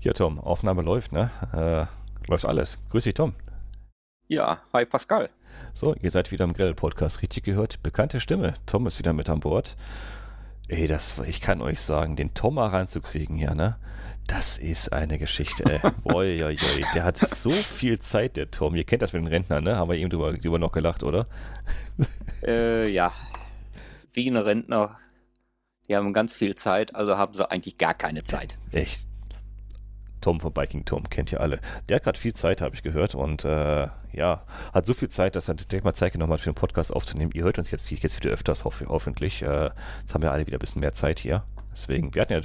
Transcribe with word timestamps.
Ja, 0.00 0.12
Tom, 0.12 0.38
Aufnahme 0.38 0.82
läuft, 0.82 1.12
ne? 1.12 1.30
Äh, 1.52 2.30
läuft 2.30 2.44
alles. 2.44 2.78
Grüß 2.90 3.04
dich, 3.04 3.14
Tom. 3.14 3.34
Ja, 4.28 4.60
hi 4.72 4.84
Pascal. 4.84 5.30
So, 5.74 5.94
ihr 5.94 6.10
seid 6.10 6.32
wieder 6.32 6.44
im 6.44 6.52
Grell-Podcast 6.52 7.22
richtig 7.22 7.44
gehört. 7.44 7.82
Bekannte 7.82 8.20
Stimme. 8.20 8.54
Tom 8.66 8.86
ist 8.86 8.98
wieder 8.98 9.12
mit 9.12 9.28
an 9.28 9.40
Bord. 9.40 9.76
Ey, 10.68 10.86
das, 10.86 11.18
ich 11.26 11.40
kann 11.40 11.62
euch 11.62 11.80
sagen, 11.80 12.16
den 12.16 12.34
Tom 12.34 12.54
mal 12.54 12.68
reinzukriegen 12.68 13.36
hier, 13.36 13.54
ne? 13.54 13.76
Das 14.26 14.58
ist 14.58 14.92
eine 14.92 15.18
Geschichte, 15.18 15.64
ey. 15.64 15.90
Boy, 16.04 16.42
oi, 16.42 16.56
oi. 16.56 16.84
Der 16.94 17.04
hat 17.04 17.18
so 17.18 17.50
viel 17.50 18.00
Zeit, 18.00 18.36
der 18.36 18.50
Tom. 18.50 18.74
Ihr 18.74 18.84
kennt 18.84 19.02
das 19.02 19.12
mit 19.12 19.22
den 19.22 19.28
Rentnern, 19.28 19.64
ne? 19.64 19.76
Haben 19.76 19.90
wir 19.90 19.96
eben 19.96 20.10
drüber, 20.10 20.32
drüber 20.32 20.58
noch 20.58 20.72
gelacht, 20.72 21.02
oder? 21.04 21.26
Äh, 22.42 22.90
ja. 22.90 23.12
Wie 24.12 24.28
ein 24.28 24.36
Rentner. 24.36 24.98
Die 25.88 25.94
haben 25.94 26.12
ganz 26.12 26.32
viel 26.32 26.56
Zeit, 26.56 26.94
also 26.94 27.16
haben 27.16 27.34
sie 27.34 27.48
eigentlich 27.48 27.78
gar 27.78 27.94
keine 27.94 28.24
Zeit. 28.24 28.58
Echt. 28.72 29.06
Tom 30.26 30.40
von 30.40 30.52
Biking 30.52 30.84
Tom, 30.84 31.08
kennt 31.08 31.30
ihr 31.30 31.40
alle. 31.40 31.60
Der 31.88 31.94
hat 31.94 32.02
gerade 32.02 32.18
viel 32.18 32.32
Zeit, 32.32 32.60
habe 32.60 32.74
ich 32.74 32.82
gehört. 32.82 33.14
Und 33.14 33.44
äh, 33.44 33.86
ja, 34.12 34.42
hat 34.74 34.84
so 34.84 34.92
viel 34.92 35.08
Zeit, 35.08 35.36
dass 35.36 35.46
er 35.46 35.54
direkt 35.54 35.84
mal 35.84 35.94
Zeit 35.94 36.14
genommen 36.14 36.32
hat, 36.32 36.40
für 36.40 36.50
den 36.50 36.56
Podcast 36.56 36.92
aufzunehmen. 36.92 37.30
Ihr 37.32 37.44
hört 37.44 37.58
uns 37.58 37.70
jetzt, 37.70 37.88
jetzt 37.88 38.16
wieder 38.16 38.32
öfters, 38.32 38.64
hoff, 38.64 38.82
hoffentlich. 38.88 39.42
Äh, 39.42 39.70
jetzt 40.00 40.14
haben 40.14 40.22
wir 40.22 40.32
alle 40.32 40.44
wieder 40.44 40.56
ein 40.56 40.58
bisschen 40.58 40.80
mehr 40.80 40.94
Zeit 40.94 41.20
hier. 41.20 41.44
Deswegen, 41.70 42.12
wir 42.12 42.22
hatten 42.22 42.32
ja, 42.32 42.40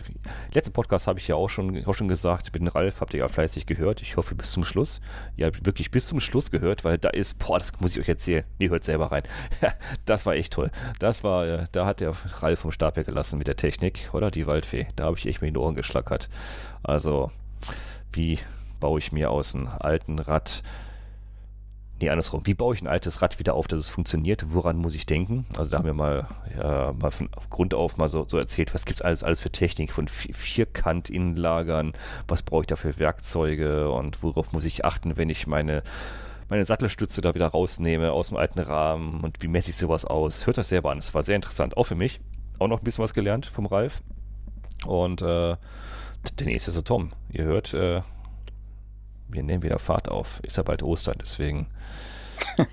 letzten 0.53 0.73
Podcast 0.73 1.08
habe 1.08 1.17
ich 1.17 1.27
ja 1.27 1.36
auch 1.36 1.49
schon, 1.49 1.84
auch 1.88 1.95
schon 1.95 2.08
gesagt, 2.08 2.53
mit 2.53 2.62
dem 2.62 2.67
Ralf 2.67 3.02
habt 3.02 3.16
ihr 3.16 3.22
ja 3.22 3.27
fleißig 3.27 3.66
gehört. 3.66 4.03
Ich 4.03 4.16
hoffe 4.16 4.36
bis 4.36 4.52
zum 4.52 4.63
Schluss. 4.63 5.02
Ihr 5.36 5.48
habt 5.48 5.66
wirklich 5.66 5.89
bis 5.89 6.05
zum 6.05 6.20
Schluss 6.20 6.52
gehört, 6.52 6.84
weil 6.84 7.00
da 7.00 7.09
ist, 7.09 7.39
boah, 7.39 7.58
das 7.58 7.80
muss 7.80 7.95
ich 7.95 8.02
euch 8.03 8.09
erzählen. 8.09 8.44
Nee, 8.59 8.70
hört 8.70 8.84
selber 8.84 9.11
rein. 9.11 9.23
das 10.05 10.27
war 10.27 10.36
echt 10.36 10.53
toll. 10.53 10.70
Das 11.00 11.23
war, 11.23 11.48
äh, 11.48 11.66
da 11.72 11.88
hat 11.88 12.00
der 12.00 12.13
Ralf 12.41 12.59
vom 12.59 12.72
Stab 12.72 12.94
gelassen 12.94 13.39
mit 13.39 13.48
der 13.48 13.55
Technik, 13.55 14.09
oder? 14.13 14.30
Die 14.30 14.45
Waldfee. 14.45 14.86
Da 14.98 15.05
habe 15.05 15.17
ich 15.17 15.25
echt 15.25 15.41
mir 15.41 15.48
in 15.48 15.55
die 15.55 15.59
Ohren 15.59 15.73
geschlackert. 15.73 16.30
Also, 16.84 17.31
wie 18.13 18.39
baue 18.79 18.99
ich 18.99 19.11
mir 19.11 19.31
aus 19.31 19.55
einem 19.55 19.67
alten 19.67 20.19
Rad 20.19 20.63
Nee, 22.02 22.09
andersrum. 22.09 22.41
Wie 22.47 22.55
baue 22.55 22.73
ich 22.73 22.81
ein 22.81 22.88
altes 22.88 23.22
Rad 23.22 23.38
wieder 23.38 23.53
auf, 23.53 23.67
dass 23.67 23.80
es 23.80 23.89
funktioniert? 23.91 24.55
Woran 24.55 24.77
muss 24.77 24.95
ich 24.95 25.05
denken? 25.05 25.45
Also 25.55 25.69
da 25.69 25.77
haben 25.77 25.86
wir 25.86 25.94
mal, 25.94 26.25
ja, 26.58 26.94
mal 26.94 27.11
von 27.11 27.30
Grund 27.52 27.75
auf 27.75 27.97
mal 27.97 28.09
so, 28.09 28.25
so 28.27 28.39
erzählt, 28.39 28.73
was 28.73 28.86
gibt 28.86 28.99
es 28.99 29.02
alles, 29.03 29.23
alles 29.23 29.39
für 29.39 29.52
Technik 29.52 29.94
von 29.94 30.08
Vierkant-Innenlagern, 30.08 31.94
was 32.27 32.41
brauche 32.41 32.61
ich 32.61 32.67
da 32.67 32.75
für 32.75 32.97
Werkzeuge 32.97 33.91
und 33.91 34.23
worauf 34.23 34.52
muss 34.52 34.66
ich 34.66 34.83
achten, 34.83 35.16
wenn 35.16 35.30
ich 35.30 35.45
meine, 35.45 35.83
meine 36.49 36.66
Sattelstütze 36.66 37.21
da 37.21 37.36
wieder 37.36 37.47
rausnehme 37.47 38.11
aus 38.14 38.30
dem 38.30 38.38
alten 38.38 38.59
Rahmen 38.59 39.21
und 39.21 39.43
wie 39.43 39.47
messe 39.47 39.69
ich 39.69 39.77
sowas 39.77 40.03
aus? 40.03 40.47
Hört 40.47 40.58
das 40.58 40.69
selber 40.69 40.89
an. 40.89 40.97
Es 40.97 41.14
war 41.14 41.21
sehr 41.21 41.36
interessant, 41.36 41.77
auch 41.77 41.83
für 41.83 41.95
mich. 41.95 42.19
Auch 42.58 42.67
noch 42.67 42.81
ein 42.81 42.83
bisschen 42.83 43.03
was 43.03 43.14
gelernt 43.14 43.45
vom 43.45 43.67
Ralf. 43.67 44.02
Und 44.88 45.21
äh, 45.21 45.55
der 46.39 46.47
nächste 46.47 46.69
ist 46.72 46.75
der 46.75 46.83
Tom. 46.83 47.11
Ihr 47.31 47.45
hört, 47.45 47.73
äh, 47.73 48.02
wir 49.27 49.44
nehmen 49.44 49.64
wieder 49.64 49.80
Fahrt 49.80 50.09
auf. 50.09 50.39
Ist 50.44 50.58
ja 50.58 50.64
bald 50.64 50.83
Ostern, 50.83 51.17
deswegen 51.22 51.67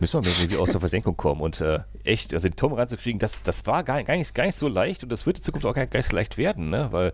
müssen 0.00 0.24
wir 0.24 0.30
irgendwie 0.30 0.56
aus 0.56 0.70
der 0.70 0.80
Versenkung 0.80 1.16
kommen. 1.16 1.40
Und 1.40 1.60
äh, 1.60 1.80
echt, 2.04 2.34
also 2.34 2.48
den 2.48 2.56
Tom 2.56 2.72
reinzukriegen, 2.72 3.18
das, 3.18 3.42
das 3.42 3.66
war 3.66 3.84
gar, 3.84 4.02
gar, 4.04 4.16
nicht, 4.16 4.34
gar 4.34 4.44
nicht 4.44 4.58
so 4.58 4.68
leicht 4.68 5.02
und 5.02 5.10
das 5.10 5.26
wird 5.26 5.38
in 5.38 5.42
Zukunft 5.42 5.66
auch 5.66 5.74
gar, 5.74 5.86
gar 5.86 5.98
nicht 5.98 6.10
so 6.10 6.16
leicht 6.16 6.38
werden, 6.38 6.70
ne? 6.70 6.88
Weil, 6.90 7.12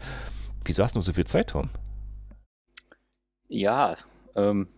wieso 0.65 0.83
hast 0.83 0.95
du 0.95 1.01
so 1.01 1.13
viel 1.13 1.27
Zeit, 1.27 1.51
Tom? 1.51 1.71
Ja, 3.49 3.97
ähm, 4.37 4.69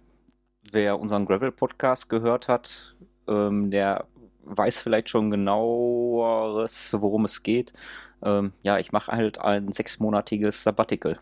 wer 0.73 0.99
unseren 0.99 1.27
Gravel-Podcast 1.27 2.09
gehört 2.09 2.49
hat, 2.49 2.95
ähm, 3.29 3.71
der 3.71 4.07
weiß 4.47 4.81
vielleicht 4.81 5.09
schon 5.09 5.31
genaueres, 5.31 6.95
worum 6.99 7.25
es 7.25 7.43
geht. 7.43 7.73
Ähm, 8.23 8.53
ja, 8.63 8.79
ich 8.79 8.93
mache 8.93 9.13
halt 9.13 9.39
ein 9.39 9.73
sechsmonatiges 9.73 10.63
Sabbatical. 10.63 11.19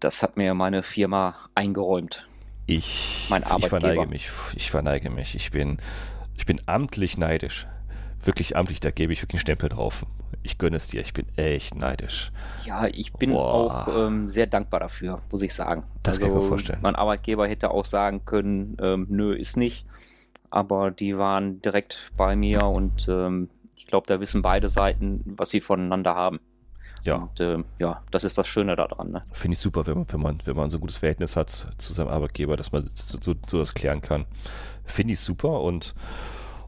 Das 0.00 0.22
hat 0.22 0.36
mir 0.36 0.54
meine 0.54 0.82
Firma 0.82 1.34
eingeräumt. 1.54 2.26
Ich, 2.66 3.26
mein 3.28 3.44
ich 3.58 3.68
verneige 3.68 4.06
mich. 4.06 4.30
Ich 4.54 4.70
verneige 4.70 5.10
mich. 5.10 5.34
Ich 5.34 5.50
bin, 5.50 5.78
ich 6.36 6.46
bin 6.46 6.60
amtlich 6.66 7.18
neidisch. 7.18 7.66
Wirklich 8.24 8.56
amtlich, 8.56 8.80
da 8.80 8.90
gebe 8.90 9.12
ich 9.12 9.20
wirklich 9.22 9.40
einen 9.40 9.46
Stempel 9.46 9.68
drauf. 9.68 10.06
Ich 10.44 10.58
gönne 10.58 10.76
es 10.76 10.86
dir, 10.86 11.00
ich 11.00 11.12
bin 11.12 11.26
echt 11.36 11.74
neidisch. 11.74 12.32
Ja, 12.64 12.86
ich 12.86 13.12
bin 13.12 13.30
Boah. 13.30 13.86
auch 13.86 13.88
ähm, 14.06 14.28
sehr 14.28 14.46
dankbar 14.46 14.80
dafür, 14.80 15.20
muss 15.30 15.42
ich 15.42 15.54
sagen. 15.54 15.84
Das 16.02 16.16
also, 16.16 16.20
kann 16.20 16.28
ich 16.28 16.34
mir 16.34 16.38
also, 16.38 16.48
vorstellen. 16.48 16.78
Mein 16.82 16.96
Arbeitgeber 16.96 17.46
hätte 17.46 17.70
auch 17.70 17.84
sagen 17.84 18.24
können, 18.24 18.76
ähm, 18.80 19.06
nö, 19.08 19.34
ist 19.34 19.56
nicht. 19.56 19.86
Aber 20.50 20.90
die 20.90 21.16
waren 21.16 21.62
direkt 21.62 22.10
bei 22.16 22.36
mir 22.36 22.64
und 22.64 23.06
ähm, 23.08 23.48
glaube, 23.92 24.06
da 24.06 24.18
wissen 24.20 24.42
beide 24.42 24.68
Seiten, 24.68 25.22
was 25.36 25.50
sie 25.50 25.60
voneinander 25.60 26.14
haben. 26.14 26.40
Ja. 27.04 27.16
Und 27.16 27.40
äh, 27.40 27.58
ja, 27.78 28.02
das 28.10 28.24
ist 28.24 28.38
das 28.38 28.48
Schöne 28.48 28.74
daran. 28.74 29.10
Ne? 29.10 29.22
Finde 29.32 29.52
ich 29.52 29.58
super, 29.58 29.86
wenn 29.86 29.98
man, 29.98 30.06
wenn, 30.10 30.20
man, 30.20 30.38
wenn 30.44 30.56
man 30.56 30.70
so 30.70 30.78
ein 30.78 30.80
gutes 30.80 30.96
Verhältnis 30.98 31.36
hat 31.36 31.50
zu 31.50 31.92
seinem 31.92 32.08
Arbeitgeber, 32.08 32.56
dass 32.56 32.72
man 32.72 32.90
so, 32.94 33.18
so, 33.20 33.34
so 33.46 33.58
das 33.58 33.74
klären 33.74 34.00
kann. 34.00 34.24
Finde 34.84 35.12
ich 35.12 35.20
super 35.20 35.60
und 35.60 35.94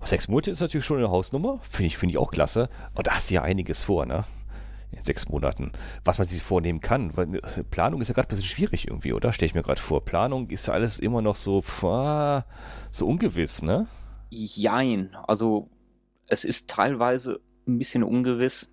sechs 0.05 0.29
Monate 0.29 0.51
ist 0.51 0.61
natürlich 0.61 0.85
schon 0.85 0.99
eine 0.99 1.11
Hausnummer. 1.11 1.61
Finde 1.63 1.87
ich, 1.87 1.97
find 1.97 2.13
ich 2.13 2.19
auch 2.19 2.31
klasse. 2.31 2.69
Und 2.95 3.07
da 3.07 3.15
hast 3.15 3.31
du 3.31 3.35
ja 3.35 3.43
einiges 3.43 3.83
vor, 3.83 4.05
ne? 4.05 4.25
In 4.93 5.03
sechs 5.03 5.29
Monaten. 5.29 5.73
Was 6.05 6.19
man 6.19 6.27
sich 6.27 6.43
vornehmen 6.43 6.81
kann. 6.81 7.17
Weil 7.17 7.41
Planung 7.71 8.03
ist 8.03 8.09
ja 8.09 8.15
gerade 8.15 8.27
ein 8.27 8.31
bisschen 8.31 8.45
schwierig 8.45 8.87
irgendwie, 8.87 9.15
oder? 9.15 9.33
Stelle 9.33 9.49
ich 9.49 9.55
mir 9.55 9.63
gerade 9.63 9.81
vor. 9.81 10.05
Planung 10.05 10.51
ist 10.51 10.67
ja 10.67 10.75
alles 10.75 10.99
immer 10.99 11.23
noch 11.23 11.37
so, 11.37 11.63
pff, 11.63 12.45
so 12.91 13.07
ungewiss, 13.07 13.63
ne? 13.63 13.87
Jein. 14.31 15.17
Also 15.27 15.69
es 16.27 16.45
ist 16.45 16.71
teilweise 16.71 17.41
ein 17.67 17.79
bisschen 17.79 18.03
ungewiss 18.03 18.71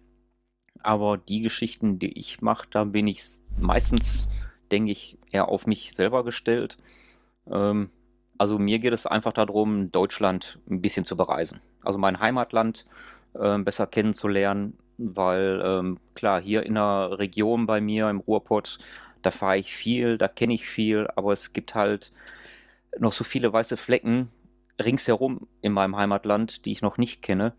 aber 0.84 1.18
die 1.18 1.42
Geschichten, 1.42 2.00
die 2.00 2.18
ich 2.18 2.42
mache, 2.42 2.68
da 2.70 2.84
bin 2.84 3.08
ich 3.08 3.24
meistens, 3.60 4.30
denke 4.72 4.92
ich, 4.92 5.18
eher 5.32 5.50
auf 5.50 5.68
mich 5.68 5.94
selber 5.94 6.24
gestellt. 6.24 6.78
Ähm, 7.50 7.90
also 8.38 8.58
mir 8.58 8.80
geht 8.80 8.94
es 8.94 9.06
einfach 9.06 9.34
darum, 9.34 9.92
Deutschland 9.92 10.60
ein 10.70 10.82
bisschen 10.82 11.06
zu 11.06 11.16
bereisen. 11.16 11.62
Also 11.84 12.00
mein 12.00 12.20
Heimatland 12.20 12.86
äh, 13.34 13.58
besser 13.60 13.88
kennenzulernen, 13.88 14.78
weil 14.98 15.62
ähm, 15.64 16.00
klar, 16.16 16.42
hier 16.42 16.64
in 16.64 16.76
der 16.76 17.20
Region 17.20 17.68
bei 17.68 17.82
mir 17.82 18.10
im 18.10 18.20
Ruhrpott, 18.20 18.80
da 19.22 19.32
fahre 19.32 19.58
ich 19.58 19.76
viel, 19.76 20.18
da 20.18 20.28
kenne 20.28 20.54
ich 20.54 20.68
viel, 20.68 21.08
aber 21.16 21.34
es 21.34 21.54
gibt 21.54 21.76
halt 21.76 22.12
noch 22.98 23.14
so 23.14 23.24
viele 23.24 23.54
weiße 23.54 23.78
Flecken 23.78 24.30
ringsherum 24.86 25.48
in 25.62 25.74
meinem 25.74 25.96
Heimatland, 25.96 26.66
die 26.66 26.72
ich 26.72 26.82
noch 26.82 26.98
nicht 26.98 27.22
kenne. 27.22 27.54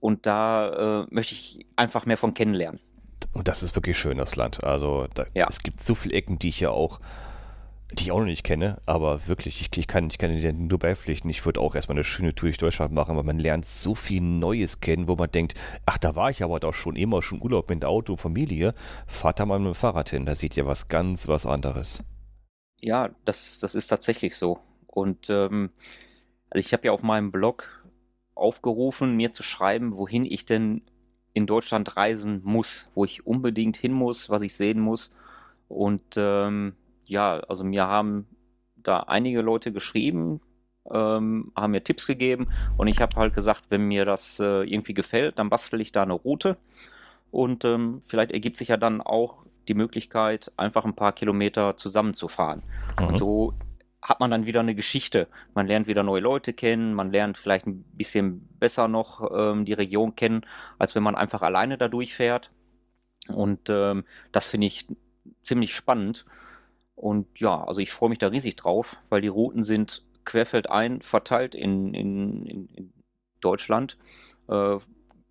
Und 0.00 0.26
da 0.26 1.02
äh, 1.02 1.06
möchte 1.10 1.34
ich 1.34 1.66
einfach 1.76 2.06
mehr 2.06 2.16
von 2.16 2.34
kennenlernen. 2.34 2.80
Und 3.32 3.48
das 3.48 3.62
ist 3.62 3.74
wirklich 3.74 3.98
schön, 3.98 4.18
das 4.18 4.36
Land. 4.36 4.64
Also 4.64 5.06
da, 5.14 5.26
ja. 5.34 5.46
es 5.48 5.62
gibt 5.62 5.80
so 5.80 5.94
viele 5.94 6.14
Ecken, 6.14 6.38
die 6.38 6.48
ich 6.48 6.60
ja 6.60 6.70
auch, 6.70 7.00
die 7.92 8.04
ich 8.04 8.12
auch 8.12 8.18
noch 8.18 8.26
nicht 8.26 8.44
kenne, 8.44 8.80
aber 8.86 9.26
wirklich, 9.26 9.60
ich, 9.60 9.76
ich 9.76 9.86
kann, 9.86 10.08
ich 10.08 10.18
kann 10.18 10.36
dir 10.36 10.52
nur 10.52 10.78
beipflichten. 10.78 11.30
Ich 11.30 11.44
würde 11.44 11.60
auch 11.60 11.74
erstmal 11.74 11.96
eine 11.96 12.04
schöne 12.04 12.34
Tour 12.34 12.48
durch 12.48 12.58
Deutschland 12.58 12.92
machen, 12.92 13.16
weil 13.16 13.24
man 13.24 13.38
lernt 13.38 13.64
so 13.64 13.94
viel 13.94 14.20
Neues 14.20 14.80
kennen, 14.80 15.08
wo 15.08 15.16
man 15.16 15.30
denkt, 15.30 15.54
ach, 15.86 15.98
da 15.98 16.14
war 16.14 16.30
ich 16.30 16.42
aber 16.42 16.60
doch 16.60 16.74
schon 16.74 16.96
immer 16.96 17.22
schon 17.22 17.42
Urlaub 17.42 17.70
mit 17.70 17.84
Auto, 17.84 18.16
Familie. 18.16 18.74
Fahrt 19.06 19.40
da 19.40 19.46
mal 19.46 19.58
mit 19.58 19.68
dem 19.68 19.74
Fahrrad 19.74 20.10
hin, 20.10 20.26
da 20.26 20.34
seht 20.34 20.56
ihr 20.56 20.66
was 20.66 20.88
ganz 20.88 21.28
was 21.28 21.46
anderes. 21.46 22.04
Ja, 22.80 23.10
das, 23.24 23.58
das 23.58 23.74
ist 23.74 23.88
tatsächlich 23.88 24.36
so. 24.36 24.60
Und 24.98 25.30
ähm, 25.30 25.70
also 26.50 26.66
ich 26.66 26.72
habe 26.72 26.86
ja 26.86 26.92
auf 26.92 27.02
meinem 27.02 27.30
Blog 27.30 27.68
aufgerufen, 28.34 29.16
mir 29.16 29.32
zu 29.32 29.42
schreiben, 29.42 29.96
wohin 29.96 30.24
ich 30.24 30.44
denn 30.46 30.82
in 31.32 31.46
Deutschland 31.46 31.96
reisen 31.96 32.40
muss, 32.44 32.88
wo 32.94 33.04
ich 33.04 33.26
unbedingt 33.26 33.76
hin 33.76 33.92
muss, 33.92 34.30
was 34.30 34.42
ich 34.42 34.54
sehen 34.56 34.80
muss. 34.80 35.14
Und 35.68 36.16
ähm, 36.16 36.74
ja, 37.04 37.40
also 37.48 37.64
mir 37.64 37.86
haben 37.86 38.26
da 38.76 39.00
einige 39.00 39.42
Leute 39.42 39.72
geschrieben, 39.72 40.40
ähm, 40.90 41.52
haben 41.54 41.72
mir 41.72 41.84
Tipps 41.84 42.06
gegeben 42.06 42.48
und 42.76 42.86
ich 42.88 43.00
habe 43.00 43.14
halt 43.16 43.34
gesagt, 43.34 43.64
wenn 43.68 43.86
mir 43.86 44.04
das 44.04 44.40
äh, 44.40 44.62
irgendwie 44.62 44.94
gefällt, 44.94 45.38
dann 45.38 45.50
bastel 45.50 45.80
ich 45.80 45.92
da 45.92 46.02
eine 46.02 46.14
Route 46.14 46.56
und 47.30 47.64
ähm, 47.64 48.00
vielleicht 48.02 48.32
ergibt 48.32 48.56
sich 48.56 48.68
ja 48.68 48.78
dann 48.78 49.02
auch 49.02 49.44
die 49.68 49.74
Möglichkeit, 49.74 50.50
einfach 50.56 50.86
ein 50.86 50.94
paar 50.94 51.12
Kilometer 51.12 51.76
zusammenzufahren. 51.76 52.62
Mhm. 52.98 53.06
Und 53.06 53.18
so 53.18 53.52
hat 54.00 54.20
man 54.20 54.30
dann 54.30 54.46
wieder 54.46 54.60
eine 54.60 54.74
Geschichte. 54.74 55.28
Man 55.54 55.66
lernt 55.66 55.86
wieder 55.86 56.02
neue 56.02 56.20
Leute 56.20 56.52
kennen, 56.52 56.94
man 56.94 57.10
lernt 57.10 57.36
vielleicht 57.36 57.66
ein 57.66 57.82
bisschen 57.94 58.48
besser 58.58 58.88
noch 58.88 59.30
ähm, 59.34 59.64
die 59.64 59.72
Region 59.72 60.14
kennen, 60.14 60.46
als 60.78 60.94
wenn 60.94 61.02
man 61.02 61.16
einfach 61.16 61.42
alleine 61.42 61.78
da 61.78 61.88
durchfährt. 61.88 62.50
Und 63.28 63.68
ähm, 63.68 64.04
das 64.32 64.48
finde 64.48 64.68
ich 64.68 64.86
ziemlich 65.40 65.74
spannend. 65.74 66.26
Und 66.94 67.40
ja, 67.40 67.62
also 67.64 67.80
ich 67.80 67.92
freue 67.92 68.10
mich 68.10 68.18
da 68.18 68.28
riesig 68.28 68.56
drauf, 68.56 68.96
weil 69.08 69.20
die 69.20 69.28
Routen 69.28 69.64
sind 69.64 70.04
querfeldein 70.24 71.00
verteilt 71.00 71.54
in, 71.54 71.94
in, 71.94 72.46
in 72.46 72.92
Deutschland. 73.40 73.98
Äh, 74.48 74.78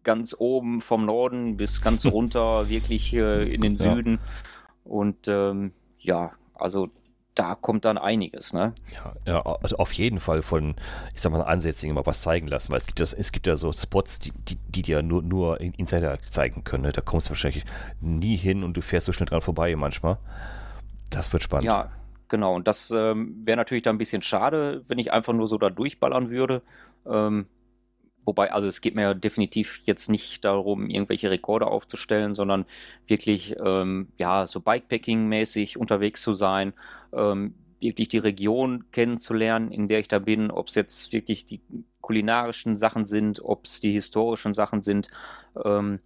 ganz 0.04 0.36
oben 0.38 0.81
vom 0.81 1.06
Norden 1.06 1.58
bis 1.58 1.81
ganz 1.81 2.06
runter, 2.12 2.70
wirklich 2.70 3.13
äh, 3.13 3.42
in 3.42 3.62
den 3.62 3.75
Süden. 3.75 4.13
Ja. 4.13 4.92
Und 4.92 5.28
ähm, 5.28 5.74
ja, 6.00 6.31
also 6.54 6.90
da 7.38 7.56
kommt 7.56 7.86
dann 7.86 7.98
einiges, 7.98 8.51
ne? 8.54 8.74
Ja, 8.94 9.13
ja, 9.25 9.42
also 9.62 9.78
auf 9.78 9.94
jeden 9.94 10.19
Fall 10.19 10.42
von, 10.42 10.75
ich 11.13 11.22
sag 11.22 11.31
mal, 11.31 11.42
Ansätzen 11.42 11.94
mal 11.94 12.06
was 12.06 12.22
zeigen 12.22 12.48
lassen, 12.48 12.72
weil 12.72 12.80
es 12.80 12.88
gibt, 12.88 13.00
das, 13.00 13.13
es 13.13 13.31
gibt 13.31 13.45
ja 13.45 13.57
so 13.57 13.72
Spots, 13.72 14.19
die, 14.19 14.31
die, 14.31 14.56
die 14.56 14.81
dir 14.81 15.04
nur, 15.04 15.22
nur 15.22 15.60
Insider 15.62 16.18
zeigen 16.31 16.63
können. 16.63 16.84
Ne? 16.84 16.92
Da 16.92 17.01
kommst 17.01 17.28
du 17.28 17.31
wahrscheinlich 17.31 17.63
nie 18.01 18.36
hin 18.36 18.63
und 18.63 18.75
du 18.75 18.81
fährst 18.81 19.06
so 19.06 19.12
schnell 19.12 19.28
dran 19.28 19.42
vorbei 19.42 19.75
manchmal. 19.75 20.18
Das 21.10 21.31
wird 21.31 21.44
spannend. 21.44 21.66
Ja, 21.66 21.92
genau. 22.28 22.56
Und 22.56 22.68
das 22.68 22.92
ähm, 22.92 23.36
wäre 23.44 23.57
natürlich 23.57 23.84
dann 23.84 23.95
ein 23.95 24.00
bisschen 24.00 24.24
schade, 24.24 24.84
wenn 24.88 24.98
ich 24.98 25.13
einfach 25.13 25.34
nur 25.34 25.48
so 25.48 25.57
da 25.57 25.69
durchballern 25.69 26.30
würde. 26.30 26.63
Ähm, 27.06 27.45
Wobei, 28.27 28.51
also 28.51 28.68
es 28.68 28.81
geht 28.81 28.94
mir 28.94 29.15
definitiv 29.15 29.79
jetzt 29.85 30.09
nicht 30.09 30.44
darum, 30.44 30.89
irgendwelche 30.89 31.31
Rekorde 31.31 31.68
aufzustellen, 31.68 32.35
sondern 32.35 32.65
wirklich, 33.07 33.56
ähm, 33.63 34.09
ja, 34.19 34.47
so 34.47 34.59
Bikepacking-mäßig 34.59 35.77
unterwegs 35.77 36.24
zu 36.24 36.33
sein, 36.33 36.74
ähm, 37.13 37.56
wirklich 37.79 38.09
die 38.09 38.18
Region 38.18 38.83
kennenzulernen, 38.91 39.71
in 39.71 39.88
der 39.88 40.00
ich 40.00 40.09
da 40.09 40.19
bin, 40.19 40.51
ob 40.51 40.68
es 40.68 40.75
jetzt 40.75 41.13
wirklich 41.13 41.45
die 41.45 41.62
kulinarischen 42.01 42.75
Sachen 42.75 43.06
sind, 43.06 43.39
ob 43.41 43.63
es 43.63 43.79
die 43.79 43.94
historischen 43.94 44.53
Sachen 44.53 44.81
sind. 44.81 45.07
Ähm, 45.63 46.00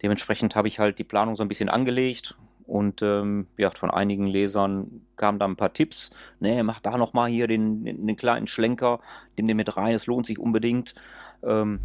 dementsprechend 0.00 0.54
habe 0.54 0.68
ich 0.68 0.78
halt 0.78 1.00
die 1.00 1.04
Planung 1.04 1.34
so 1.34 1.42
ein 1.42 1.48
bisschen 1.48 1.68
angelegt 1.68 2.36
und 2.66 3.02
ähm, 3.02 3.46
ja, 3.56 3.70
von 3.70 3.90
einigen 3.90 4.26
Lesern 4.26 5.02
kamen 5.16 5.38
da 5.38 5.44
ein 5.44 5.56
paar 5.56 5.72
Tipps. 5.72 6.12
Ne, 6.40 6.62
mach 6.62 6.80
da 6.80 6.96
nochmal 6.96 7.28
hier 7.28 7.46
den, 7.46 7.84
den, 7.84 8.16
kleinen 8.16 8.46
Schlenker, 8.46 9.00
den 9.36 9.46
dir 9.46 9.54
mit 9.54 9.76
rein, 9.76 9.94
es 9.94 10.06
lohnt 10.06 10.26
sich 10.26 10.38
unbedingt. 10.38 10.94
Ähm, 11.46 11.80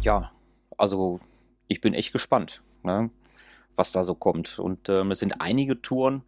ja, 0.00 0.32
also 0.76 1.20
ich 1.68 1.80
bin 1.80 1.94
echt 1.94 2.12
gespannt, 2.12 2.62
ne, 2.82 3.10
was 3.76 3.92
da 3.92 4.04
so 4.04 4.14
kommt. 4.14 4.58
Und 4.58 4.88
ähm, 4.88 5.10
es 5.10 5.18
sind 5.20 5.40
einige 5.40 5.80
Touren. 5.80 6.22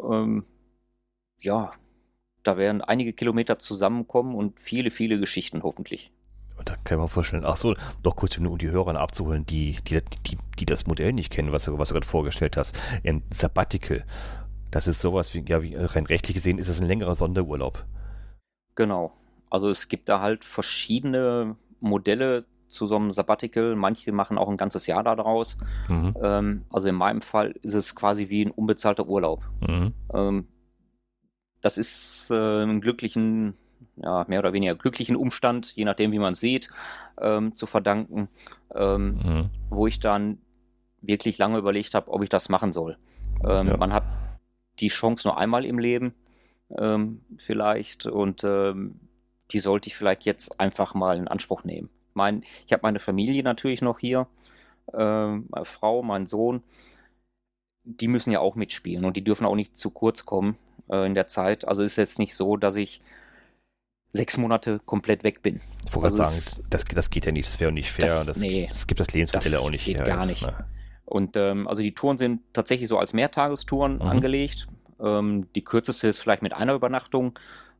Ähm, 0.00 0.44
ja, 1.42 1.72
da 2.42 2.56
werden 2.56 2.82
einige 2.82 3.12
Kilometer 3.12 3.58
zusammenkommen 3.58 4.34
und 4.34 4.60
viele, 4.60 4.90
viele 4.90 5.18
Geschichten 5.18 5.62
hoffentlich. 5.62 6.12
Und 6.56 6.68
da 6.68 6.76
kann 6.84 6.98
man 6.98 7.08
vorstellen, 7.08 7.44
ach 7.44 7.56
so, 7.56 7.74
doch 8.02 8.16
kurz 8.16 8.38
um 8.38 8.58
die 8.58 8.70
Hörer 8.70 8.94
abzuholen, 8.96 9.44
die, 9.44 9.76
die, 9.88 10.00
die, 10.26 10.38
die 10.58 10.66
das 10.66 10.86
Modell 10.86 11.12
nicht 11.12 11.32
kennen, 11.32 11.52
was 11.52 11.64
du, 11.64 11.78
was 11.78 11.88
du 11.88 11.94
gerade 11.94 12.06
vorgestellt 12.06 12.56
hast. 12.56 12.80
Ein 13.04 13.22
Sabbatical. 13.32 14.04
Das 14.70 14.86
ist 14.86 15.00
sowas 15.00 15.34
wie, 15.34 15.44
ja, 15.48 15.62
wie 15.62 15.74
rein 15.74 16.06
rechtlich 16.06 16.34
gesehen, 16.34 16.58
ist 16.58 16.68
es 16.68 16.80
ein 16.80 16.86
längerer 16.86 17.14
Sonderurlaub. 17.14 17.84
Genau. 18.76 19.12
Also 19.54 19.70
es 19.70 19.88
gibt 19.88 20.08
da 20.08 20.20
halt 20.20 20.42
verschiedene 20.42 21.54
Modelle 21.78 22.44
zu 22.66 22.88
so 22.88 22.96
einem 22.96 23.12
Sabbatical. 23.12 23.76
Manche 23.76 24.10
machen 24.10 24.36
auch 24.36 24.48
ein 24.48 24.56
ganzes 24.56 24.88
Jahr 24.88 25.04
daraus. 25.04 25.56
Mhm. 25.86 26.16
Ähm, 26.20 26.64
also 26.72 26.88
in 26.88 26.96
meinem 26.96 27.22
Fall 27.22 27.52
ist 27.62 27.74
es 27.74 27.94
quasi 27.94 28.30
wie 28.30 28.44
ein 28.44 28.50
unbezahlter 28.50 29.06
Urlaub. 29.06 29.48
Mhm. 29.60 29.92
Ähm, 30.12 30.48
das 31.60 31.78
ist 31.78 32.32
äh, 32.32 32.34
einen 32.34 32.80
glücklichen, 32.80 33.54
ja, 33.94 34.24
mehr 34.26 34.40
oder 34.40 34.52
weniger 34.52 34.74
glücklichen 34.74 35.14
Umstand, 35.14 35.76
je 35.76 35.84
nachdem, 35.84 36.10
wie 36.10 36.18
man 36.18 36.34
sieht, 36.34 36.68
ähm, 37.20 37.54
zu 37.54 37.66
verdanken, 37.66 38.26
ähm, 38.74 39.20
mhm. 39.22 39.46
wo 39.70 39.86
ich 39.86 40.00
dann 40.00 40.38
wirklich 41.00 41.38
lange 41.38 41.58
überlegt 41.58 41.94
habe, 41.94 42.10
ob 42.10 42.24
ich 42.24 42.28
das 42.28 42.48
machen 42.48 42.72
soll. 42.72 42.98
Ähm, 43.44 43.68
ja. 43.68 43.76
Man 43.76 43.92
hat 43.92 44.02
die 44.80 44.88
Chance 44.88 45.28
nur 45.28 45.38
einmal 45.38 45.64
im 45.64 45.78
Leben 45.78 46.12
ähm, 46.76 47.20
vielleicht 47.36 48.06
und 48.06 48.42
die 49.54 49.60
sollte 49.60 49.88
ich 49.88 49.96
vielleicht 49.96 50.24
jetzt 50.24 50.60
einfach 50.60 50.94
mal 50.94 51.16
in 51.16 51.28
Anspruch 51.28 51.64
nehmen. 51.64 51.88
Mein, 52.12 52.44
ich 52.66 52.72
habe 52.72 52.82
meine 52.82 53.00
Familie 53.00 53.42
natürlich 53.42 53.82
noch 53.82 53.98
hier, 53.98 54.26
äh, 54.92 54.96
meine 54.96 55.64
Frau, 55.64 56.02
mein 56.02 56.26
Sohn. 56.26 56.62
Die 57.84 58.08
müssen 58.08 58.30
ja 58.30 58.40
auch 58.40 58.56
mitspielen 58.56 59.04
und 59.04 59.16
die 59.16 59.24
dürfen 59.24 59.46
auch 59.46 59.56
nicht 59.56 59.76
zu 59.76 59.90
kurz 59.90 60.26
kommen 60.26 60.56
äh, 60.90 61.06
in 61.06 61.14
der 61.14 61.26
Zeit. 61.26 61.66
Also 61.66 61.82
ist 61.82 61.96
jetzt 61.96 62.18
nicht 62.18 62.34
so, 62.34 62.56
dass 62.56 62.76
ich 62.76 63.00
sechs 64.12 64.36
Monate 64.36 64.80
komplett 64.84 65.24
weg 65.24 65.42
bin. 65.42 65.60
Ich 65.86 65.94
wollte 65.94 66.06
also 66.06 66.22
sagen, 66.22 66.66
das, 66.70 66.84
das 66.84 67.10
geht 67.10 67.26
ja 67.26 67.32
nicht, 67.32 67.48
das 67.48 67.60
wäre 67.60 67.72
nicht 67.72 67.90
fair. 67.90 68.06
Das, 68.06 68.26
das, 68.26 68.36
nee, 68.38 68.68
das 68.68 68.86
gibt 68.86 69.00
das 69.00 69.12
Lebensmodell 69.12 69.56
auch 69.56 69.70
nicht. 69.70 69.84
Geht 69.84 69.98
her, 69.98 70.04
gar 70.04 70.26
nicht. 70.26 70.42
Ne? 70.42 70.66
Und 71.04 71.36
ähm, 71.36 71.68
also 71.68 71.82
die 71.82 71.94
Touren 71.94 72.16
sind 72.16 72.40
tatsächlich 72.52 72.88
so 72.88 72.98
als 72.98 73.12
Mehrtagestouren 73.12 73.96
mhm. 73.96 74.02
angelegt. 74.02 74.68
Ähm, 75.00 75.48
die 75.54 75.62
kürzeste 75.62 76.08
ist 76.08 76.20
vielleicht 76.20 76.42
mit 76.42 76.54
einer 76.54 76.74
Übernachtung. 76.74 77.38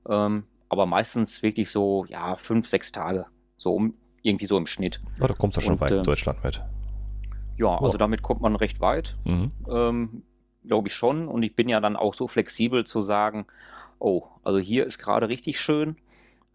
Ähm, 0.09 0.44
aber 0.69 0.87
meistens 0.87 1.43
wirklich 1.43 1.71
so, 1.71 2.05
ja, 2.07 2.37
fünf, 2.37 2.69
sechs 2.69 2.93
Tage. 2.93 3.27
So 3.57 3.75
um, 3.75 3.95
irgendwie 4.23 4.47
so 4.47 4.57
im 4.57 4.67
Schnitt. 4.67 5.01
Ja, 5.21 5.27
da 5.27 5.35
kommst 5.35 5.57
du 5.57 5.61
schon 5.61 5.75
Und, 5.75 5.81
weit 5.81 5.91
in 5.91 5.99
ähm, 5.99 6.05
Deutschland 6.05 6.43
mit. 6.43 6.63
Ja, 7.57 7.67
oh. 7.67 7.85
also 7.85 7.99
damit 7.99 8.23
kommt 8.23 8.41
man 8.41 8.57
recht 8.57 8.81
weit. 8.81 9.17
Mhm. 9.25 9.53
Ähm, 9.69 10.23
Glaube 10.67 10.89
ich 10.89 10.95
schon. 10.95 11.29
Und 11.29 11.43
ich 11.43 11.55
bin 11.55 11.69
ja 11.69 11.81
dann 11.81 11.97
auch 11.97 12.15
so 12.15 12.27
flexibel 12.27 12.85
zu 12.85 13.01
sagen, 13.01 13.47
oh, 13.99 14.25
also 14.43 14.59
hier 14.59 14.87
ist 14.87 14.99
gerade 14.99 15.29
richtig 15.29 15.61
schön. 15.61 15.97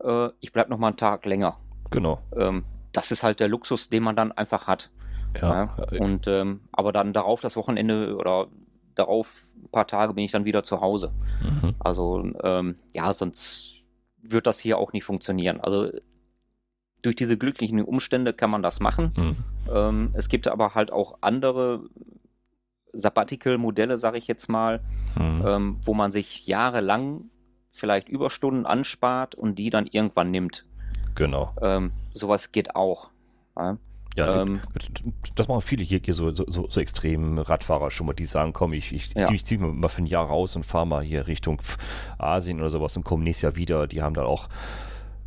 Äh, 0.04 0.30
ich 0.40 0.52
bleibe 0.52 0.70
noch 0.70 0.80
mal 0.80 0.88
einen 0.88 0.98
Tag 0.98 1.26
länger. 1.26 1.58
Genau. 1.92 2.20
Ähm, 2.36 2.64
das 2.92 3.12
ist 3.12 3.24
halt 3.24 3.40
der 3.40 3.48
Luxus, 3.48 3.90
den 3.90 4.04
man 4.04 4.16
dann 4.16 4.32
einfach 4.32 4.68
hat. 4.68 4.90
Ja. 5.40 5.76
ja. 5.78 6.00
Und 6.00 6.28
ähm, 6.28 6.62
aber 6.72 6.92
dann 6.92 7.14
darauf 7.14 7.42
das 7.42 7.56
Wochenende 7.56 8.16
oder 8.16 8.48
darauf 8.96 9.46
ein 9.64 9.70
paar 9.72 9.88
Tage 9.88 10.14
bin 10.14 10.24
ich 10.24 10.32
dann 10.32 10.46
wieder 10.46 10.64
zu 10.64 10.82
Hause. 10.82 11.12
Mhm. 11.42 11.76
Also 11.80 12.24
ähm, 12.44 12.76
ja, 12.94 13.14
sonst 13.14 13.79
wird 14.22 14.48
das 14.48 14.60
hier 14.60 14.78
auch 14.78 14.94
nicht 14.94 15.04
funktionieren. 15.04 15.60
Also 15.62 15.92
durch 17.02 17.16
diese 17.16 17.38
glücklichen 17.38 17.82
Umstände 17.84 18.34
kann 18.34 18.50
man 18.50 18.62
das 18.62 18.80
machen. 18.80 19.14
Mhm. 19.16 19.36
Ähm, 19.74 20.10
es 20.14 20.30
gibt 20.30 20.48
aber 20.48 20.76
halt 20.76 20.92
auch 20.92 21.20
andere 21.22 21.84
Sabbatical-Modelle, 22.94 23.98
sage 23.98 24.18
ich 24.18 24.28
jetzt 24.28 24.50
mal, 24.50 24.82
mhm. 25.18 25.44
ähm, 25.46 25.78
wo 25.84 25.94
man 25.94 26.12
sich 26.12 26.46
jahrelang 26.48 27.30
vielleicht 27.72 28.10
Überstunden 28.10 28.66
anspart 28.66 29.36
und 29.36 29.56
die 29.56 29.70
dann 29.70 29.88
irgendwann 29.88 30.32
nimmt. 30.32 30.66
Genau. 31.16 31.54
Ähm, 31.62 31.92
sowas 32.14 32.52
geht 32.52 32.76
auch. 32.76 33.10
Ja? 33.56 33.78
Ja, 34.20 34.42
ähm, 34.42 34.60
das 35.36 35.48
machen 35.48 35.62
viele 35.62 35.84
hier, 35.84 36.00
hier 36.04 36.14
so, 36.14 36.32
so, 36.32 36.46
so 36.48 36.80
extrem 36.80 37.38
Radfahrer 37.38 37.90
schon 37.90 38.08
mal, 38.08 38.14
die 38.14 38.26
sagen, 38.26 38.54
komm, 38.54 38.74
ich, 38.74 38.94
ich 38.94 39.14
ja. 39.14 39.24
ziehe 39.24 39.32
mich, 39.32 39.46
zieh 39.46 39.58
mich 39.58 39.74
mal 39.74 39.88
für 39.88 40.02
ein 40.02 40.08
Jahr 40.08 40.26
raus 40.26 40.56
und 40.56 40.66
fahre 40.66 40.86
mal 40.86 41.04
hier 41.04 41.28
Richtung 41.28 41.62
Asien 42.18 42.60
oder 42.60 42.70
sowas 42.70 42.98
und 42.98 43.04
komme 43.04 43.24
nächstes 43.24 43.44
Jahr 43.44 43.56
wieder. 43.56 43.88
Die 43.88 44.02
haben 44.02 44.14
dann 44.14 44.26
auch, 44.26 44.50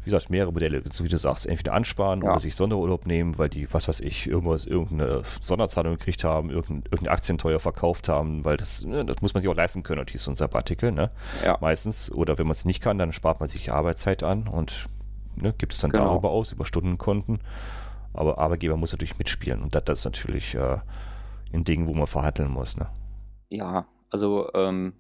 wie 0.04 0.10
gesagt, 0.10 0.28
mehrere 0.30 0.52
Modelle, 0.52 0.82
so 0.92 1.04
wie 1.04 1.08
du 1.08 1.16
sagst, 1.16 1.46
entweder 1.46 1.72
ansparen 1.72 2.22
ja. 2.22 2.30
oder 2.30 2.38
sich 2.38 2.54
Sonderurlaub 2.54 3.06
nehmen, 3.06 3.38
weil 3.38 3.48
die, 3.48 3.72
was 3.72 3.88
weiß 3.88 4.00
ich, 4.00 4.26
irgendwas, 4.26 4.66
irgendeine 4.66 5.22
Sonderzahlung 5.40 5.96
gekriegt 5.96 6.24
haben, 6.24 6.50
irgendein, 6.50 6.82
irgendeine 6.84 7.10
Aktien 7.12 7.38
teuer 7.38 7.60
verkauft 7.60 8.08
haben, 8.08 8.44
weil 8.44 8.58
das, 8.58 8.84
ne, 8.84 9.04
das 9.04 9.22
muss 9.22 9.32
man 9.32 9.42
sich 9.42 9.50
auch 9.50 9.56
leisten 9.56 9.82
können, 9.82 10.00
natürlich 10.00 10.22
so 10.22 10.30
ein 10.30 10.36
Sabbatical, 10.36 10.92
ne? 10.92 11.10
Ja. 11.44 11.56
Meistens. 11.60 12.12
Oder 12.12 12.36
wenn 12.36 12.46
man 12.46 12.52
es 12.52 12.64
nicht 12.64 12.82
kann, 12.82 12.98
dann 12.98 13.12
spart 13.12 13.40
man 13.40 13.48
sich 13.48 13.72
Arbeitszeit 13.72 14.22
an 14.22 14.48
und 14.48 14.86
ne, 15.36 15.54
gibt 15.56 15.72
es 15.72 15.78
dann 15.78 15.90
genau. 15.90 16.10
darüber 16.10 16.30
aus, 16.30 16.52
über 16.52 16.66
Stundenkonten. 16.66 17.40
Aber 18.14 18.38
Arbeitgeber 18.38 18.76
muss 18.76 18.92
natürlich 18.92 19.18
mitspielen 19.18 19.62
und 19.62 19.74
das, 19.74 19.84
das 19.84 19.98
ist 20.00 20.04
natürlich 20.04 20.54
äh, 20.54 20.78
ein 21.52 21.64
Ding, 21.64 21.86
wo 21.86 21.94
man 21.94 22.06
verhandeln 22.06 22.50
muss. 22.50 22.76
Ne? 22.76 22.88
Ja, 23.48 23.86
also 24.10 24.52
ähm, 24.54 24.94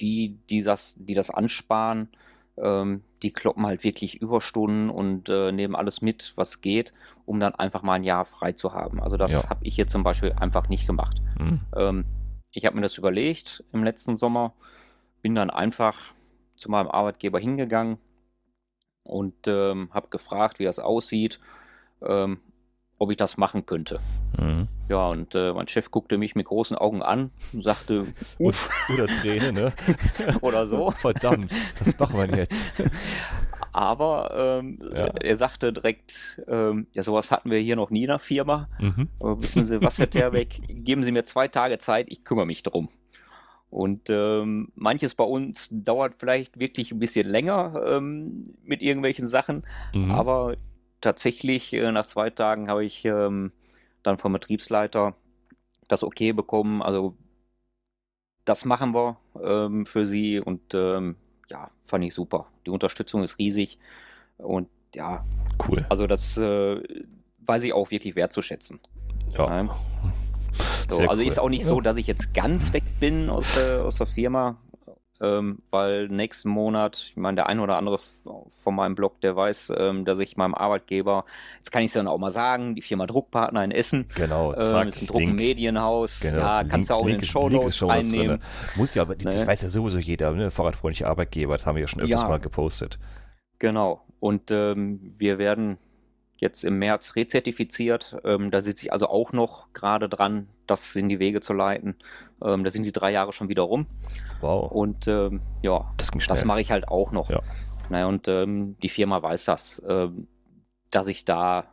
die, 0.00 0.40
die 0.50 0.62
das, 0.62 0.96
die 1.04 1.14
das 1.14 1.30
ansparen, 1.30 2.08
ähm, 2.56 3.02
die 3.22 3.32
kloppen 3.32 3.66
halt 3.66 3.84
wirklich 3.84 4.20
Überstunden 4.20 4.90
und 4.90 5.28
äh, 5.28 5.52
nehmen 5.52 5.74
alles 5.74 6.02
mit, 6.02 6.32
was 6.36 6.60
geht, 6.60 6.92
um 7.26 7.40
dann 7.40 7.54
einfach 7.54 7.82
mal 7.82 7.94
ein 7.94 8.04
Jahr 8.04 8.24
frei 8.24 8.52
zu 8.52 8.72
haben. 8.72 9.00
Also 9.02 9.16
das 9.16 9.32
ja. 9.32 9.48
habe 9.48 9.64
ich 9.64 9.74
hier 9.74 9.88
zum 9.88 10.02
Beispiel 10.02 10.32
einfach 10.32 10.68
nicht 10.68 10.86
gemacht. 10.86 11.20
Mhm. 11.38 11.60
Ähm, 11.76 12.04
ich 12.50 12.66
habe 12.66 12.76
mir 12.76 12.82
das 12.82 12.98
überlegt 12.98 13.64
im 13.72 13.82
letzten 13.82 14.16
Sommer, 14.16 14.52
bin 15.22 15.34
dann 15.34 15.50
einfach 15.50 16.14
zu 16.56 16.70
meinem 16.70 16.88
Arbeitgeber 16.88 17.40
hingegangen 17.40 17.98
und 19.02 19.34
ähm, 19.46 19.90
habe 19.92 20.08
gefragt, 20.08 20.58
wie 20.58 20.64
das 20.64 20.78
aussieht 20.78 21.40
ähm, 22.02 22.38
ob 22.98 23.10
ich 23.10 23.16
das 23.16 23.36
machen 23.36 23.66
könnte. 23.66 24.00
Mhm. 24.38 24.68
Ja, 24.88 25.08
und 25.08 25.34
äh, 25.34 25.52
mein 25.52 25.68
Chef 25.68 25.90
guckte 25.90 26.18
mich 26.18 26.34
mit 26.34 26.46
großen 26.46 26.76
Augen 26.76 27.02
an 27.02 27.30
und 27.52 27.64
sagte, 27.64 28.06
uff. 28.38 28.70
Oder 28.92 29.06
Träne, 29.06 29.52
ne? 29.52 29.72
Oder 30.42 30.66
so. 30.66 30.90
Verdammt, 30.90 31.52
was 31.82 31.98
machen 31.98 32.18
wir 32.18 32.36
jetzt? 32.36 32.54
Aber 33.72 34.60
ähm, 34.60 34.78
ja. 34.94 35.06
er 35.06 35.36
sagte 35.36 35.72
direkt, 35.72 36.42
ähm, 36.46 36.86
ja, 36.92 37.02
sowas 37.02 37.30
hatten 37.30 37.50
wir 37.50 37.58
hier 37.58 37.76
noch 37.76 37.90
nie 37.90 38.02
in 38.02 38.08
der 38.08 38.18
Firma. 38.18 38.68
Mhm. 38.78 39.08
wissen 39.20 39.64
Sie, 39.64 39.82
was 39.82 39.98
wird 39.98 40.14
der 40.14 40.32
weg? 40.32 40.60
Geben 40.68 41.02
Sie 41.02 41.12
mir 41.12 41.24
zwei 41.24 41.48
Tage 41.48 41.78
Zeit, 41.78 42.06
ich 42.10 42.24
kümmere 42.24 42.46
mich 42.46 42.62
drum. 42.62 42.88
Und 43.70 44.08
ähm, 44.08 44.70
manches 44.76 45.16
bei 45.16 45.24
uns 45.24 45.68
dauert 45.72 46.14
vielleicht 46.18 46.60
wirklich 46.60 46.92
ein 46.92 47.00
bisschen 47.00 47.26
länger 47.26 47.82
ähm, 47.84 48.54
mit 48.62 48.82
irgendwelchen 48.82 49.26
Sachen, 49.26 49.64
mhm. 49.92 50.12
aber 50.12 50.54
tatsächlich 51.04 51.72
äh, 51.72 51.92
nach 51.92 52.06
zwei 52.06 52.30
Tagen 52.30 52.68
habe 52.68 52.84
ich 52.84 53.04
ähm, 53.04 53.52
dann 54.02 54.18
vom 54.18 54.32
Betriebsleiter 54.32 55.14
das 55.88 56.02
Okay 56.02 56.32
bekommen. 56.32 56.82
Also 56.82 57.14
das 58.44 58.64
machen 58.64 58.94
wir 58.94 59.18
ähm, 59.42 59.86
für 59.86 60.06
Sie 60.06 60.40
und 60.40 60.74
ähm, 60.74 61.16
ja, 61.50 61.70
fand 61.82 62.04
ich 62.04 62.14
super. 62.14 62.46
Die 62.66 62.70
Unterstützung 62.70 63.22
ist 63.22 63.38
riesig 63.38 63.78
und 64.38 64.68
ja, 64.94 65.24
cool. 65.68 65.84
Also 65.90 66.06
das 66.06 66.36
äh, 66.38 66.82
weiß 67.40 67.62
ich 67.64 67.72
auch 67.72 67.90
wirklich 67.90 68.16
wertzuschätzen. 68.16 68.80
Ja. 69.36 69.62
ja. 69.62 69.76
So, 70.88 70.98
also 70.98 71.22
cool. 71.22 71.28
ist 71.28 71.38
auch 71.38 71.48
nicht 71.48 71.64
so, 71.64 71.80
dass 71.80 71.96
ich 71.96 72.06
jetzt 72.06 72.32
ganz 72.32 72.72
weg 72.72 72.84
bin 73.00 73.28
aus 73.28 73.54
der, 73.54 73.84
aus 73.84 73.96
der 73.96 74.06
Firma. 74.06 74.56
Ähm, 75.24 75.58
weil 75.70 76.08
nächsten 76.08 76.48
Monat, 76.50 77.06
ich 77.10 77.16
meine, 77.16 77.36
der 77.36 77.48
ein 77.48 77.60
oder 77.60 77.76
andere 77.78 77.98
von 78.48 78.74
meinem 78.74 78.94
Blog, 78.94 79.20
der 79.22 79.34
weiß, 79.36 79.72
ähm, 79.76 80.04
dass 80.04 80.18
ich 80.18 80.36
meinem 80.36 80.54
Arbeitgeber, 80.54 81.24
jetzt 81.56 81.70
kann 81.72 81.82
ich 81.82 81.86
es 81.86 81.92
dann 81.94 82.08
auch 82.08 82.18
mal 82.18 82.30
sagen, 82.30 82.74
die 82.74 82.82
Firma 82.82 83.06
Druckpartner 83.06 83.64
in 83.64 83.70
Essen, 83.70 84.06
genau, 84.14 84.52
zack, 84.52 84.82
ähm, 84.82 84.88
ist 84.88 85.00
ein 85.00 85.06
Druckmedienhaus, 85.06 86.20
Genau, 86.20 86.38
ja, 86.38 86.64
kannst 86.64 86.90
du 86.90 86.94
auch 86.94 87.06
Link, 87.06 87.14
in 87.14 87.20
den 87.20 87.28
Show 87.28 87.48
Notes 87.48 87.82
einnehmen. 87.82 88.40
Muss 88.76 88.94
ja, 88.94 89.02
aber 89.02 89.14
das 89.14 89.42
Ne? 89.42 89.46
weiß 89.46 89.62
ja 89.62 89.68
sowieso 89.68 89.98
jeder, 89.98 90.32
ne? 90.32 90.50
Fahrradfreundliche 90.50 91.06
Arbeitgeber, 91.06 91.56
das 91.56 91.66
haben 91.66 91.76
wir 91.76 91.82
ja 91.82 91.88
schon 91.88 92.02
öfters 92.02 92.22
Ja. 92.22 92.28
mal 92.28 92.40
gepostet. 92.40 92.98
Genau. 93.58 94.04
Und 94.20 94.50
ähm, 94.50 95.14
wir 95.18 95.38
werden 95.38 95.78
jetzt 96.38 96.64
im 96.64 96.78
März 96.78 97.16
rezertifiziert. 97.16 98.16
Ähm, 98.24 98.50
da 98.50 98.60
sitze 98.60 98.86
ich 98.86 98.92
also 98.92 99.08
auch 99.08 99.32
noch 99.32 99.72
gerade 99.72 100.08
dran, 100.08 100.48
das 100.66 100.96
in 100.96 101.08
die 101.08 101.18
Wege 101.18 101.40
zu 101.40 101.52
leiten. 101.52 101.94
Ähm, 102.42 102.64
da 102.64 102.70
sind 102.70 102.82
die 102.84 102.92
drei 102.92 103.12
Jahre 103.12 103.32
schon 103.32 103.48
wieder 103.48 103.62
rum. 103.62 103.86
Wow, 104.40 104.70
Und 104.70 105.08
ähm, 105.08 105.40
ja, 105.62 105.92
das 105.96 106.10
das 106.26 106.44
mache 106.44 106.60
ich 106.60 106.70
halt 106.70 106.88
auch 106.88 107.12
noch. 107.12 107.30
Ja. 107.30 107.40
Naja, 107.88 108.06
und 108.06 108.28
ähm, 108.28 108.76
die 108.82 108.88
Firma 108.88 109.22
weiß 109.22 109.44
das, 109.46 109.82
ähm, 109.88 110.26
dass 110.90 111.06
ich 111.06 111.24
da 111.24 111.64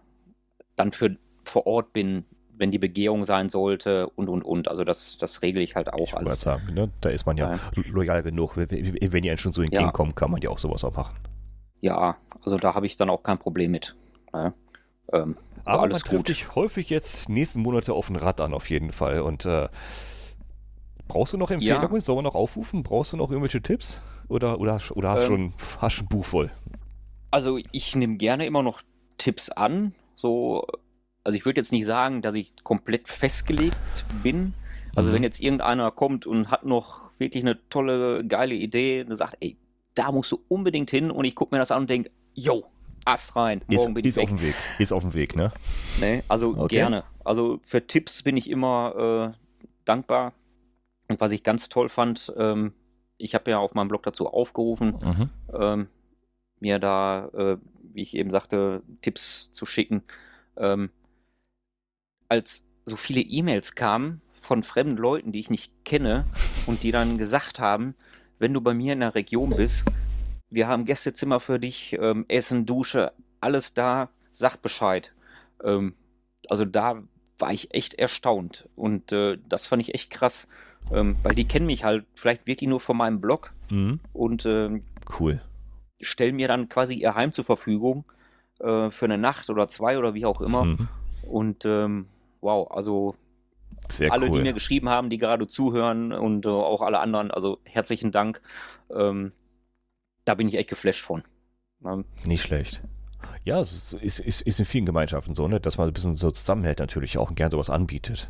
dann 0.76 0.92
für 0.92 1.16
vor 1.44 1.68
Ort 1.68 1.94
bin, 1.94 2.26
wenn 2.58 2.72
die 2.72 2.80
Begehung 2.80 3.26
sein 3.26 3.50
sollte 3.50 4.08
und 4.10 4.30
und 4.30 4.44
und. 4.44 4.68
Also 4.70 4.84
das, 4.84 5.18
das 5.20 5.42
regle 5.42 5.62
ich 5.62 5.76
halt 5.76 5.92
auch 5.94 6.08
ich 6.08 6.16
alles. 6.16 6.42
sagen, 6.42 6.74
ne? 6.74 6.90
da 7.02 7.10
ist 7.10 7.26
man 7.26 7.38
ja 7.38 7.54
Ja. 7.54 7.60
loyal 7.90 8.24
genug. 8.24 8.56
Wenn, 8.58 8.70
ihr 9.24 9.32
einen 9.32 9.38
schon 9.38 9.52
so 9.52 9.62
entgegenkommen, 9.62 10.14
kann 10.16 10.32
man 10.32 10.42
ja 10.42 10.50
auch 10.50 10.60
sowas 10.60 10.84
auch 10.84 10.96
machen. 10.96 11.16
Ja, 11.82 12.18
also 12.44 12.58
da 12.58 12.76
habe 12.76 12.86
ich 12.86 12.96
dann 12.96 13.10
auch 13.10 13.24
kein 13.24 13.40
Problem 13.40 13.72
mit. 13.72 13.96
Ja. 14.34 14.54
Ähm, 15.12 15.36
also 15.66 15.70
Aber 15.78 15.82
alles 15.84 15.94
man 15.94 16.02
trifft 16.02 16.18
gut. 16.18 16.30
dich 16.30 16.56
häufig 16.56 16.90
jetzt 16.90 17.30
nächsten 17.30 17.62
Monate 17.62 17.94
auf 17.94 18.10
ein 18.10 18.16
Rad 18.16 18.42
an, 18.42 18.54
auf 18.54 18.70
jeden 18.70 18.92
Fall. 18.92 19.22
Und 19.22 19.46
äh, 19.46 19.68
brauchst 21.12 21.34
du 21.34 21.38
noch 21.38 21.52
Empfehlungen? 21.52 22.02
Sollen 22.02 22.20
wir 22.20 22.24
noch 22.24 22.36
aufrufen? 22.36 22.84
Brauchst 22.84 23.14
du 23.14 23.18
noch 23.18 23.30
irgendwelche 23.30 23.62
Tipps? 23.62 24.00
Oder, 24.30 24.60
oder, 24.60 24.74
hast- 24.76 24.92
oder 24.92 25.10
hast, 25.12 25.24
Ähm, 25.24 25.28
schon, 25.28 25.54
hast 25.82 25.94
schon 25.94 26.06
ein 26.06 26.10
Buch 26.10 26.26
voll? 26.26 26.52
Also 27.32 27.60
ich 27.72 27.96
nehme 27.96 28.18
gerne 28.18 28.46
immer 28.46 28.64
noch 28.64 28.82
Tipps 29.18 29.50
an. 29.50 29.94
So, 30.16 30.66
also 31.24 31.38
ich 31.38 31.46
würde 31.46 31.60
jetzt 31.60 31.72
nicht 31.72 31.86
sagen, 31.86 32.22
dass 32.22 32.36
ich 32.36 32.52
komplett 32.64 33.08
festgelegt 33.10 33.76
bin. 34.24 34.54
Also 34.96 35.10
Mhm. 35.10 35.14
wenn 35.16 35.24
jetzt 35.24 35.40
irgendeiner 35.40 35.92
kommt 35.92 36.26
und 36.26 36.50
hat 36.52 36.66
noch 36.66 37.12
wirklich 37.18 37.44
eine 37.44 37.58
tolle, 37.70 38.26
geile 38.26 38.56
Idee 38.56 39.04
und 39.08 39.16
sagt, 39.16 39.38
ey, 39.42 39.56
da 39.96 40.12
musst 40.12 40.32
du 40.32 40.40
unbedingt 40.48 40.90
hin 40.92 41.12
und 41.12 41.26
ich 41.26 41.36
gucke 41.36 41.54
mir 41.56 41.60
das 41.60 41.72
an 41.72 41.82
und 41.84 41.90
denke, 41.90 42.10
yo, 42.34 42.66
Ast 43.04 43.36
rein, 43.36 43.62
Ist, 43.68 43.78
morgen 43.80 43.94
bin 43.96 44.06
ich 44.06 44.12
ist 44.12 44.20
auf 44.20 44.30
weg. 44.30 44.38
dem 44.38 44.42
Weg. 44.42 44.56
Ist 44.80 44.94
auf 44.94 45.02
dem 45.04 45.14
Weg, 45.14 45.36
ne? 45.36 45.52
Ne? 46.00 46.24
Also 46.28 46.56
Okay. 46.56 46.68
gerne. 46.76 47.04
Also 47.26 47.60
für 47.66 47.86
Tipps 47.88 48.22
bin 48.24 48.38
ich 48.38 48.50
immer 48.50 49.34
äh, 49.34 49.38
dankbar. 49.86 50.34
Und 51.12 51.20
was 51.20 51.34
ich 51.34 51.44
ganz 51.44 51.68
toll 51.68 51.90
fand, 51.90 52.34
ähm, 52.38 52.74
ich 53.18 53.36
habe 53.36 53.52
ja 53.52 53.60
auf 53.60 53.74
meinem 53.74 53.90
Blog 53.90 54.04
dazu 54.04 54.28
aufgerufen, 54.30 54.96
Mhm. 55.02 55.30
ähm, 55.54 55.88
mir 56.62 56.80
da, 56.80 57.26
äh, 57.34 57.58
wie 57.92 58.02
ich 58.02 58.16
eben 58.16 58.32
sagte, 58.32 58.82
Tipps 59.02 59.52
zu 59.52 59.66
schicken. 59.66 60.04
Ähm, 60.56 60.90
als 62.30 62.70
so 62.86 62.96
viele 62.96 63.20
E-Mails 63.20 63.76
kamen 63.76 64.22
von 64.32 64.64
fremden 64.64 64.96
Leuten, 64.96 65.34
die 65.34 65.42
ich 65.42 65.50
nicht 65.50 65.84
kenne 65.84 66.26
und 66.66 66.82
die 66.82 66.92
dann 66.92 67.18
gesagt 67.18 67.60
haben, 67.60 67.94
wenn 68.40 68.54
du 68.54 68.62
bei 68.62 68.74
mir 68.74 68.94
in 68.94 69.02
der 69.02 69.14
Region 69.14 69.50
bist, 69.50 69.84
wir 70.50 70.70
haben 70.70 70.86
Gästezimmer 70.86 71.42
für 71.42 71.60
dich, 71.60 71.98
ähm, 72.00 72.24
Essen, 72.30 72.66
Dusche, 72.66 73.12
alles 73.42 73.74
da, 73.74 74.10
sag 74.32 74.62
Bescheid. 74.62 75.14
Ähm, 75.62 75.94
also 76.48 76.64
da 76.64 77.04
war 77.38 77.52
ich 77.52 77.74
echt 77.74 77.96
erstaunt 77.96 78.70
und 78.78 79.12
äh, 79.12 79.38
das 79.50 79.68
fand 79.68 79.82
ich 79.82 79.94
echt 79.94 80.10
krass, 80.10 80.48
ähm, 80.92 81.16
weil 81.24 81.36
die 81.36 81.48
kennen 81.48 81.66
mich 81.66 81.84
halt 81.84 82.06
vielleicht 82.16 82.46
wirklich 82.48 82.70
nur 82.70 82.80
von 82.80 82.98
meinem 82.98 83.22
Blog 83.22 83.54
Mhm. 83.70 84.00
und 84.14 84.46
ähm, 84.46 84.84
Cool. 85.20 85.42
stellen 86.02 86.36
mir 86.36 86.48
dann 86.48 86.68
quasi 86.70 86.94
ihr 86.96 87.16
Heim 87.16 87.32
zur 87.32 87.46
Verfügung 87.46 88.04
äh, 88.60 88.92
für 88.92 89.06
eine 89.06 89.18
Nacht 89.18 89.50
oder 89.50 89.68
zwei 89.68 89.98
oder 89.98 90.14
wie 90.14 90.26
auch 90.26 90.42
immer. 90.42 90.66
Mhm. 90.66 90.88
Und 91.24 91.66
ähm, 91.66 92.08
wow, 92.42 92.70
also 92.72 93.16
Sehr 93.90 94.12
alle, 94.12 94.26
cool. 94.28 94.32
die 94.34 94.42
mir 94.42 94.54
geschrieben 94.54 94.90
haben, 94.90 95.10
die 95.10 95.18
gerade 95.18 95.48
zuhören 95.48 96.12
und 96.12 96.46
äh, 96.46 96.50
auch 96.50 96.82
alle 96.82 97.00
anderen, 97.00 97.32
also 97.32 97.60
herzlichen 97.64 98.12
Dank. 98.12 98.42
Ähm, 98.94 99.32
da 100.26 100.36
bin 100.36 100.48
ich 100.50 100.56
echt 100.56 100.70
geflasht 100.70 101.04
von. 101.04 101.24
Ähm, 101.86 102.06
Nicht 102.26 102.42
schlecht. 102.44 102.82
Ja, 103.44 103.60
es 103.60 103.94
ist, 103.94 104.20
ist, 104.20 104.42
ist 104.42 104.60
in 104.60 104.66
vielen 104.66 104.86
Gemeinschaften 104.86 105.34
so, 105.36 105.48
ne? 105.48 105.60
dass 105.60 105.78
man 105.78 105.88
ein 105.88 105.94
bisschen 105.94 106.16
so 106.16 106.30
zusammenhält 106.32 106.80
natürlich 106.80 107.18
auch 107.18 107.30
und 107.30 107.36
gern 107.36 107.52
sowas 107.52 107.70
anbietet. 107.70 108.30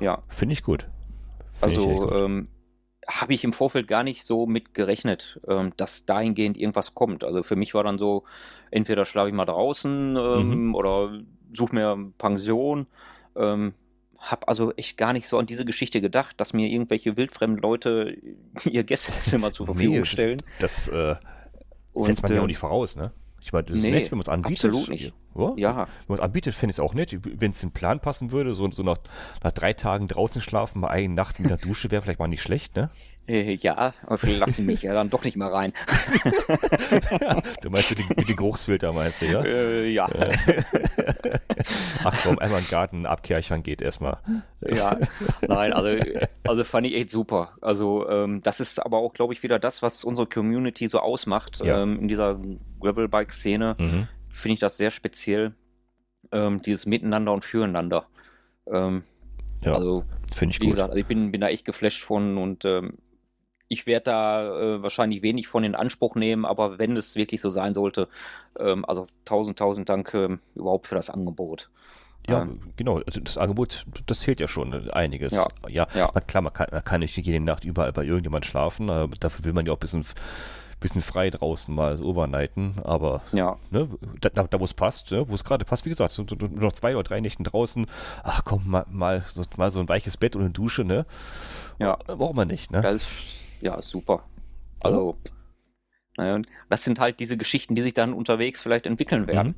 ja, 0.00 0.22
Finde 0.28 0.52
ich 0.54 0.62
gut. 0.62 0.88
Also 1.62 2.10
ähm, 2.12 2.48
habe 3.08 3.34
ich 3.34 3.44
im 3.44 3.52
Vorfeld 3.52 3.88
gar 3.88 4.04
nicht 4.04 4.24
so 4.24 4.46
mit 4.46 4.74
gerechnet, 4.74 5.40
ähm, 5.48 5.72
dass 5.76 6.06
dahingehend 6.06 6.56
irgendwas 6.56 6.94
kommt. 6.94 7.24
Also 7.24 7.42
für 7.42 7.56
mich 7.56 7.74
war 7.74 7.84
dann 7.84 7.98
so, 7.98 8.24
entweder 8.70 9.04
schlafe 9.06 9.28
ich 9.28 9.34
mal 9.34 9.44
draußen 9.44 10.16
ähm, 10.16 10.68
Mhm. 10.68 10.74
oder 10.74 11.20
suche 11.52 11.74
mir 11.74 12.12
Pension. 12.18 12.86
Ähm, 13.36 13.74
hab 14.18 14.48
also 14.48 14.72
echt 14.74 14.96
gar 14.96 15.12
nicht 15.12 15.26
so 15.26 15.36
an 15.38 15.46
diese 15.46 15.64
Geschichte 15.64 16.00
gedacht, 16.00 16.40
dass 16.40 16.52
mir 16.52 16.68
irgendwelche 16.68 17.16
wildfremden 17.16 17.60
Leute 17.60 18.16
ihr 18.64 18.84
Gästezimmer 18.84 19.52
zur 19.52 19.66
Verfügung 19.66 20.00
Nee, 20.00 20.04
stellen. 20.04 20.42
Das 20.58 20.88
äh, 20.88 21.16
setzt 21.94 22.22
man 22.22 22.32
ja 22.32 22.40
auch 22.40 22.44
ähm, 22.44 22.46
nicht 22.46 22.58
voraus, 22.58 22.96
ne? 22.96 23.12
Ich 23.40 23.52
meine, 23.52 23.64
das 23.64 23.78
ist 23.78 23.82
nee, 23.82 23.90
nett, 23.90 24.10
wenn 24.12 24.18
man 24.18 24.22
es 24.22 24.28
anbietet. 24.28 24.70
absolut 24.70 24.88
nicht. 24.88 25.12
Ja, 25.34 25.52
Ja, 25.56 25.76
Wenn 25.76 25.86
man 26.08 26.18
es 26.18 26.24
anbietet, 26.24 26.54
finde 26.54 26.70
ich 26.72 26.76
es 26.76 26.80
auch 26.80 26.94
nett. 26.94 27.16
Wenn 27.22 27.52
es 27.52 27.60
den 27.60 27.70
Plan 27.72 28.00
passen 28.00 28.30
würde, 28.32 28.54
so, 28.54 28.70
so 28.70 28.82
nach, 28.82 28.98
nach 29.42 29.52
drei 29.52 29.72
Tagen 29.72 30.08
draußen 30.08 30.42
schlafen, 30.42 30.80
mal 30.80 30.88
eine 30.88 31.12
Nacht 31.14 31.40
mit 31.40 31.50
einer 31.50 31.60
Dusche 31.60 31.90
wäre 31.90 32.02
vielleicht 32.02 32.18
mal 32.18 32.28
nicht 32.28 32.42
schlecht, 32.42 32.76
ne? 32.76 32.90
äh, 33.28 33.54
ja, 33.54 33.92
aber 34.04 34.18
vielleicht 34.18 34.40
lassen 34.40 34.66
mich 34.66 34.82
ja 34.82 34.92
dann 34.94 35.08
doch 35.08 35.22
nicht 35.24 35.36
mehr 35.36 35.52
rein. 35.52 35.72
Du 37.62 37.70
meinst 37.70 37.90
mit 37.90 37.98
den, 38.00 38.06
mit 38.16 38.36
Geruchsfilter, 38.36 38.92
meinst 38.92 39.22
du, 39.22 39.26
ja? 39.26 39.42
Äh, 39.44 39.88
ja, 39.88 40.08
Ach 42.04 42.16
komm, 42.22 42.38
einmal 42.38 42.60
im 42.60 42.68
Garten 42.68 43.06
abkerchern 43.06 43.62
geht 43.62 43.82
erstmal. 43.82 44.18
ja, 44.60 44.98
nein, 45.46 45.72
also, 45.72 46.02
also 46.44 46.64
fand 46.64 46.86
ich 46.86 46.94
echt 46.96 47.10
super. 47.10 47.50
Also 47.60 48.08
ähm, 48.08 48.42
das 48.42 48.60
ist 48.60 48.78
aber 48.84 48.98
auch, 48.98 49.12
glaube 49.12 49.32
ich, 49.34 49.42
wieder 49.42 49.58
das, 49.58 49.82
was 49.82 50.04
unsere 50.04 50.26
Community 50.26 50.88
so 50.88 50.98
ausmacht. 50.98 51.60
Ja. 51.64 51.82
Ähm, 51.82 52.00
in 52.00 52.08
dieser 52.08 52.38
Gravelbike-Szene 52.80 53.76
Mhm. 53.78 54.08
Finde 54.32 54.54
ich 54.54 54.60
das 54.60 54.76
sehr 54.76 54.90
speziell, 54.90 55.54
ähm, 56.32 56.62
dieses 56.62 56.86
Miteinander 56.86 57.32
und 57.32 57.44
Füreinander. 57.44 58.06
Ähm, 58.72 59.04
Ja, 59.62 59.74
Also 59.74 60.04
finde 60.34 60.52
ich 60.54 60.60
wie 60.60 60.68
gut. 60.68 60.68
gesagt, 60.68 60.90
also 60.90 61.00
ich 61.00 61.06
bin, 61.06 61.32
bin 61.32 61.40
da 61.42 61.48
echt 61.48 61.64
geflasht 61.66 62.02
von 62.04 62.38
und 62.38 62.64
ähm, 62.64 62.98
ich 63.68 63.86
werde 63.86 64.04
da 64.04 64.76
äh, 64.76 64.82
wahrscheinlich 64.82 65.22
wenig 65.22 65.48
von 65.48 65.64
in 65.64 65.74
Anspruch 65.74 66.16
nehmen, 66.16 66.44
aber 66.46 66.78
wenn 66.78 66.96
es 66.96 67.16
wirklich 67.16 67.40
so 67.40 67.50
sein 67.50 67.74
sollte, 67.74 68.08
ähm, 68.58 68.84
also 68.86 69.06
tausend, 69.24 69.58
tausend 69.58 69.88
Dank 69.88 70.14
ähm, 70.14 70.40
überhaupt 70.54 70.86
für 70.88 70.94
das 70.96 71.10
Angebot. 71.10 71.70
Ja, 72.28 72.42
Ähm, 72.42 72.60
genau. 72.76 72.98
Also 73.00 73.20
das 73.20 73.36
Angebot, 73.36 73.84
das 74.06 74.20
zählt 74.20 74.38
ja 74.40 74.46
schon 74.48 74.72
äh, 74.72 74.90
einiges. 74.92 75.32
Ja, 75.32 75.48
ja, 75.68 75.86
ja. 75.94 76.12
Klar, 76.26 76.42
man 76.42 76.52
kann, 76.52 76.68
man 76.70 76.84
kann 76.84 77.00
nicht 77.00 77.16
jede 77.16 77.40
Nacht 77.40 77.64
überall 77.64 77.92
bei 77.92 78.04
irgendjemand 78.04 78.46
schlafen. 78.46 78.86
dafür 79.18 79.44
will 79.44 79.52
man 79.52 79.66
ja 79.66 79.72
auch 79.72 79.76
ein 79.76 79.80
bisschen, 79.80 80.04
bisschen 80.82 81.02
frei 81.02 81.30
draußen 81.30 81.74
mal 81.74 81.96
so 81.96 82.04
overnighten. 82.04 82.74
Aber 82.84 83.22
Ja, 83.32 83.56
ne, 83.70 83.88
da, 84.20 84.28
da, 84.30 84.60
wo 84.60 84.64
es 84.64 84.74
passt, 84.74 85.10
ne, 85.10 85.28
wo 85.28 85.34
es 85.34 85.44
gerade 85.44 85.64
passt, 85.64 85.84
wie 85.84 85.90
gesagt, 85.90 86.12
so, 86.12 86.24
nur 86.24 86.50
noch 86.50 86.72
zwei 86.72 86.94
oder 86.94 87.04
drei 87.04 87.20
Nächten 87.20 87.44
draußen. 87.44 87.86
Ach 88.22 88.44
komm, 88.44 88.68
mal, 88.68 88.84
mal, 88.90 89.24
so, 89.28 89.42
mal 89.56 89.70
so 89.70 89.80
ein 89.80 89.88
weiches 89.88 90.16
Bett 90.16 90.36
und 90.36 90.42
eine 90.42 90.50
Dusche, 90.50 90.84
ne? 90.84 91.06
ja. 91.78 91.96
Braucht 91.96 92.36
man 92.36 92.48
nicht, 92.48 92.70
ne? 92.70 92.86
Ist 92.86 93.08
ja 93.60 93.80
super. 93.82 94.24
Also, 94.80 95.16
naja, 96.16 96.40
das 96.68 96.84
sind 96.84 96.98
halt 96.98 97.20
diese 97.20 97.36
Geschichten, 97.36 97.74
die 97.74 97.82
sich 97.82 97.94
dann 97.94 98.12
unterwegs 98.12 98.60
vielleicht 98.60 98.86
entwickeln 98.86 99.26
werden. 99.26 99.54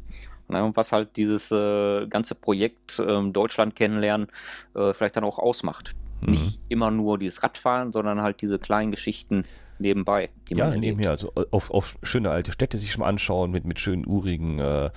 Naja, 0.48 0.64
und 0.64 0.76
was 0.76 0.92
halt 0.92 1.16
dieses 1.16 1.50
äh, 1.50 2.06
ganze 2.06 2.34
Projekt 2.34 3.02
ähm, 3.04 3.32
Deutschland 3.32 3.74
kennenlernen 3.76 4.28
äh, 4.74 4.92
vielleicht 4.92 5.16
dann 5.16 5.24
auch 5.24 5.38
ausmacht. 5.38 5.94
Mhm. 6.20 6.32
Nicht 6.32 6.60
immer 6.68 6.90
nur 6.90 7.18
dieses 7.18 7.42
Radfahren, 7.42 7.92
sondern 7.92 8.20
halt 8.20 8.42
diese 8.42 8.58
kleinen 8.58 8.90
Geschichten 8.90 9.44
nebenbei, 9.78 10.30
die 10.48 10.54
Ja, 10.54 10.70
man 10.70 10.80
nebenher, 10.80 11.10
also 11.10 11.32
auf, 11.50 11.70
auf 11.70 11.98
schöne 12.02 12.30
alte 12.30 12.52
Städte 12.52 12.78
sich 12.78 12.92
schon 12.92 13.00
mal 13.00 13.08
anschauen, 13.08 13.50
mit, 13.50 13.64
mit 13.64 13.80
schönen 13.80 14.06
urigen, 14.06 14.58
äh, 14.58 14.90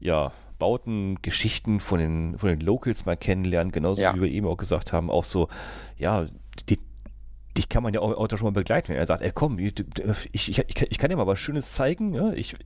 ja, 0.00 0.32
Bauten, 0.58 1.22
Geschichten 1.22 1.78
von 1.80 2.00
den, 2.00 2.38
von 2.38 2.48
den 2.48 2.60
Locals 2.60 3.06
mal 3.06 3.16
kennenlernen, 3.16 3.72
genauso 3.72 4.02
Ja. 4.02 4.14
wie 4.16 4.22
wir 4.22 4.30
eben 4.30 4.46
auch 4.46 4.56
gesagt 4.56 4.92
haben, 4.92 5.08
auch 5.10 5.24
so, 5.24 5.48
ja, 5.96 6.26
die, 6.68 6.78
dich 7.56 7.68
kann 7.68 7.82
man 7.82 7.92
ja 7.92 8.00
auch, 8.00 8.12
auch 8.16 8.28
da 8.28 8.36
schon 8.36 8.46
mal 8.46 8.52
begleiten. 8.52 8.92
Er 8.92 9.06
sagt, 9.06 9.22
ey 9.22 9.32
komm, 9.34 9.58
ich, 9.58 9.74
ich, 10.32 10.48
ich, 10.58 10.82
ich 10.82 10.98
kann 10.98 11.10
dir 11.10 11.16
mal 11.16 11.26
was 11.26 11.38
Schönes 11.38 11.72
zeigen, 11.72 12.14
ja? 12.14 12.32
ich, 12.32 12.56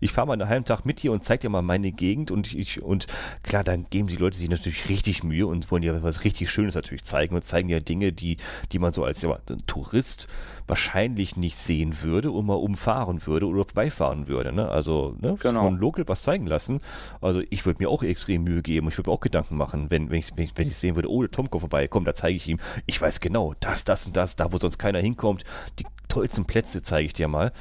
ich 0.00 0.12
fahre 0.12 0.26
mal 0.26 0.32
einen 0.34 0.48
halben 0.48 0.64
Tag 0.64 0.84
mit 0.86 1.02
dir 1.02 1.12
und 1.12 1.24
zeig 1.24 1.40
dir 1.40 1.50
mal 1.50 1.62
meine 1.62 1.92
Gegend 1.92 2.30
und 2.30 2.54
ich, 2.54 2.82
und 2.82 3.06
klar, 3.42 3.64
dann 3.64 3.86
geben 3.90 4.08
die 4.08 4.16
Leute 4.16 4.36
sich 4.38 4.48
natürlich 4.48 4.88
richtig 4.88 5.22
Mühe 5.22 5.46
und 5.46 5.70
wollen 5.70 5.82
dir 5.82 6.02
was 6.02 6.24
richtig 6.24 6.50
Schönes 6.50 6.74
natürlich 6.74 7.04
zeigen 7.04 7.34
und 7.34 7.44
zeigen 7.44 7.68
dir 7.68 7.80
Dinge, 7.80 8.12
die, 8.12 8.38
die 8.72 8.78
man 8.78 8.92
so 8.92 9.04
als 9.04 9.20
ja, 9.22 9.38
Tourist 9.66 10.26
wahrscheinlich 10.70 11.36
nicht 11.36 11.56
sehen 11.56 12.02
würde 12.02 12.30
und 12.30 12.46
mal 12.46 12.54
umfahren 12.54 13.26
würde 13.26 13.46
oder 13.46 13.64
vorbeifahren 13.66 14.26
würde. 14.26 14.52
Ne? 14.52 14.68
Also 14.68 15.14
ne? 15.20 15.36
Genau. 15.40 15.64
von 15.64 15.76
Local 15.76 16.08
was 16.08 16.22
zeigen 16.22 16.46
lassen. 16.46 16.80
Also 17.20 17.42
ich 17.50 17.66
würde 17.66 17.82
mir 17.82 17.90
auch 17.90 18.02
extrem 18.02 18.44
Mühe 18.44 18.62
geben. 18.62 18.88
Ich 18.88 18.96
würde 18.96 19.10
mir 19.10 19.14
auch 19.14 19.20
Gedanken 19.20 19.56
machen, 19.56 19.90
wenn, 19.90 20.10
wenn, 20.10 20.18
ich, 20.18 20.34
wenn, 20.36 20.44
ich, 20.44 20.52
wenn 20.56 20.68
ich 20.68 20.76
sehen 20.76 20.94
würde, 20.94 21.10
oh, 21.10 21.20
der 21.20 21.30
Tomko 21.30 21.58
vorbei, 21.58 21.86
komm, 21.88 22.06
da 22.06 22.14
zeige 22.14 22.36
ich 22.36 22.48
ihm. 22.48 22.58
Ich 22.86 23.00
weiß 23.00 23.20
genau, 23.20 23.54
das, 23.60 23.84
das 23.84 24.06
und 24.06 24.16
das, 24.16 24.36
da 24.36 24.50
wo 24.52 24.56
sonst 24.56 24.78
keiner 24.78 25.00
hinkommt. 25.00 25.44
Die, 25.78 25.84
tollsten 26.10 26.44
Plätze 26.44 26.82
zeige 26.82 27.06
ich 27.06 27.12
dir 27.14 27.28
mal. 27.28 27.52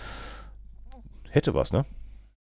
Hätte 1.29 1.53
was, 1.53 1.71
ne? 1.71 1.85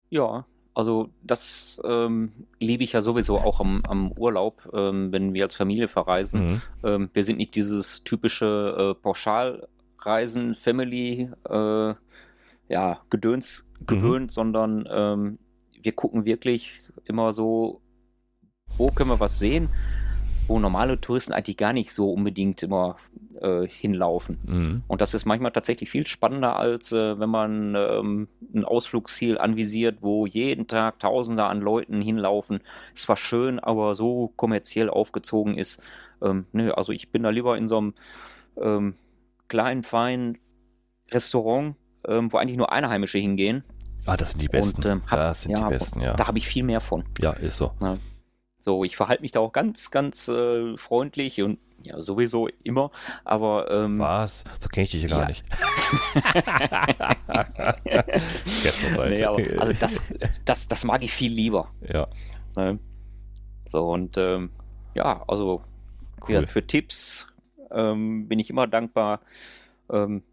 Ja, 0.10 0.46
also 0.74 1.10
das 1.22 1.82
ähm, 1.84 2.32
liebe 2.60 2.84
ich 2.84 2.94
ja 2.94 3.02
sowieso 3.02 3.38
auch 3.38 3.60
am, 3.60 3.84
am 3.88 4.12
Urlaub, 4.14 4.70
ähm, 4.74 5.12
wenn 5.12 5.34
wir 5.34 5.44
als 5.44 5.56
Familie 5.56 5.88
verreisen. 5.88 6.48
Mhm. 6.48 6.62
Ähm, 6.84 7.10
wir 7.14 7.24
sind 7.24 7.38
nicht 7.38 7.56
dieses 7.56 8.04
typische 8.04 8.96
äh, 8.96 9.02
Pauschalreisen, 9.98 10.56
Family, 10.56 11.30
äh, 11.50 11.94
ja, 12.70 13.02
Gedöns 13.10 13.68
gewöhnt, 13.86 14.32
sondern 14.32 14.88
ähm, 14.90 15.40
wir 15.82 15.92
gucken 15.92 16.26
wirklich 16.26 16.82
immer 17.06 17.34
so, 17.34 17.82
wo 18.78 18.90
können 18.90 19.10
wir 19.10 19.20
was 19.20 19.40
sehen, 19.40 19.70
wo 20.48 20.60
normale 20.60 21.00
Touristen 21.00 21.34
eigentlich 21.34 21.58
gar 21.58 21.74
nicht 21.74 21.94
so 21.94 22.12
unbedingt 22.12 22.64
immer 22.64 22.98
äh, 23.42 23.68
hinlaufen. 23.68 24.38
Mhm. 24.46 24.84
Und 24.88 25.02
das 25.02 25.14
ist 25.14 25.26
manchmal 25.26 25.52
tatsächlich 25.52 25.90
viel 25.90 26.08
spannender, 26.08 26.58
als 26.58 26.92
äh, 26.92 27.20
wenn 27.20 27.30
man 27.30 27.76
ähm, 27.76 28.28
ein 28.54 28.66
Ausflugsziel 28.66 29.38
anvisiert, 29.38 29.98
wo 30.02 30.26
jeden 30.26 30.68
Tag 30.68 31.00
Tausende 31.00 31.46
an 31.46 31.62
Leuten 31.62 32.02
hinlaufen. 32.02 32.60
Es 32.96 33.08
war 33.08 33.18
schön, 33.18 33.60
aber 33.60 33.96
so 33.96 34.34
kommerziell 34.36 34.90
aufgezogen 34.90 35.58
ist. 35.58 35.82
Ähm, 36.22 36.46
nö, 36.52 36.72
also 36.72 36.92
ich 36.92 37.10
bin 37.10 37.24
da 37.24 37.30
lieber 37.30 37.58
in 37.58 37.68
so 37.68 37.78
einem 37.78 37.94
ähm, 38.58 38.96
kleinen, 39.48 39.84
feinen 39.84 40.38
Restaurant, 41.12 41.76
ähm, 42.08 42.32
wo 42.32 42.38
eigentlich 42.38 42.58
nur 42.58 42.72
Einheimische 42.72 43.18
hingehen. 43.18 43.64
Ah, 44.06 44.18
das 44.18 44.32
sind 44.32 44.42
die 44.42 44.48
besten. 44.48 44.78
Und, 44.78 44.86
ähm, 44.86 45.02
hab- 45.08 45.20
das 45.20 45.42
sind 45.44 45.52
ja, 45.52 45.64
die 45.68 45.74
besten, 45.74 46.02
ja. 46.02 46.14
Da 46.14 46.28
habe 46.28 46.38
ich 46.38 46.48
viel 46.48 46.64
mehr 46.64 46.82
von. 46.82 47.04
Ja, 47.20 47.32
ist 47.34 47.58
so. 47.58 47.72
So, 48.60 48.84
ich 48.84 48.96
verhalte 48.98 49.22
mich 49.22 49.32
da 49.32 49.40
auch 49.40 49.54
ganz, 49.54 49.92
ganz 49.92 50.28
äh, 50.28 50.76
freundlich 50.78 51.42
und 51.42 51.60
ja, 51.84 52.02
sowieso 52.02 52.50
immer, 52.64 52.92
aber 53.24 53.70
ähm, 53.70 54.00
Was? 54.00 54.44
So 54.60 54.68
kenne 54.68 54.86
ich 54.86 54.92
dich 54.92 55.04
ja 55.04 55.10
gar 55.10 55.22
Ja. 55.22 55.28
nicht. 55.28 55.46
Nee, 59.08 59.24
aber, 59.26 59.42
also 59.62 59.74
das, 59.80 60.14
das, 60.46 60.68
das 60.68 60.84
mag 60.84 61.04
ich 61.04 61.12
viel 61.12 61.32
lieber. 61.32 61.70
ja, 61.88 62.06
Ne? 62.56 62.80
So, 63.70 63.92
und 63.92 64.18
ähm, 64.18 64.50
ja, 64.96 65.24
also 65.28 65.62
ja, 66.28 66.40
cool. 66.40 66.48
für 66.48 66.66
Tipps 66.66 67.28
ähm, 67.72 68.28
bin 68.28 68.40
ich 68.40 68.50
immer 68.50 68.68
dankbar. 68.68 69.22
Ähm, 69.92 70.24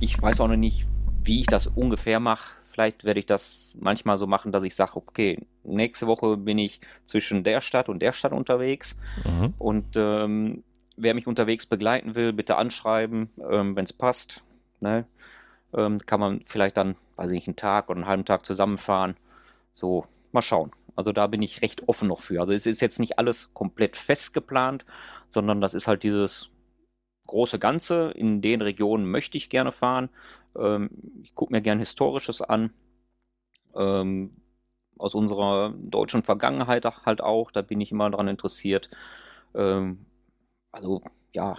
ich 0.00 0.20
weiß 0.20 0.40
auch 0.40 0.48
noch 0.48 0.56
nicht, 0.56 0.86
wie 1.22 1.40
ich 1.40 1.46
das 1.46 1.66
ungefähr 1.66 2.20
mache. 2.20 2.56
Vielleicht 2.66 3.04
werde 3.04 3.20
ich 3.20 3.26
das 3.26 3.76
manchmal 3.80 4.18
so 4.18 4.26
machen, 4.26 4.50
dass 4.50 4.64
ich 4.64 4.74
sage, 4.74 4.96
okay, 4.96 5.38
nächste 5.62 6.06
Woche 6.06 6.36
bin 6.36 6.58
ich 6.58 6.80
zwischen 7.04 7.44
der 7.44 7.60
Stadt 7.60 7.88
und 7.88 8.00
der 8.00 8.12
Stadt 8.12 8.32
unterwegs. 8.32 8.98
Mhm. 9.24 9.54
Und 9.58 9.96
ähm, 9.96 10.64
wer 10.96 11.14
mich 11.14 11.26
unterwegs 11.26 11.66
begleiten 11.66 12.14
will, 12.14 12.32
bitte 12.32 12.56
anschreiben, 12.56 13.30
ähm, 13.48 13.76
wenn 13.76 13.84
es 13.84 13.92
passt. 13.92 14.44
Ne? 14.80 15.06
Ähm, 15.72 15.98
kann 16.00 16.20
man 16.20 16.40
vielleicht 16.42 16.76
dann, 16.76 16.96
weiß 17.16 17.30
ich 17.30 17.36
nicht, 17.36 17.48
einen 17.48 17.56
Tag 17.56 17.88
oder 17.88 17.98
einen 17.98 18.08
halben 18.08 18.24
Tag 18.24 18.44
zusammenfahren. 18.44 19.16
So, 19.70 20.06
mal 20.32 20.42
schauen. 20.42 20.72
Also 20.96 21.12
da 21.12 21.26
bin 21.26 21.42
ich 21.42 21.62
recht 21.62 21.88
offen 21.88 22.08
noch 22.08 22.20
für. 22.20 22.40
Also 22.40 22.52
es 22.52 22.66
ist 22.66 22.80
jetzt 22.80 23.00
nicht 23.00 23.18
alles 23.18 23.52
komplett 23.54 23.96
fest 23.96 24.34
geplant, 24.34 24.84
sondern 25.28 25.60
das 25.60 25.74
ist 25.74 25.88
halt 25.88 26.02
dieses 26.02 26.50
große 27.26 27.58
Ganze. 27.58 28.10
In 28.12 28.42
den 28.42 28.62
Regionen 28.62 29.10
möchte 29.10 29.36
ich 29.36 29.50
gerne 29.50 29.72
fahren. 29.72 30.08
Ähm, 30.56 30.90
ich 31.22 31.34
gucke 31.34 31.52
mir 31.52 31.60
gerne 31.60 31.80
Historisches 31.80 32.42
an. 32.42 32.72
Ähm, 33.74 34.36
aus 34.96 35.14
unserer 35.14 35.74
deutschen 35.76 36.22
Vergangenheit 36.22 36.84
halt 36.84 37.20
auch. 37.20 37.50
Da 37.50 37.62
bin 37.62 37.80
ich 37.80 37.92
immer 37.92 38.10
daran 38.10 38.28
interessiert. 38.28 38.90
Ähm, 39.54 40.06
also 40.72 41.02
ja, 41.32 41.58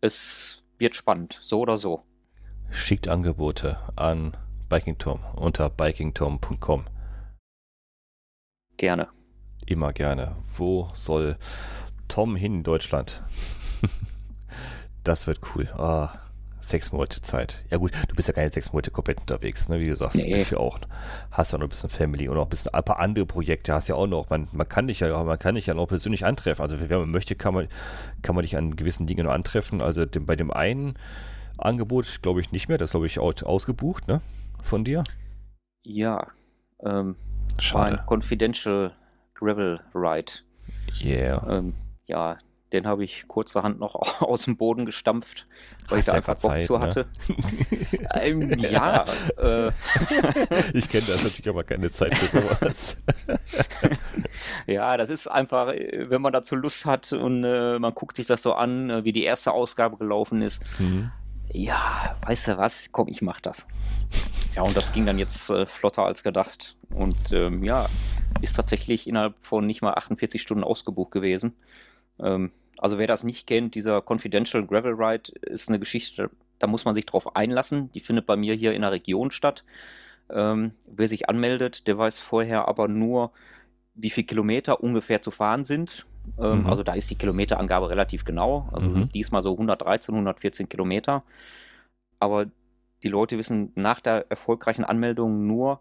es 0.00 0.62
wird 0.78 0.94
spannend, 0.94 1.38
so 1.42 1.60
oder 1.60 1.76
so. 1.76 2.02
Schickt 2.70 3.08
Angebote 3.08 3.78
an 3.96 4.36
Biking 4.68 4.98
Tom 4.98 5.20
unter 5.36 5.68
bikingtom.com. 5.68 6.86
Gerne. 8.78 9.08
Immer 9.66 9.92
gerne. 9.92 10.36
Wo 10.56 10.88
soll 10.94 11.36
Tom 12.08 12.36
hin 12.36 12.54
in 12.56 12.62
Deutschland? 12.62 13.22
das 15.04 15.26
wird 15.26 15.40
cool. 15.54 15.68
Ah, 15.76 16.10
sechs 16.60 16.92
Monate 16.92 17.20
Zeit. 17.22 17.64
Ja 17.70 17.78
gut, 17.78 17.92
du 18.08 18.14
bist 18.14 18.28
ja 18.28 18.34
keine 18.34 18.50
sechs 18.52 18.72
Monate 18.72 18.90
komplett 18.92 19.20
unterwegs, 19.20 19.68
ne? 19.68 19.80
Wie 19.80 19.88
du 19.88 19.96
sagst, 19.96 20.16
Nee. 20.16 20.30
du 20.30 20.36
bist 20.36 20.50
ja 20.52 20.58
auch, 20.58 20.78
hast 21.32 21.52
ja 21.52 21.58
noch 21.58 21.66
ein 21.66 21.70
bisschen 21.70 21.90
Family 21.90 22.28
und 22.28 22.38
auch 22.38 22.44
ein 22.44 22.48
bisschen 22.50 22.72
ein 22.72 22.84
paar 22.84 23.00
andere 23.00 23.26
Projekte 23.26 23.74
hast 23.74 23.88
ja 23.88 23.96
auch 23.96 24.06
noch. 24.06 24.30
Man, 24.30 24.48
man 24.52 24.68
kann 24.68 24.86
dich 24.86 25.00
ja, 25.00 25.24
man 25.24 25.38
kann 25.38 25.56
dich 25.56 25.66
ja 25.66 25.74
noch 25.74 25.88
persönlich 25.88 26.24
antreffen. 26.24 26.62
Also 26.62 26.78
wenn 26.80 26.88
man 27.00 27.10
möchte, 27.10 27.34
kann 27.34 27.52
man, 27.54 27.68
kann 28.22 28.34
man 28.36 28.42
dich 28.42 28.56
an 28.56 28.76
gewissen 28.76 29.06
Dingen 29.06 29.26
noch 29.26 29.32
antreffen. 29.32 29.80
Also 29.80 30.04
dem, 30.04 30.24
bei 30.26 30.36
dem 30.36 30.52
einen 30.52 30.94
Angebot 31.58 32.20
glaube 32.22 32.40
ich 32.40 32.52
nicht 32.52 32.68
mehr, 32.68 32.78
das 32.78 32.92
glaube 32.92 33.06
ich 33.06 33.18
aus, 33.18 33.42
ausgebucht, 33.42 34.06
ne? 34.06 34.20
Von 34.62 34.84
dir. 34.84 35.02
Ja, 35.82 36.28
ähm, 36.84 37.16
Schade. 37.58 37.98
ein 37.98 38.06
Confidential 38.06 38.92
Gravel 39.34 39.80
Ride. 39.94 40.32
Yeah. 41.02 41.44
Ähm, 41.50 41.74
ja, 42.06 42.36
den 42.72 42.86
habe 42.86 43.04
ich 43.04 43.26
kurzerhand 43.28 43.78
noch 43.80 43.94
aus 44.20 44.44
dem 44.44 44.56
Boden 44.56 44.86
gestampft, 44.86 45.46
weil 45.88 45.98
ich 45.98 46.06
Hast 46.06 46.08
da 46.08 46.12
einfach 46.14 46.34
Bock 46.36 46.52
Zeit, 46.52 46.64
zu 46.64 46.78
ne? 46.78 46.84
hatte. 46.84 47.06
ähm, 48.14 48.58
ja, 48.58 49.04
äh, 49.36 49.68
Ich 50.74 50.88
kenne 50.88 51.04
das 51.06 51.24
natürlich 51.24 51.48
aber 51.48 51.64
keine 51.64 51.90
Zeit 51.90 52.16
für 52.16 52.40
sowas. 52.40 53.00
ja, 54.66 54.96
das 54.96 55.10
ist 55.10 55.26
einfach, 55.26 55.68
äh, 55.68 56.08
wenn 56.08 56.22
man 56.22 56.32
dazu 56.32 56.56
Lust 56.56 56.86
hat 56.86 57.12
und 57.12 57.44
äh, 57.44 57.78
man 57.78 57.94
guckt 57.94 58.16
sich 58.16 58.26
das 58.26 58.42
so 58.42 58.54
an, 58.54 58.90
äh, 58.90 59.04
wie 59.04 59.12
die 59.12 59.24
erste 59.24 59.52
Ausgabe 59.52 59.96
gelaufen 59.96 60.42
ist. 60.42 60.60
Mhm. 60.78 61.10
Ja, 61.50 62.16
weißt 62.26 62.48
du 62.48 62.56
was? 62.56 62.92
Komm, 62.92 63.08
ich 63.08 63.20
mach 63.20 63.40
das. 63.40 63.66
Ja, 64.54 64.62
und 64.62 64.76
das 64.76 64.92
ging 64.92 65.06
dann 65.06 65.18
jetzt 65.18 65.50
äh, 65.50 65.66
flotter 65.66 66.04
als 66.04 66.22
gedacht. 66.22 66.76
Und 66.94 67.32
ähm, 67.32 67.62
ja, 67.62 67.88
ist 68.40 68.54
tatsächlich 68.54 69.06
innerhalb 69.06 69.38
von 69.38 69.66
nicht 69.66 69.82
mal 69.82 69.94
48 69.94 70.40
Stunden 70.40 70.64
ausgebucht 70.64 71.10
gewesen. 71.10 71.56
Ähm, 72.20 72.52
also 72.78 72.98
wer 72.98 73.06
das 73.06 73.24
nicht 73.24 73.46
kennt, 73.46 73.74
dieser 73.74 74.02
Confidential 74.02 74.66
Gravel 74.66 74.94
Ride 74.94 75.32
ist 75.42 75.68
eine 75.68 75.78
Geschichte, 75.78 76.30
da 76.58 76.66
muss 76.66 76.84
man 76.84 76.94
sich 76.94 77.06
drauf 77.06 77.34
einlassen. 77.36 77.90
Die 77.92 78.00
findet 78.00 78.26
bei 78.26 78.36
mir 78.36 78.54
hier 78.54 78.72
in 78.72 78.82
der 78.82 78.92
Region 78.92 79.30
statt. 79.30 79.64
Ähm, 80.30 80.72
wer 80.88 81.08
sich 81.08 81.28
anmeldet, 81.28 81.86
der 81.86 81.98
weiß 81.98 82.18
vorher 82.18 82.68
aber 82.68 82.88
nur, 82.88 83.32
wie 83.94 84.10
viele 84.10 84.26
Kilometer 84.26 84.82
ungefähr 84.82 85.20
zu 85.20 85.30
fahren 85.30 85.64
sind. 85.64 86.06
Ähm, 86.38 86.60
Mhm. 86.60 86.66
Also 86.66 86.82
da 86.82 86.94
ist 86.94 87.10
die 87.10 87.16
Kilometerangabe 87.16 87.90
relativ 87.90 88.24
genau. 88.24 88.68
Also 88.72 88.88
Mhm. 88.88 89.08
diesmal 89.10 89.42
so 89.42 89.56
113, 89.56 90.14
114 90.14 90.68
Kilometer. 90.68 91.24
Aber 92.20 92.46
die 93.02 93.08
Leute 93.08 93.36
wissen 93.38 93.72
nach 93.74 94.00
der 94.00 94.26
erfolgreichen 94.30 94.84
Anmeldung 94.84 95.46
nur, 95.46 95.80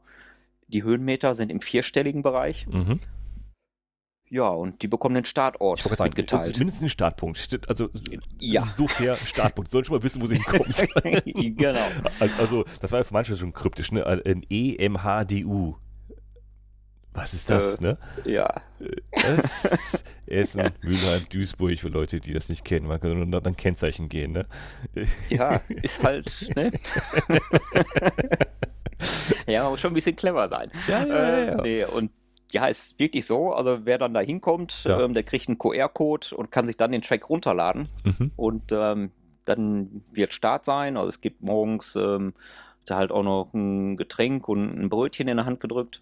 die 0.68 0.84
Höhenmeter 0.84 1.36
sind 1.36 1.52
im 1.52 1.62
vierstelligen 1.62 2.24
Bereich. 2.24 2.66
Mhm. 2.68 3.00
Ja, 4.34 4.48
und 4.48 4.82
die 4.82 4.88
bekommen 4.88 5.14
den 5.16 5.26
Startort 5.26 5.80
Ich 5.80 5.84
gerade 5.86 6.04
mitgeteilt. 6.06 6.46
sagen, 6.46 6.58
mindestens 6.60 6.80
den 6.86 6.90
Startpunkt. 6.90 7.60
Also, 7.68 7.90
Ja. 8.40 8.66
so 8.78 8.88
fair 8.88 9.16
Startpunkt. 9.16 9.72
Sollen 9.72 9.84
schon 9.84 9.98
mal 9.98 10.04
wissen, 10.04 10.22
wo 10.22 10.26
sie 10.26 10.36
hinkommen. 10.36 10.72
genau. 11.58 11.80
also, 12.20 12.36
also, 12.40 12.66
das 12.80 12.92
war 12.94 13.00
ja 13.00 13.04
für 13.04 13.14
manche 13.14 13.38
schon 13.38 13.52
kryptisch, 13.52 13.92
ne? 13.92 14.06
Ein 14.06 14.46
EMHDU. 14.50 15.76
Was 17.14 17.34
ist 17.34 17.50
das, 17.50 17.76
Äh. 17.80 17.84
ne? 17.84 17.98
Ja, 18.24 18.62
Das 19.12 20.02
Essen, 20.28 20.72
Mülheim, 20.82 21.26
Duisburg, 21.30 21.78
für 21.78 21.90
Leute, 21.90 22.22
die 22.22 22.32
das 22.32 22.48
nicht 22.48 22.64
kennen. 22.64 22.88
Man 22.88 23.02
kann 23.02 23.30
nur 23.30 23.42
dann 23.42 23.58
Kennzeichen 23.58 24.08
gehen, 24.08 24.32
ne? 24.32 24.46
ja, 25.28 25.60
ist 25.68 26.02
halt, 26.04 26.50
ne? 26.56 26.72
ja, 29.48 29.64
man 29.64 29.72
muss 29.74 29.82
schon 29.82 29.92
ein 29.92 29.96
bisschen 29.96 30.16
clever 30.16 30.48
sein. 30.50 30.72
Ja, 30.88 31.04
Äh, 31.04 31.62
nee, 31.62 31.84
und 31.84 32.12
ja, 32.54 32.68
es 32.68 32.86
ist 32.86 33.00
wirklich 33.00 33.26
so, 33.26 33.54
also 33.54 33.80
wer 33.86 33.98
dann 33.98 34.14
da 34.14 34.20
hinkommt, 34.20 34.84
Ja. 34.86 35.00
ähm, 35.02 35.14
der 35.14 35.24
kriegt 35.24 35.48
einen 35.48 35.58
QR-Code 35.58 36.36
und 36.36 36.52
kann 36.52 36.68
sich 36.68 36.78
dann 36.78 36.92
den 36.92 37.02
Track 37.02 37.30
runterladen. 37.30 37.90
Mhm. 38.04 38.32
Und 38.36 38.72
ähm, 38.72 39.12
dann 39.46 40.02
wird 40.12 40.34
Start 40.34 40.66
sein. 40.66 40.98
Also 40.98 41.10
es 41.10 41.22
gibt 41.22 41.42
morgens 41.42 41.96
ähm, 41.96 42.34
da 42.86 42.98
halt 42.98 43.12
auch 43.12 43.24
noch 43.24 43.54
ein 43.54 43.98
Getränk 43.98 44.48
und 44.48 44.78
ein 44.80 44.90
Brötchen 44.90 45.28
in 45.28 45.38
der 45.38 45.46
Hand 45.46 45.60
gedrückt. 45.60 46.02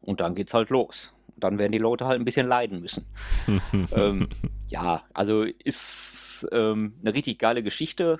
Und 0.00 0.20
dann 0.20 0.34
geht's 0.34 0.54
halt 0.54 0.70
los. 0.70 1.12
Dann 1.36 1.58
werden 1.58 1.72
die 1.72 1.78
Leute 1.78 2.06
halt 2.06 2.20
ein 2.20 2.24
bisschen 2.24 2.46
leiden 2.46 2.80
müssen. 2.80 3.06
ähm, 3.92 4.28
ja, 4.68 5.04
also 5.14 5.42
ist 5.42 6.46
ähm, 6.52 6.94
eine 7.00 7.14
richtig 7.14 7.38
geile 7.38 7.62
Geschichte, 7.62 8.18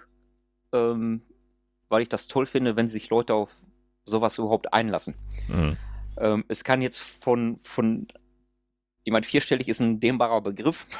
ähm, 0.72 1.22
weil 1.88 2.02
ich 2.02 2.08
das 2.08 2.28
toll 2.28 2.46
finde, 2.46 2.76
wenn 2.76 2.88
sich 2.88 3.10
Leute 3.10 3.34
auf 3.34 3.50
sowas 4.06 4.38
überhaupt 4.38 4.72
einlassen. 4.72 5.14
Mhm. 5.48 5.76
Ähm, 6.18 6.44
es 6.48 6.64
kann 6.64 6.82
jetzt 6.82 6.98
von, 6.98 7.58
von 7.62 8.08
ich 9.04 9.12
meine, 9.12 9.24
vierstellig 9.24 9.68
ist 9.68 9.80
ein 9.80 9.98
dehnbarer 10.00 10.40
Begriff. 10.42 10.86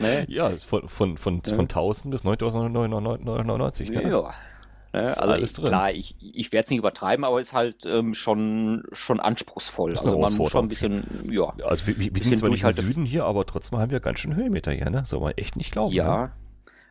Ne? 0.00 0.26
Ja, 0.28 0.50
von, 0.50 0.88
von, 0.88 1.16
von, 1.18 1.42
Ja. 1.46 1.54
von 1.54 1.64
1000 1.64 2.10
bis 2.10 2.24
9999. 2.24 3.90
Ne? 3.90 4.10
Ja. 4.10 4.30
Ne, 4.92 5.16
also 5.18 5.34
ich, 5.36 5.54
klar, 5.54 5.92
ich, 5.92 6.16
ich 6.20 6.50
werde 6.50 6.64
es 6.64 6.70
nicht 6.70 6.80
übertreiben, 6.80 7.24
aber 7.24 7.40
ist 7.40 7.52
halt 7.52 7.86
ähm, 7.86 8.12
schon, 8.12 8.82
schon 8.90 9.20
anspruchsvoll. 9.20 9.96
Also 9.96 10.18
man 10.18 10.34
muss 10.36 10.50
schon 10.50 10.64
ein 10.64 10.68
bisschen, 10.68 11.04
ja. 11.30 11.52
Also 11.64 11.86
wir, 11.86 11.96
wir 11.96 12.22
sind 12.22 12.36
zwar 12.38 12.48
nicht 12.50 12.64
im 12.64 12.72
Süden 12.72 13.04
hier, 13.04 13.24
aber 13.24 13.46
trotzdem 13.46 13.78
haben 13.78 13.92
wir 13.92 14.00
ganz 14.00 14.18
schön 14.18 14.34
Höhenmeter 14.34 14.72
hier, 14.72 14.90
ne? 14.90 15.04
Soll 15.06 15.20
man 15.20 15.32
echt 15.36 15.54
nicht 15.56 15.70
glauben. 15.70 15.90
Ne? 15.94 15.96
Ja. 15.96 16.32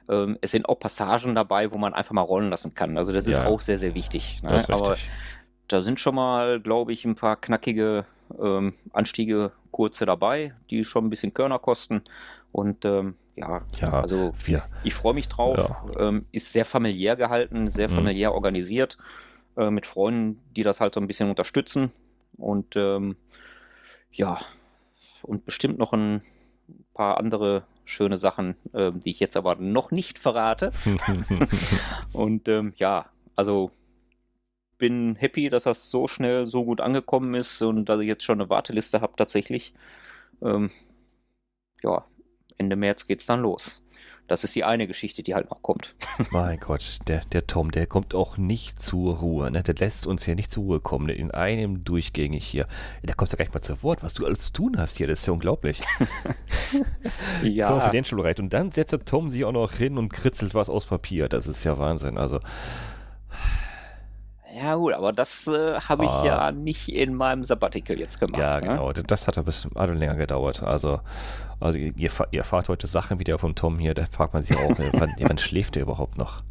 Ähm, 0.10 0.38
es 0.40 0.52
sind 0.52 0.70
auch 0.70 0.80
Passagen 0.80 1.36
dabei, 1.36 1.72
wo 1.74 1.78
man 1.78 1.94
einfach 1.94 2.14
mal 2.14 2.22
rollen 2.22 2.50
lassen 2.50 2.74
kann. 2.74 2.98
Also 2.98 3.12
das 3.12 3.28
ist 3.28 3.38
Ja. 3.40 3.48
auch 3.48 3.60
sehr, 3.60 3.78
sehr 3.78 3.94
wichtig. 3.96 4.42
Ne? 4.44 4.50
Das 4.52 4.64
ist 4.64 4.70
Aber 4.70 4.94
richtig. 4.94 5.10
Da 5.70 5.82
sind 5.82 6.00
schon 6.00 6.16
mal, 6.16 6.60
glaube 6.60 6.92
ich, 6.94 7.06
ein 7.06 7.16
paar 7.16 7.36
knackige 7.38 8.06
ähm, 8.40 8.74
Anstiege, 8.92 9.52
kurze 9.72 10.06
dabei, 10.06 10.54
die 10.70 10.84
schon 10.84 11.06
ein 11.06 11.10
bisschen 11.10 11.34
Körner 11.34 11.60
kosten. 11.60 12.02
Und 12.52 12.84
ähm, 12.86 13.16
ja, 13.36 13.62
Ja, 13.80 13.92
also 13.92 14.34
wir, 14.44 14.64
ich 14.84 14.94
freue 14.94 15.14
mich 15.14 15.30
drauf. 15.30 15.58
Ähm, 15.98 16.26
ist 16.32 16.52
sehr 16.52 16.66
familiär 16.66 17.16
gehalten, 17.16 17.70
sehr 17.70 17.90
Mhm. 17.90 17.96
familiär 17.96 18.34
organisiert, 18.34 18.98
äh, 19.58 19.70
mit 19.70 19.86
Freunden, 19.86 20.42
die 20.56 20.64
das 20.64 20.82
halt 20.82 20.94
so 20.94 21.00
ein 21.02 21.08
bisschen 21.08 21.30
unterstützen. 21.30 21.92
Und 22.38 22.76
ähm, 22.76 23.16
ja, 24.12 24.40
und 25.22 25.46
bestimmt 25.46 25.78
noch 25.78 25.94
ein 25.94 26.22
paar 26.94 27.18
andere 27.18 27.64
schöne 27.86 28.18
Sachen, 28.18 28.56
ähm, 28.74 29.00
die 29.00 29.12
ich 29.12 29.20
jetzt 29.20 29.38
aber 29.38 29.56
noch 29.56 29.92
nicht 29.92 30.20
verrate. 30.20 30.72
Und 32.14 32.48
ähm, 32.48 32.74
ja, 32.78 33.06
also 33.36 33.72
bin 34.80 35.16
happy, 35.16 35.50
dass 35.50 35.64
das 35.64 35.92
so 35.92 36.08
schnell 36.08 36.48
so 36.48 36.66
gut 36.66 36.82
angekommen 36.82 37.36
ist 37.36 37.62
und 37.62 37.88
dass 37.88 38.00
ich 38.00 38.08
jetzt 38.08 38.24
schon 38.24 38.42
eine 38.42 38.50
Warteliste 38.50 39.02
habe 39.02 39.14
tatsächlich. 39.16 39.74
Ähm, 40.42 40.72
ja, 41.84 42.06
Ende 42.58 42.76
März 42.76 43.06
geht's 43.06 43.28
dann 43.28 43.42
los. 43.42 43.84
Das 44.28 44.44
ist 44.44 44.54
die 44.56 44.64
eine 44.64 44.88
Geschichte, 44.88 45.24
die 45.24 45.34
halt 45.34 45.50
noch 45.50 45.64
kommt. 45.64 45.96
mein 46.32 46.60
Gott, 46.60 47.00
der, 47.08 47.26
der 47.26 47.48
Tom, 47.48 47.72
der 47.72 47.88
kommt 47.88 48.14
auch 48.14 48.38
nicht 48.38 48.82
zur 48.82 49.18
Ruhe. 49.18 49.50
Ne? 49.50 49.64
Der 49.64 49.74
lässt 49.74 50.06
uns 50.06 50.24
hier 50.24 50.36
nicht 50.36 50.52
zur 50.52 50.64
Ruhe 50.64 50.80
kommen. 50.80 51.08
ne? 51.08 51.14
In 51.14 51.32
einem 51.32 51.84
durchgängig 51.84 52.46
hier. 52.46 52.68
Da 53.02 53.16
kommst 53.16 53.34
du 53.34 53.38
gar 53.38 53.46
nicht 53.46 53.54
mal 53.54 53.62
zu 53.62 53.82
Wort, 53.82 54.04
was 54.04 54.14
du 54.14 54.26
alles 54.26 54.42
zu 54.42 54.54
tun 54.54 54.78
hast 54.78 54.98
hier. 54.98 55.08
Das 55.08 55.20
ist 55.20 55.26
ja 55.26 55.34
unglaublich. 55.34 55.82
Ja, 57.44 57.72
Confidential 57.72 58.22
Right. 58.22 58.40
Und 58.40 58.54
dann 58.54 58.72
setzt 58.72 58.92
der 58.92 59.04
Tom 59.04 59.32
sich 59.32 59.44
auch 59.46 59.52
noch 59.52 59.74
hin 59.74 59.98
und 59.98 60.10
kritzelt 60.10 60.54
was 60.54 60.70
aus 60.70 60.86
Papier. 60.86 61.28
Das 61.28 61.48
ist 61.48 61.64
ja 61.64 61.80
Wahnsinn. 61.80 62.18
Also, 62.18 62.40
ja 64.56 64.76
gut, 64.76 64.94
aber 64.94 65.14
das 65.14 65.48
äh, 65.48 65.80
habe 65.80 66.06
ich 66.06 66.12
Ah. 66.12 66.26
ja 66.26 66.52
nicht 66.52 66.90
in 66.90 67.14
meinem 67.14 67.44
Sabbatical 67.44 68.00
jetzt 68.00 68.20
gemacht. 68.20 68.40
ja, 68.40 68.60
ne? 68.62 68.68
genau. 68.68 68.92
Das 68.94 69.28
hat 69.28 69.38
ein 69.38 69.46
bisschen 69.46 69.72
länger 69.76 70.16
gedauert. 70.16 70.64
Also, 70.64 71.00
also 71.60 71.78
ihr, 71.78 71.96
ihr 71.98 72.10
fa- 72.12 72.28
ihr 72.32 72.44
fahrt 72.44 72.70
heute 72.70 72.88
Sachen 72.88 73.20
wieder 73.20 73.38
vom 73.40 73.56
Tom 73.56 73.78
hier. 73.80 73.94
Da 73.94 74.06
fragt 74.12 74.34
man 74.34 74.44
sich 74.44 74.58
auch, 74.58 74.78
äh, 74.80 74.92
wann, 74.94 75.14
wann 75.20 75.38
schläft 75.38 75.76
der 75.76 75.84
überhaupt 75.84 76.18
noch? 76.18 76.44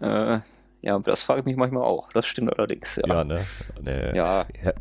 Äh, 0.00 0.40
ja, 0.82 0.98
das 0.98 1.22
frage 1.22 1.40
ich 1.40 1.46
mich 1.46 1.56
manchmal 1.56 1.82
auch. 1.84 2.10
Das 2.12 2.26
stimmt 2.26 2.52
allerdings. 2.58 2.96
Ja, 2.96 3.14
Ja, 3.14 3.24
ne? 3.24 3.40
ne 3.80 4.14
ja, 4.16 4.46
Ja, 4.62 4.72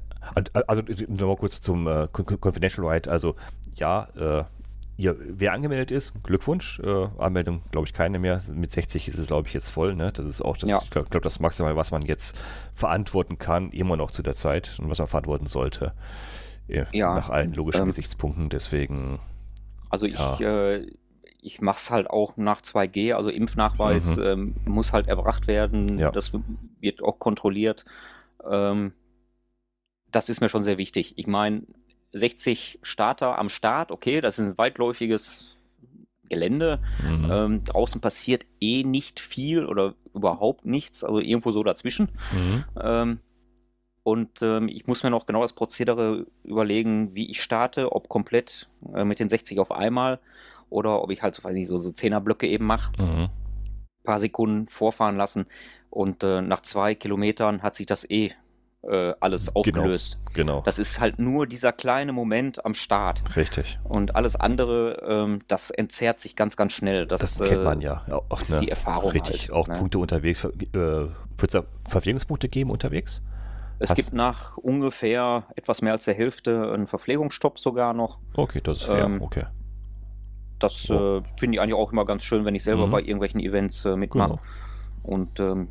also 0.67 0.81
nochmal 1.07 1.37
kurz 1.37 1.61
zum 1.61 1.87
äh, 1.87 2.07
Con- 2.11 2.25
Con- 2.25 2.39
Confidential 2.41 2.85
Right. 2.85 3.07
Also 3.07 3.35
ja, 3.75 4.07
äh, 4.17 4.43
ihr, 4.97 5.15
wer 5.19 5.53
angemeldet 5.53 5.91
ist, 5.91 6.13
Glückwunsch. 6.23 6.79
Äh, 6.79 7.07
Anmeldung, 7.17 7.61
glaube 7.71 7.87
ich, 7.87 7.93
keine 7.93 8.19
mehr. 8.19 8.41
Mit 8.53 8.71
60 8.71 9.07
ist 9.07 9.17
es, 9.17 9.27
glaube 9.27 9.47
ich, 9.47 9.53
jetzt 9.53 9.69
voll. 9.69 9.95
Ne? 9.95 10.11
Das 10.11 10.25
ist 10.25 10.41
auch 10.41 10.57
das, 10.57 10.69
Ja. 10.69 10.79
ich 10.83 10.89
glaube, 10.89 11.09
glaub, 11.09 11.23
das 11.23 11.39
Maximal, 11.39 11.75
was 11.75 11.91
man 11.91 12.03
jetzt 12.03 12.37
verantworten 12.73 13.37
kann, 13.37 13.71
immer 13.71 13.97
noch 13.97 14.11
zu 14.11 14.23
der 14.23 14.35
Zeit 14.35 14.77
und 14.79 14.89
was 14.89 14.99
man 14.99 15.07
verantworten 15.07 15.47
sollte. 15.47 15.93
Äh, 16.67 16.85
Ja, 16.91 17.15
Nach 17.15 17.29
allen 17.29 17.53
logischen 17.53 17.81
ähm, 17.81 17.87
Gesichtspunkten. 17.87 18.49
Deswegen, 18.49 19.19
Also 19.89 20.05
ich, 20.05 20.17
Ja. 20.17 20.39
äh, 20.39 20.87
ich 21.41 21.59
mache 21.59 21.77
es 21.77 21.91
halt 21.91 22.09
auch 22.09 22.37
nach 22.37 22.61
2G, 22.61 23.13
also 23.13 23.29
Impfnachweis 23.29 24.15
Mhm. 24.17 24.23
ähm, 24.23 24.55
muss 24.65 24.93
halt 24.93 25.07
erbracht 25.07 25.45
werden. 25.47 25.99
Ja. 25.99 26.09
Das 26.11 26.31
wird 26.79 27.03
auch 27.03 27.19
kontrolliert. 27.19 27.83
Ähm, 28.49 28.93
das 30.11 30.29
ist 30.29 30.39
mir 30.41 30.49
schon 30.49 30.63
sehr 30.63 30.77
wichtig. 30.77 31.13
Ich 31.17 31.27
meine, 31.27 31.63
60 32.13 32.79
Starter 32.83 33.37
am 33.39 33.49
Start, 33.49 33.91
okay, 33.91 34.21
das 34.21 34.39
ist 34.39 34.49
ein 34.51 34.57
weitläufiges 34.57 35.55
Gelände. 36.29 36.79
mhm. 37.03 37.29
Ähm, 37.31 37.63
draußen 37.63 38.01
passiert 38.01 38.45
eh 38.61 38.83
nicht 38.83 39.19
viel 39.19 39.65
oder 39.65 39.95
überhaupt 40.13 40.65
nichts, 40.65 41.03
also 41.03 41.19
irgendwo 41.19 41.51
so 41.51 41.63
dazwischen. 41.63 42.09
Mhm. 42.31 42.63
Ähm, 42.81 43.19
und 44.03 44.41
ähm, 44.41 44.67
ich 44.67 44.85
muss 44.85 45.03
mir 45.03 45.09
noch 45.09 45.25
genau 45.25 45.41
das 45.41 45.53
Prozedere 45.53 46.25
überlegen, 46.43 47.15
wie 47.15 47.31
ich 47.31 47.41
starte, 47.41 47.93
ob 47.93 48.09
komplett 48.09 48.69
äh, 48.93 49.05
mit 49.05 49.19
den 49.19 49.29
60 49.29 49.59
auf 49.59 49.71
einmal 49.71 50.19
oder 50.69 51.01
ob 51.01 51.11
ich 51.11 51.21
halt 51.21 51.35
so, 51.35 51.43
weiß 51.43 51.53
nicht, 51.53 51.67
so, 51.67 51.77
so 51.77 51.89
10er 51.89 52.19
Blöcke 52.19 52.47
eben 52.47 52.65
mache, 52.65 52.91
Mhm. 53.01 53.29
paar 54.03 54.19
Sekunden 54.19 54.67
vorfahren 54.67 55.15
lassen 55.15 55.45
und 55.89 56.23
äh, 56.23 56.41
nach 56.41 56.61
zwei 56.61 56.95
Kilometern 56.95 57.63
hat 57.63 57.75
sich 57.75 57.85
das 57.85 58.09
eh 58.09 58.33
äh, 58.87 59.13
alles 59.19 59.55
aufgelöst. 59.55 60.19
Genau, 60.33 60.61
Das 60.65 60.77
ist 60.79 60.99
halt 60.99 61.19
nur 61.19 61.47
dieser 61.47 61.71
kleine 61.71 62.11
Moment 62.13 62.65
am 62.65 62.73
Start 62.73 63.23
richtig. 63.35 63.79
und 63.83 64.15
alles 64.15 64.35
andere, 64.35 65.01
ähm, 65.07 65.39
das 65.47 65.69
entzerrt 65.71 66.19
sich 66.19 66.35
ganz, 66.35 66.57
ganz 66.57 66.73
schnell. 66.73 67.05
Das, 67.07 67.21
Das 67.21 67.39
kennt 67.39 67.61
äh, 67.61 67.63
man 67.63 67.81
ja. 67.81 68.03
ja 68.07 68.21
auch, 68.29 68.41
ist 68.41 68.49
ne? 68.51 68.59
die 68.61 68.69
Erfahrung 68.69 69.11
Richtig, 69.11 69.43
halt, 69.43 69.51
auch 69.53 69.67
ne? 69.67 69.75
Punkte 69.75 69.99
unterwegs. 69.99 70.43
Äh, 70.43 70.49
Wird 70.73 71.09
es 71.41 71.51
da 71.51 71.63
Verpflegungspunkte 71.89 72.49
geben 72.49 72.69
unterwegs? 72.71 73.23
Es 73.79 73.89
Hast- 73.89 73.95
gibt 73.97 74.13
nach 74.13 74.57
ungefähr 74.57 75.43
etwas 75.55 75.81
mehr 75.81 75.93
als 75.93 76.05
der 76.05 76.13
Hälfte 76.13 76.71
einen 76.73 76.87
Verpflegungsstopp 76.87 77.59
sogar 77.59 77.93
noch. 77.93 78.19
Okay, 78.35 78.61
das 78.63 78.79
ist 78.79 78.83
fair. 78.85 79.05
Ähm, 79.05 79.21
okay. 79.21 79.45
Das 80.59 80.89
Oh. 80.89 81.17
äh, 81.17 81.21
finde 81.39 81.55
ich 81.55 81.61
eigentlich 81.61 81.73
auch 81.75 81.91
immer 81.91 82.05
ganz 82.05 82.23
schön, 82.23 82.45
wenn 82.45 82.55
ich 82.55 82.63
selber 82.63 82.87
Mhm. 82.87 82.91
bei 82.91 82.99
irgendwelchen 83.01 83.39
Events 83.39 83.83
äh, 83.85 83.95
mitmache. 83.97 84.35
Genau. 84.35 84.41
Und 85.03 85.39
ähm, 85.39 85.67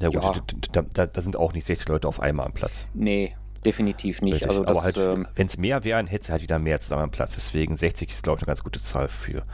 Ja 0.00 0.08
gut, 0.08 0.22
ja. 0.22 0.42
Da, 0.72 0.82
da, 0.92 1.06
da 1.06 1.20
sind 1.20 1.36
auch 1.36 1.52
nicht 1.52 1.66
60 1.66 1.88
Leute 1.88 2.08
auf 2.08 2.20
einmal 2.20 2.46
am 2.46 2.52
Platz. 2.52 2.86
nee, 2.94 3.34
definitiv 3.64 4.22
nicht. 4.22 4.34
Richtig. 4.34 4.48
Also 4.48 4.62
das, 4.62 4.76
Aber 4.76 4.84
halt, 4.84 4.96
ähm, 4.96 5.26
wenn 5.34 5.46
es 5.46 5.58
mehr 5.58 5.84
wären, 5.84 6.06
hätte 6.06 6.24
es 6.24 6.30
halt 6.30 6.42
wieder 6.42 6.58
mehr 6.58 6.80
zusammen 6.80 7.02
am 7.04 7.10
Platz. 7.10 7.34
Deswegen 7.34 7.76
60 7.76 8.10
ist, 8.10 8.22
glaube 8.22 8.38
ich, 8.38 8.42
eine 8.42 8.46
ganz 8.46 8.62
gute 8.62 8.80
Zahl 8.80 9.08
für, 9.08 9.44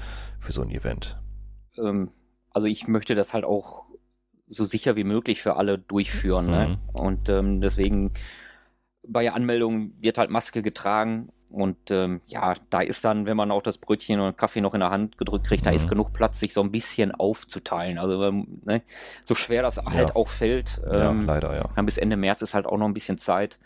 für 0.40 0.52
so 0.52 0.62
ein 0.62 0.70
Event. 0.70 1.18
ähm, 1.78 2.10
also 2.50 2.68
ich 2.68 2.86
möchte 2.86 3.14
das 3.14 3.34
halt 3.34 3.44
auch 3.44 3.84
so 4.46 4.64
sicher 4.64 4.94
wie 4.96 5.04
möglich 5.04 5.42
für 5.42 5.56
alle 5.56 5.78
durchführen. 5.78 6.46
Ne? 6.46 6.68
Mhm. 6.68 7.00
Und 7.00 7.28
ähm, 7.28 7.60
deswegen 7.60 8.12
bei 9.06 9.22
der 9.22 9.34
Anmeldung 9.34 9.92
wird 10.00 10.18
halt 10.18 10.30
Maske 10.30 10.62
getragen. 10.62 11.30
Und 11.54 11.90
ähm, 11.90 12.20
ja, 12.26 12.54
da 12.70 12.80
ist 12.80 13.04
dann, 13.04 13.26
wenn 13.26 13.36
man 13.36 13.50
auch 13.52 13.62
das 13.62 13.78
Brötchen 13.78 14.18
und 14.20 14.36
Kaffee 14.36 14.60
noch 14.60 14.74
in 14.74 14.80
der 14.80 14.90
Hand 14.90 15.16
gedrückt 15.18 15.46
kriegt, 15.46 15.64
da 15.66 15.70
Mhm. 15.70 15.76
ist 15.76 15.88
genug 15.88 16.12
Platz, 16.12 16.40
sich 16.40 16.52
so 16.52 16.60
ein 16.62 16.72
bisschen 16.72 17.12
aufzuteilen. 17.12 17.98
Also 17.98 18.22
ähm, 18.24 18.60
ne, 18.64 18.82
so 19.22 19.34
schwer 19.34 19.62
das 19.62 19.78
halt 19.78 20.16
auch 20.16 20.28
fällt. 20.28 20.80
ja, 20.84 21.10
ähm, 21.10 21.26
leider, 21.26 21.54
ja. 21.54 21.64
Ja, 21.76 21.82
bis 21.82 21.96
Ende 21.96 22.16
März 22.16 22.42
ist 22.42 22.54
halt 22.54 22.66
auch 22.66 22.76
noch 22.76 22.86
ein 22.86 22.94
bisschen 22.94 23.18
Zeit. 23.18 23.58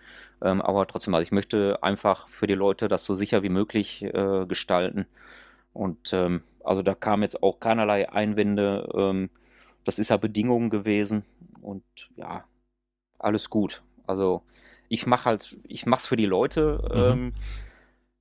Ähm, 0.43 0.61
aber 0.63 0.87
trotzdem, 0.87 1.15
also 1.15 1.23
ich 1.23 1.33
möchte 1.33 1.79
einfach 1.83 2.29
für 2.29 2.47
die 2.47 2.55
Leute 2.55 2.89
das 2.89 3.05
so 3.05 3.15
sicher 3.15 3.43
wie 3.43 3.49
möglich 3.49 4.03
äh, 4.05 4.45
gestalten. 4.47 5.07
Und 5.73 6.13
ähm, 6.13 6.43
also 6.65 6.83
da 6.83 6.95
kam 6.95 7.23
jetzt 7.23 7.43
auch 7.43 7.59
keinerlei 7.61 8.11
Einwände. 8.11 8.89
Ähm, 8.95 9.31
das 9.85 9.99
ist 9.99 10.11
ja 10.11 10.17
Bedingung 10.19 10.71
gewesen. 10.71 11.25
Und 11.63 11.83
ja, 12.17 12.45
alles 13.19 13.51
gut. 13.51 13.83
Also 14.07 14.43
ich 14.89 15.07
mache 15.07 15.27
halt, 15.27 15.57
ich 15.65 15.87
mache 15.87 15.99
es 16.01 16.07
für 16.07 16.17
die 16.17 16.27
Leute, 16.27 16.81
Mhm. 16.95 17.33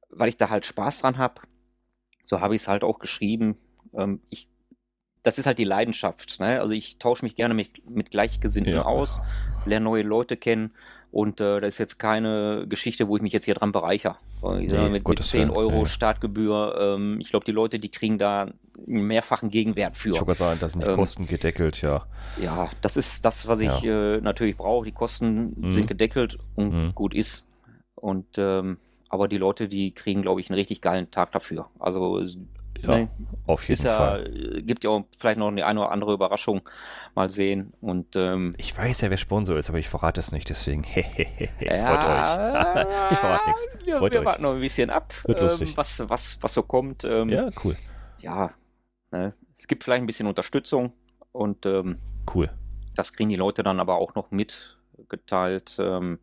Weil 0.09 0.29
ich 0.29 0.37
da 0.37 0.49
halt 0.49 0.65
Spaß 0.65 0.99
dran 1.01 1.17
habe. 1.17 1.41
So 2.23 2.41
habe 2.41 2.55
ich 2.55 2.61
es 2.63 2.67
halt 2.67 2.83
auch 2.83 2.99
geschrieben. 2.99 3.57
Ähm, 3.93 4.21
ich, 4.29 4.49
das 5.23 5.37
ist 5.39 5.45
halt 5.45 5.57
die 5.59 5.63
Leidenschaft. 5.65 6.39
Ne? 6.39 6.59
Also 6.61 6.73
ich 6.73 6.97
tausche 6.99 7.25
mich 7.25 7.35
gerne 7.35 7.53
mit, 7.53 7.87
mit 7.89 8.11
Gleichgesinnten 8.11 8.73
Ja. 8.73 8.83
aus, 8.83 9.21
lerne 9.65 9.83
neue 9.85 10.03
Leute 10.03 10.37
kennen. 10.37 10.73
Und 11.11 11.39
äh, 11.41 11.61
das 11.61 11.75
ist 11.75 11.77
jetzt 11.79 11.99
keine 11.99 12.65
Geschichte, 12.67 13.07
wo 13.07 13.15
ich 13.17 13.23
mich 13.23 13.33
jetzt 13.33 13.45
hier 13.45 13.55
dran 13.55 13.71
bereichere. 13.71 14.17
Ich 14.61 14.69
Nee, 14.69 14.69
sag 14.69 14.77
mal, 14.77 14.89
mit, 14.89 14.93
mit 14.93 15.03
Gottes 15.03 15.29
10 15.29 15.49
Willen, 15.49 15.51
Euro 15.51 15.83
nee. 15.83 15.85
Startgebühr, 15.85 16.77
ähm, 16.79 17.19
ich 17.19 17.29
glaube, 17.29 17.45
die 17.45 17.51
Leute, 17.51 17.79
die 17.79 17.89
kriegen 17.89 18.17
da 18.17 18.51
einen 18.87 19.07
mehrfachen 19.07 19.49
Gegenwert 19.49 19.95
Ich 19.95 20.01
für. 20.01 20.13
wollte 20.13 20.25
gerade 20.25 20.37
sagen, 20.37 20.59
das 20.59 20.73
sind 20.73 20.79
nicht 20.79 20.89
Ähm, 20.89 20.95
kostengedeckelt, 20.95 21.81
ja. 21.81 22.05
Ja, 22.35 22.69
das 22.81 22.97
ist 22.97 23.25
das, 23.25 23.47
was 23.47 23.59
ich 23.61 23.83
äh, 23.83 24.21
natürlich 24.21 24.57
brauche. 24.57 24.85
Die 24.85 24.91
Kosten 24.91 25.55
Mhm. 25.55 25.73
sind 25.73 25.87
gedeckelt 25.87 26.37
und 26.55 26.73
Mhm. 26.73 26.95
gut 26.95 27.13
ist. 27.15 27.47
Und 27.95 28.37
ähm, 28.37 28.77
aber 29.09 29.27
die 29.27 29.37
Leute, 29.37 29.67
die 29.67 29.93
kriegen, 29.93 30.21
glaube 30.21 30.41
ich, 30.41 30.49
einen 30.49 30.57
richtig 30.57 30.81
geilen 30.81 31.09
Tag 31.11 31.31
dafür. 31.31 31.69
Also 31.79 32.19
Ja, 32.79 32.89
ne, 32.97 33.09
auf 33.47 33.67
jeden 33.67 33.83
ja, 33.85 33.97
Fall. 33.97 34.57
äh, 34.57 34.61
gibt 34.61 34.83
ja 34.83 34.89
auch 34.91 35.05
vielleicht 35.17 35.39
noch 35.39 35.47
eine, 35.47 35.65
eine 35.65 35.79
oder 35.81 35.91
andere 35.91 36.13
Überraschung. 36.13 36.61
Mal 37.15 37.29
sehen. 37.31 37.73
Und 37.81 38.15
ähm, 38.15 38.53
Ich 38.57 38.77
weiß 38.77 39.01
ja, 39.01 39.09
wer 39.09 39.17
Sponsor 39.17 39.57
ist, 39.57 39.69
aber 39.69 39.79
ich 39.79 39.89
verrate 39.89 40.19
es 40.19 40.31
nicht, 40.31 40.49
deswegen 40.49 40.83
hehehe, 40.83 41.47
freut 41.57 41.61
ja, 41.71 42.77
euch. 42.85 43.11
ich 43.11 43.17
verrate 43.17 43.49
nichts. 43.49 43.67
Wir, 43.83 43.97
Freut 43.97 44.11
wir 44.13 44.19
euch. 44.19 44.25
warten 44.25 44.43
noch 44.43 44.53
ein 44.53 44.59
bisschen 44.59 44.89
ab, 44.91 45.13
ähm, 45.27 45.73
was, 45.75 46.07
was, 46.07 46.37
was 46.41 46.53
so 46.53 46.61
kommt. 46.63 47.03
Ähm, 47.03 47.29
Ja, 47.29 47.49
cool. 47.63 47.75
ja 48.19 48.51
ne, 49.11 49.33
es 49.57 49.67
gibt 49.67 49.83
vielleicht 49.83 50.01
ein 50.03 50.07
bisschen 50.07 50.27
Unterstützung 50.27 50.93
und 51.31 51.65
ähm, 51.65 51.97
Cool. 52.33 52.49
das 52.95 53.13
kriegen 53.13 53.29
die 53.29 53.35
Leute 53.37 53.63
dann 53.63 53.79
aber 53.79 53.95
auch 53.95 54.13
noch 54.13 54.29
mitgeteilt. 54.29 55.77
Ähm, 55.79 56.19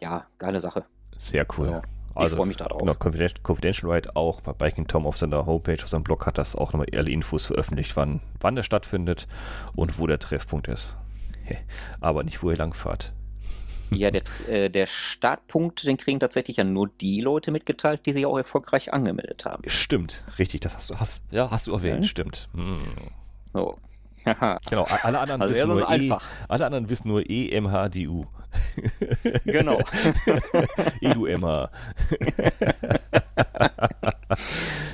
ja, 0.00 0.26
geile 0.38 0.60
Sache. 0.60 0.84
Sehr 1.18 1.46
cool. 1.58 1.68
Also, 1.68 1.82
ich 2.10 2.16
Also, 2.16 2.36
freue 2.36 2.46
mich 2.46 2.56
darauf. 2.56 2.78
Genau, 2.80 2.94
Confidential, 2.94 3.40
Confidential 3.46 3.90
Ride 3.92 4.16
auch 4.16 4.40
bei 4.40 4.52
Biking 4.52 4.86
Tom 4.86 5.06
auf 5.06 5.16
seiner 5.18 5.46
Homepage, 5.46 5.82
auf 5.82 5.88
seinem 5.88 6.02
Blog 6.04 6.26
hat 6.26 6.38
das 6.38 6.56
auch 6.56 6.72
nochmal 6.72 6.88
alle 6.94 7.10
Infos 7.10 7.46
veröffentlicht, 7.46 7.96
wann, 7.96 8.20
wann 8.40 8.56
der 8.56 8.62
stattfindet 8.62 9.26
und 9.74 9.98
wo 9.98 10.06
der 10.06 10.18
Treffpunkt 10.18 10.68
ist. 10.68 10.96
Aber 12.00 12.22
nicht, 12.22 12.42
wo 12.42 12.50
ihr 12.50 12.56
langfahrt. 12.56 13.12
Ja, 13.92 14.12
der, 14.12 14.22
äh, 14.48 14.70
der 14.70 14.86
Startpunkt, 14.86 15.84
den 15.84 15.96
kriegen 15.96 16.20
tatsächlich 16.20 16.58
ja 16.58 16.64
nur 16.64 16.88
die 17.00 17.20
Leute 17.20 17.50
mitgeteilt, 17.50 18.06
die 18.06 18.12
sich 18.12 18.24
auch 18.24 18.36
erfolgreich 18.36 18.92
angemeldet 18.92 19.44
haben. 19.44 19.62
Stimmt, 19.68 20.22
richtig, 20.38 20.60
das 20.60 20.76
hast 20.76 20.90
du, 20.90 21.00
hast, 21.00 21.24
ja, 21.32 21.50
hast 21.50 21.66
du 21.66 21.72
erwähnt, 21.72 22.00
Mhm. 22.00 22.04
stimmt. 22.04 22.48
Hm. 22.54 22.82
So. 23.52 23.76
Genau, 24.68 24.84
alle 25.02 25.18
anderen, 25.20 25.42
Also 25.42 25.54
wissen 25.54 25.68
nur 25.68 25.90
e, 25.90 26.12
alle 26.48 26.66
anderen 26.66 26.88
wissen 26.88 27.08
nur 27.08 27.22
EMHDU. 27.28 28.26
Genau. 29.44 29.80
EduMH. 31.00 31.70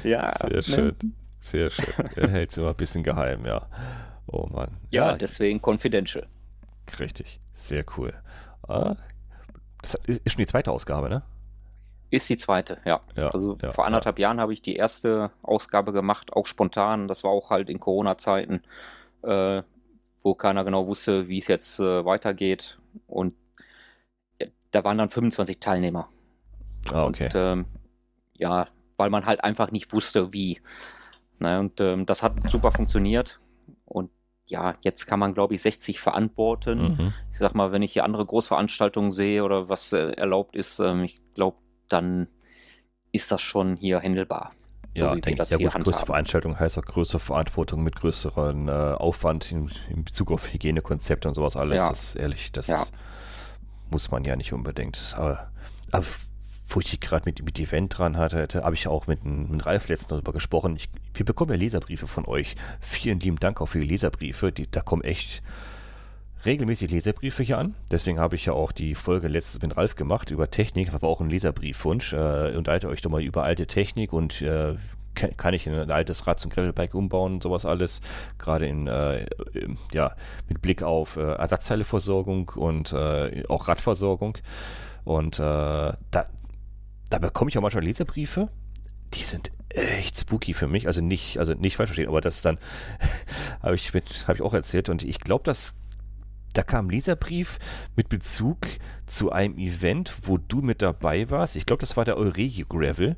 ja. 0.04 0.32
Sehr 0.38 0.50
ne? 0.50 0.62
schön. 0.62 0.96
Sehr 1.40 1.70
schön. 1.70 2.06
Er 2.16 2.28
hält 2.28 2.50
es 2.50 2.58
immer 2.58 2.70
ein 2.70 2.76
bisschen 2.76 3.02
geheim, 3.02 3.46
ja. 3.46 3.66
Oh 4.26 4.46
Mann. 4.46 4.76
Ja, 4.90 5.16
deswegen 5.16 5.60
confidential. 5.62 6.26
richtig. 6.98 7.40
Sehr 7.52 7.84
cool. 7.96 8.12
Ah, 8.68 8.96
das 9.80 9.94
ist 10.06 10.32
schon 10.32 10.38
die 10.38 10.46
zweite 10.46 10.70
Ausgabe, 10.72 11.08
ne? 11.08 11.22
Ist 12.10 12.28
die 12.28 12.36
zweite, 12.36 12.78
ja. 12.84 13.00
Ja, 13.16 13.28
also 13.30 13.58
ja, 13.60 13.72
vor 13.72 13.84
anderthalb 13.84 14.18
Jahren 14.18 14.40
habe 14.40 14.52
ich 14.52 14.62
die 14.62 14.76
erste 14.76 15.30
Ausgabe 15.42 15.92
gemacht, 15.92 16.32
auch 16.32 16.46
spontan. 16.46 17.08
Das 17.08 17.24
war 17.24 17.30
auch 17.30 17.50
halt 17.50 17.68
in 17.68 17.80
Corona-Zeiten, 17.80 18.62
äh, 19.26 19.62
wo 20.22 20.34
keiner 20.34 20.64
genau 20.64 20.86
wusste, 20.86 21.28
wie 21.28 21.38
es 21.38 21.48
jetzt 21.48 21.78
äh, 21.78 22.04
weitergeht. 22.04 22.78
Und 23.06 23.34
ja, 24.40 24.48
da 24.70 24.84
waren 24.84 24.98
dann 24.98 25.10
25 25.10 25.60
Teilnehmer. 25.60 26.08
Ah, 26.90 27.04
okay. 27.04 27.26
Und 27.26 27.34
ähm, 27.34 27.64
ja, 28.34 28.68
weil 28.96 29.10
man 29.10 29.26
halt 29.26 29.44
einfach 29.44 29.70
nicht 29.70 29.92
wusste, 29.92 30.32
wie. 30.32 30.60
Ne, 31.38 31.60
und 31.60 31.80
ähm, 31.80 32.06
das 32.06 32.22
hat 32.22 32.50
super 32.50 32.72
funktioniert. 32.72 33.40
Und 33.84 34.10
ja, 34.46 34.76
jetzt 34.84 35.06
kann 35.06 35.18
man, 35.18 35.34
glaube 35.34 35.54
ich, 35.54 35.62
60 35.62 36.00
verantworten. 36.00 36.96
Mhm. 36.96 37.14
Ich 37.32 37.38
sag 37.38 37.54
mal, 37.54 37.72
wenn 37.72 37.82
ich 37.82 37.92
hier 37.92 38.04
andere 38.04 38.24
Großveranstaltungen 38.24 39.12
sehe 39.12 39.44
oder 39.44 39.68
was 39.68 39.92
äh, 39.92 40.12
erlaubt 40.12 40.56
ist, 40.56 40.78
ähm, 40.78 41.04
ich 41.04 41.20
glaube, 41.34 41.58
dann 41.88 42.28
ist 43.12 43.30
das 43.32 43.42
schon 43.42 43.76
hier 43.76 44.00
handelbar. 45.00 45.04
so 45.04 45.04
Ja, 45.04 45.12
wie 45.12 45.16
wir 45.16 45.22
denke 45.22 45.38
das. 45.38 45.50
Ja, 45.50 45.58
hier 45.58 45.70
gut, 45.70 45.84
größere. 45.84 46.06
Veranstaltung 46.06 46.58
heißt 46.58 46.78
auch 46.78 46.84
größere 46.84 47.20
Verantwortung 47.20 47.82
mit 47.82 47.96
größeren 47.96 48.68
äh, 48.68 48.70
Aufwand 48.70 49.50
in, 49.52 49.70
in 49.90 50.04
Bezug 50.04 50.30
auf 50.32 50.52
Hygienekonzepte 50.52 51.28
und 51.28 51.34
sowas 51.34 51.56
alles. 51.56 51.78
Ja. 51.78 51.88
Das 51.88 52.02
ist 52.04 52.14
ehrlich, 52.16 52.52
das 52.52 52.66
Ja. 52.66 52.84
muss 53.90 54.10
man 54.10 54.24
ja 54.24 54.36
nicht 54.36 54.52
unbedingt. 54.52 55.14
Aber, 55.16 55.48
aber 55.90 56.04
wo 56.68 56.80
ich 56.80 56.98
gerade 56.98 57.22
mit, 57.26 57.44
mit 57.44 57.60
Event 57.60 57.96
dran 57.96 58.16
hatte, 58.16 58.48
habe 58.64 58.74
ich 58.74 58.88
auch 58.88 59.06
mit, 59.06 59.24
mit 59.24 59.64
Ralf 59.66 59.86
letztens 59.88 60.08
darüber 60.08 60.32
gesprochen. 60.32 60.74
Ich, 60.76 60.88
wir 61.14 61.24
bekommen 61.24 61.52
ja 61.52 61.56
Leserbriefe 61.56 62.08
von 62.08 62.26
euch. 62.26 62.56
Vielen 62.80 63.20
lieben 63.20 63.38
Dank 63.38 63.60
auch 63.60 63.66
für 63.66 63.78
die 63.80 63.86
Leserbriefe. 63.86 64.50
Die, 64.50 64.68
da 64.68 64.80
kommen 64.80 65.02
echt 65.04 65.42
regelmäßig 66.46 66.90
Leserbriefe 66.90 67.42
hier 67.42 67.58
an. 67.58 67.74
Deswegen 67.90 68.18
habe 68.18 68.36
ich 68.36 68.46
ja 68.46 68.52
auch 68.52 68.72
die 68.72 68.94
Folge 68.94 69.28
letztes 69.28 69.60
mit 69.60 69.76
Ralf 69.76 69.94
gemacht 69.96 70.30
über 70.30 70.50
Technik, 70.50 70.92
aber 70.94 71.08
auch 71.08 71.20
einen 71.20 71.30
Leserbriefwunsch. 71.30 72.12
Äh, 72.12 72.54
unterhalte 72.56 72.88
euch 72.88 73.02
doch 73.02 73.10
mal 73.10 73.22
über 73.22 73.42
alte 73.44 73.66
Technik 73.66 74.12
und 74.12 74.40
äh, 74.42 74.76
ka- 75.14 75.28
kann 75.36 75.52
ich 75.54 75.68
ein 75.68 75.90
altes 75.90 76.26
Rad 76.26 76.40
zum 76.40 76.50
Gravelbike 76.50 76.94
umbauen 76.94 77.34
und 77.34 77.42
sowas 77.42 77.66
alles. 77.66 78.00
Gerade 78.38 78.66
in, 78.66 78.86
äh, 78.86 79.26
ja, 79.92 80.14
mit 80.48 80.62
Blick 80.62 80.82
auf 80.82 81.16
äh, 81.16 81.20
Ersatzteileversorgung 81.34 82.50
und 82.54 82.92
äh, 82.92 83.42
auch 83.48 83.68
Radversorgung. 83.68 84.38
Und 85.04 85.38
äh, 85.38 85.42
da, 85.42 85.96
da 87.10 87.18
bekomme 87.18 87.50
ich 87.50 87.58
auch 87.58 87.62
manchmal 87.62 87.84
Leserbriefe. 87.84 88.48
Die 89.14 89.22
sind 89.22 89.50
echt 89.68 90.18
spooky 90.18 90.52
für 90.54 90.66
mich. 90.66 90.86
Also 90.86 91.00
nicht, 91.00 91.38
also 91.38 91.54
nicht 91.54 91.76
falsch 91.76 91.90
verstehen, 91.90 92.08
aber 92.08 92.20
das 92.20 92.42
dann, 92.42 92.58
habe 93.62 93.74
ich, 93.74 93.92
mit- 93.94 94.24
habe 94.26 94.34
ich 94.38 94.42
auch 94.42 94.54
erzählt. 94.54 94.88
Und 94.88 95.02
ich 95.04 95.20
glaube, 95.20 95.44
dass 95.44 95.74
da 96.56 96.62
kam 96.62 96.86
ein 96.86 96.90
Leserbrief 96.90 97.58
mit 97.96 98.08
Bezug 98.08 98.66
zu 99.06 99.30
einem 99.30 99.58
Event, 99.58 100.14
wo 100.22 100.38
du 100.38 100.62
mit 100.62 100.82
dabei 100.82 101.30
warst. 101.30 101.56
Ich 101.56 101.66
glaube, 101.66 101.80
das 101.80 101.96
war 101.96 102.04
der 102.04 102.16
Euregio 102.16 102.66
Gravel. 102.66 103.16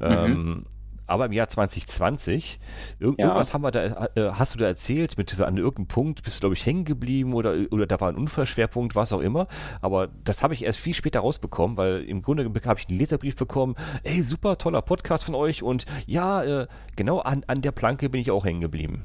Ähm, 0.00 0.66
aber 1.06 1.26
im 1.26 1.32
Jahr 1.32 1.48
2020, 1.48 2.60
irg 3.00 3.18
Ja. 3.18 3.26
irgendwas 3.26 3.52
haben 3.52 3.62
wir 3.62 3.72
da, 3.72 4.08
äh, 4.14 4.30
hast 4.32 4.54
du 4.54 4.58
da 4.60 4.66
erzählt, 4.66 5.18
mit 5.18 5.38
an 5.40 5.56
irgendeinem 5.56 5.88
Punkt 5.88 6.22
bist 6.22 6.36
du, 6.36 6.40
glaube 6.40 6.54
ich, 6.54 6.64
hängen 6.64 6.84
geblieben 6.84 7.34
oder, 7.34 7.54
oder 7.72 7.86
da 7.86 8.00
war 8.00 8.08
ein 8.08 8.14
Unfallschwerpunkt, 8.14 8.94
was 8.94 9.12
auch 9.12 9.20
immer. 9.20 9.48
Aber 9.80 10.08
das 10.24 10.44
habe 10.44 10.54
ich 10.54 10.64
erst 10.64 10.78
viel 10.78 10.94
später 10.94 11.20
rausbekommen, 11.20 11.76
weil 11.76 12.02
im 12.02 12.22
Grunde 12.22 12.44
habe 12.64 12.78
ich 12.78 12.88
einen 12.88 12.98
Leserbrief 12.98 13.34
bekommen, 13.34 13.74
ey, 14.04 14.22
super, 14.22 14.56
toller 14.56 14.82
Podcast 14.82 15.24
von 15.24 15.34
euch 15.34 15.64
und 15.64 15.84
ja, 16.06 16.44
äh, 16.44 16.66
genau 16.94 17.18
an, 17.18 17.42
an 17.48 17.60
der 17.60 17.72
Planke 17.72 18.08
bin 18.08 18.20
ich 18.20 18.30
auch 18.30 18.44
hängen 18.44 18.60
geblieben. 18.60 19.04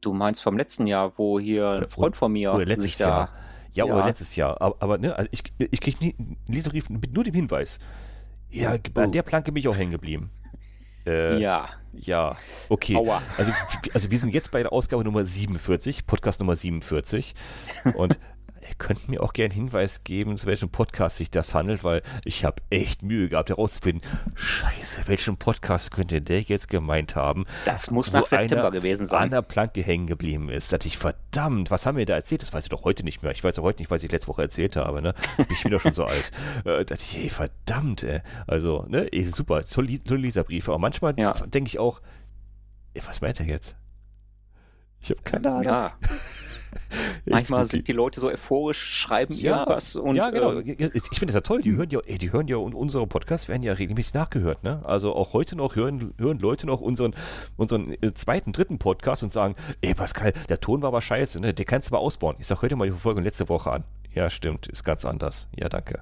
Du 0.00 0.12
meinst 0.12 0.42
vom 0.42 0.56
letzten 0.56 0.86
Jahr, 0.86 1.16
wo 1.18 1.40
hier 1.40 1.68
ein 1.70 1.88
Freund 1.88 2.16
von 2.16 2.32
mir 2.32 2.52
Oder 2.52 2.66
letztes 2.66 2.84
sich 2.84 2.96
da. 2.98 3.08
Jahr. 3.08 3.28
Ja, 3.72 3.86
Ja. 3.86 3.94
oder 3.94 4.06
letztes 4.06 4.36
Jahr. 4.36 4.60
Aber, 4.60 4.76
aber 4.80 4.98
ne, 4.98 5.16
also 5.16 5.28
ich, 5.32 5.42
ich 5.58 5.80
kriege 5.80 5.98
nie- 6.04 6.14
Leserbrief 6.48 6.88
mit 6.88 7.12
nur 7.14 7.24
dem 7.24 7.34
Hinweis. 7.34 7.78
Ja, 8.50 8.74
Oh. 8.94 9.00
an 9.00 9.12
der 9.12 9.22
Planke 9.22 9.52
bin 9.52 9.60
ich 9.60 9.68
auch 9.68 9.76
hängen 9.76 9.90
geblieben. 9.92 10.30
Äh, 11.06 11.38
ja. 11.40 11.68
Ja, 11.92 12.36
okay. 12.68 12.96
aua. 12.96 13.22
Also, 13.38 13.52
also 13.94 14.10
wir 14.10 14.18
sind 14.18 14.34
jetzt 14.34 14.50
bei 14.50 14.62
der 14.62 14.72
Ausgabe 14.72 15.02
Nummer 15.04 15.24
47, 15.24 16.06
Podcast 16.06 16.40
Nummer 16.40 16.56
47. 16.56 17.34
Und 17.96 18.18
ihr 18.68 18.74
könnt 18.76 19.08
mir 19.08 19.22
auch 19.22 19.32
gerne 19.32 19.52
einen 19.54 19.62
Hinweis 19.68 20.02
geben, 20.04 20.36
zu 20.36 20.46
welchem 20.46 20.68
Podcast 20.68 21.16
sich 21.18 21.30
das 21.30 21.54
handelt, 21.54 21.84
weil 21.84 22.02
ich 22.24 22.44
habe 22.44 22.62
echt 22.70 23.02
Mühe 23.02 23.28
gehabt 23.28 23.48
herauszufinden, 23.50 24.02
scheiße, 24.34 25.02
welchen 25.06 25.36
Podcast 25.36 25.90
könnte 25.90 26.20
der 26.20 26.40
jetzt 26.42 26.68
gemeint 26.68 27.16
haben? 27.16 27.46
Das 27.64 27.90
muss 27.90 28.12
nach 28.12 28.26
September 28.26 28.70
gewesen 28.70 29.02
an 29.02 29.06
sein. 29.08 29.30
der 29.30 29.42
Planke 29.42 29.82
hängen 29.82 30.06
geblieben 30.06 30.48
ist. 30.48 30.72
Da 30.72 30.76
dachte 30.78 30.88
ich, 30.88 30.98
verdammt, 30.98 31.70
was 31.70 31.86
haben 31.86 31.96
wir 31.96 32.06
da 32.06 32.14
erzählt? 32.14 32.42
Das 32.42 32.52
weiß 32.52 32.64
ich 32.64 32.70
doch 32.70 32.84
heute 32.84 33.04
nicht 33.04 33.22
mehr. 33.22 33.32
Ich 33.32 33.42
weiß 33.44 33.56
ja 33.56 33.62
heute 33.62 33.80
nicht, 33.82 33.90
was 33.90 34.02
ich 34.02 34.10
letzte 34.12 34.28
Woche 34.28 34.42
erzählt 34.42 34.76
habe. 34.76 35.00
Ne? 35.02 35.14
Ich 35.50 35.62
bin 35.62 35.72
doch 35.72 35.80
schon 35.80 35.92
so 35.92 36.04
alt. 36.04 36.30
Äh, 36.64 36.78
da 36.78 36.84
dachte 36.84 37.02
ich, 37.02 37.16
hey, 37.16 37.28
verdammt, 37.28 38.02
ey. 38.02 38.20
Also, 38.46 38.84
ne, 38.88 39.12
ey, 39.12 39.22
super, 39.24 39.64
tolle 39.64 39.98
Leserbriefe. 40.06 40.70
Aber 40.72 40.78
manchmal 40.78 41.14
Ja. 41.18 41.32
denke 41.32 41.68
ich 41.68 41.78
auch, 41.78 42.00
ey, 42.94 43.02
was 43.06 43.20
meint 43.20 43.38
er 43.40 43.46
jetzt? 43.46 43.76
Ich 45.00 45.10
habe 45.10 45.20
keine 45.22 45.48
Ahnung. 45.50 45.64
Ja, 45.64 45.92
manchmal 47.26 47.66
sind 47.66 47.88
die 47.88 47.92
Leute 47.92 48.20
so 48.20 48.28
euphorisch, 48.28 48.78
schreiben 49.00 49.34
Ja, 49.34 49.58
irgendwas 49.60 49.96
und 49.96 50.16
ja, 50.16 50.30
genau. 50.30 50.52
äh, 50.60 50.90
Ich 50.94 51.18
finde 51.18 51.32
das 51.32 51.34
ja 51.34 51.40
toll. 51.40 51.62
Die 51.62 51.72
hören 51.76 51.90
ja, 51.90 52.00
ey, 52.06 52.18
die 52.18 52.32
hören 52.32 52.48
ja 52.48 52.56
und 52.56 52.74
unsere 52.74 53.06
Podcasts 53.06 53.48
werden 53.48 53.62
ja 53.62 53.72
regelmäßig 53.72 54.14
nachgehört. 54.14 54.62
Ne? 54.62 54.80
Also 54.84 55.14
auch 55.14 55.32
heute 55.32 55.56
noch 55.56 55.76
hören, 55.76 56.14
hören 56.18 56.38
Leute 56.38 56.66
noch 56.66 56.80
unseren, 56.80 57.14
unseren 57.56 57.92
äh, 58.02 58.12
zweiten, 58.14 58.52
dritten 58.52 58.78
Podcast 58.78 59.22
und 59.22 59.32
sagen, 59.32 59.54
ey 59.80 59.94
Pascal, 59.94 60.32
der 60.48 60.60
Ton 60.60 60.82
war 60.82 60.88
aber 60.88 61.02
scheiße, 61.02 61.40
ne? 61.40 61.54
Der 61.54 61.64
kannst 61.64 61.88
du 61.90 61.94
mal 61.94 61.98
ausbauen. 61.98 62.36
Ich 62.38 62.46
sag 62.46 62.62
heute 62.62 62.76
mal 62.76 62.84
die 62.84 62.90
Verfolgung 62.92 63.22
letzte 63.24 63.48
Woche 63.48 63.70
an. 63.72 63.84
Ja, 64.14 64.30
stimmt, 64.30 64.66
ist 64.68 64.84
ganz 64.84 65.04
anders. 65.04 65.48
Ja, 65.56 65.68
danke. 65.68 66.00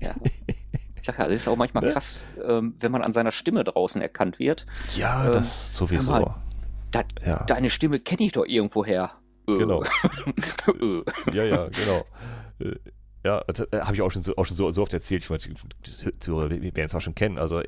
ja. 0.00 0.14
Ich 0.96 1.06
sag 1.06 1.18
ja, 1.18 1.24
das 1.28 1.36
ist 1.36 1.48
auch 1.48 1.56
manchmal 1.56 1.82
Ne? 1.84 1.92
krass, 1.92 2.20
ähm, 2.46 2.74
wenn 2.78 2.92
man 2.92 3.00
an 3.00 3.12
seiner 3.12 3.32
Stimme 3.32 3.64
draußen 3.64 4.02
erkannt 4.02 4.38
wird. 4.38 4.66
Ja, 4.96 5.28
Ähm, 5.28 5.32
das 5.32 5.74
sowieso. 5.74 6.12
mal. 6.12 6.34
Da, 6.90 7.04
Ja, 7.24 7.44
Deine 7.44 7.70
Stimme 7.70 8.00
kenne 8.00 8.24
ich 8.26 8.32
doch 8.32 8.44
irgendwoher. 8.44 9.10
Äh. 9.54 9.58
genau. 9.58 9.82
Äh. 10.68 11.34
Ja, 11.34 11.44
ja, 11.44 11.68
genau. 11.68 12.04
Äh, 12.60 12.76
Ja, 13.24 13.44
das 13.46 13.66
habe 13.72 13.94
ich 13.94 14.02
auch 14.02 14.10
schon 14.10 14.22
so, 14.22 14.34
auch 14.36 14.46
schon 14.46 14.56
so, 14.56 14.70
so 14.70 14.82
oft 14.82 14.94
erzählt. 14.94 15.22
Ich 15.24 15.30
meine, 15.30 15.42
die 15.42 16.18
Zuhörer 16.20 16.50
werden 16.50 16.84
es 16.84 16.94
auch 16.94 17.00
schon 17.00 17.14
kennen. 17.14 17.36
Also 17.38 17.60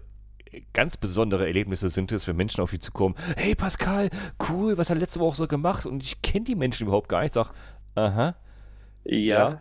ganz 0.73 0.97
besondere 0.97 1.47
Erlebnisse 1.47 1.90
sind 1.90 2.12
es, 2.12 2.27
wenn 2.27 2.37
Menschen 2.37 2.61
auf 2.62 2.71
dich 2.71 2.81
zukommen. 2.81 3.14
Hey 3.37 3.55
Pascal, 3.55 4.11
cool, 4.49 4.79
was 4.79 4.90
hat 4.90 4.99
letzte 4.99 5.21
Woche 5.21 5.37
so 5.37 5.47
gemacht? 5.47 5.87
Und 5.87 6.03
ich 6.03 6.23
kenne 6.23 6.45
die 6.45 6.55
Menschen 6.55 6.87
überhaupt 6.87 7.09
gar 7.09 7.23
nicht. 7.23 7.35
Sag, 7.35 7.53
aha, 7.95 8.35
ja, 9.05 9.61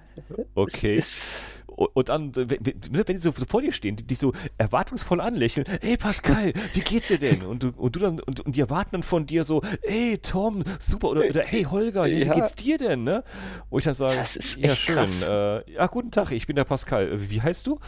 okay. 0.56 0.96
Es 0.98 1.08
ist, 1.08 1.44
Und, 1.76 2.10
dann, 2.10 2.36
wenn, 2.36 2.50
wenn 2.50 3.08
wenn 3.08 3.16
die 3.16 3.22
so, 3.22 3.32
so 3.32 3.46
vor 3.46 3.62
dir 3.62 3.72
stehen, 3.72 3.96
die 3.96 4.04
dich 4.04 4.20
so 4.20 4.34
erwartungsvoll 4.58 5.22
anlächeln, 5.22 5.66
hey 5.82 5.98
Pascal, 5.98 6.54
wie 6.74 6.82
geht's 6.82 7.08
dir 7.08 7.18
denn? 7.18 7.44
Und 7.44 7.64
du, 7.64 7.72
und 7.76 7.96
du 7.96 8.00
dann, 8.00 8.20
und, 8.20 8.42
und 8.42 8.56
die 8.56 8.60
erwarten 8.62 8.92
dann 8.92 9.04
von 9.04 9.26
dir 9.26 9.44
so, 9.44 9.62
hey 9.84 10.18
Tom, 10.18 10.64
super, 10.80 11.10
oder, 11.10 11.26
oder 11.26 11.44
hey 11.44 11.64
Holger, 11.64 12.06
ja, 12.06 12.20
wie 12.36 12.40
geht's 12.40 12.56
dir 12.56 12.78
denn, 12.78 13.04
ne? 13.04 13.24
Und 13.70 13.80
ich 13.80 13.86
dann 13.86 13.94
sage, 13.94 14.16
Das 14.18 14.36
ist 14.36 14.58
ja 14.58 14.70
echt 14.72 14.82
schön, 14.82 14.96
krass. 14.96 15.24
äh, 15.24 15.72
ja 15.74 15.88
guten 15.88 16.12
Tag, 16.12 16.32
ich 16.32 16.46
bin 16.48 16.56
der 16.56 16.66
Pascal, 16.66 17.30
wie 17.30 17.42
heißt 17.42 17.66
du? 17.68 17.80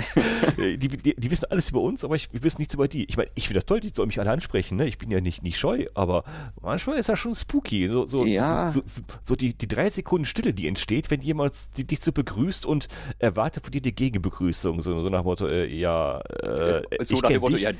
die, 0.56 0.78
die, 0.78 1.14
die 1.16 1.30
wissen 1.30 1.46
alles 1.50 1.70
über 1.70 1.80
uns, 1.80 2.04
aber 2.04 2.16
ich, 2.16 2.32
wir 2.32 2.42
wissen 2.42 2.60
nichts 2.60 2.74
über 2.74 2.88
die. 2.88 3.04
Ich 3.04 3.16
meine, 3.16 3.30
ich 3.34 3.46
finde 3.48 3.58
das 3.60 3.66
toll, 3.66 3.80
die 3.80 3.90
sollen 3.90 4.08
mich 4.08 4.20
alle 4.20 4.30
ansprechen, 4.30 4.76
ne? 4.76 4.86
Ich 4.86 4.98
bin 4.98 5.10
ja 5.10 5.20
nicht, 5.20 5.42
nicht 5.42 5.58
scheu, 5.58 5.86
aber 5.94 6.24
manchmal 6.60 6.98
ist 6.98 7.08
das 7.08 7.18
schon 7.18 7.34
spooky, 7.34 7.88
so, 7.88 8.06
so, 8.06 8.24
Ja. 8.24 8.70
so, 8.70 8.82
so, 8.86 9.02
so 9.22 9.36
die, 9.36 9.54
die 9.54 9.68
drei 9.68 9.90
Sekunden 9.90 10.24
Stille, 10.24 10.52
die 10.54 10.66
entsteht, 10.68 11.10
wenn 11.10 11.20
jemand 11.20 11.54
dich 11.76 12.00
so 12.00 12.12
begrüßt 12.12 12.66
und 12.66 12.88
erwartet 13.18 13.35
von 13.36 13.70
dir 13.70 13.80
die 13.80 13.94
Gegenbegrüßung, 13.94 14.80
so, 14.80 15.00
so 15.00 15.08
nach 15.08 15.20
dem 15.20 15.26
Motto, 15.26 15.46
äh, 15.46 15.66
ja, 15.66 16.20
äh, 16.20 16.82
so 17.04 17.16
ich 17.16 17.22
nach 17.22 17.28
dem 17.28 17.40
Motto, 17.40 17.54
dich. 17.54 17.62
ja, 17.62 17.72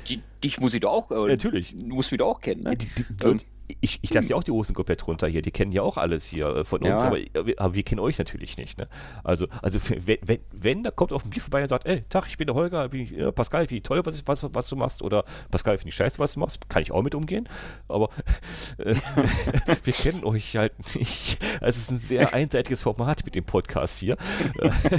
dich 0.43 0.59
muss 0.59 0.73
ich 0.73 0.81
doch 0.81 0.91
auch, 0.91 1.11
äh, 1.11 1.29
Natürlich. 1.29 1.75
du 1.75 1.95
musst 1.95 2.11
mich 2.11 2.19
doch 2.19 2.27
auch 2.27 2.41
kennen, 2.41 2.63
ne? 2.63 2.75
Die, 2.75 2.87
die, 2.87 3.25
und 3.25 3.45
ich, 3.81 3.99
ich 4.01 4.13
lasse 4.13 4.29
ja 4.29 4.35
auch 4.35 4.43
die 4.43 4.51
Hosen 4.51 4.73
komplett 4.73 5.05
runter 5.07 5.27
hier. 5.27 5.41
Die 5.41 5.51
kennen 5.51 5.71
ja 5.71 5.81
auch 5.81 5.97
alles 5.97 6.25
hier 6.25 6.47
äh, 6.47 6.63
von 6.63 6.81
uns, 6.81 7.03
aber, 7.03 7.17
aber, 7.57 7.73
wir 7.73 7.83
kennen 7.83 7.99
euch 7.99 8.17
natürlich 8.17 8.57
nicht. 8.57 8.77
Ne? 8.77 8.87
Also, 9.23 9.47
also 9.61 9.79
wenn, 10.05 10.17
wenn, 10.21 10.39
wenn, 10.51 10.83
da 10.83 10.91
kommt 10.91 11.11
auf 11.11 11.25
ein 11.25 11.29
Bier 11.29 11.41
vorbei 11.41 11.61
und 11.61 11.69
sagt, 11.69 11.85
ey, 11.85 12.03
Tag, 12.09 12.27
ich 12.27 12.37
bin 12.37 12.47
der 12.47 12.55
Holger, 12.55 12.89
bin 12.89 13.01
ich, 13.01 13.17
äh, 13.17 13.31
Pascal, 13.31 13.69
wie 13.69 13.81
toll, 13.81 14.05
was, 14.05 14.25
was, 14.27 14.45
was 14.53 14.67
du 14.67 14.75
machst, 14.75 15.01
oder 15.01 15.25
Pascal, 15.51 15.77
finde 15.77 15.89
ich 15.89 15.95
scheiße, 15.95 16.19
was 16.19 16.33
du 16.33 16.39
machst, 16.39 16.69
kann 16.69 16.81
ich 16.81 16.91
auch 16.91 17.01
mit 17.01 17.15
umgehen. 17.15 17.49
Aber 17.87 18.09
äh, 18.77 18.95
wir 19.83 19.93
kennen 19.93 20.23
euch 20.23 20.55
halt 20.55 20.73
nicht. 20.95 21.43
Also, 21.61 21.67
es 21.67 21.77
ist 21.77 21.91
ein 21.91 21.99
sehr 21.99 22.33
einseitiges 22.33 22.81
Format 22.81 23.25
mit 23.25 23.35
dem 23.35 23.43
Podcast 23.43 23.99
hier. 23.99 24.17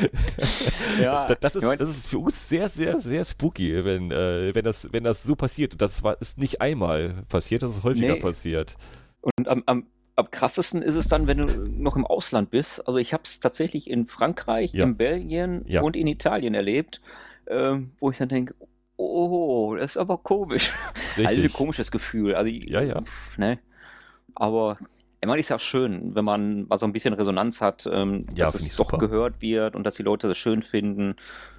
ja, 1.00 1.26
das, 1.26 1.54
ist, 1.56 1.62
das 1.64 1.88
ist 1.88 2.06
für 2.06 2.18
uns 2.18 2.48
sehr, 2.48 2.68
sehr, 2.68 3.00
sehr 3.00 3.24
spooky, 3.24 3.84
wenn, 3.84 4.10
äh, 4.10 4.54
wenn, 4.54 4.64
das, 4.64 4.88
wenn 4.92 5.04
das 5.04 5.22
so 5.22 5.34
passiert. 5.34 5.72
Und 5.72 5.82
das 5.82 6.02
war, 6.02 6.20
ist 6.20 6.38
nicht 6.38 6.60
einmal 6.60 7.24
passiert, 7.28 7.62
das 7.62 7.70
ist 7.70 7.82
häufiger 7.82 8.14
nee. 8.14 8.20
passiert. 8.20 8.76
Und 9.20 9.48
am, 9.48 9.62
am, 9.66 9.86
am 10.16 10.30
krassesten 10.30 10.82
ist 10.82 10.94
es 10.94 11.08
dann, 11.08 11.26
wenn 11.26 11.38
du 11.38 11.46
noch 11.70 11.96
im 11.96 12.06
Ausland 12.06 12.50
bist. 12.50 12.86
Also 12.86 12.98
ich 12.98 13.12
habe 13.12 13.24
es 13.24 13.40
tatsächlich 13.40 13.90
in 13.90 14.06
Frankreich, 14.06 14.72
ja. 14.72 14.84
in 14.84 14.96
Belgien 14.96 15.64
ja. 15.66 15.82
und 15.82 15.96
in 15.96 16.06
Italien 16.06 16.54
erlebt, 16.54 17.00
ähm, 17.48 17.92
wo 18.00 18.10
ich 18.10 18.18
dann 18.18 18.28
denke, 18.28 18.54
oh, 18.96 19.76
das 19.78 19.92
ist 19.92 19.96
aber 19.96 20.18
komisch. 20.18 20.72
Richtig. 21.16 21.26
Also 21.26 21.42
ein 21.42 21.52
komisches 21.52 21.90
Gefühl. 21.90 22.34
Also, 22.34 22.50
ja, 22.50 22.82
ja. 22.82 23.00
Ne? 23.36 23.58
Aber 24.34 24.78
ich 25.26 25.28
meine, 25.28 25.40
ist 25.40 25.48
ja 25.48 25.58
schön, 25.58 26.14
wenn 26.14 26.24
man 26.24 26.68
mal 26.68 26.78
so 26.78 26.86
ein 26.86 26.92
bisschen 26.92 27.12
Resonanz 27.12 27.60
hat, 27.60 27.88
ähm, 27.92 28.26
ja, 28.36 28.44
dass 28.44 28.54
es 28.54 28.68
doch 28.76 28.90
super. 28.90 28.98
gehört 28.98 29.42
wird 29.42 29.74
und 29.74 29.82
dass 29.82 29.96
die 29.96 30.04
Leute 30.04 30.28
das 30.28 30.38
schön 30.38 30.62
finden. 30.62 31.16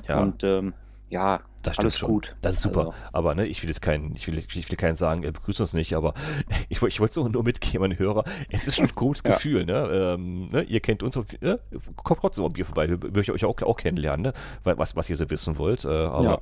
Ja. 0.07 0.21
Und 0.21 0.41
ähm, 0.45 0.73
ja, 1.09 1.41
das 1.63 1.77
alles 1.79 1.97
schon. 1.97 2.09
gut. 2.09 2.37
Das 2.39 2.55
ist 2.55 2.61
super. 2.61 2.79
Also. 2.79 2.93
Aber 3.11 3.35
ne, 3.35 3.45
ich 3.45 3.61
will 3.61 3.69
jetzt 3.69 3.81
keinen, 3.81 4.15
ich 4.15 4.25
will, 4.27 4.37
ich 4.37 4.69
will 4.69 4.77
keinen 4.77 4.95
sagen, 4.95 5.23
er 5.23 5.33
begrüßt 5.33 5.59
uns 5.59 5.73
nicht, 5.73 5.97
aber 5.97 6.13
ich, 6.69 6.81
ich 6.81 6.99
wollte 7.01 7.19
es 7.19 7.29
nur 7.29 7.43
mitgeben 7.43 7.91
an 7.91 7.99
Hörer. 7.99 8.23
Es 8.49 8.67
ist 8.67 8.77
schon 8.77 8.85
ein 8.85 8.95
cooles 8.95 9.21
ja. 9.25 9.33
Gefühl, 9.33 9.65
ne? 9.65 10.15
Ähm, 10.15 10.49
ne? 10.49 10.63
Ihr 10.63 10.79
kennt 10.79 11.03
uns, 11.03 11.17
ne? 11.41 11.59
kommt 11.97 12.21
trotzdem 12.21 12.43
mal 12.43 12.49
ein 12.49 12.53
Bier 12.53 12.65
vorbei. 12.65 12.87
Wir 12.87 12.97
möchten 13.11 13.33
euch 13.33 13.43
auch, 13.43 13.61
auch 13.61 13.75
kennenlernen, 13.75 14.27
ne? 14.27 14.33
Was, 14.63 14.95
was 14.95 15.09
ihr 15.09 15.17
so 15.17 15.29
wissen 15.29 15.57
wollt. 15.57 15.83
Äh, 15.83 15.89
aber 15.89 16.23
ja. 16.23 16.39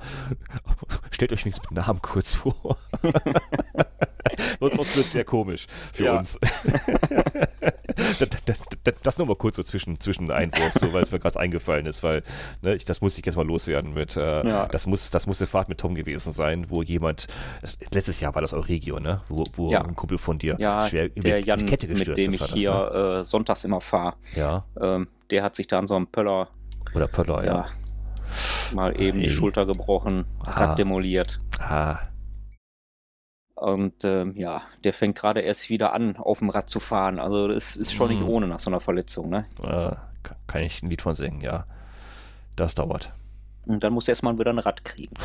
stellt 1.09 1.33
euch 1.33 1.43
nichts 1.43 1.59
mit 1.63 1.71
Namen 1.71 2.03
kurz 2.03 2.35
vor. 2.35 2.77
Sonst 4.59 4.77
wird 4.77 5.05
es 5.05 5.11
sehr 5.11 5.25
komisch 5.25 5.67
für 5.93 6.05
ja. 6.05 6.17
uns. 6.17 6.39
das, 7.95 8.19
das, 8.19 8.59
das, 8.83 8.95
das 9.01 9.17
nur 9.17 9.27
mal 9.27 9.35
kurz 9.35 9.55
so 9.55 9.63
zwischen, 9.63 9.99
zwischen 9.99 10.29
Einwurf, 10.31 10.73
so, 10.73 10.93
weil 10.93 11.03
es 11.03 11.11
mir 11.11 11.19
gerade 11.19 11.39
eingefallen 11.39 11.85
ist, 11.85 12.03
weil 12.03 12.23
ne, 12.61 12.75
ich, 12.75 12.85
das 12.85 13.01
muss 13.01 13.17
ich 13.17 13.25
jetzt 13.25 13.35
mal 13.35 13.45
loswerden 13.45 13.93
mit. 13.93 14.17
Äh, 14.17 14.47
ja. 14.47 14.67
Das 14.67 14.85
muss, 14.85 15.09
das 15.11 15.27
muss 15.27 15.39
eine 15.41 15.47
Fahrt 15.47 15.69
mit 15.69 15.79
Tom 15.79 15.95
gewesen 15.95 16.31
sein, 16.31 16.65
wo 16.69 16.81
jemand, 16.83 17.27
letztes 17.91 18.19
Jahr 18.19 18.35
war 18.35 18.41
das 18.41 18.53
Euregio, 18.53 18.99
ne? 18.99 19.21
Wo, 19.29 19.43
wo 19.55 19.71
ja. 19.71 19.83
ein 19.83 19.95
Kumpel 19.95 20.17
von 20.17 20.37
dir 20.37 20.55
ja, 20.59 20.87
schwer 20.87 21.09
der 21.09 21.41
Jan, 21.41 21.59
die 21.59 21.65
Kette 21.65 21.87
gestürzt 21.87 22.17
mit 22.17 22.17
dem 22.17 22.33
ich 22.33 22.43
hier 22.53 22.71
ne? 22.71 23.19
äh, 23.19 23.23
sonntags 23.23 23.63
immer 23.63 23.81
fahre. 23.81 24.15
Ja. 24.35 24.65
Ähm, 24.79 25.07
der 25.29 25.43
hat 25.43 25.55
sich 25.55 25.67
da 25.67 25.79
an 25.79 25.87
so 25.87 25.95
einem 25.95 26.07
Pöller. 26.07 26.49
Oder 26.93 27.07
Pöller, 27.07 27.43
ja. 27.43 27.67
Mal 28.73 28.99
eben 28.99 29.19
hey. 29.19 29.27
die 29.27 29.33
Schulter 29.33 29.65
gebrochen, 29.65 30.25
ah. 30.45 30.75
demoliert. 30.75 31.39
Ah. 31.59 31.99
Und 33.55 34.03
ähm, 34.03 34.35
ja, 34.35 34.63
der 34.83 34.93
fängt 34.93 35.17
gerade 35.17 35.39
erst 35.39 35.69
wieder 35.69 35.93
an, 35.93 36.17
auf 36.17 36.39
dem 36.39 36.49
Rad 36.49 36.69
zu 36.69 36.81
fahren. 36.81 37.19
Also 37.19 37.47
das 37.47 37.77
ist 37.77 37.93
schon 37.93 38.11
mhm. 38.11 38.19
nicht 38.19 38.27
ohne 38.27 38.47
nach 38.47 38.59
so 38.59 38.69
einer 38.69 38.81
Verletzung, 38.81 39.29
ne? 39.29 39.45
Äh, 39.63 39.95
kann 40.47 40.63
ich 40.63 40.83
ein 40.83 40.89
Lied 40.89 41.01
von 41.01 41.15
singen, 41.15 41.41
ja. 41.41 41.65
Das 42.55 42.75
dauert. 42.75 43.11
Und 43.65 43.83
dann 43.83 43.93
muss 43.93 44.07
er 44.07 44.11
erstmal 44.11 44.37
wieder 44.37 44.51
ein 44.51 44.59
Rad 44.59 44.83
kriegen. 44.83 45.15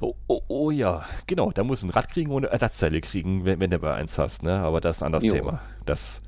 Oh, 0.00 0.14
oh, 0.28 0.40
oh, 0.48 0.70
ja, 0.70 1.04
genau. 1.26 1.50
Da 1.50 1.64
muss 1.64 1.82
ein 1.82 1.90
Rad 1.90 2.08
kriegen 2.10 2.30
und 2.30 2.44
eine 2.44 2.52
Ersatzteile 2.52 3.00
kriegen, 3.00 3.44
wenn, 3.44 3.60
wenn 3.60 3.70
du 3.70 3.78
bei 3.78 3.92
eins 3.92 4.18
hast, 4.18 4.42
ne? 4.42 4.60
Aber 4.60 4.80
das 4.80 4.96
ist 4.96 5.02
ein 5.02 5.06
anderes 5.06 5.24
jo. 5.24 5.34
Thema. 5.34 5.60
Das, 5.84 6.22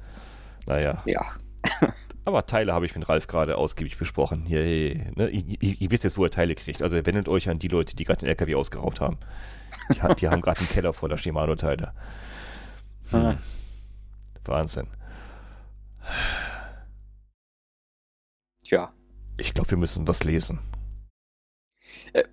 naja. 0.66 1.02
Ja. 1.06 1.22
Aber 2.24 2.46
Teile 2.46 2.72
habe 2.72 2.86
ich 2.86 2.94
mit 2.94 3.08
Ralf 3.08 3.26
gerade 3.26 3.56
ausgiebig 3.56 3.98
besprochen. 3.98 4.44
Hier, 4.46 4.60
ne? 5.14 5.28
ihr, 5.28 5.56
ihr, 5.60 5.80
ihr, 5.80 5.90
wisst 5.90 6.04
jetzt, 6.04 6.18
wo 6.18 6.24
er 6.24 6.30
Teile 6.30 6.54
kriegt. 6.54 6.82
Also 6.82 7.04
wendet 7.06 7.28
euch 7.28 7.48
an 7.48 7.58
die 7.58 7.68
Leute, 7.68 7.96
die 7.96 8.04
gerade 8.04 8.20
den 8.20 8.28
LKW 8.28 8.54
ausgeraubt 8.54 9.00
haben. 9.00 9.18
Die, 9.90 10.14
die 10.16 10.28
haben 10.28 10.40
gerade 10.40 10.60
einen 10.60 10.68
Keller 10.68 10.92
voller 10.92 11.16
Shimano-Teile. 11.16 11.92
Hm. 13.10 13.20
Ah. 13.20 13.38
Wahnsinn. 14.44 14.88
Tja. 18.64 18.92
Ich 19.36 19.54
glaube, 19.54 19.70
wir 19.70 19.78
müssen 19.78 20.06
was 20.08 20.24
lesen. 20.24 20.60
Äh, 22.12 22.24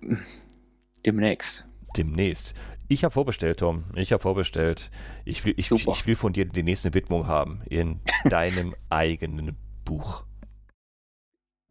demnächst. 1.04 1.64
Demnächst. 1.96 2.54
Ich 2.88 3.04
habe 3.04 3.12
vorbestellt, 3.12 3.60
Tom. 3.60 3.84
Ich 3.94 4.12
habe 4.12 4.22
vorbestellt. 4.22 4.90
Ich 5.24 5.44
will, 5.44 5.54
ich, 5.56 5.70
ich, 5.70 6.06
will 6.06 6.16
von 6.16 6.32
dir 6.32 6.44
die 6.44 6.62
nächste 6.62 6.92
Widmung 6.92 7.26
haben 7.28 7.62
in 7.68 8.00
deinem 8.24 8.74
eigenen 8.88 9.56
Buch. 9.84 10.24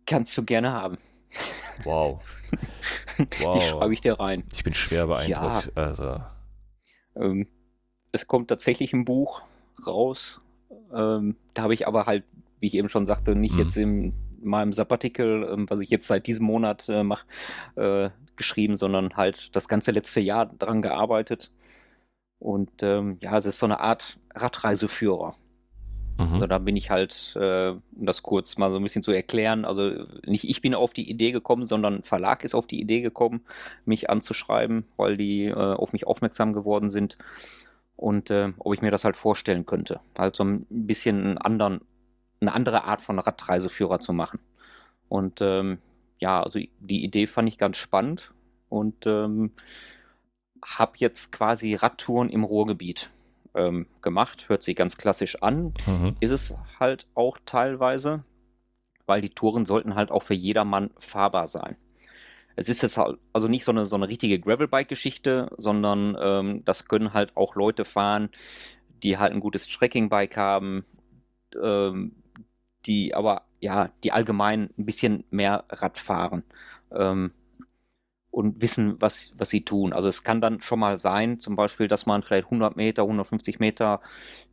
Kannst 0.06 0.38
du 0.38 0.44
gerne 0.44 0.72
haben. 0.72 0.98
Wow. 1.84 2.24
wow. 3.40 3.58
Die 3.58 3.62
schreibe 3.62 3.94
ich 3.94 4.02
dir 4.02 4.20
rein. 4.20 4.44
Ich 4.54 4.64
bin 4.64 4.74
schwer 4.74 5.08
beeindruckt. 5.08 5.72
Ja. 5.76 5.84
Also. 5.84 6.22
Ähm, 7.16 7.48
es 8.12 8.28
kommt 8.28 8.48
tatsächlich 8.48 8.94
ein 8.94 9.06
Buch 9.06 9.44
raus. 9.86 10.42
Ähm, 10.94 11.36
da 11.54 11.64
habe 11.64 11.74
ich 11.74 11.88
aber 11.88 12.06
halt, 12.06 12.24
wie 12.60 12.68
ich 12.68 12.76
eben 12.76 12.90
schon 12.90 13.06
sagte, 13.06 13.36
nicht 13.36 13.54
hm. 13.54 13.60
jetzt 13.60 13.78
in 13.78 14.14
meinem 14.42 14.74
Sabbatical, 14.74 15.48
ähm, 15.52 15.70
was 15.70 15.80
ich 15.80 15.90
jetzt 15.90 16.08
seit 16.08 16.28
diesem 16.28 16.46
Monat 16.46 16.88
äh, 16.90 17.04
mache, 17.04 17.26
äh, 17.76 18.10
geschrieben, 18.36 18.78
sondern 18.78 19.16
halt 19.16 19.56
das 19.56 19.68
ganze 19.68 19.92
letzte 19.92 20.22
Jahr 20.22 20.46
dran 20.46 20.82
gearbeitet. 20.82 21.52
Und 22.40 22.84
ähm, 22.84 23.18
ja, 23.22 23.38
es 23.38 23.46
ist 23.46 23.60
so 23.60 23.66
eine 23.66 23.82
Art 23.82 24.18
Radreiseführer. 24.34 25.36
Mhm. 26.20 26.34
Also 26.34 26.48
da 26.48 26.58
bin 26.58 26.76
ich 26.76 26.92
halt, 26.92 27.34
äh, 27.40 27.70
um 27.70 28.06
das 28.06 28.24
kurz 28.24 28.58
mal 28.58 28.72
so 28.72 28.78
ein 28.78 28.84
bisschen 28.84 29.02
zu 29.02 29.12
erklären, 29.12 29.64
also 29.64 30.06
nicht 30.26 30.44
ich 30.44 30.62
bin 30.62 30.76
auf 30.76 30.92
die 30.94 31.10
Idee 31.10 31.32
gekommen, 31.32 31.66
sondern 31.66 32.04
Verlag 32.04 32.44
ist 32.44 32.54
auf 32.54 32.68
die 32.68 32.82
Idee 32.82 33.00
gekommen, 33.00 33.42
mich 33.86 34.10
anzuschreiben, 34.10 34.86
weil 34.98 35.16
die 35.16 35.46
äh, 35.46 35.54
auf 35.54 35.94
mich 35.94 36.06
aufmerksam 36.06 36.52
geworden 36.52 36.90
sind 36.90 37.18
und 37.96 38.30
äh, 38.32 38.52
ob 38.58 38.74
ich 38.74 38.82
mir 38.82 38.92
das 38.92 39.06
halt 39.06 39.16
vorstellen 39.16 39.66
könnte. 39.66 40.02
Halt 40.18 40.36
so 40.36 40.44
ein 40.44 40.66
bisschen 40.70 41.22
einen 41.24 41.38
anderen, 41.38 41.82
eine 42.42 42.54
andere 42.54 42.84
Art 42.84 43.02
von 43.02 43.18
Radreiseführer 43.18 44.02
zu 44.02 44.12
machen. 44.12 44.40
Und 45.08 45.40
ähm, 45.40 45.78
ja, 46.20 46.44
also 46.44 46.60
die 46.60 47.04
Idee 47.04 47.28
fand 47.28 47.48
ich 47.48 47.58
ganz 47.58 47.78
spannend 47.78 48.32
und 48.68 49.08
ähm, 49.08 49.52
habe 50.66 50.94
jetzt 50.98 51.32
quasi 51.32 51.76
Radtouren 51.76 52.30
im 52.30 52.44
Ruhrgebiet 52.44 53.10
ähm, 53.56 53.88
gemacht. 54.02 54.50
Hört 54.50 54.64
sich 54.64 54.76
ganz 54.76 54.98
klassisch 54.98 55.42
an. 55.42 55.74
Mhm. 55.86 56.16
Ist 56.20 56.32
es 56.32 56.58
halt 56.80 57.08
auch 57.16 57.38
teilweise, 57.46 58.24
weil 59.06 59.22
die 59.22 59.30
Touren 59.30 59.66
sollten 59.66 59.96
halt 59.96 60.12
auch 60.12 60.24
für 60.24 60.34
jedermann 60.34 60.92
fahrbar 61.00 61.48
sein. 61.48 61.76
Es 62.56 62.68
ist 62.68 62.82
jetzt 62.82 62.98
halt 62.98 63.18
also 63.32 63.48
nicht 63.48 63.64
so 63.64 63.72
eine, 63.72 63.86
so 63.86 63.96
eine 63.96 64.10
richtige 64.10 64.40
Gravelbike-Geschichte, 64.40 65.50
sondern 65.58 66.18
ähm, 66.22 66.66
das 66.66 66.88
können 66.88 67.14
halt 67.14 67.36
auch 67.38 67.56
Leute 67.56 67.86
fahren, 67.86 68.30
die 69.02 69.18
halt 69.18 69.32
ein 69.32 69.40
gutes 69.40 69.68
Trekkingbike 69.68 70.36
haben, 70.36 70.84
ähm, 71.62 72.16
die 72.86 73.16
aber 73.16 73.44
ja, 73.62 73.90
die 74.04 74.12
allgemein 74.12 74.70
ein 74.78 74.86
bisschen 74.86 75.24
mehr 75.32 75.64
Rad 75.70 75.98
fahren. 75.98 76.44
Ähm, 76.92 77.32
und 78.32 78.62
wissen, 78.62 78.96
was, 79.00 79.34
was 79.38 79.50
sie 79.50 79.62
tun. 79.62 79.94
Also 79.94 80.08
es 80.08 80.24
kann 80.24 80.42
dann 80.42 80.62
schon 80.62 80.80
mal 80.80 81.00
sein, 81.00 81.40
zum 81.40 81.56
Beispiel, 81.56 81.88
dass 81.88 82.06
man 82.06 82.24
vielleicht 82.24 82.46
100 82.46 82.76
Meter, 82.76 83.04
150 83.04 83.60
Meter 83.60 84.02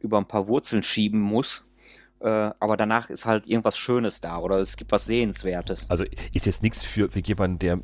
über 0.01 0.19
ein 0.19 0.27
paar 0.27 0.49
Wurzeln 0.49 0.83
schieben 0.83 1.21
muss. 1.21 1.67
Äh, 2.21 2.29
aber 2.59 2.77
danach 2.77 3.11
ist 3.11 3.27
halt 3.27 3.47
irgendwas 3.47 3.77
Schönes 3.77 4.21
da 4.21 4.39
oder 4.39 4.59
es 4.59 4.77
gibt 4.77 4.93
was 4.93 5.05
Sehenswertes. 5.05 5.91
Also 5.91 6.05
ist 6.33 6.47
jetzt 6.47 6.62
nichts 6.62 6.85
für, 6.85 7.11
für 7.11 7.21
jemanden, 7.21 7.59
der 7.59 7.81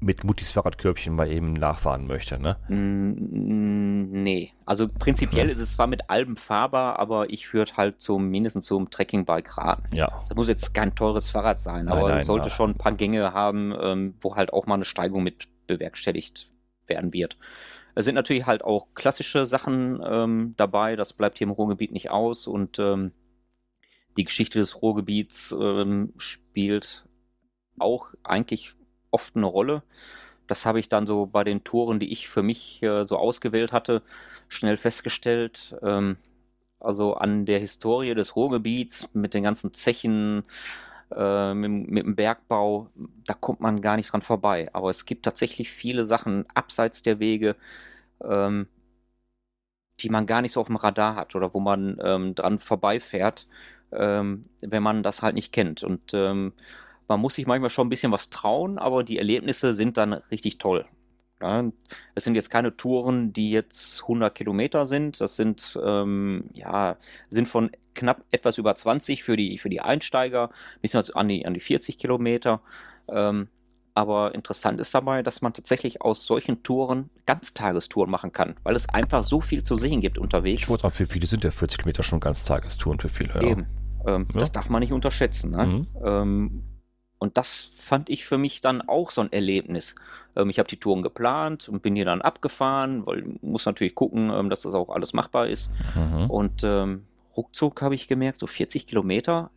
mit 0.00 0.24
Muttis 0.24 0.52
Fahrradkörbchen 0.52 1.14
mal 1.14 1.30
eben 1.30 1.52
nachfahren 1.52 2.06
möchte, 2.06 2.38
ne? 2.38 2.56
Mm, 2.68 4.22
nee. 4.22 4.52
Also 4.64 4.88
prinzipiell 4.88 5.46
ja. 5.46 5.52
ist 5.52 5.58
es 5.58 5.72
zwar 5.72 5.86
mit 5.86 6.08
Alben 6.08 6.36
fahrbar, 6.36 6.98
aber 6.98 7.30
ich 7.30 7.52
würde 7.52 7.76
halt 7.76 8.00
zum 8.00 8.28
mindestens 8.28 8.66
zum 8.66 8.90
Trekkingbike 8.90 9.58
raten. 9.58 9.94
Ja. 9.94 10.24
Das 10.28 10.36
muss 10.36 10.48
jetzt 10.48 10.72
kein 10.72 10.94
teures 10.94 11.30
Fahrrad 11.30 11.60
sein, 11.60 11.86
nein, 11.86 11.98
aber 11.98 12.08
nein, 12.08 12.18
es 12.18 12.26
sollte 12.26 12.48
nein. 12.48 12.56
schon 12.56 12.70
ein 12.70 12.76
paar 12.76 12.92
Gänge 12.92 13.32
haben, 13.32 13.74
ähm, 13.80 14.14
wo 14.20 14.36
halt 14.36 14.52
auch 14.52 14.66
mal 14.66 14.74
eine 14.74 14.84
Steigung 14.84 15.22
mit 15.22 15.48
bewerkstelligt 15.66 16.48
werden 16.86 17.12
wird. 17.12 17.36
Es 17.94 18.04
sind 18.04 18.14
natürlich 18.14 18.46
halt 18.46 18.62
auch 18.62 18.86
klassische 18.94 19.46
Sachen 19.46 20.00
ähm, 20.04 20.54
dabei, 20.56 20.94
das 20.94 21.12
bleibt 21.12 21.38
hier 21.38 21.46
im 21.46 21.52
Ruhrgebiet 21.52 21.90
nicht 21.90 22.10
aus 22.10 22.46
und 22.46 22.78
ähm, 22.78 23.12
die 24.16 24.24
Geschichte 24.24 24.58
des 24.58 24.82
Ruhrgebiets 24.82 25.54
ähm, 25.60 26.12
spielt 26.16 27.04
auch 27.78 28.08
eigentlich 28.22 28.74
oft 29.10 29.36
eine 29.36 29.46
Rolle. 29.46 29.82
Das 30.46 30.66
habe 30.66 30.80
ich 30.80 30.88
dann 30.88 31.06
so 31.06 31.26
bei 31.26 31.44
den 31.44 31.64
Touren, 31.64 31.98
die 32.00 32.12
ich 32.12 32.28
für 32.28 32.42
mich 32.42 32.82
äh, 32.82 33.04
so 33.04 33.16
ausgewählt 33.18 33.72
hatte, 33.72 34.02
schnell 34.48 34.76
festgestellt. 34.76 35.76
Ähm, 35.82 36.16
also 36.80 37.14
an 37.14 37.44
der 37.46 37.58
Historie 37.58 38.14
des 38.14 38.36
Ruhrgebiets 38.36 39.08
mit 39.12 39.34
den 39.34 39.42
ganzen 39.42 39.72
Zechen, 39.72 40.44
äh, 41.14 41.54
mit, 41.54 41.88
mit, 41.90 42.04
dem 42.06 42.16
Bergbau, 42.16 42.88
da 43.26 43.34
kommt 43.34 43.60
man 43.60 43.80
gar 43.80 43.96
nicht 43.96 44.12
dran 44.12 44.22
vorbei. 44.22 44.68
Aber 44.72 44.90
es 44.90 45.04
gibt 45.04 45.24
tatsächlich 45.24 45.70
viele 45.70 46.04
Sachen 46.04 46.46
abseits 46.54 47.02
der 47.02 47.18
Wege, 47.18 47.56
ähm, 48.22 48.68
die 50.00 50.10
man 50.10 50.26
gar 50.26 50.42
nicht 50.42 50.52
so 50.52 50.60
auf 50.60 50.68
dem 50.68 50.76
Radar 50.76 51.16
hat 51.16 51.34
oder 51.34 51.52
wo 51.54 51.60
man 51.60 51.98
ähm, 52.02 52.34
dran 52.34 52.58
vorbeifährt, 52.58 53.48
ähm, 53.92 54.46
wenn 54.60 54.82
man 54.82 55.02
das 55.02 55.22
halt 55.22 55.34
nicht 55.34 55.52
kennt. 55.52 55.82
Und 55.82 56.14
ähm, 56.14 56.52
man 57.08 57.20
muss 57.20 57.34
sich 57.34 57.46
manchmal 57.46 57.70
schon 57.70 57.86
ein 57.86 57.90
bisschen 57.90 58.12
was 58.12 58.30
trauen, 58.30 58.78
aber 58.78 59.02
die 59.02 59.18
Erlebnisse 59.18 59.72
sind 59.72 59.96
dann 59.96 60.12
richtig 60.12 60.58
toll. 60.58 60.86
Ja, 61.40 61.64
es 62.14 62.24
sind 62.24 62.34
jetzt 62.34 62.50
keine 62.50 62.76
Touren, 62.76 63.32
die 63.32 63.50
jetzt 63.50 64.02
100 64.02 64.34
Kilometer 64.34 64.86
sind. 64.86 65.20
Das 65.20 65.36
sind, 65.36 65.78
ähm, 65.82 66.50
ja, 66.52 66.96
sind 67.30 67.48
von 67.48 67.70
knapp 67.94 68.24
etwas 68.30 68.58
über 68.58 68.74
20 68.74 69.22
für 69.22 69.36
die, 69.36 69.58
für 69.58 69.70
die 69.70 69.80
Einsteiger, 69.80 70.50
bis 70.82 70.94
an 70.94 71.28
die, 71.28 71.46
an 71.46 71.54
die 71.54 71.60
40 71.60 71.98
Kilometer. 71.98 72.60
Ähm, 73.10 73.48
aber 73.94 74.34
interessant 74.34 74.80
ist 74.80 74.94
dabei, 74.94 75.22
dass 75.22 75.42
man 75.42 75.52
tatsächlich 75.52 76.02
aus 76.02 76.24
solchen 76.24 76.62
Touren 76.62 77.10
Ganztagestouren 77.26 78.10
machen 78.10 78.32
kann, 78.32 78.54
weil 78.62 78.76
es 78.76 78.88
einfach 78.88 79.24
so 79.24 79.40
viel 79.40 79.62
zu 79.62 79.74
sehen 79.74 80.00
gibt 80.00 80.18
unterwegs. 80.18 80.62
Ich 80.62 80.68
wollte 80.68 80.82
sagen, 80.82 80.94
für 80.94 81.06
viele 81.06 81.26
sind 81.26 81.42
ja 81.44 81.50
40 81.50 81.78
Kilometer 81.78 82.02
schon 82.02 82.20
Ganztagestouren 82.20 83.00
für 83.00 83.08
viele. 83.08 83.34
Ja. 83.34 83.42
Eben. 83.42 83.66
Ähm, 84.06 84.26
ja. 84.32 84.38
Das 84.38 84.52
darf 84.52 84.68
man 84.68 84.80
nicht 84.80 84.92
unterschätzen. 84.92 85.50
Ne? 85.52 85.66
Mhm. 85.66 86.62
Und 87.18 87.36
das 87.36 87.72
fand 87.76 88.10
ich 88.10 88.24
für 88.24 88.38
mich 88.38 88.60
dann 88.60 88.80
auch 88.82 89.10
so 89.10 89.20
ein 89.20 89.32
Erlebnis. 89.32 89.96
Ähm, 90.36 90.50
ich 90.50 90.58
habe 90.58 90.68
die 90.68 90.76
Touren 90.76 91.02
geplant 91.02 91.68
und 91.68 91.82
bin 91.82 91.96
hier 91.96 92.04
dann 92.04 92.22
abgefahren, 92.22 93.06
weil 93.06 93.24
muss 93.42 93.66
natürlich 93.66 93.94
gucken, 93.94 94.30
ähm, 94.30 94.50
dass 94.50 94.62
das 94.62 94.74
auch 94.74 94.90
alles 94.90 95.12
machbar 95.12 95.48
ist. 95.48 95.72
Mhm. 95.94 96.30
Und 96.30 96.62
ähm, 96.64 97.04
ruckzuck 97.36 97.82
habe 97.82 97.94
ich 97.94 98.08
gemerkt, 98.08 98.38
so 98.38 98.46
40 98.46 98.86
Kilometer, 98.86 99.50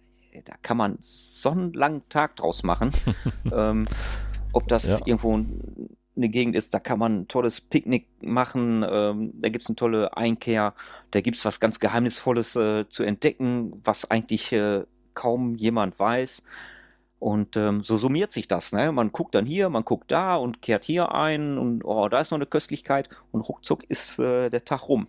da 0.45 0.53
kann 0.62 0.78
man 0.78 0.97
so 0.99 1.49
einen 1.51 1.74
langen 1.74 2.07
Tag 2.09 2.38
draus 2.38 2.64
machen. 2.64 2.91
ähm, 3.51 3.88
ob 4.53 4.68
das 4.68 4.89
ja. 4.89 4.99
irgendwo 5.05 5.39
eine 6.16 6.30
Gegend 6.30 6.55
ist, 6.55 6.74
da 6.74 6.80
kann 6.80 6.99
man 6.99 7.22
ein 7.22 7.28
tolles 7.28 7.62
Picknick 7.62 8.07
machen, 8.22 8.86
ähm, 8.88 9.32
da 9.36 9.49
gibt 9.49 9.64
es 9.64 9.70
eine 9.70 9.76
tolle 9.76 10.16
Einkehr, 10.18 10.74
da 11.12 11.22
gibt 11.22 11.38
es 11.38 11.45
was 11.45 11.59
ganz 11.59 11.80
Geheimnisvolles 11.80 12.55
äh, 12.55 12.89
zu 12.89 13.03
entdecken, 13.03 13.80
was 13.84 14.12
eigentlich 14.12 14.51
äh, 14.51 14.84
kaum 15.14 15.55
jemand 15.55 15.99
weiß. 15.99 16.43
Und 17.22 17.55
ähm, 17.55 17.84
so 17.84 17.99
summiert 17.99 18.32
sich 18.32 18.47
das. 18.47 18.74
Ne? 18.74 18.91
Man 18.91 19.11
guckt 19.11 19.36
dann 19.36 19.45
hier, 19.45 19.69
man 19.69 19.86
guckt 19.86 20.11
da 20.11 20.38
und 20.38 20.63
kehrt 20.63 20.84
hier 20.84 21.13
ein 21.13 21.59
und 21.59 21.86
oh, 21.86 22.09
da 22.09 22.19
ist 22.19 22.32
noch 22.32 22.39
eine 22.39 22.47
Köstlichkeit 22.47 23.09
und 23.32 23.41
ruckzuck 23.41 23.84
ist 23.89 24.17
äh, 24.17 24.49
der 24.49 24.65
Tag 24.65 24.89
rum. 24.89 25.05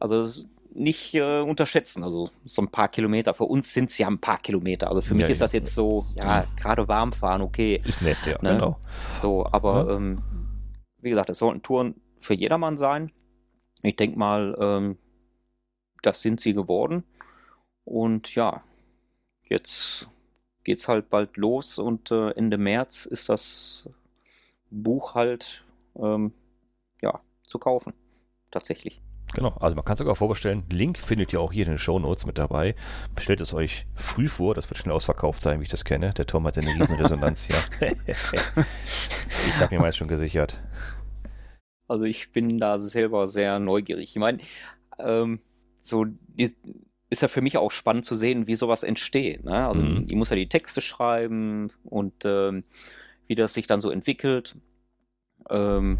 Also 0.00 0.42
nicht 0.74 1.14
äh, 1.14 1.40
unterschätzen. 1.40 2.02
Also 2.02 2.30
so 2.44 2.62
ein 2.62 2.68
paar 2.68 2.88
Kilometer. 2.88 3.32
Für 3.32 3.44
uns 3.44 3.72
sind 3.72 3.90
es 3.90 3.98
ja 3.98 4.08
ein 4.08 4.18
paar 4.18 4.38
Kilometer. 4.38 4.88
Also 4.88 5.02
für 5.02 5.14
mich 5.14 5.26
ja, 5.26 5.30
ist 5.30 5.40
das 5.40 5.52
jetzt 5.52 5.72
so, 5.72 6.04
ja, 6.16 6.46
gerade 6.60 6.88
warm 6.88 7.12
fahren, 7.12 7.42
okay. 7.42 7.80
Ist 7.86 8.02
nett, 8.02 8.18
ja, 8.26 8.42
ne? 8.42 8.54
genau. 8.54 8.78
So, 9.14 9.46
aber 9.46 9.86
ja. 9.86 9.94
ähm, 9.94 10.20
wie 11.00 11.10
gesagt, 11.10 11.30
es 11.30 11.38
sollten 11.38 11.62
Touren 11.62 11.94
für 12.18 12.34
jedermann 12.34 12.76
sein. 12.76 13.12
Ich 13.84 13.94
denke 13.94 14.18
mal, 14.18 14.56
ähm, 14.60 14.98
das 16.02 16.22
sind 16.22 16.40
sie 16.40 16.54
geworden. 16.54 17.04
Und 17.84 18.34
ja, 18.34 18.64
jetzt 19.44 20.08
geht 20.64 20.78
es 20.78 20.88
halt 20.88 21.10
bald 21.10 21.36
los 21.36 21.78
und 21.78 22.10
äh, 22.10 22.30
Ende 22.30 22.58
März 22.58 23.06
ist 23.06 23.28
das 23.28 23.88
Buch 24.70 25.14
halt 25.14 25.64
ähm, 25.96 26.32
ja, 27.00 27.20
zu 27.44 27.58
kaufen. 27.58 27.92
Tatsächlich. 28.50 29.00
Genau, 29.34 29.56
also 29.60 29.74
man 29.74 29.84
kann 29.84 29.96
sogar 29.96 30.14
vorbestellen. 30.14 30.64
Link 30.70 30.98
findet 30.98 31.32
ihr 31.32 31.40
auch 31.40 31.52
hier 31.52 31.64
in 31.64 31.72
den 31.72 31.78
Show 31.78 31.98
Notes 31.98 32.26
mit 32.26 32.36
dabei. 32.36 32.74
Bestellt 33.14 33.40
es 33.40 33.54
euch 33.54 33.86
früh 33.94 34.28
vor, 34.28 34.54
das 34.54 34.68
wird 34.68 34.78
schnell 34.78 34.94
ausverkauft 34.94 35.40
sein, 35.40 35.58
wie 35.60 35.64
ich 35.64 35.70
das 35.70 35.84
kenne. 35.84 36.12
Der 36.12 36.26
Tom 36.26 36.46
hat 36.46 36.58
eine 36.58 36.74
riesen 36.74 36.96
Resonanz 36.96 37.44
hier. 37.44 37.56
ich 38.06 39.56
habe 39.58 39.74
mir 39.74 39.80
meist 39.80 39.96
schon 39.96 40.08
gesichert. 40.08 40.58
Also 41.88 42.04
ich 42.04 42.32
bin 42.32 42.58
da 42.58 42.76
selber 42.76 43.26
sehr 43.26 43.58
neugierig. 43.58 44.10
Ich 44.10 44.16
meine, 44.16 44.38
ähm, 44.98 45.40
so 45.80 46.04
die, 46.04 46.54
ist 47.12 47.22
ja 47.22 47.28
für 47.28 47.42
mich 47.42 47.56
auch 47.58 47.70
spannend 47.70 48.04
zu 48.04 48.14
sehen, 48.14 48.46
wie 48.46 48.56
sowas 48.56 48.82
entsteht. 48.82 49.44
Ne? 49.44 49.66
Also 49.66 49.82
mhm. 49.82 50.06
ich 50.08 50.14
muss 50.14 50.30
ja 50.30 50.36
die 50.36 50.48
Texte 50.48 50.80
schreiben 50.80 51.70
und 51.84 52.24
ähm, 52.24 52.64
wie 53.26 53.34
das 53.34 53.54
sich 53.54 53.66
dann 53.66 53.80
so 53.80 53.90
entwickelt. 53.90 54.56
Ähm, 55.50 55.98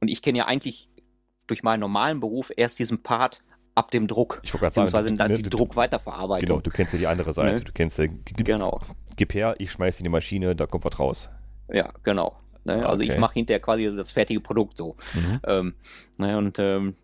und 0.00 0.08
ich 0.08 0.22
kenne 0.22 0.38
ja 0.38 0.46
eigentlich 0.46 0.88
durch 1.46 1.62
meinen 1.62 1.80
normalen 1.80 2.20
Beruf 2.20 2.52
erst 2.56 2.78
diesen 2.78 3.02
Part 3.02 3.42
ab 3.74 3.90
dem 3.90 4.06
Druck. 4.06 4.40
Ich 4.42 4.52
wollte 4.52 4.72
gerade 4.72 4.90
sagen, 4.90 5.16
dann 5.16 5.30
ne, 5.30 5.36
die 5.36 5.42
du, 5.42 5.50
Druckweiterverarbeitung. 5.50 6.48
Genau, 6.48 6.60
du 6.60 6.70
kennst 6.70 6.92
ja 6.92 6.98
die 6.98 7.06
andere 7.06 7.32
Seite. 7.32 7.54
Ne? 7.54 7.64
Du 7.64 7.72
kennst 7.72 7.98
ja, 7.98 8.06
genau. 8.36 8.78
gib 9.16 9.34
her, 9.34 9.54
ich 9.58 9.72
schmeiß 9.72 9.98
in 9.98 10.04
die 10.04 10.10
Maschine, 10.10 10.54
da 10.54 10.66
kommt 10.66 10.84
was 10.84 10.98
raus. 10.98 11.30
Ja, 11.72 11.92
genau. 12.02 12.36
Ne? 12.64 12.86
Also 12.86 13.02
okay. 13.02 13.12
ich 13.12 13.18
mache 13.18 13.34
hinterher 13.34 13.60
quasi 13.60 13.84
das 13.84 14.12
fertige 14.12 14.40
Produkt 14.40 14.76
so. 14.76 14.96
Mhm. 15.14 15.40
Ähm, 15.46 15.74
ne? 16.18 16.36
Und 16.36 16.58
ähm, 16.58 16.94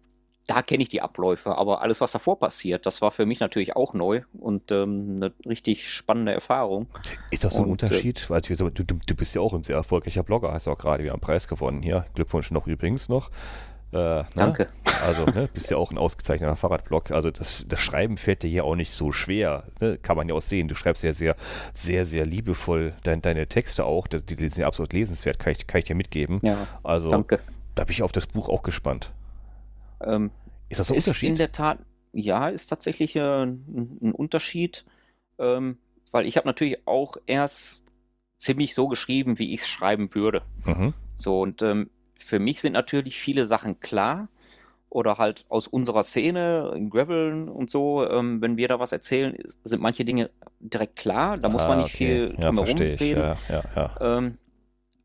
da 0.47 0.63
kenne 0.63 0.83
ich 0.83 0.89
die 0.89 1.03
Abläufe, 1.03 1.57
aber 1.57 1.83
alles, 1.83 2.01
was 2.01 2.13
davor 2.13 2.39
passiert, 2.39 2.87
das 2.87 3.03
war 3.03 3.11
für 3.11 3.27
mich 3.27 3.41
natürlich 3.41 3.77
auch 3.77 3.95
neu 3.95 4.23
und 4.39 4.71
ähm, 4.71 5.17
eine 5.17 5.33
richtig 5.47 5.91
spannende 5.91 6.33
Erfahrung. 6.33 6.87
Ist 7.31 7.45
das 7.45 7.55
so 7.55 7.63
ein 7.63 7.71
und, 7.71 7.83
äh, 7.83 7.87
Unterschied? 7.87 8.31
Weil 8.31 8.41
du, 8.41 8.71
du, 8.71 8.85
du, 8.85 9.15
bist 9.15 9.35
ja 9.35 9.41
auch 9.41 9.55
ein 9.55 9.63
sehr 9.63 9.77
erfolgreicher 9.77 10.23
Blogger, 10.23 10.53
hast 10.53 10.69
auch 10.69 10.79
gerade 10.79 11.03
wieder 11.03 11.13
einen 11.13 11.21
Preis 11.21 11.49
gewonnen 11.49 11.83
hier. 11.83 12.07
Glückwunsch 12.15 12.51
noch 12.51 12.67
übrigens 12.67 13.09
noch. 13.09 13.31
Äh, 13.93 13.97
ne? 13.97 14.27
Danke. 14.35 14.69
Also, 15.05 15.27
ne, 15.27 15.49
bist 15.53 15.71
ja 15.71 15.77
auch 15.77 15.91
ein 15.91 15.99
ausgezeichneter 15.99 16.57
Fahrradblog. 16.57 17.11
Also, 17.11 17.31
das, 17.31 17.65
das 17.69 17.81
Schreiben 17.81 18.17
fällt 18.17 18.43
dir 18.43 18.49
hier 18.49 18.65
auch 18.65 18.77
nicht 18.77 18.93
so 18.93 19.13
schwer. 19.13 19.65
Ne? 19.81 19.99
Kann 19.99 20.17
man 20.17 20.29
ja 20.29 20.35
auch 20.35 20.41
sehen. 20.41 20.69
Du 20.69 20.75
schreibst 20.75 21.03
ja 21.03 21.13
sehr, 21.13 21.37
sehr, 21.73 22.05
sehr 22.05 22.27
liebevoll 22.27 22.95
dein, 23.03 23.23
deine 23.23 23.47
Texte 23.47 23.85
auch. 23.85 24.07
Das, 24.07 24.25
die 24.25 24.37
sind 24.37 24.59
ja 24.59 24.67
absolut 24.67 24.93
lesenswert, 24.93 25.39
kann 25.39 25.53
ich, 25.53 25.67
kann 25.67 25.79
ich 25.79 25.85
dir 25.85 25.95
mitgeben. 25.95 26.41
Ja, 26.43 26.57
also, 26.83 27.11
danke. 27.11 27.41
da 27.75 27.85
bin 27.85 27.93
ich 27.93 28.03
auf 28.03 28.13
das 28.13 28.27
Buch 28.27 28.49
auch 28.49 28.63
gespannt. 28.63 29.13
Ähm, 30.01 30.31
ist 30.69 30.81
das 30.81 30.91
ein 30.91 30.97
ist 30.97 31.07
Unterschied? 31.07 31.31
In 31.31 31.37
der 31.37 31.53
Tat, 31.53 31.79
ja, 32.13 32.49
ist 32.49 32.69
tatsächlich 32.69 33.17
äh, 33.17 33.21
ein, 33.21 33.99
ein, 34.03 34.13
Unterschied. 34.13 34.85
Ähm, 35.39 35.79
weil 36.13 36.27
ich 36.27 36.37
habe 36.37 36.47
natürlich 36.47 36.87
auch 36.87 37.17
erst 37.27 37.87
ziemlich 38.39 38.75
so 38.75 38.89
geschrieben, 38.89 39.39
wie 39.39 39.53
ich 39.53 39.63
es 39.63 39.69
schreiben 39.69 40.15
würde. 40.15 40.43
Mhm. 40.65 40.95
So, 41.15 41.41
und 41.41 41.63
ähm, 41.63 41.91
für 42.19 42.39
mich 42.39 42.61
sind 42.61 42.73
natürlich 42.73 43.19
viele 43.19 43.47
Sachen 43.47 43.81
klar 43.81 44.29
oder 44.89 45.19
halt 45.19 45.45
aus 45.49 45.67
unserer 45.67 46.03
Szene, 46.03 46.73
in 46.75 46.91
Graveln 46.91 47.49
und 47.49 47.71
so, 47.71 48.09
ähm, 48.09 48.41
wenn 48.41 48.57
wir 48.57 48.69
da 48.69 48.79
was 48.79 48.93
erzählen, 48.93 49.37
sind 49.65 49.83
manche 49.83 50.05
Dinge 50.05 50.31
direkt 50.61 50.97
klar, 50.97 51.37
da 51.37 51.49
muss 51.49 51.63
ah, 51.63 51.69
man 51.69 51.79
nicht 51.79 51.95
okay. 51.95 51.97
viel 51.97 52.37
drum 52.39 52.59
ja, 52.59 52.63
reden. 52.65 53.37
Ja, 53.49 53.63
ja. 53.75 53.97
Ähm, 54.01 54.39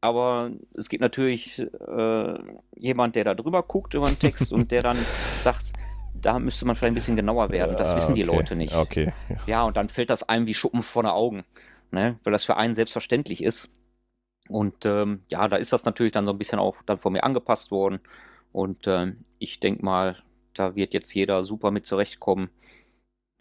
aber 0.01 0.51
es 0.73 0.89
gibt 0.89 1.01
natürlich 1.01 1.59
äh, 1.59 2.39
jemand, 2.75 3.15
der 3.15 3.23
da 3.23 3.35
drüber 3.35 3.63
guckt 3.63 3.93
über 3.93 4.07
den 4.07 4.19
Text 4.19 4.51
und 4.51 4.71
der 4.71 4.81
dann 4.81 4.97
sagt, 5.43 5.73
da 6.13 6.39
müsste 6.39 6.65
man 6.65 6.75
vielleicht 6.75 6.91
ein 6.91 6.95
bisschen 6.95 7.15
genauer 7.15 7.51
werden. 7.51 7.77
Das 7.77 7.95
wissen 7.95 8.11
okay. 8.11 8.21
die 8.21 8.27
Leute 8.27 8.55
nicht. 8.55 8.75
Okay. 8.75 9.13
Ja, 9.45 9.63
und 9.63 9.77
dann 9.77 9.89
fällt 9.89 10.09
das 10.09 10.23
einem 10.23 10.47
wie 10.47 10.53
Schuppen 10.53 10.83
vor 10.83 11.03
den 11.03 11.11
Augen, 11.11 11.43
ne? 11.91 12.19
weil 12.23 12.33
das 12.33 12.45
für 12.45 12.57
einen 12.57 12.75
selbstverständlich 12.75 13.43
ist. 13.43 13.73
Und 14.49 14.85
ähm, 14.85 15.23
ja, 15.29 15.47
da 15.47 15.55
ist 15.55 15.71
das 15.71 15.85
natürlich 15.85 16.11
dann 16.11 16.25
so 16.25 16.31
ein 16.31 16.37
bisschen 16.37 16.59
auch 16.59 16.75
dann 16.85 16.97
von 16.97 17.13
mir 17.13 17.23
angepasst 17.23 17.71
worden. 17.71 17.99
Und 18.51 18.87
ähm, 18.87 19.23
ich 19.39 19.59
denke 19.59 19.85
mal, 19.85 20.17
da 20.53 20.75
wird 20.75 20.93
jetzt 20.93 21.13
jeder 21.13 21.43
super 21.43 21.71
mit 21.71 21.85
zurechtkommen. 21.85 22.49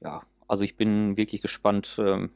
Ja, 0.00 0.22
also 0.46 0.62
ich 0.62 0.76
bin 0.76 1.16
wirklich 1.16 1.42
gespannt, 1.42 1.96
ähm, 1.98 2.30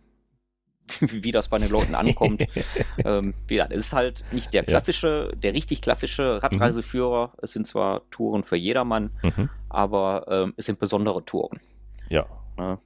wie 1.01 1.33
das 1.33 1.49
bei 1.49 1.59
den 1.59 1.71
Leuten 1.71 1.95
ankommt. 1.95 2.45
ähm, 3.05 3.35
wie 3.47 3.55
gesagt, 3.55 3.73
es 3.73 3.87
ist 3.87 3.93
halt 3.93 4.25
nicht 4.33 4.53
der 4.53 4.65
klassische, 4.65 5.31
ja. 5.31 5.37
der 5.37 5.55
richtig 5.55 5.83
klassische 5.83 6.43
Radreiseführer. 6.43 7.29
Mhm. 7.29 7.41
Es 7.43 7.53
sind 7.53 7.67
zwar 7.67 8.09
Touren 8.11 8.45
für 8.45 8.57
jedermann, 8.57 9.11
mhm. 9.23 9.51
aber 9.69 10.27
ähm, 10.29 10.55
es 10.57 10.67
sind 10.67 10.79
besondere 10.79 11.25
Touren. 11.25 11.61
Ja. 12.09 12.27
ja. 12.59 12.79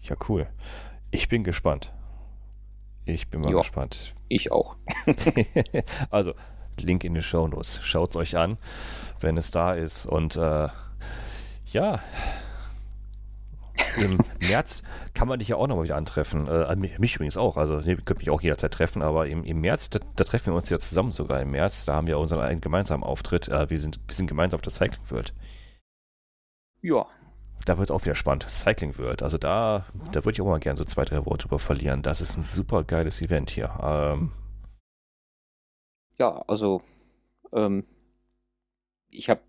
Ja, 0.00 0.16
cool. 0.28 0.46
Ich 1.10 1.28
bin 1.28 1.44
gespannt. 1.44 1.92
Ich 3.04 3.28
bin 3.28 3.40
mal 3.40 3.50
jo, 3.50 3.58
gespannt. 3.58 4.14
Ich 4.28 4.50
auch. 4.52 4.76
also, 6.10 6.34
Link 6.80 7.04
in 7.04 7.14
den 7.14 7.22
Show 7.22 7.46
Notes. 7.48 7.80
Schaut 7.82 8.10
es 8.10 8.16
euch 8.16 8.36
an, 8.36 8.58
wenn 9.20 9.36
es 9.36 9.50
da 9.50 9.74
ist. 9.74 10.06
Und 10.06 10.36
äh, 10.36 10.68
ja, 11.66 12.00
im 13.96 14.18
März 14.48 14.82
kann 15.14 15.28
man 15.28 15.38
dich 15.38 15.48
ja 15.48 15.56
auch 15.56 15.66
nochmal 15.66 15.84
wieder 15.84 15.96
antreffen. 15.96 16.46
Äh, 16.48 16.76
mich 16.76 17.16
übrigens 17.16 17.36
auch. 17.36 17.56
Also, 17.56 17.80
ihr 17.80 17.96
könnt 17.96 18.20
mich 18.20 18.30
auch 18.30 18.40
jederzeit 18.40 18.72
treffen, 18.72 19.02
aber 19.02 19.26
im, 19.26 19.44
im 19.44 19.60
März, 19.60 19.90
da, 19.90 20.00
da, 20.16 20.24
treffen 20.24 20.52
wir 20.52 20.54
uns 20.54 20.70
ja 20.70 20.78
zusammen 20.78 21.12
sogar 21.12 21.40
im 21.40 21.50
März. 21.50 21.84
Da 21.84 21.94
haben 21.94 22.06
wir 22.06 22.18
unseren 22.18 22.40
einen 22.40 22.60
gemeinsamen 22.60 23.02
Auftritt. 23.02 23.48
Äh, 23.48 23.70
wir, 23.70 23.78
sind, 23.78 24.00
wir 24.06 24.14
sind 24.14 24.26
gemeinsam 24.26 24.58
auf 24.58 24.62
der 24.62 24.72
Cycling 24.72 25.10
World. 25.10 25.34
Ja, 26.82 27.06
da 27.66 27.78
wird 27.78 27.90
es 27.90 27.94
auch 27.94 28.04
wieder 28.04 28.14
spannend. 28.14 28.46
Cycling 28.48 28.96
World. 28.96 29.22
Also 29.22 29.38
da, 29.38 29.86
da 30.12 30.24
würde 30.24 30.32
ich 30.32 30.40
auch 30.40 30.46
mal 30.46 30.60
gerne 30.60 30.78
so 30.78 30.84
zwei, 30.84 31.04
drei 31.04 31.26
Worte 31.26 31.48
drüber 31.48 31.58
verlieren. 31.58 32.02
Das 32.02 32.20
ist 32.20 32.36
ein 32.36 32.44
super 32.44 32.84
geiles 32.84 33.20
Event 33.20 33.50
hier. 33.50 33.76
Ähm, 33.82 34.32
ja, 36.18 36.42
also 36.46 36.82
ähm, 37.52 37.84
ich 39.10 39.28
habe 39.28 39.40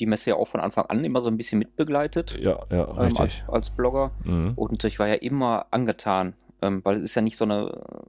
die 0.00 0.06
Messe 0.06 0.30
ja 0.30 0.36
auch 0.36 0.48
von 0.48 0.60
Anfang 0.60 0.86
an 0.86 1.04
immer 1.04 1.20
so 1.20 1.28
ein 1.28 1.36
bisschen 1.36 1.58
mitbegleitet. 1.58 2.38
Ja, 2.38 2.60
ja, 2.70 2.88
ähm, 2.98 3.16
als, 3.16 3.36
als, 3.48 3.70
Blogger. 3.70 4.12
Mhm. 4.24 4.52
Und 4.54 4.84
ich 4.84 4.98
war 4.98 5.08
ja 5.08 5.14
immer 5.14 5.66
angetan, 5.70 6.34
ähm, 6.62 6.84
weil 6.84 6.96
es 6.96 7.02
ist 7.02 7.14
ja 7.14 7.22
nicht 7.22 7.36
so 7.36 7.44
eine 7.44 8.06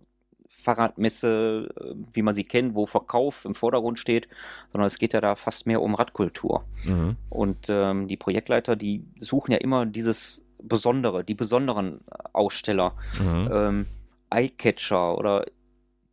Fahrradmesse, 0.48 1.70
äh, 1.80 1.96
wie 2.14 2.22
man 2.22 2.36
sie 2.36 2.44
kennt, 2.44 2.76
wo 2.76 2.86
Verkauf 2.86 3.46
im 3.46 3.56
Vordergrund 3.56 3.98
steht, 3.98 4.28
sondern 4.72 4.88
es 4.88 5.00
geht 5.00 5.14
ja 5.14 5.22
da 5.22 5.36
fast 5.36 5.66
mehr 5.66 5.82
um 5.82 5.96
Radkultur. 5.96 6.66
Mhm. 6.86 7.16
Und 7.30 7.68
ähm, 7.70 8.08
die 8.08 8.18
Projektleiter, 8.18 8.76
die 8.76 9.04
suchen 9.18 9.52
ja 9.52 9.58
immer 9.58 9.86
dieses 9.86 10.48
Besondere, 10.62 11.24
die 11.24 11.36
besonderen 11.36 12.02
Aussteller, 12.34 12.94
mhm. 13.20 13.50
ähm, 13.52 13.86
Eyecatcher 14.30 15.18
oder 15.18 15.46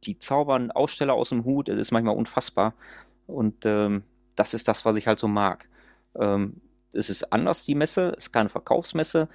die 0.04 0.18
zaubern 0.18 0.70
Aussteller 0.70 1.14
aus 1.14 1.30
dem 1.30 1.44
Hut, 1.44 1.68
es 1.68 1.78
ist 1.78 1.90
manchmal 1.90 2.16
unfassbar. 2.16 2.74
Und 3.26 3.66
ähm, 3.66 4.04
das 4.36 4.54
ist 4.54 4.68
das, 4.68 4.84
was 4.84 4.96
ich 4.96 5.06
halt 5.06 5.18
so 5.18 5.28
mag. 5.28 5.68
Ähm, 6.18 6.60
es 6.92 7.10
ist 7.10 7.32
anders, 7.32 7.66
die 7.66 7.74
Messe, 7.74 8.14
es 8.16 8.26
ist 8.26 8.32
keine 8.32 8.48
Verkaufsmesse. 8.48 9.28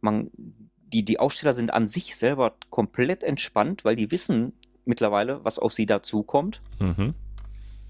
Man, 0.00 0.30
die, 0.36 1.04
die 1.04 1.20
Aussteller 1.20 1.52
sind 1.52 1.72
an 1.72 1.86
sich 1.86 2.16
selber 2.16 2.54
komplett 2.70 3.22
entspannt, 3.22 3.84
weil 3.84 3.96
die 3.96 4.10
wissen 4.10 4.52
mittlerweile, 4.84 5.44
was 5.44 5.58
auf 5.58 5.72
sie 5.72 5.86
dazukommt. 5.86 6.62
Mhm. 6.80 7.14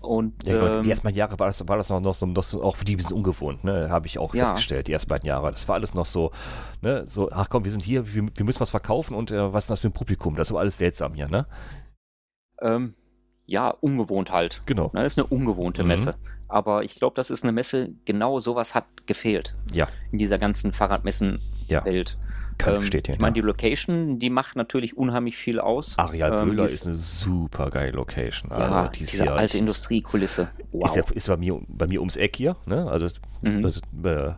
Und, 0.00 0.46
ja, 0.46 0.76
ähm, 0.76 0.82
die 0.84 0.90
ersten 0.90 1.04
beiden 1.04 1.18
Jahre 1.18 1.38
war 1.40 1.48
das, 1.48 1.66
war 1.66 1.76
das 1.76 1.88
noch, 1.88 2.00
noch, 2.00 2.14
so, 2.14 2.26
noch 2.26 2.44
so, 2.44 2.62
auch 2.62 2.76
für 2.76 2.84
die 2.84 2.94
ein 2.94 2.98
bisschen 2.98 3.16
ungewohnt, 3.16 3.64
ne? 3.64 3.90
Habe 3.90 4.06
ich 4.06 4.18
auch 4.18 4.32
ja. 4.32 4.44
festgestellt, 4.44 4.86
die 4.86 4.92
ersten 4.92 5.08
beiden 5.08 5.26
Jahre. 5.26 5.50
Das 5.50 5.66
war 5.66 5.74
alles 5.74 5.92
noch 5.92 6.06
so, 6.06 6.30
ne, 6.82 7.04
so, 7.08 7.30
ach 7.32 7.48
komm, 7.50 7.64
wir 7.64 7.72
sind 7.72 7.82
hier, 7.82 8.14
wir, 8.14 8.28
wir 8.32 8.44
müssen 8.44 8.60
was 8.60 8.70
verkaufen 8.70 9.14
und 9.14 9.32
äh, 9.32 9.52
was 9.52 9.64
ist 9.64 9.70
das 9.70 9.80
für 9.80 9.88
ein 9.88 9.92
Publikum? 9.92 10.36
Das 10.36 10.52
war 10.52 10.60
alles 10.60 10.78
seltsam 10.78 11.14
hier, 11.14 11.28
ne? 11.28 11.46
Ähm, 12.60 12.94
ja, 13.48 13.70
ungewohnt 13.70 14.30
halt. 14.30 14.62
Genau. 14.66 14.90
Ne, 14.92 15.02
das 15.02 15.14
ist 15.14 15.18
eine 15.18 15.26
ungewohnte 15.26 15.82
mhm. 15.82 15.88
Messe. 15.88 16.14
Aber 16.48 16.84
ich 16.84 16.94
glaube, 16.94 17.16
das 17.16 17.30
ist 17.30 17.42
eine 17.42 17.52
Messe, 17.52 17.90
genau 18.04 18.40
sowas 18.40 18.74
hat 18.74 18.84
gefehlt. 19.06 19.56
Ja. 19.72 19.88
In 20.12 20.18
dieser 20.18 20.38
ganzen 20.38 20.72
Fahrradmessen-Welt. 20.72 22.18
Ja. 22.20 22.27
Kann 22.58 22.74
ähm, 22.74 22.80
bestätigen. 22.80 23.14
Ich 23.14 23.20
meine, 23.20 23.34
die 23.34 23.40
Location, 23.40 24.18
die 24.18 24.30
macht 24.30 24.56
natürlich 24.56 24.96
unheimlich 24.96 25.36
viel 25.36 25.60
aus. 25.60 25.96
Areal 25.96 26.40
ähm, 26.40 26.48
Böhler 26.48 26.64
ist, 26.64 26.72
ist, 26.72 26.86
eine 26.86 26.96
super 26.96 27.70
geile 27.70 27.92
Location. 27.92 28.50
Also, 28.50 28.74
ja, 28.74 28.88
die 28.88 28.98
diese 28.98 29.32
alte 29.32 29.56
ich, 29.56 29.60
Industriekulisse. 29.60 30.48
Wow. 30.72 30.88
Ist, 30.88 30.96
ja, 30.96 31.04
ist 31.14 31.28
bei, 31.28 31.36
mir, 31.36 31.60
bei 31.68 31.86
mir 31.86 32.00
ums 32.00 32.16
Eck 32.16 32.36
hier. 32.36 32.56
Ne? 32.66 32.90
Also, 32.90 33.06
mhm. 33.42 33.64
also 33.64 33.80
äh, 34.04 34.32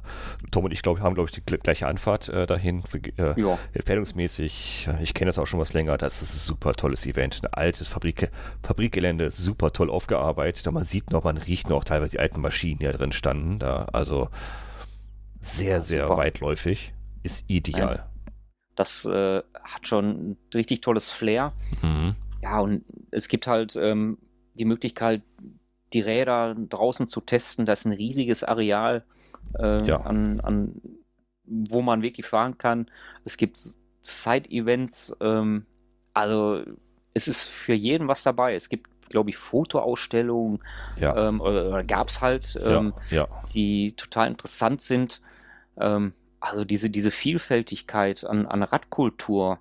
Tom 0.50 0.66
und 0.66 0.72
ich 0.72 0.82
glaub, 0.82 1.00
haben, 1.00 1.14
glaube 1.14 1.30
ich, 1.32 1.42
die 1.42 1.56
gleiche 1.56 1.86
Anfahrt 1.86 2.28
äh, 2.28 2.46
dahin. 2.46 2.84
Äh, 3.16 3.40
ja. 3.40 3.58
Empfehlungsmäßig. 3.72 4.88
Ich 5.02 5.14
kenne 5.14 5.30
das 5.30 5.38
auch 5.38 5.46
schon 5.46 5.58
was 5.58 5.72
länger. 5.72 5.96
Das 5.96 6.20
ist 6.20 6.34
ein 6.34 6.40
super 6.40 6.74
tolles 6.74 7.06
Event. 7.06 7.40
Ein 7.42 7.54
altes 7.54 7.88
Fabrik, 7.88 8.30
Fabrikgelände, 8.62 9.30
super 9.30 9.72
toll 9.72 9.88
aufgearbeitet. 9.88 10.70
man 10.70 10.84
sieht 10.84 11.10
noch, 11.10 11.24
man 11.24 11.38
riecht 11.38 11.70
noch 11.70 11.84
teilweise 11.84 12.12
die 12.12 12.20
alten 12.20 12.42
Maschinen, 12.42 12.80
die 12.80 12.86
da 12.86 12.92
drin 12.92 13.12
standen. 13.12 13.58
Da, 13.58 13.86
also 13.92 14.28
sehr, 15.40 15.80
sehr 15.80 16.06
super. 16.06 16.18
weitläufig. 16.18 16.92
Ist 17.22 17.44
ideal. 17.48 18.08
Das 18.76 19.04
äh, 19.04 19.42
hat 19.62 19.86
schon 19.86 20.04
ein 20.04 20.36
richtig 20.54 20.80
tolles 20.80 21.10
Flair. 21.10 21.52
Mhm. 21.82 22.14
Ja, 22.42 22.60
und 22.60 22.84
es 23.10 23.28
gibt 23.28 23.46
halt 23.46 23.76
ähm, 23.76 24.18
die 24.54 24.64
Möglichkeit, 24.64 25.22
die 25.92 26.00
Räder 26.00 26.54
draußen 26.54 27.08
zu 27.08 27.20
testen. 27.20 27.66
Das 27.66 27.80
ist 27.80 27.84
ein 27.86 27.92
riesiges 27.92 28.44
Areal, 28.44 29.04
äh, 29.58 29.86
ja. 29.86 30.00
an, 30.02 30.40
an, 30.40 30.80
wo 31.44 31.82
man 31.82 32.02
wirklich 32.02 32.26
fahren 32.26 32.58
kann. 32.58 32.90
Es 33.24 33.36
gibt 33.36 33.60
Side-Events. 34.00 35.16
Ähm, 35.20 35.66
also 36.14 36.62
es 37.14 37.28
ist 37.28 37.44
für 37.44 37.74
jeden 37.74 38.08
was 38.08 38.22
dabei. 38.22 38.54
Es 38.54 38.68
gibt, 38.68 38.88
glaube 39.10 39.30
ich, 39.30 39.36
Fotoausstellungen 39.36 40.60
ja. 40.96 41.28
ähm, 41.28 41.40
oder, 41.40 41.68
oder 41.68 41.84
gab 41.84 42.08
es 42.08 42.20
halt, 42.20 42.58
ähm, 42.62 42.94
ja. 43.10 43.26
die 43.52 43.94
total 43.96 44.28
interessant 44.28 44.80
sind. 44.80 45.20
Ähm, 45.78 46.12
also 46.41 46.64
diese, 46.64 46.91
diese 46.91 47.11
Vielfältigkeit 47.11 48.24
an, 48.24 48.47
an 48.47 48.62
Radkultur, 48.62 49.59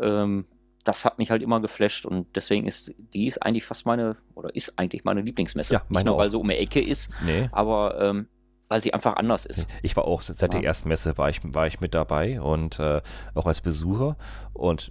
ähm, 0.00 0.46
das 0.84 1.04
hat 1.04 1.18
mich 1.18 1.30
halt 1.30 1.42
immer 1.42 1.60
geflasht 1.60 2.06
und 2.06 2.26
deswegen 2.34 2.66
ist 2.66 2.92
die 3.14 3.26
ist 3.26 3.42
eigentlich 3.42 3.64
fast 3.64 3.86
meine 3.86 4.16
oder 4.34 4.54
ist 4.54 4.78
eigentlich 4.78 5.04
meine 5.04 5.20
Lieblingsmesse. 5.20 5.74
Ja, 5.74 5.82
meine 5.88 6.04
Nicht 6.04 6.06
nur, 6.06 6.18
weil 6.18 6.30
sie 6.30 6.38
um 6.38 6.48
die 6.48 6.56
Ecke 6.56 6.80
ist, 6.80 7.10
nee. 7.24 7.48
aber 7.52 8.00
ähm, 8.00 8.26
weil 8.68 8.82
sie 8.82 8.92
einfach 8.94 9.16
anders 9.16 9.44
ist. 9.44 9.68
Ich 9.82 9.96
war 9.96 10.06
auch 10.06 10.22
seit 10.22 10.40
ja. 10.40 10.48
der 10.48 10.64
ersten 10.64 10.88
Messe 10.88 11.16
war 11.18 11.28
ich, 11.28 11.40
war 11.44 11.66
ich 11.66 11.80
mit 11.80 11.94
dabei 11.94 12.40
und 12.40 12.80
äh, 12.80 13.02
auch 13.34 13.46
als 13.46 13.60
Besucher 13.60 14.16
und 14.54 14.90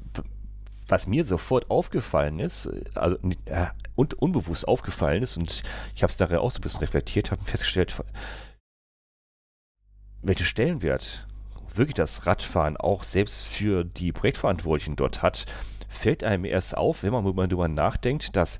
was 0.87 1.07
mir 1.07 1.23
sofort 1.23 1.69
aufgefallen 1.69 2.39
ist, 2.39 2.69
also 2.95 3.17
äh, 3.45 3.67
und 3.95 4.13
unbewusst 4.13 4.67
aufgefallen 4.67 5.23
ist 5.23 5.35
und 5.35 5.63
ich 5.95 6.03
habe 6.03 6.11
es 6.11 6.17
daher 6.17 6.41
auch 6.41 6.51
so 6.51 6.59
ein 6.59 6.61
bisschen 6.61 6.81
reflektiert, 6.81 7.31
habe 7.31 7.43
festgestellt, 7.43 7.95
welchen 10.21 10.45
Stellenwert 10.45 11.27
wirklich 11.77 11.95
das 11.95 12.25
Radfahren 12.25 12.77
auch 12.77 13.03
selbst 13.03 13.45
für 13.45 13.83
die 13.83 14.11
Projektverantwortlichen 14.11 14.95
dort 14.95 15.21
hat, 15.21 15.45
fällt 15.89 16.23
einem 16.23 16.45
erst 16.45 16.77
auf, 16.77 17.03
wenn 17.03 17.11
man 17.11 17.49
darüber 17.49 17.67
nachdenkt, 17.67 18.35
dass 18.35 18.59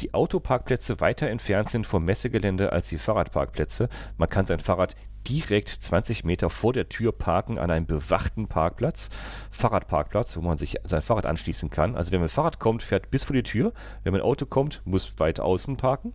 die 0.00 0.14
Autoparkplätze 0.14 1.00
weiter 1.00 1.28
entfernt 1.28 1.70
sind 1.70 1.86
vom 1.86 2.04
Messegelände 2.04 2.72
als 2.72 2.88
die 2.88 2.98
Fahrradparkplätze. 2.98 3.88
Man 4.16 4.28
kann 4.28 4.46
sein 4.46 4.58
Fahrrad 4.58 4.96
direkt 5.28 5.68
20 5.68 6.24
Meter 6.24 6.50
vor 6.50 6.72
der 6.72 6.88
Tür 6.88 7.12
parken 7.12 7.58
an 7.58 7.70
einem 7.70 7.86
bewachten 7.86 8.48
Parkplatz, 8.48 9.10
Fahrradparkplatz, 9.50 10.36
wo 10.36 10.40
man 10.40 10.58
sich 10.58 10.78
sein 10.84 11.02
Fahrrad 11.02 11.26
anschließen 11.26 11.70
kann. 11.70 11.94
Also 11.94 12.10
wenn 12.10 12.20
man 12.20 12.28
Fahrrad 12.28 12.58
kommt, 12.58 12.82
fährt 12.82 13.10
bis 13.10 13.24
vor 13.24 13.34
die 13.34 13.44
Tür. 13.44 13.72
Wenn 14.02 14.12
man 14.12 14.22
Auto 14.22 14.46
kommt, 14.46 14.82
muss 14.84 15.18
weit 15.20 15.38
außen 15.38 15.76
parken. 15.76 16.12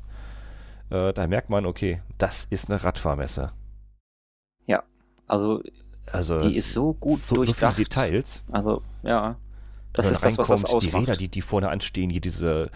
Äh, 0.89 1.13
da 1.13 1.27
merkt 1.27 1.49
man, 1.49 1.65
okay, 1.65 2.01
das 2.17 2.45
ist 2.45 2.69
eine 2.69 2.83
Radfahrmesse. 2.83 3.53
Ja, 4.65 4.83
also 5.27 5.61
also 6.11 6.39
die 6.39 6.57
ist 6.57 6.71
so 6.73 6.93
gut 6.93 7.19
so, 7.19 7.35
durchdacht. 7.35 7.77
So 7.77 7.83
Details. 7.83 8.43
Also 8.51 8.81
ja, 9.03 9.35
das 9.93 10.11
ist 10.11 10.23
das, 10.23 10.37
was 10.37 10.47
das 10.47 10.65
ausmacht. 10.65 10.83
Die 10.83 10.95
Räder, 10.95 11.15
die, 11.15 11.27
die 11.27 11.41
vorne 11.41 11.69
anstehen, 11.69 12.09
hier 12.09 12.21
diese 12.21 12.69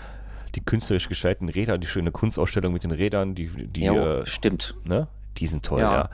die 0.56 0.62
künstlerisch 0.62 1.08
gestalteten 1.08 1.50
Räder, 1.50 1.78
die 1.78 1.88
schöne 1.88 2.12
Kunstausstellung 2.12 2.74
mit 2.74 2.84
den 2.84 2.92
Rädern, 2.92 3.36
die, 3.36 3.48
die 3.48 3.84
ja, 3.84 4.20
äh, 4.20 4.26
stimmt. 4.26 4.76
Ne? 4.84 5.08
Die 5.38 5.48
sind 5.48 5.66
toll, 5.66 5.80
ja. 5.80 5.94
ja. 5.94 6.10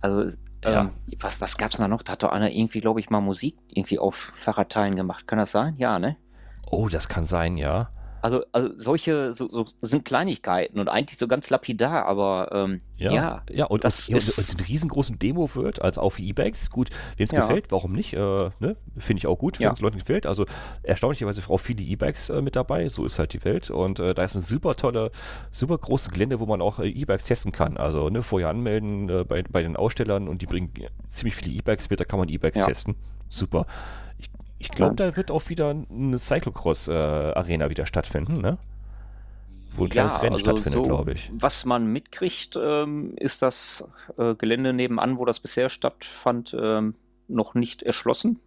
Also 0.00 0.36
ja. 0.64 0.82
Ähm, 0.82 0.90
was, 1.18 1.40
was 1.40 1.58
gab 1.58 1.72
es 1.72 1.78
da 1.78 1.88
noch? 1.88 2.02
Da 2.02 2.12
hat 2.12 2.22
doch 2.22 2.30
einer 2.30 2.52
irgendwie, 2.52 2.80
glaube 2.80 3.00
ich, 3.00 3.10
mal 3.10 3.20
Musik 3.20 3.56
irgendwie 3.68 3.98
auf 3.98 4.14
Fahrradteilen 4.14 4.94
gemacht. 4.94 5.26
Kann 5.26 5.38
das 5.38 5.50
sein? 5.50 5.74
Ja, 5.76 5.98
ne? 5.98 6.16
Oh, 6.66 6.88
das 6.88 7.08
kann 7.08 7.24
sein, 7.24 7.56
ja. 7.56 7.90
Also, 8.22 8.44
also 8.52 8.70
solche 8.78 9.32
so, 9.32 9.48
so 9.48 9.66
sind 9.80 10.04
Kleinigkeiten 10.04 10.78
und 10.78 10.88
eigentlich 10.88 11.18
so 11.18 11.26
ganz 11.26 11.50
lapidar, 11.50 12.06
aber 12.06 12.50
ähm, 12.52 12.80
ja, 12.96 13.10
ja, 13.10 13.42
ja, 13.50 13.64
und 13.64 13.82
das 13.82 14.08
und, 14.08 14.14
ist 14.14 14.38
und, 14.38 14.60
und 14.60 14.68
riesengroßen 14.68 15.18
Demo 15.18 15.52
wird 15.56 15.82
als 15.82 15.98
auch 15.98 16.10
für 16.10 16.22
E-Bikes. 16.22 16.70
Gut, 16.70 16.90
wem 17.16 17.24
es 17.24 17.32
ja. 17.32 17.40
gefällt, 17.40 17.72
warum 17.72 17.92
nicht? 17.92 18.12
Äh, 18.12 18.18
ne? 18.18 18.76
Finde 18.96 19.18
ich 19.18 19.26
auch 19.26 19.36
gut, 19.36 19.58
wenn 19.58 19.72
es 19.72 19.80
Leuten 19.80 19.98
gefällt. 19.98 20.26
Also 20.26 20.46
erstaunlicherweise 20.84 21.42
auch 21.48 21.58
viele 21.58 21.82
E-Bikes 21.82 22.30
äh, 22.30 22.42
mit 22.42 22.54
dabei. 22.54 22.88
So 22.88 23.04
ist 23.04 23.18
halt 23.18 23.32
die 23.32 23.44
Welt 23.44 23.70
und 23.70 23.98
äh, 23.98 24.14
da 24.14 24.22
ist 24.22 24.36
ein 24.36 24.42
super 24.42 24.76
tolle, 24.76 25.10
super 25.50 25.76
großes 25.76 26.10
Gelände, 26.10 26.38
wo 26.38 26.46
man 26.46 26.62
auch 26.62 26.78
äh, 26.78 26.88
E-Bikes 26.88 27.24
testen 27.24 27.50
kann. 27.50 27.76
Also 27.76 28.08
ne, 28.08 28.22
vorher 28.22 28.50
anmelden 28.50 29.08
äh, 29.08 29.24
bei, 29.24 29.42
bei 29.42 29.64
den 29.64 29.74
Ausstellern 29.74 30.28
und 30.28 30.42
die 30.42 30.46
bringen 30.46 30.72
ziemlich 31.08 31.34
viele 31.34 31.56
E-Bikes 31.56 31.90
mit. 31.90 31.98
Da 31.98 32.04
kann 32.04 32.20
man 32.20 32.28
E-Bikes 32.28 32.64
testen. 32.64 32.94
Super. 33.28 33.66
Ich 34.62 34.70
glaube, 34.70 34.94
da 34.94 35.16
wird 35.16 35.32
auch 35.32 35.48
wieder 35.48 35.70
eine 35.70 36.18
Cyclocross-Arena 36.20 37.66
äh, 37.66 37.70
wieder 37.70 37.84
stattfinden, 37.84 38.40
ne? 38.40 38.58
Wo 39.74 39.84
ein 39.84 39.88
ja, 39.88 39.92
kleines 39.92 40.22
Rennen 40.22 40.34
also 40.34 40.44
stattfindet, 40.44 40.72
so, 40.72 40.82
glaube 40.84 41.12
ich. 41.14 41.32
Was 41.34 41.64
man 41.64 41.86
mitkriegt, 41.86 42.56
ähm, 42.62 43.14
ist 43.16 43.42
das 43.42 43.88
äh, 44.18 44.36
Gelände 44.36 44.72
nebenan, 44.72 45.18
wo 45.18 45.24
das 45.24 45.40
bisher 45.40 45.68
stattfand, 45.68 46.56
ähm, 46.56 46.94
noch 47.26 47.54
nicht 47.54 47.82
erschlossen. 47.82 48.38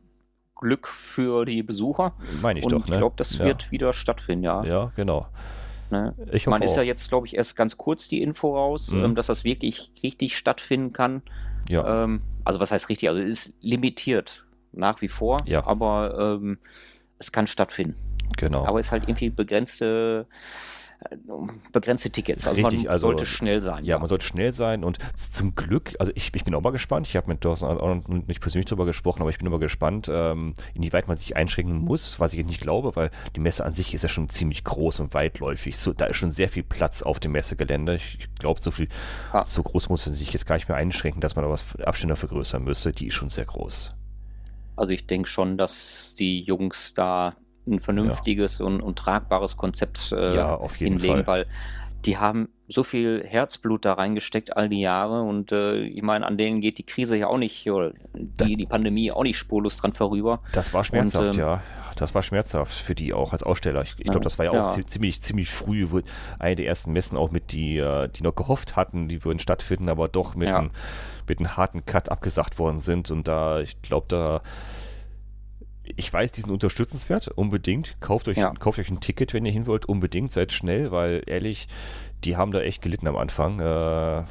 Glück 0.55 0.88
für 0.88 1.43
die 1.43 1.63
Besucher. 1.63 2.13
Meine 2.41 2.59
ich 2.59 2.66
Und 2.66 2.72
doch, 2.72 2.88
ne? 2.88 2.93
Ich 2.93 2.97
glaube, 2.97 3.16
das 3.18 3.38
ja. 3.38 3.45
wird 3.45 3.70
wieder 3.72 3.91
stattfinden, 3.91 4.45
ja. 4.45 4.63
Ja, 4.63 4.91
genau. 4.95 5.28
Ne? 5.91 6.16
Ich 6.32 6.47
man 6.47 6.61
ist 6.61 6.78
ja 6.78 6.82
jetzt, 6.82 7.09
glaube 7.09 7.28
ich, 7.28 7.36
erst 7.36 7.57
ganz 7.57 7.78
kurz 7.78 8.07
die 8.07 8.22
Info 8.22 8.55
raus, 8.55 8.91
mhm. 8.91 9.03
ähm, 9.03 9.16
dass 9.16 9.28
das 9.28 9.43
wirklich 9.43 9.91
richtig 10.01 10.38
stattfinden 10.38 10.93
kann. 10.93 11.24
Ja. 11.68 12.05
Ähm, 12.05 12.22
also 12.45 12.61
was 12.61 12.72
heißt 12.72 12.88
richtig? 12.88 13.09
Also 13.09 13.22
es 13.22 13.47
ist 13.47 13.57
limitiert 13.61 14.45
nach 14.76 15.02
wie 15.02 15.08
vor, 15.08 15.42
ja. 15.46 15.66
aber 15.66 16.40
ähm, 16.42 16.58
es 17.20 17.32
kann 17.32 17.48
stattfinden. 17.48 17.96
Genau. 18.38 18.66
Aber 18.66 18.80
es 18.80 18.88
ist 18.88 18.92
halt 18.92 19.04
irgendwie 19.04 19.30
begrenzte 19.30 20.28
äh, 21.10 21.18
begrenzte 21.72 22.10
Tickets. 22.10 22.48
Also 22.48 22.62
Richtig, 22.62 22.84
man 22.84 22.92
also, 22.92 23.08
sollte 23.08 23.26
schnell 23.26 23.62
sein. 23.62 23.84
Ja, 23.84 23.96
ja, 23.96 24.00
man 24.00 24.08
sollte 24.08 24.26
schnell 24.26 24.52
sein 24.52 24.84
und 24.84 24.98
zum 25.18 25.56
Glück, 25.56 25.96
also 26.00 26.12
ich, 26.16 26.32
ich 26.34 26.44
bin 26.44 26.56
auch 26.56 26.62
mal 26.62 26.72
gespannt, 26.72 27.08
ich 27.08 27.16
habe 27.16 27.28
mit 27.28 27.44
Dawson 27.44 27.78
auch 27.78 28.08
nicht 28.28 28.42
persönlich 28.42 28.66
darüber 28.66 28.86
gesprochen, 28.86 29.22
aber 29.22 29.30
ich 29.30 29.38
bin 29.38 29.48
immer 29.48 29.60
gespannt, 29.60 30.10
ähm, 30.12 30.54
inwieweit 30.74 31.08
man 31.08 31.18
sich 31.18 31.36
einschränken 31.36 31.78
muss, 31.78 32.20
was 32.20 32.34
ich 32.34 32.46
nicht 32.46 32.62
glaube, 32.62 32.96
weil 32.96 33.12
die 33.36 33.40
Messe 33.40 33.66
an 33.66 33.74
sich 33.74 33.94
ist 33.94 34.04
ja 34.04 34.10
schon 34.10 34.30
ziemlich 34.30 34.64
groß 34.64 35.02
und 35.02 35.14
weitläufig. 35.14 35.78
So, 35.78 35.94
da 35.94 36.06
ist 36.06 36.18
schon 36.18 36.32
sehr 36.32 36.50
viel 36.50 36.64
Platz 36.64 37.02
auf 37.02 37.20
dem 37.20 37.34
Messegelände. 37.34 37.96
Ich 37.96 38.30
glaube, 38.40 38.62
so 38.62 38.72
viel, 38.72 38.88
ha. 39.34 39.44
so 39.46 39.64
groß 39.64 39.90
muss 39.90 40.06
man 40.06 40.16
sich 40.16 40.32
jetzt 40.34 40.46
gar 40.46 40.56
nicht 40.56 40.70
mehr 40.70 40.78
einschränken, 40.78 41.22
dass 41.22 41.36
man 41.36 41.46
aber 41.46 41.60
Abstände 41.84 42.16
vergrößern 42.16 42.64
müsste. 42.64 42.94
Die 42.94 43.08
ist 43.08 43.16
schon 43.16 43.30
sehr 43.30 43.46
groß. 43.46 43.96
Also 44.76 44.92
ich 44.92 45.08
denke 45.08 45.30
schon, 45.30 45.58
dass 45.58 46.16
die 46.16 46.42
Jungs 46.42 46.94
da 46.94 47.36
ein 47.68 47.80
vernünftiges 47.80 48.60
ja. 48.60 48.66
und, 48.66 48.82
und, 48.82 48.98
tragbares 48.98 49.58
Konzept 49.58 50.12
äh, 50.12 50.36
ja, 50.36 50.60
hinlegen, 50.70 51.26
Fall. 51.26 51.28
weil 51.28 51.46
die 52.06 52.18
haben 52.18 52.50
so 52.68 52.84
viel 52.84 53.24
Herzblut 53.26 53.86
da 53.86 53.94
reingesteckt 53.94 54.56
all 54.56 54.70
die 54.70 54.82
Jahre 54.82 55.24
und 55.24 55.52
äh, 55.52 55.82
ich 55.82 56.04
meine, 56.04 56.26
an 56.26 56.38
denen 56.38 56.62
geht 56.62 56.78
die 56.78 56.86
Krise 56.86 57.16
ja 57.16 57.28
auch 57.28 57.38
nicht, 57.38 57.70
oder 57.70 57.94
die, 58.14 58.56
die 58.56 58.66
Pandemie 58.66 59.12
auch 59.12 59.24
nicht 59.24 59.38
spurlos 59.38 59.78
dran 59.78 59.94
vorüber. 59.94 60.42
Das 60.52 60.74
war 60.74 60.84
schmerzhaft, 60.84 61.30
und, 61.30 61.36
ähm, 61.36 61.40
ja. 61.40 61.64
Das 61.96 62.16
war 62.16 62.24
schmerzhaft 62.24 62.74
für 62.74 62.96
die 62.96 63.14
auch 63.14 63.34
als 63.34 63.43
Aussteller. 63.43 63.82
Ich, 63.82 63.96
ich 63.98 64.06
glaube, 64.06 64.22
das 64.22 64.38
war 64.38 64.46
ja, 64.46 64.54
ja. 64.54 64.64
auch 64.64 64.84
ziemlich, 64.86 65.22
ziemlich 65.22 65.50
früh, 65.52 65.88
wo 65.89 66.02
eine 66.39 66.56
der 66.56 66.68
ersten 66.68 66.91
Messen 66.91 67.18
auch 67.18 67.32
mit 67.32 67.52
die, 67.52 67.78
äh, 67.78 68.10
die 68.10 68.24
noch 68.24 68.36
gehofft 68.36 68.76
hatten, 68.76 69.08
die 69.08 69.24
würden 69.24 69.39
stattfinden, 69.39 69.89
aber 69.89 70.08
doch 70.08 70.36
mit, 70.36 70.48
ja. 70.48 70.58
einem, 70.58 70.72
mit 71.28 71.39
einem 71.39 71.56
harten 71.58 71.86
Cut 71.86 72.10
abgesagt 72.10 72.60
worden 72.60 72.80
sind. 72.80 73.12
Und 73.12 73.28
da, 73.28 73.60
ich 73.62 73.82
glaube, 73.82 74.06
da 74.10 74.41
ich 75.96 76.12
weiß, 76.12 76.32
die 76.32 76.41
sind 76.41 76.52
unterstützenswert, 76.52 77.28
unbedingt. 77.30 77.96
Kauft 78.00 78.28
euch, 78.28 78.38
ja. 78.38 78.52
kauft 78.52 78.80
euch 78.80 78.89
ein 78.89 79.00
Ticket, 79.00 79.34
wenn 79.34 79.46
ihr 79.46 79.52
hin 79.52 79.68
wollt, 79.68 79.86
unbedingt, 79.86 80.32
seid 80.32 80.52
schnell, 80.52 80.91
weil 80.91 81.22
ehrlich, 81.28 81.68
die 82.24 82.38
haben 82.38 82.52
da 82.52 82.62
echt 82.62 82.82
gelitten 82.82 83.08
am 83.08 83.16
Anfang, 83.16 83.60
äh, 83.60 83.64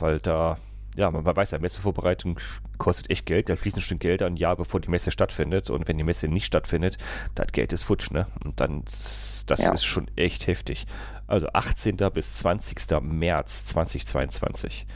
weil 0.00 0.18
da, 0.20 0.58
ja, 0.96 1.10
man, 1.10 1.24
man 1.24 1.36
weiß 1.36 1.52
ja, 1.52 1.58
Messevorbereitung 1.58 2.38
kostet 2.78 3.10
echt 3.10 3.26
Geld, 3.26 3.48
da 3.48 3.56
fließen 3.56 3.82
schon 3.82 3.98
Gelder 3.98 4.26
ein 4.26 4.36
Jahr, 4.36 4.56
bevor 4.56 4.80
die 4.80 4.90
Messe 4.90 5.10
stattfindet 5.10 5.70
und 5.70 5.88
wenn 5.88 5.98
die 5.98 6.04
Messe 6.04 6.28
nicht 6.28 6.46
stattfindet, 6.46 6.98
das 7.34 7.48
Geld 7.48 7.72
ist 7.72 7.84
futsch, 7.84 8.10
ne? 8.10 8.26
Und 8.44 8.60
dann, 8.60 8.82
das 8.84 9.44
ja. 9.58 9.72
ist 9.72 9.84
schon 9.84 10.08
echt 10.16 10.46
heftig. 10.46 10.86
Also 11.26 11.48
18. 11.52 11.96
bis 12.12 12.34
20. 12.34 13.00
März 13.02 13.66
2022. 13.66 14.86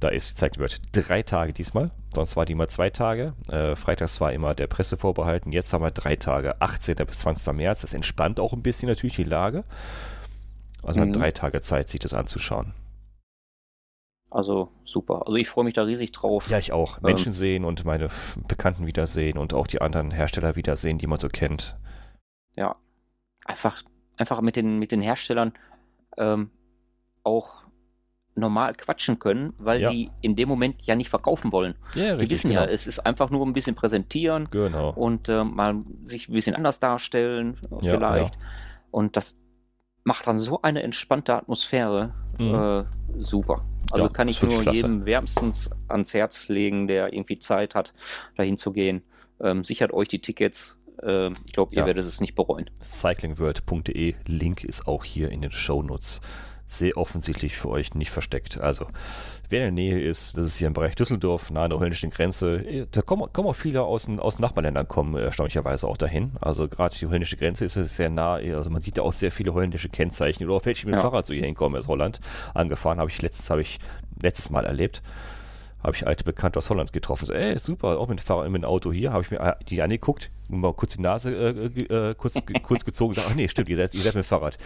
Da 0.00 0.08
ist 0.08 0.30
gezeigt 0.30 0.58
wird 0.58 0.80
drei 0.92 1.22
Tage 1.22 1.52
diesmal. 1.52 1.90
Sonst 2.14 2.34
war 2.34 2.46
die 2.46 2.54
immer 2.54 2.68
zwei 2.68 2.88
Tage. 2.88 3.34
Äh, 3.48 3.76
freitags 3.76 4.20
war 4.20 4.32
immer 4.32 4.54
der 4.54 4.66
Presse 4.66 4.96
vorbehalten. 4.96 5.52
Jetzt 5.52 5.72
haben 5.72 5.84
wir 5.84 5.90
drei 5.90 6.16
Tage, 6.16 6.60
18. 6.60 6.94
bis 7.06 7.18
20. 7.18 7.52
März. 7.52 7.82
Das 7.82 7.92
entspannt 7.92 8.40
auch 8.40 8.54
ein 8.54 8.62
bisschen 8.62 8.88
natürlich 8.88 9.16
die 9.16 9.24
Lage. 9.24 9.64
Also 10.82 11.00
mhm. 11.00 11.12
drei 11.12 11.32
Tage 11.32 11.60
Zeit, 11.60 11.90
sich 11.90 12.00
das 12.00 12.14
anzuschauen. 12.14 12.72
Also 14.30 14.70
super. 14.84 15.26
Also 15.26 15.36
ich 15.36 15.48
freue 15.48 15.64
mich 15.64 15.74
da 15.74 15.82
riesig 15.82 16.12
drauf. 16.12 16.48
Ja, 16.48 16.58
ich 16.58 16.72
auch. 16.72 17.00
Menschen 17.00 17.28
ähm, 17.28 17.32
sehen 17.32 17.64
und 17.64 17.84
meine 17.84 18.08
Bekannten 18.46 18.86
wiedersehen 18.86 19.38
und 19.38 19.54
auch 19.54 19.66
die 19.66 19.80
anderen 19.80 20.12
Hersteller 20.12 20.54
wiedersehen, 20.54 20.98
die 20.98 21.08
man 21.08 21.18
so 21.18 21.28
kennt. 21.28 21.76
Ja. 22.56 22.76
Einfach, 23.44 23.82
einfach 24.16 24.40
mit 24.40 24.54
den, 24.54 24.78
mit 24.78 24.92
den 24.92 25.00
Herstellern 25.00 25.52
ähm, 26.16 26.50
auch 27.24 27.60
normal 28.36 28.74
quatschen 28.74 29.18
können, 29.18 29.52
weil 29.58 29.80
ja. 29.80 29.90
die 29.90 30.10
in 30.20 30.36
dem 30.36 30.48
Moment 30.48 30.82
ja 30.82 30.94
nicht 30.94 31.10
verkaufen 31.10 31.52
wollen. 31.52 31.74
Ja, 31.94 32.12
richtig, 32.12 32.20
die 32.20 32.30
wissen 32.30 32.50
genau. 32.50 32.62
ja, 32.62 32.68
es 32.68 32.86
ist 32.86 33.00
einfach 33.00 33.30
nur 33.30 33.44
ein 33.44 33.52
bisschen 33.52 33.74
präsentieren 33.74 34.48
genau. 34.50 34.90
und 34.90 35.28
äh, 35.28 35.42
mal 35.42 35.82
sich 36.04 36.28
ein 36.28 36.32
bisschen 36.32 36.54
anders 36.54 36.78
darstellen, 36.78 37.58
ja, 37.82 37.94
vielleicht. 37.94 38.38
Und 38.92 39.16
das 39.16 39.42
macht 40.04 40.26
dann 40.26 40.38
so 40.38 40.62
eine 40.62 40.82
entspannte 40.82 41.34
Atmosphäre. 41.34 42.14
Mhm. 42.38 42.54
Äh, 42.54 42.84
super. 43.18 43.64
Also 43.90 44.08
kann 44.08 44.28
ich 44.28 44.42
nur 44.42 44.62
klasse. 44.62 44.76
jedem 44.76 45.06
wärmstens 45.06 45.70
ans 45.88 46.14
Herz 46.14 46.48
legen, 46.48 46.86
der 46.86 47.12
irgendwie 47.12 47.38
Zeit 47.38 47.74
hat, 47.74 47.92
dahin 48.36 48.56
zu 48.56 48.72
gehen. 48.72 49.02
Ähm, 49.40 49.64
sichert 49.64 49.92
euch 49.92 50.08
die 50.08 50.20
Tickets. 50.20 50.78
Ähm, 51.02 51.34
ich 51.46 51.52
glaube, 51.52 51.74
ihr 51.74 51.86
werdet 51.86 52.04
es 52.04 52.20
nicht 52.20 52.34
bereuen. 52.34 52.68
Cyclingworld.de, 52.82 54.14
Link 54.26 54.64
ist 54.64 54.86
auch 54.86 55.04
hier 55.04 55.30
in 55.30 55.42
den 55.42 55.52
Show 55.52 55.82
Notes 55.82 56.20
sehr 56.72 56.96
offensichtlich 56.96 57.56
für 57.56 57.68
euch 57.68 57.94
nicht 57.94 58.10
versteckt. 58.10 58.60
Also, 58.60 58.86
wer 59.48 59.66
in 59.66 59.74
der 59.74 59.84
Nähe 59.84 60.00
ist, 60.00 60.36
das 60.36 60.46
ist 60.46 60.56
hier 60.58 60.68
im 60.68 60.72
Bereich 60.72 60.94
Düsseldorf, 60.94 61.50
nahe 61.50 61.68
der 61.68 61.78
holländischen 61.78 62.10
Grenze. 62.10 62.86
Da 62.90 63.02
kommen, 63.02 63.32
kommen 63.32 63.48
auch 63.48 63.54
viele 63.54 63.82
aus, 63.82 64.08
aus 64.08 64.38
Nachbarländern, 64.38 64.88
kommen 64.88 65.14
erstaunlicherweise 65.16 65.86
auch 65.86 65.96
dahin. 65.96 66.32
Also, 66.40 66.68
gerade 66.68 66.96
die 66.96 67.06
holländische 67.06 67.36
Grenze 67.36 67.64
ist 67.64 67.74
sehr 67.74 68.10
nah. 68.10 68.34
Also, 68.34 68.70
man 68.70 68.82
sieht 68.82 68.98
da 68.98 69.02
auch 69.02 69.12
sehr 69.12 69.32
viele 69.32 69.54
holländische 69.54 69.88
Kennzeichen. 69.88 70.44
Oder 70.44 70.54
auf 70.54 70.66
welche 70.66 70.86
mit 70.86 70.94
dem 70.94 70.98
ja. 70.98 71.02
Fahrrad 71.02 71.26
so 71.26 71.34
hier 71.34 71.44
hinkommen 71.44 71.78
aus 71.78 71.88
Holland. 71.88 72.20
Angefahren 72.54 72.98
habe 72.98 73.10
ich 73.10 73.20
letztes, 73.22 73.50
habe 73.50 73.60
ich 73.60 73.78
letztes 74.22 74.50
Mal 74.50 74.64
erlebt 74.64 75.02
habe 75.82 75.96
ich 75.96 76.06
alte 76.06 76.24
Bekannte 76.24 76.58
aus 76.58 76.70
Holland 76.70 76.92
getroffen. 76.92 77.26
So, 77.26 77.32
ey, 77.32 77.58
super, 77.58 77.98
auch 77.98 78.08
mit 78.08 78.18
dem 78.18 78.24
Fahrrad, 78.24 78.50
mit 78.50 78.62
dem 78.62 78.68
Auto 78.68 78.92
hier, 78.92 79.12
habe 79.12 79.22
ich 79.22 79.30
mir 79.30 79.56
die 79.68 79.82
angeguckt, 79.82 80.30
mal 80.48 80.72
kurz 80.74 80.96
die 80.96 81.02
Nase 81.02 81.32
äh, 81.32 82.10
äh, 82.10 82.14
kurz, 82.14 82.34
kurz 82.62 82.84
gezogen 82.84 83.10
und 83.10 83.14
gesagt, 83.16 83.30
ach 83.30 83.36
nee, 83.36 83.48
stimmt, 83.48 83.68
ihr 83.68 83.76
seid, 83.76 83.94
ihr 83.94 84.00
seid 84.00 84.14
mit 84.14 84.24
dem 84.24 84.28
Fahrrad. 84.28 84.58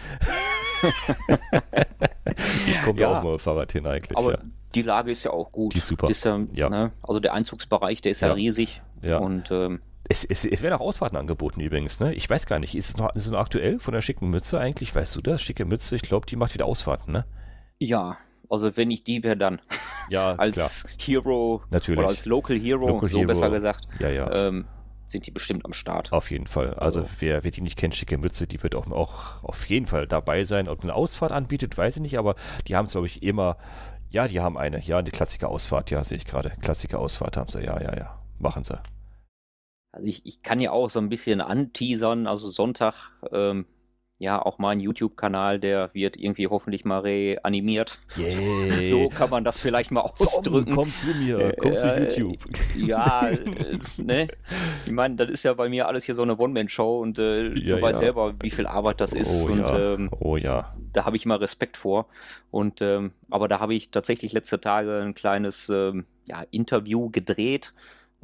ich 2.67 2.83
komme 2.83 3.01
ja 3.01 3.09
auch 3.09 3.23
mal 3.23 3.33
mit 3.33 3.41
dem 3.41 3.45
Fahrrad 3.45 3.73
hin 3.73 3.87
eigentlich. 3.87 4.19
Aber 4.19 4.33
ja. 4.33 4.39
die 4.75 4.83
Lage 4.83 5.12
ist 5.12 5.25
ja 5.25 5.31
auch 5.31 5.53
gut. 5.53 5.75
Die 5.75 5.79
ist 5.79 5.87
super. 5.87 6.11
Ist 6.11 6.25
ja, 6.25 6.41
ja. 6.53 6.69
Ne, 6.69 6.93
also 7.03 7.21
der 7.21 7.35
Einzugsbereich, 7.35 8.03
der 8.03 8.12
ist 8.12 8.21
ja, 8.21 8.33
riesig. 8.33 8.83
Ja. 9.03 9.19
Und 9.19 9.51
ähm, 9.51 9.81
es, 10.09 10.25
es, 10.25 10.45
es 10.45 10.62
werden 10.62 10.75
auch 10.75 10.81
Ausfahrten 10.81 11.17
angeboten 11.17 11.61
übrigens, 11.61 12.01
ne? 12.01 12.12
Ich 12.15 12.29
weiß 12.29 12.47
gar 12.47 12.59
nicht, 12.59 12.75
ist 12.75 12.91
es, 12.91 12.97
noch, 12.97 13.15
ist 13.15 13.25
es 13.25 13.31
noch 13.31 13.39
aktuell 13.39 13.79
von 13.79 13.95
der 13.95 14.03
schicken 14.03 14.29
Mütze 14.29 14.59
eigentlich? 14.59 14.95
Weißt 14.95 15.17
du 15.17 15.23
das? 15.23 15.41
Schicke 15.41 15.65
Mütze, 15.65 15.97
ich 15.97 16.03
glaube, 16.03 16.27
die 16.27 16.37
macht 16.37 16.53
wieder 16.53 16.67
Ausfahrten, 16.67 17.12
ne? 17.12 17.25
Ja, 17.79 18.19
also 18.55 18.76
wenn 18.76 18.90
ich 18.90 19.05
die 19.05 19.22
wäre, 19.22 19.36
dann. 19.36 19.61
Ja, 20.09 20.34
als 20.38 20.55
klar. 20.55 20.94
Hero 20.98 21.62
Natürlich. 21.70 21.98
oder 21.98 22.09
als 22.09 22.24
Local 22.24 22.59
Hero, 22.59 22.88
Local 22.88 23.09
so 23.09 23.18
Hero. 23.18 23.26
besser 23.26 23.50
gesagt. 23.50 23.86
Ja, 23.98 24.09
ja. 24.09 24.32
Ähm, 24.32 24.66
sind 25.07 25.26
die 25.26 25.30
bestimmt 25.30 25.64
am 25.66 25.72
Start. 25.72 26.12
Auf 26.12 26.30
jeden 26.30 26.46
Fall. 26.46 26.74
Also, 26.74 27.00
also, 27.00 27.11
wer, 27.18 27.44
wer 27.44 27.50
die 27.50 27.61
nicht 27.61 27.76
kennt, 27.76 27.94
schicke 27.94 28.16
Mütze, 28.16 28.46
die 28.46 28.62
wird 28.62 28.74
auch, 28.74 28.90
auch 28.90 29.44
auf 29.44 29.68
jeden 29.68 29.86
Fall 29.86 30.07
dabei 30.07 30.44
sein. 30.44 30.68
Ob 30.68 30.82
eine 30.82 30.94
Ausfahrt 30.94 31.32
anbietet, 31.32 31.76
weiß 31.76 31.96
ich 31.96 32.02
nicht, 32.02 32.18
aber 32.18 32.36
die 32.66 32.76
haben 32.76 32.86
es, 32.86 32.92
glaube 32.92 33.07
ich, 33.07 33.22
immer. 33.22 33.59
Ja, 34.11 34.28
die 34.28 34.40
haben 34.40 34.57
eine. 34.57 34.80
Ja, 34.80 34.98
eine 34.98 35.11
klassische 35.11 35.48
Ausfahrt, 35.48 35.90
ja, 35.90 36.02
sehe 36.05 36.16
ich 36.16 36.24
gerade. 36.24 36.52
Klassische 36.61 36.98
Ausfahrt 36.98 37.36
haben 37.36 37.48
sie, 37.48 37.62
ja, 37.62 37.80
ja, 37.80 37.96
ja. 37.96 38.18
Machen 38.38 38.64
sie. 38.64 38.80
Also 39.92 40.07
ich, 40.07 40.26
ich 40.26 40.42
kann 40.42 40.59
ja 40.59 40.72
auch 40.72 40.90
so 40.90 40.98
ein 40.98 41.09
bisschen 41.09 41.40
anteasern, 41.40 42.26
also 42.26 42.48
Sonntag 42.48 43.12
ähm, 43.30 43.66
ja, 44.19 44.41
auch 44.41 44.59
mein 44.59 44.79
YouTube-Kanal, 44.79 45.59
der 45.59 45.91
wird 45.93 46.17
irgendwie 46.17 46.47
hoffentlich 46.47 46.85
mal 46.85 47.01
reanimiert. 47.01 47.99
Yay. 48.17 48.85
So 48.95 49.09
kann 49.09 49.31
man 49.31 49.45
das 49.45 49.61
vielleicht 49.61 49.91
mal 49.91 50.03
ausdrücken. 50.03 50.67
Tom, 50.67 50.75
komm 50.75 50.95
zu 50.97 51.07
mir, 51.07 51.55
komm 51.59 51.73
äh, 51.73 51.77
zu 51.77 51.87
YouTube. 51.87 52.39
Ja, 52.77 53.29
äh, 53.31 53.79
ne? 53.99 54.29
Ich 54.85 54.93
meine, 54.93 55.17
das 55.17 55.31
ist 55.31 55.43
ja 55.43 55.55
bei 55.55 55.69
mir 55.69 55.89
alles 55.89 56.05
hier 56.05 56.15
so 56.15 56.23
eine 56.23 56.37
One-Man-Show 56.37 57.01
und 57.01 57.19
äh, 57.19 57.49
ja, 57.59 57.77
du 57.77 57.83
weißt 57.83 58.01
ja. 58.01 58.07
selber, 58.07 58.35
wie 58.41 58.51
viel 58.51 58.67
Arbeit 58.67 59.01
das 59.01 59.15
ist. 59.15 59.45
Oh, 59.45 59.53
und, 59.53 59.59
ja. 59.61 59.95
Ähm, 59.95 60.11
oh 60.21 60.37
ja. 60.37 60.75
Da 60.93 61.07
habe 61.07 61.17
ich 61.17 61.27
mal 61.27 61.39
Respekt 61.39 61.77
vor. 61.77 62.07
Und 62.51 62.83
ähm, 62.83 63.12
aber 63.31 63.49
da 63.49 63.59
habe 63.59 63.75
ich 63.75 63.91
tatsächlich 63.91 64.33
letzte 64.33 64.61
Tage 64.61 65.01
ein 65.01 65.15
kleines 65.15 65.69
ähm, 65.71 66.05
ja, 66.27 66.45
Interview 66.51 67.11
gedreht 67.11 67.75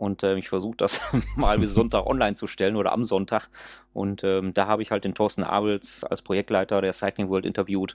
und 0.01 0.23
äh, 0.23 0.35
ich 0.37 0.49
versuche 0.49 0.77
das 0.79 0.99
mal 1.37 1.59
bis 1.59 1.75
Sonntag 1.75 2.07
online 2.07 2.35
zu 2.35 2.47
stellen 2.47 2.77
oder 2.77 2.93
am 2.93 3.05
Sonntag. 3.05 3.49
Und 3.93 4.25
ähm, 4.25 4.55
da 4.55 4.67
habe 4.67 4.81
ich 4.81 4.91
halt 4.91 5.05
den 5.05 5.15
Thorsten 5.15 5.45
Abels 5.45 6.05
als 6.05 6.23
Projektleiter 6.23 6.81
der 6.81 6.95
Cycling 6.95 7.29
World 7.29 7.45
interviewt. 7.45 7.95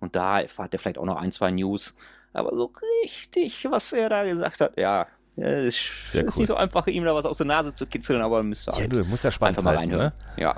Und 0.00 0.16
da 0.16 0.40
erfahrt 0.40 0.72
er 0.72 0.78
vielleicht 0.78 0.96
auch 0.96 1.04
noch 1.04 1.20
ein, 1.20 1.30
zwei 1.30 1.50
News. 1.50 1.94
Aber 2.32 2.56
so 2.56 2.72
richtig, 3.02 3.66
was 3.70 3.92
er 3.92 4.08
da 4.08 4.24
gesagt 4.24 4.62
hat, 4.62 4.78
ja, 4.78 5.06
ja, 5.36 5.46
ist, 5.46 5.76
ist 5.76 6.14
cool. 6.14 6.22
nicht 6.22 6.46
so 6.46 6.56
einfach, 6.56 6.86
ihm 6.86 7.04
da 7.04 7.14
was 7.14 7.26
aus 7.26 7.36
der 7.36 7.46
Nase 7.46 7.74
zu 7.74 7.86
kitzeln, 7.86 8.22
aber 8.22 8.42
müsste 8.42 8.70
ja, 8.70 8.78
halt 8.78 8.96
du 8.96 9.04
musst 9.04 9.24
ja 9.24 9.30
spannend 9.30 9.58
einfach 9.58 9.70
mal 9.70 9.76
reinhören. 9.76 10.12
Ne? 10.36 10.42
Ja. 10.42 10.56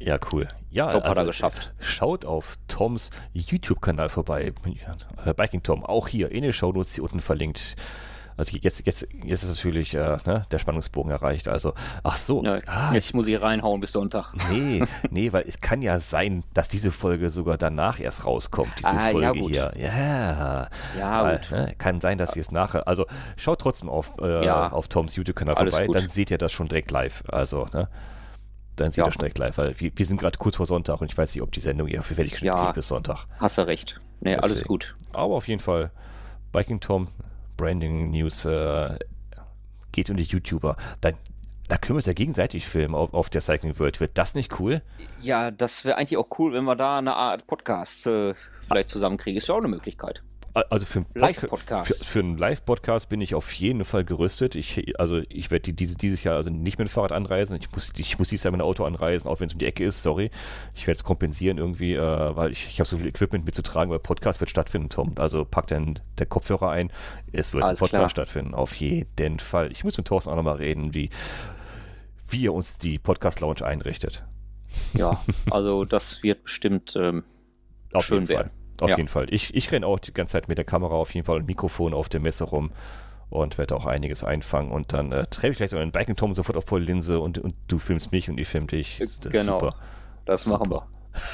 Ja, 0.00 0.18
cool. 0.32 0.48
Ja, 0.70 0.90
Top 0.90 1.04
also, 1.04 1.10
hat 1.10 1.18
er 1.18 1.24
geschafft. 1.26 1.72
Schaut 1.78 2.24
auf 2.24 2.56
Toms 2.66 3.10
YouTube-Kanal 3.32 4.08
vorbei. 4.08 4.52
Biking 5.36 5.62
Tom, 5.62 5.84
auch 5.84 6.08
hier 6.08 6.32
in 6.32 6.42
den 6.42 6.52
Shownotes 6.52 6.96
hier 6.96 7.04
unten 7.04 7.20
verlinkt. 7.20 7.76
Also 8.36 8.56
jetzt, 8.56 8.84
jetzt, 8.84 9.06
jetzt 9.24 9.42
ist 9.42 9.48
natürlich 9.48 9.94
äh, 9.94 10.18
ne, 10.24 10.46
der 10.50 10.58
Spannungsbogen 10.58 11.12
erreicht. 11.12 11.48
Also, 11.48 11.74
ach 12.02 12.16
so. 12.16 12.42
Ja, 12.44 12.58
ah, 12.66 12.92
jetzt 12.92 13.08
ich, 13.08 13.14
muss 13.14 13.28
ich 13.28 13.40
reinhauen 13.40 13.80
bis 13.80 13.92
Sonntag. 13.92 14.32
Nee, 14.50 14.82
nee, 15.10 15.32
weil 15.32 15.44
es 15.46 15.60
kann 15.60 15.82
ja 15.82 16.00
sein, 16.00 16.42
dass 16.52 16.68
diese 16.68 16.90
Folge 16.90 17.30
sogar 17.30 17.58
danach 17.58 18.00
erst 18.00 18.26
rauskommt, 18.26 18.72
diese 18.78 18.88
ah, 18.88 19.10
Folge 19.10 19.26
ja, 19.26 19.70
hier. 19.72 19.72
Ja, 19.78 20.68
ja 20.98 21.24
weil, 21.24 21.40
ne, 21.50 21.74
kann 21.78 22.00
sein, 22.00 22.18
dass 22.18 22.32
sie 22.32 22.40
es 22.40 22.50
nachher. 22.50 22.88
Also 22.88 23.06
schaut 23.36 23.60
trotzdem 23.60 23.88
auf, 23.88 24.12
äh, 24.20 24.44
ja. 24.44 24.72
auf 24.72 24.88
Toms 24.88 25.14
YouTube-Kanal 25.14 25.56
vorbei, 25.56 25.86
gut. 25.86 25.96
dann 25.96 26.08
seht 26.08 26.30
ihr 26.30 26.38
das 26.38 26.52
schon 26.52 26.68
direkt 26.68 26.90
live. 26.90 27.22
Also, 27.28 27.66
ne? 27.72 27.88
Dann 28.76 28.90
seht 28.90 29.04
ihr 29.04 29.06
das 29.06 29.16
direkt 29.16 29.38
live, 29.38 29.56
weil 29.58 29.78
wir, 29.78 29.92
wir 29.94 30.06
sind 30.06 30.20
gerade 30.20 30.38
kurz 30.38 30.56
vor 30.56 30.66
Sonntag 30.66 31.00
und 31.00 31.10
ich 31.10 31.16
weiß 31.16 31.32
nicht, 31.34 31.42
ob 31.42 31.52
die 31.52 31.60
Sendung 31.60 31.86
hier 31.86 32.02
fertig 32.02 32.32
geschnitten 32.32 32.56
ja, 32.56 32.72
bis 32.72 32.88
Sonntag. 32.88 33.26
Hast 33.38 33.58
du 33.58 33.66
recht. 33.66 34.00
Nee, 34.20 34.34
Deswegen. 34.34 34.42
alles 34.42 34.64
gut. 34.64 34.96
Aber 35.12 35.34
auf 35.34 35.46
jeden 35.46 35.60
Fall, 35.60 35.92
Biking 36.50 36.80
Tom, 36.80 37.06
Branding 37.56 38.10
News 38.10 38.44
äh, 38.44 38.98
geht 39.92 40.10
um 40.10 40.16
die 40.16 40.24
YouTuber, 40.24 40.76
dann 41.00 41.14
da 41.68 41.78
können 41.78 41.94
wir 41.94 42.00
uns 42.00 42.06
ja 42.06 42.12
gegenseitig 42.12 42.66
filmen 42.66 42.94
auf, 42.94 43.14
auf 43.14 43.30
der 43.30 43.40
Cycling 43.40 43.78
World. 43.78 43.98
Wird 44.00 44.18
das 44.18 44.34
nicht 44.34 44.60
cool? 44.60 44.82
Ja, 45.20 45.50
das 45.50 45.84
wäre 45.84 45.96
eigentlich 45.96 46.18
auch 46.18 46.28
cool, 46.38 46.52
wenn 46.52 46.64
wir 46.64 46.76
da 46.76 46.98
eine 46.98 47.14
Art 47.16 47.46
Podcast 47.46 48.06
äh, 48.06 48.34
vielleicht 48.68 48.90
zusammenkriegen. 48.90 49.38
Ist 49.38 49.48
ja 49.48 49.54
auch 49.54 49.58
eine 49.58 49.68
Möglichkeit. 49.68 50.22
Also 50.54 50.86
für, 50.86 51.04
Live-Podcast. 51.14 51.98
Für, 51.98 52.04
für, 52.04 52.18
einen 52.20 52.38
Live-Podcast 52.38 53.08
bin 53.08 53.20
ich 53.20 53.34
auf 53.34 53.52
jeden 53.54 53.84
Fall 53.84 54.04
gerüstet. 54.04 54.54
Ich, 54.54 55.00
also 55.00 55.20
ich 55.28 55.50
werde 55.50 55.72
die, 55.72 55.86
dieses 55.96 56.22
Jahr 56.22 56.36
also 56.36 56.50
nicht 56.50 56.78
mit 56.78 56.86
dem 56.86 56.90
Fahrrad 56.90 57.10
anreisen. 57.10 57.56
Ich 57.56 57.72
muss, 57.72 57.90
ich 57.96 58.20
muss 58.20 58.28
dieses 58.28 58.44
Jahr 58.44 58.52
mit 58.52 58.60
dem 58.60 58.64
Auto 58.64 58.84
anreisen, 58.84 59.28
auch 59.28 59.40
wenn 59.40 59.48
es 59.48 59.54
um 59.54 59.58
die 59.58 59.66
Ecke 59.66 59.84
ist. 59.84 60.04
Sorry. 60.04 60.30
Ich 60.76 60.86
werde 60.86 60.96
es 60.96 61.02
kompensieren 61.02 61.58
irgendwie, 61.58 61.94
äh, 61.94 62.36
weil 62.36 62.52
ich, 62.52 62.68
ich 62.68 62.78
habe 62.78 62.88
so 62.88 62.98
viel 62.98 63.08
Equipment 63.08 63.44
mitzutragen, 63.44 63.90
weil 63.90 63.98
Podcast 63.98 64.38
wird 64.38 64.48
stattfinden, 64.48 64.90
Tom. 64.90 65.14
Also 65.16 65.44
pack 65.44 65.66
dann 65.66 65.98
der 66.18 66.26
Kopfhörer 66.26 66.70
ein. 66.70 66.92
Es 67.32 67.52
wird 67.52 67.64
Alles 67.64 67.80
ein 67.80 67.80
Podcast 67.80 67.98
klar. 67.98 68.10
stattfinden. 68.10 68.54
Auf 68.54 68.74
jeden 68.76 69.40
Fall. 69.40 69.72
Ich 69.72 69.82
muss 69.82 69.96
mit 69.96 70.06
Thorsten 70.06 70.30
auch 70.30 70.36
nochmal 70.36 70.56
reden, 70.56 70.94
wie, 70.94 71.10
wie 72.28 72.46
er 72.46 72.54
uns 72.54 72.78
die 72.78 73.00
Podcast-Lounge 73.00 73.66
einrichtet. 73.66 74.24
Ja, 74.92 75.20
also 75.50 75.84
das 75.84 76.22
wird 76.22 76.44
bestimmt 76.44 76.94
ähm, 76.94 77.24
schön 77.98 78.28
werden. 78.28 78.52
Auf 78.80 78.90
Ja. 78.90 78.96
jeden 78.96 79.08
Fall. 79.08 79.26
Ich, 79.30 79.54
ich 79.54 79.70
renne 79.72 79.86
auch 79.86 79.98
die 79.98 80.12
ganze 80.12 80.32
Zeit 80.32 80.48
mit 80.48 80.58
der 80.58 80.64
Kamera 80.64 80.94
auf 80.94 81.12
jeden 81.14 81.26
Fall 81.26 81.36
und 81.38 81.46
Mikrofon 81.46 81.94
auf 81.94 82.08
der 82.08 82.20
Messe 82.20 82.44
rum 82.44 82.70
und 83.30 83.58
werde 83.58 83.74
auch 83.76 83.86
einiges 83.86 84.22
einfangen. 84.24 84.70
Und 84.70 84.92
dann 84.92 85.12
äh, 85.12 85.26
treffe 85.26 85.48
ich 85.52 85.56
vielleicht 85.56 85.70
sogar 85.70 85.82
einen 85.82 85.92
Biking 85.92 86.16
Tom 86.16 86.34
sofort 86.34 86.56
auf 86.56 86.64
volle 86.66 86.84
Linse 86.84 87.20
und, 87.20 87.38
und 87.38 87.54
du 87.68 87.78
filmst 87.78 88.12
mich 88.12 88.28
und 88.30 88.38
ich 88.38 88.48
film 88.48 88.66
dich. 88.66 88.98
Das 88.98 89.08
ist 89.10 89.30
Genau. 89.30 89.58
Super. 89.60 89.76
Das 90.24 90.46
machen 90.46 90.70
wir. 90.70 90.86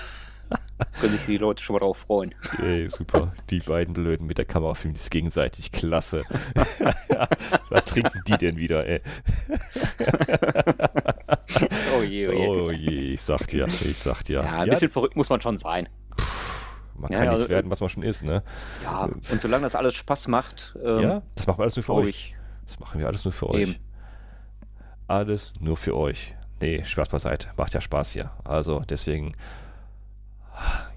Können 0.99 1.12
sich 1.12 1.26
die 1.26 1.36
Leute 1.36 1.62
schon 1.62 1.74
mal 1.74 1.80
drauf 1.80 1.99
freuen. 1.99 2.34
Ey, 2.62 2.88
super. 2.88 3.32
Die 3.51 3.61
beiden 3.61 3.93
Blöden 3.93 4.26
mit 4.26 4.38
der 4.38 4.47
Kamera 4.47 4.72
filmen 4.74 4.97
sich 4.97 5.11
gegenseitig. 5.11 5.72
Klasse. 5.72 6.24
Was 7.68 7.84
trinken 7.84 8.22
die 8.26 8.38
denn 8.38 8.57
wieder, 8.57 8.86
ey? 8.86 9.01
Oh 11.99 12.03
je, 12.03 12.28
oh 12.28 12.32
je. 12.32 12.49
Oh 12.49 12.70
je, 12.70 13.12
ich 13.12 13.20
sag 13.20 13.47
dir, 13.49 13.66
ich 13.66 13.97
sag 13.99 14.22
dir. 14.24 14.43
ja, 14.43 14.61
ein 14.61 14.70
bisschen 14.70 14.88
verrückt 14.91 15.16
muss 15.16 15.28
man 15.28 15.41
schon 15.41 15.57
sein. 15.59 15.88
Man 17.01 17.11
Ja, 17.11 17.18
kann 17.18 17.24
ja, 17.26 17.30
nichts 17.32 17.44
also, 17.44 17.55
werden, 17.55 17.70
was 17.70 17.80
man 17.80 17.88
schon 17.88 18.03
ist, 18.03 18.22
ne? 18.22 18.42
Ja, 18.82 19.05
und 19.05 19.24
solange 19.24 19.64
das 19.64 19.74
alles 19.74 19.94
Spaß 19.94 20.28
macht, 20.28 20.76
ähm, 20.84 21.01
ja, 21.01 21.22
das 21.34 21.46
machen 21.46 21.59
wir 21.59 21.62
alles 21.62 21.76
nur 21.76 21.84
für 21.84 21.94
euch. 21.94 22.09
ich. 22.09 22.36
Das 22.66 22.78
machen 22.78 23.01
wir 23.01 23.07
alles 23.07 23.24
nur 23.24 23.32
für 23.32 23.51
euch. 23.51 23.61
Eben. 23.61 23.76
Alles 25.09 25.55
nur 25.59 25.76
für 25.76 25.96
euch. 25.96 26.34
Nee, 26.61 26.84
Spaß 26.84 27.09
beiseite. 27.09 27.48
Macht 27.57 27.74
ja 27.74 27.80
Spaß 27.80 28.12
hier. 28.12 28.30
Also 28.44 28.82
deswegen, 28.88 29.34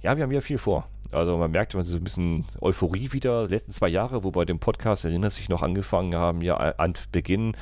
ja, 0.01 0.15
wir 0.15 0.23
haben 0.23 0.31
ja 0.31 0.41
viel 0.41 0.57
vor. 0.57 0.87
Also 1.11 1.37
man 1.37 1.51
merkt 1.51 1.73
immer 1.73 1.83
so 1.83 1.95
ein 1.95 2.03
bisschen 2.03 2.45
Euphorie 2.59 3.11
wieder. 3.11 3.47
Die 3.47 3.53
letzten 3.53 3.71
zwei 3.71 3.87
Jahre, 3.87 4.23
wo 4.23 4.31
bei 4.31 4.45
dem 4.45 4.59
Podcast, 4.59 5.05
erinnert 5.05 5.31
sich 5.31 5.47
noch, 5.49 5.61
angefangen 5.61 6.15
haben, 6.15 6.41
ja, 6.41 6.57
an 6.57 6.93
Beginn 7.11 7.55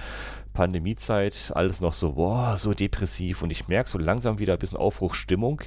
Pandemiezeit, 0.54 1.52
alles 1.56 1.80
noch 1.80 1.94
so, 1.94 2.14
boah, 2.14 2.58
so 2.58 2.74
depressiv. 2.74 3.42
Und 3.42 3.52
ich 3.52 3.68
merke 3.68 3.90
so 3.90 3.98
langsam 3.98 4.40
wieder 4.40 4.54
ein 4.54 4.60
bisschen 4.60 4.78
Aufbruchstimmung. 4.78 5.62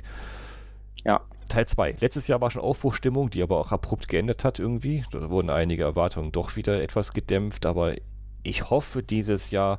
Ja. 1.05 1.21
Teil 1.49 1.67
2. 1.67 1.97
Letztes 2.01 2.29
Jahr 2.29 2.41
war 2.41 2.51
schon 2.51 2.63
Aufbruchstimmung, 2.63 3.31
die 3.31 3.43
aber 3.43 3.59
auch 3.59 3.73
abrupt 3.73 4.09
geendet 4.09 4.45
hat 4.45 4.59
irgendwie. 4.59 5.05
Da 5.11 5.31
wurden 5.31 5.51
einige 5.51 5.85
Erwartungen 5.85 6.33
doch 6.33 6.57
wieder 6.57 6.83
etwas 6.83 7.13
gedämpft, 7.13 7.67
aber 7.67 7.95
ich 8.43 8.71
hoffe, 8.71 9.03
dieses 9.03 9.51
Jahr 9.51 9.79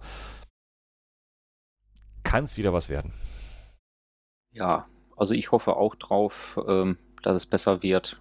kann 2.24 2.43
es 2.43 2.57
wieder 2.57 2.74
was 2.74 2.89
werden. 2.89 3.13
Ja, 4.51 4.88
also 5.16 5.34
ich 5.34 5.51
hoffe 5.51 5.78
auch 5.78 5.95
drauf, 5.95 6.59
ähm, 6.68 6.97
dass 7.22 7.36
es 7.36 7.45
besser 7.45 7.84
wird. 7.84 8.20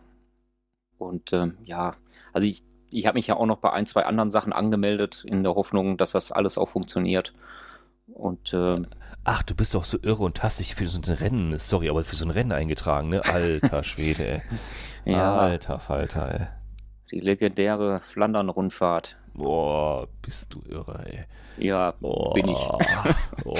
Und 0.99 1.33
ähm, 1.33 1.59
ja, 1.65 1.97
also 2.33 2.47
ich, 2.47 2.63
ich 2.91 3.07
habe 3.07 3.19
mich 3.19 3.27
ja 3.27 3.37
auch 3.37 3.47
noch 3.47 3.59
bei 3.59 3.73
ein, 3.73 3.87
zwei 3.87 4.05
anderen 4.05 4.31
Sachen 4.31 4.53
angemeldet, 4.53 5.25
in 5.27 5.43
der 5.43 5.55
Hoffnung, 5.55 5.97
dass 5.97 6.13
das 6.13 6.33
alles 6.33 6.59
auch 6.59 6.69
funktioniert. 6.69 7.33
Und 8.07 8.53
ähm, 8.55 8.87
Ach, 9.25 9.43
du 9.43 9.55
bist 9.55 9.75
doch 9.75 9.85
so 9.85 9.99
irre 10.03 10.23
und 10.25 10.43
hast 10.43 10.59
dich 10.61 10.75
für 10.75 10.87
so 10.87 11.01
ein 11.01 11.05
Rennen, 11.05 11.59
sorry, 11.59 11.89
aber 11.89 12.05
für 12.05 12.17
so 12.17 12.27
ein 12.27 12.31
Rennen 12.31 12.53
eingetragen, 12.53 13.09
ne? 13.09 13.23
Alter 13.25 13.83
Schwede, 13.85 14.43
ey. 15.05 15.13
ja, 15.13 15.37
Alter 15.37 15.79
Falter, 15.79 16.41
ey. 16.41 16.47
die 17.11 17.21
legendäre 17.21 18.01
Flandern-Rundfahrt. 18.05 19.17
Boah, 19.37 20.07
bist 20.23 20.55
du 20.55 20.63
irre, 20.69 21.05
ey. 21.07 21.25
Ja, 21.57 21.93
bin 22.35 22.49
ich. 22.49 22.59
Oh, 23.45 23.57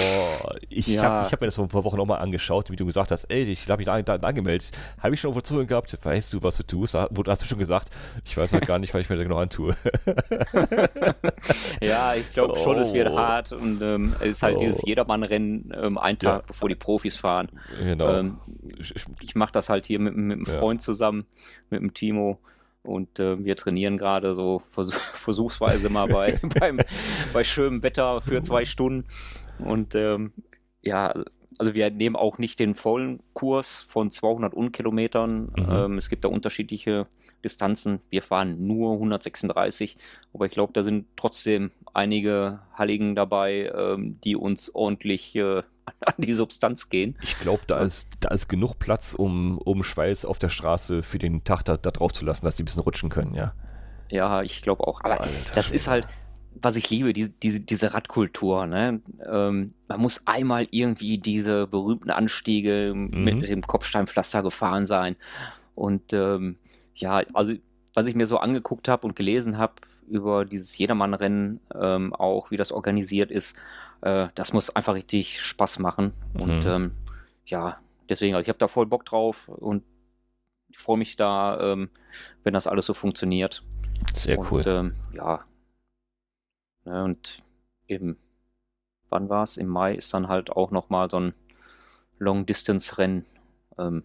ich 0.69 0.87
Ja. 0.87 1.03
habe 1.03 1.31
hab 1.31 1.41
mir 1.41 1.47
das 1.49 1.57
vor 1.57 1.65
ein 1.65 1.69
paar 1.69 1.85
Wochen 1.85 1.97
nochmal 1.97 2.21
angeschaut, 2.21 2.71
wie 2.71 2.77
du 2.77 2.87
gesagt 2.87 3.11
hast, 3.11 3.25
ey, 3.25 3.43
ich 3.43 3.69
habe 3.69 3.79
mich 3.85 3.87
da, 3.87 4.01
da 4.03 4.15
angemeldet. 4.27 4.71
Habe 5.01 5.15
ich 5.15 5.21
schon 5.21 5.45
Zunge 5.45 5.67
gehabt, 5.67 5.97
weißt 6.03 6.33
du, 6.33 6.43
was 6.43 6.57
du 6.57 6.63
tust? 6.63 6.95
Hast 6.95 7.43
du 7.43 7.47
schon 7.47 7.59
gesagt, 7.59 7.91
ich 8.25 8.37
weiß 8.37 8.53
noch 8.53 8.61
gar 8.63 8.79
nicht, 8.79 8.95
was 8.95 9.03
ich 9.03 9.11
mir 9.11 9.17
da 9.17 9.23
genau 9.25 9.37
antue. 9.39 9.77
Ja, 11.81 12.15
ich 12.15 12.33
glaube 12.33 12.59
schon, 12.59 12.79
es 12.79 12.93
wird 12.93 13.11
Oh. 13.11 13.19
hart 13.19 13.53
und 13.53 13.83
ähm, 13.83 14.15
es 14.21 14.29
ist 14.29 14.43
halt 14.43 14.57
Oh. 14.57 14.61
dieses 14.61 14.83
Jedermann-Rennen 14.87 15.73
ähm, 15.77 15.99
ein 15.99 16.17
Ja. 16.23 16.37
Tag, 16.37 16.47
bevor 16.47 16.69
die 16.69 16.75
Profis 16.75 17.17
fahren. 17.17 17.49
genau. 17.83 18.09
Ähm, 18.19 18.39
Ich- 19.21 19.35
mache 19.35 19.53
das 19.53 19.69
halt 19.69 19.85
hier 19.85 19.99
mit, 19.99 20.17
mit 20.17 20.37
einem 20.39 20.45
Ja. 20.47 20.59
Freund 20.59 20.81
zusammen, 20.81 21.27
mit 21.71 21.81
dem 21.81 21.93
Timo. 21.95 22.39
Und 22.85 23.19
äh, 23.19 23.43
wir 23.43 23.57
trainieren 23.57 23.97
gerade 23.97 24.35
so 24.35 24.63
vers 24.69 24.93
versuchsweise 25.13 25.89
mal 25.91 26.07
bei, 26.07 26.39
beim, 26.61 26.79
bei 27.33 27.43
schönem 27.43 27.83
Wetter 27.83 28.21
für 28.21 28.43
zwei 28.43 28.65
Stunden. 28.65 29.09
Und 29.59 29.95
ähm, 29.95 30.33
ja, 30.83 31.13
also 31.59 31.75
wir 31.75 31.91
nehmen 31.91 32.17
auch 32.17 32.39
nicht 32.39 32.61
den 32.61 32.75
vollen 32.75 33.21
Kurs 33.33 33.85
von 33.89 34.11
200 34.11 34.55
Unkilometern. 34.55 35.53
Mhm. 35.57 35.67
Ähm, 35.71 35.99
es 35.99 36.09
gibt 36.09 36.25
da 36.25 36.29
unterschiedliche 36.29 37.07
Distanzen. 37.43 38.01
Wir 38.11 38.23
fahren 38.23 38.67
nur 38.67 38.95
136, 38.95 39.97
aber 40.33 40.47
ich 40.47 40.53
glaube, 40.53 40.73
da 40.73 40.83
sind 40.83 41.07
trotzdem 41.17 41.71
einige 41.93 42.61
Halligen 42.75 43.15
dabei, 43.15 43.73
ähm, 43.75 44.19
die 44.25 44.37
uns 44.37 44.75
ordentlich 44.75 45.35
äh, 45.37 45.63
an 46.07 46.15
die 46.19 46.35
Substanz 46.35 46.89
gehen. 46.89 47.17
Ich 47.23 47.39
glaube, 47.41 47.63
da 47.67 47.81
ist, 47.81 48.09
da 48.21 48.31
ist 48.31 48.49
genug 48.49 48.79
Platz, 48.79 49.15
um, 49.15 49.59
um 49.59 49.83
Schweiß 49.83 50.25
auf 50.25 50.39
der 50.39 50.51
Straße 50.51 51.03
für 51.03 51.19
den 51.19 51.45
Tag 51.45 51.63
da, 51.65 51.77
da 51.77 51.91
drauf 51.91 52.13
zu 52.13 52.25
lassen, 52.25 52.45
dass 52.45 52.57
die 52.57 52.63
ein 52.63 52.67
bisschen 52.67 52.83
rutschen 52.83 53.11
können, 53.11 53.35
ja. 53.35 53.53
Ja, 54.11 54.43
ich 54.43 54.63
glaube 54.63 54.87
auch. 54.87 55.01
Aber 55.03 55.21
Alter 55.21 55.55
das 55.55 55.71
ist 55.71 55.89
halt, 55.89 56.07
was 56.55 56.77
ich 56.77 56.89
liebe, 56.91 57.13
die, 57.13 57.31
diese, 57.31 57.61
diese 57.61 57.95
Radkultur. 57.95 58.67
Ne? 58.67 59.01
Ähm, 59.29 59.75
man 59.89 60.01
muss 60.01 60.27
einmal 60.27 60.67
irgendwie 60.71 61.19
diese 61.19 61.67
berühmten 61.67 62.11
Anstiege 62.11 62.93
Mhm. 62.95 63.25
mit 63.25 63.49
dem 63.49 63.63
Kopfsteinpflaster 63.63 64.43
gefahren 64.43 64.87
sein. 64.87 65.17
Und 65.75 66.13
ähm, 66.13 66.57
ja, 66.95 67.23
also 67.33 67.55
was 67.95 68.07
ich 68.07 68.15
mir 68.15 68.27
so 68.27 68.39
angeguckt 68.39 68.89
habe 68.89 69.07
und 69.07 69.17
gelesen 69.17 69.59
habe 69.59 69.75
über 70.09 70.45
dieses 70.45 70.77
Jedermann-Rennen, 70.77 71.61
ähm, 71.75 72.13
auch 72.15 72.51
wie 72.51 72.57
das 72.57 72.73
organisiert 72.73 73.31
ist, 73.31 73.57
äh, 74.05 74.29
das 74.35 74.53
muss 74.53 74.69
einfach 74.71 74.95
richtig 74.95 75.41
Spaß 75.41 75.79
machen. 75.79 76.13
Und 76.35 76.65
Mhm. 76.65 76.71
ähm, 76.71 76.93
ja, 77.47 77.79
deswegen, 78.09 78.35
also 78.35 78.43
ich 78.43 78.49
habe 78.51 78.59
da 78.59 78.69
voll 78.69 78.87
Bock 78.87 79.05
drauf 79.07 79.49
und 79.49 79.83
ich 80.69 80.79
freue 80.79 80.99
mich 80.99 81.17
da, 81.17 81.59
ähm, 81.61 81.89
wenn 82.43 82.53
das 82.53 82.67
alles 82.67 82.85
so 82.87 82.95
funktioniert. 82.95 83.65
Sehr 84.13 84.39
und, 84.39 84.53
cool. 84.53 84.63
Ähm, 84.67 84.95
ja. 85.13 85.45
ja. 86.85 87.05
Und 87.05 87.43
eben, 87.89 88.19
wann 89.09 89.29
war 89.31 89.43
es? 89.45 89.57
Im 89.57 89.69
Mai 89.69 89.95
ist 89.95 90.13
dann 90.13 90.29
halt 90.29 90.51
auch 90.51 90.71
nochmal 90.71 91.11
so 91.11 91.19
ein 91.21 91.35
Long-Distance-Rennen, 92.19 93.25
ähm, 93.79 94.03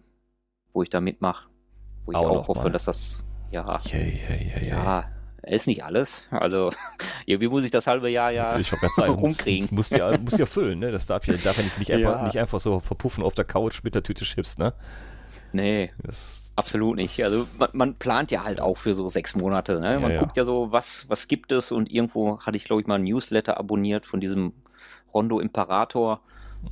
wo 0.72 0.82
ich 0.82 0.90
da 0.90 1.00
mitmache. 1.00 1.48
Wo 2.06 2.12
ich 2.12 2.16
Auch 2.16 2.30
auch, 2.30 2.48
hoffe, 2.48 2.64
mal. 2.64 2.70
dass 2.72 2.86
das, 2.86 3.24
ja, 3.50 3.80
ja, 3.84 3.98
ja, 3.98 4.36
ja, 4.36 4.62
ja. 4.62 5.19
Ja, 5.46 5.54
ist 5.54 5.66
nicht 5.66 5.84
alles. 5.84 6.26
Also, 6.30 6.70
irgendwie 7.26 7.48
muss 7.48 7.64
ich 7.64 7.70
das 7.70 7.86
halbe 7.86 8.10
Jahr 8.10 8.30
ja 8.30 8.58
ich 8.58 8.68
sagen, 8.68 9.16
muss, 9.20 9.22
rumkriegen. 9.22 9.68
muss 9.72 9.90
ja, 9.90 10.16
muss 10.18 10.38
ja 10.38 10.46
füllen, 10.46 10.78
ne? 10.78 10.92
Das 10.92 11.06
darf 11.06 11.26
ja, 11.26 11.36
darf 11.36 11.56
ja 11.58 11.62
nicht, 11.64 11.78
nicht, 11.78 11.92
einfach, 11.92 12.20
Ja. 12.20 12.24
nicht 12.24 12.38
einfach 12.38 12.60
so 12.60 12.80
verpuffen 12.80 13.24
auf 13.24 13.34
der 13.34 13.44
Couch 13.44 13.82
mit 13.82 13.94
der 13.94 14.02
Tüte 14.02 14.24
Chips, 14.24 14.58
ne? 14.58 14.74
Nee, 15.52 15.92
Das, 16.02 16.52
absolut 16.56 16.96
nicht. 16.96 17.22
Also 17.24 17.46
man, 17.58 17.68
man 17.72 17.94
plant 17.96 18.30
ja 18.30 18.44
halt 18.44 18.60
auch 18.60 18.76
für 18.76 18.94
so 18.94 19.08
sechs 19.08 19.34
Monate. 19.34 19.80
Ne? 19.80 19.98
Man 19.98 20.10
Ja, 20.10 20.16
ja. 20.16 20.18
guckt 20.18 20.36
ja 20.36 20.44
so, 20.44 20.70
was, 20.72 21.06
was 21.08 21.26
gibt 21.28 21.52
es 21.52 21.72
und 21.72 21.90
irgendwo 21.90 22.38
hatte 22.40 22.56
ich, 22.56 22.64
glaube 22.64 22.82
ich, 22.82 22.86
mal 22.86 22.96
ein 22.96 23.04
Newsletter 23.04 23.56
abonniert 23.58 24.06
von 24.06 24.20
diesem 24.20 24.52
Rondo 25.12 25.40
Imperator. 25.40 26.20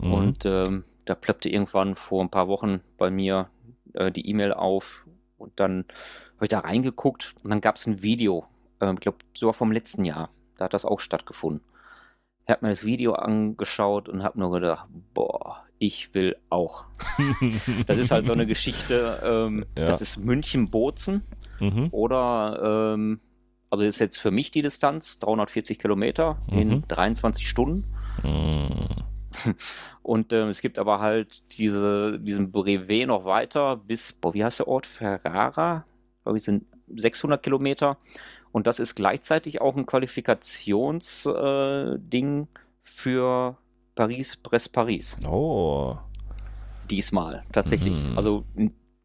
mhm. 0.01 0.13
Und 0.13 0.45
ähm, 0.47 0.85
da 1.07 1.15
plöppte 1.15 1.49
irgendwann 1.49 1.95
vor 1.97 2.23
ein 2.23 2.31
paar 2.31 2.49
Wochen 2.49 2.81
bei 2.99 3.11
mir 3.11 3.49
äh, 3.95 4.13
die 4.13 4.29
E-Mail 4.29 4.53
auf 4.53 5.05
und 5.39 5.53
dann 5.57 5.87
habe 6.37 6.45
ich 6.45 6.51
da 6.51 6.61
reingeguckt 6.61 7.35
und 7.43 7.51
dann 7.51 7.61
gab 7.61 7.77
es 7.77 7.87
ein 7.87 8.03
Video, 8.03 8.47
ähm, 8.81 8.95
ich 8.95 9.01
glaube 9.01 9.19
sogar 9.35 9.55
vom 9.55 9.73
letzten 9.73 10.05
Jahr, 10.05 10.31
da 10.57 10.67
hat 10.67 10.75
das 10.75 10.85
auch 10.85 11.01
stattgefunden. 11.01 11.63
Ich 12.45 12.51
habe 12.51 12.65
mir 12.65 12.71
das 12.71 12.85
Video 12.85 13.13
angeschaut 13.13 14.09
und 14.09 14.23
habe 14.23 14.39
nur 14.41 14.51
gedacht, 14.53 14.89
boah, 15.13 15.65
ich 15.79 16.15
will 16.15 16.37
auch. 16.51 16.87
Das 17.87 17.99
ist 17.99 18.11
halt 18.11 18.27
so 18.27 18.33
eine 18.33 18.47
Geschichte, 18.47 19.21
ähm, 19.23 19.67
Ja. 19.77 19.87
das 19.87 20.01
ist 20.01 20.17
München-Bozen 20.17 21.23
mhm. 21.61 21.89
oder, 21.91 22.95
ähm, 22.95 23.21
also 23.71 23.85
das 23.85 23.97
ist 23.97 24.01
jetzt 24.01 24.17
für 24.19 24.31
mich 24.31 24.51
die 24.51 24.63
Distanz, 24.63 25.19
340 25.19 25.79
Kilometer 25.79 26.39
in 26.51 26.69
Mhm. 26.69 26.85
23 26.89 27.47
Stunden. 27.47 27.85
Mhm. 28.23 28.89
Und 30.03 30.33
ähm, 30.33 30.49
es 30.49 30.63
gibt 30.63 30.79
aber 30.79 31.01
halt 31.01 31.43
diese, 31.59 32.19
diesen 32.19 32.51
Brevet 32.51 33.07
noch 33.07 33.27
weiter 33.27 33.77
bis, 33.77 34.13
boah, 34.15 34.33
wie 34.33 34.43
heißt 34.43 34.61
der 34.61 34.69
Ort? 34.69 34.87
Ferrara? 34.87 35.85
Glaube 36.23 36.39
ich, 36.39 36.45
sind 36.45 36.65
600 36.97 37.43
Kilometer. 37.43 37.99
Und 38.53 38.67
das 38.67 38.79
ist 38.81 38.95
gleichzeitig 38.95 39.61
auch 39.61 39.77
ein 39.77 39.87
Qualifikationsding 39.87 42.43
äh, 42.43 42.47
für 42.83 43.57
Paris-Brest-Paris. 43.95 45.19
Oh. 45.27 45.97
Diesmal, 46.91 47.43
tatsächlich. 47.53 48.03
Mhm. 48.03 48.17
Also 48.17 48.45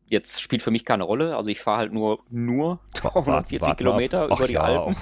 jetzt 0.05 0.41
spielt 0.41 0.61
für 0.63 0.71
mich 0.71 0.85
keine 0.85 1.03
Rolle. 1.03 1.35
Also 1.35 1.49
ich 1.49 1.59
fahre 1.59 1.79
halt 1.79 1.93
nur, 1.93 2.19
nur 2.29 2.79
340 2.93 3.61
Wart- 3.61 3.69
wart 3.69 3.77
Kilometer 3.77 4.25
über 4.25 4.37
Ach 4.39 4.45
die 4.45 4.53
ja, 4.53 4.61
Alpen. 4.61 4.95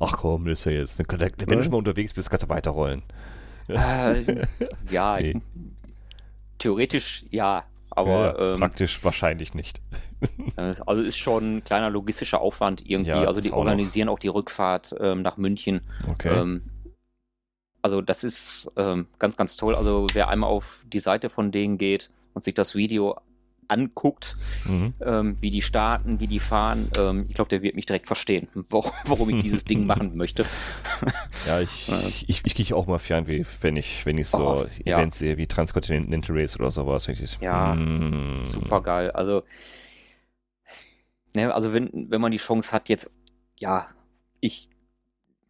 Ach 0.00 0.16
komm, 0.16 0.44
das 0.46 0.60
ist 0.60 0.64
ja 0.66 0.72
jetzt. 0.72 0.98
Wenn 0.98 1.58
du 1.58 1.62
schon 1.62 1.72
mal 1.72 1.78
unterwegs 1.78 2.12
bist, 2.14 2.28
kannst 2.28 2.44
du 2.44 2.48
weiterrollen. 2.48 3.02
Äh, 3.68 4.44
ja, 4.90 5.18
Nee. 5.20 5.40
theoretisch 6.58 7.24
ja. 7.30 7.64
Aber 7.98 8.38
ja, 8.38 8.52
ähm, 8.52 8.60
praktisch 8.60 9.02
wahrscheinlich 9.04 9.54
nicht. 9.54 9.80
Also 10.56 11.02
ist 11.02 11.16
schon 11.16 11.58
ein 11.58 11.64
kleiner 11.64 11.90
logistischer 11.90 12.40
Aufwand 12.40 12.84
irgendwie. 12.84 13.10
Ja, 13.10 13.22
also 13.22 13.40
die 13.40 13.50
auch 13.50 13.52
noch. 13.52 13.58
organisieren 13.58 14.08
auch 14.08 14.18
die 14.18 14.26
Rückfahrt 14.26 14.92
ähm, 14.98 15.22
nach 15.22 15.36
München. 15.36 15.82
Okay. 16.10 16.36
Ähm, 16.36 16.62
also 17.82 18.02
das 18.02 18.24
ist 18.24 18.68
ähm, 18.76 19.06
ganz, 19.20 19.36
ganz 19.36 19.56
toll. 19.56 19.76
Also 19.76 20.08
wer 20.14 20.28
einmal 20.28 20.50
auf 20.50 20.84
die 20.88 20.98
Seite 20.98 21.28
von 21.28 21.52
denen 21.52 21.78
geht 21.78 22.10
und 22.34 22.42
sich 22.42 22.54
das 22.54 22.74
Video 22.74 23.16
anguckt, 23.68 24.36
mhm. 24.66 24.94
ähm, 25.00 25.36
wie 25.40 25.50
die 25.50 25.62
starten, 25.62 26.20
wie 26.20 26.26
die 26.26 26.40
fahren, 26.40 26.90
ähm, 26.98 27.26
ich 27.28 27.34
glaube, 27.34 27.50
der 27.50 27.62
wird 27.62 27.76
mich 27.76 27.86
direkt 27.86 28.06
verstehen, 28.06 28.48
warum 28.70 29.30
ich 29.30 29.42
dieses 29.42 29.64
Ding 29.64 29.86
machen 29.86 30.16
möchte. 30.16 30.44
Ja, 31.46 31.60
ich, 31.60 31.88
ich, 32.28 32.42
ich 32.44 32.54
gehe 32.54 32.76
auch 32.76 32.86
mal 32.86 32.98
Fernweh, 32.98 33.44
wenn 33.60 33.76
ich, 33.76 34.04
wenn 34.04 34.18
ich 34.18 34.28
so 34.28 34.44
oh, 34.44 34.66
Events 34.84 35.20
ja. 35.20 35.26
sehe 35.26 35.36
wie 35.36 35.46
Transcontinental 35.46 36.36
Race 36.36 36.58
oder 36.58 36.70
sowas. 36.72 37.06
Ich, 37.08 37.38
ja, 37.40 37.74
mm. 37.74 38.44
super 38.44 38.82
geil. 38.82 39.12
Also, 39.12 39.44
ne, 41.36 41.54
also 41.54 41.72
wenn, 41.72 42.10
wenn 42.10 42.20
man 42.20 42.32
die 42.32 42.38
Chance 42.38 42.72
hat, 42.72 42.88
jetzt, 42.88 43.10
ja, 43.56 43.88
ich 44.40 44.68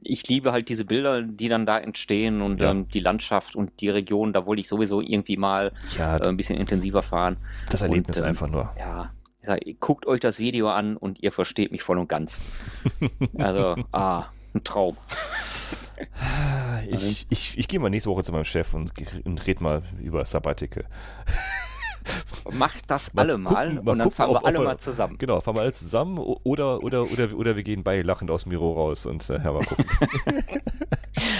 ich 0.00 0.28
liebe 0.28 0.52
halt 0.52 0.68
diese 0.68 0.84
Bilder, 0.84 1.22
die 1.22 1.48
dann 1.48 1.66
da 1.66 1.78
entstehen 1.78 2.40
und 2.40 2.60
ja. 2.60 2.70
ähm, 2.70 2.86
die 2.86 3.00
Landschaft 3.00 3.56
und 3.56 3.80
die 3.80 3.88
Region, 3.88 4.32
da 4.32 4.46
wollte 4.46 4.60
ich 4.60 4.68
sowieso 4.68 5.00
irgendwie 5.00 5.36
mal 5.36 5.72
ja, 5.96 6.16
äh, 6.16 6.28
ein 6.28 6.36
bisschen 6.36 6.58
intensiver 6.58 7.02
fahren. 7.02 7.36
Das 7.70 7.82
Erlebnis 7.82 8.18
und, 8.18 8.22
ähm, 8.22 8.28
einfach 8.28 8.48
nur. 8.48 8.72
Ja, 8.78 9.10
sag, 9.42 9.60
guckt 9.80 10.06
euch 10.06 10.20
das 10.20 10.38
Video 10.38 10.70
an 10.70 10.96
und 10.96 11.20
ihr 11.22 11.32
versteht 11.32 11.72
mich 11.72 11.82
voll 11.82 11.98
und 11.98 12.08
ganz. 12.08 12.40
also, 13.38 13.76
ah, 13.92 14.26
ein 14.54 14.64
Traum. 14.64 14.96
Ich, 16.88 17.26
ich, 17.28 17.58
ich 17.58 17.68
gehe 17.68 17.80
mal 17.80 17.90
nächste 17.90 18.08
Woche 18.08 18.22
zu 18.22 18.32
meinem 18.32 18.44
Chef 18.44 18.72
und, 18.72 18.92
und 19.24 19.46
rede 19.46 19.62
mal 19.62 19.82
über 20.00 20.24
Sabbatical. 20.24 20.84
Macht 22.52 22.90
das 22.90 23.14
mal 23.14 23.22
alle 23.22 23.38
mal 23.38 23.50
gucken, 23.50 23.78
und 23.78 23.86
dann 23.86 23.98
gucken, 23.98 24.12
fahren 24.12 24.30
wir 24.32 24.46
alle 24.46 24.58
mal 24.60 24.78
zusammen. 24.78 25.18
Genau, 25.18 25.40
fahren 25.40 25.56
wir 25.56 25.62
alle 25.62 25.72
zusammen 25.72 26.18
oder, 26.18 26.82
oder, 26.82 27.10
oder, 27.10 27.36
oder 27.36 27.56
wir 27.56 27.62
gehen 27.62 27.82
beide 27.82 28.02
lachend 28.02 28.30
aus 28.30 28.44
dem 28.44 28.50
Büro 28.50 28.72
raus 28.72 29.06
und 29.06 29.28
äh, 29.30 29.38
mal 29.38 29.64
gucken. 29.64 29.84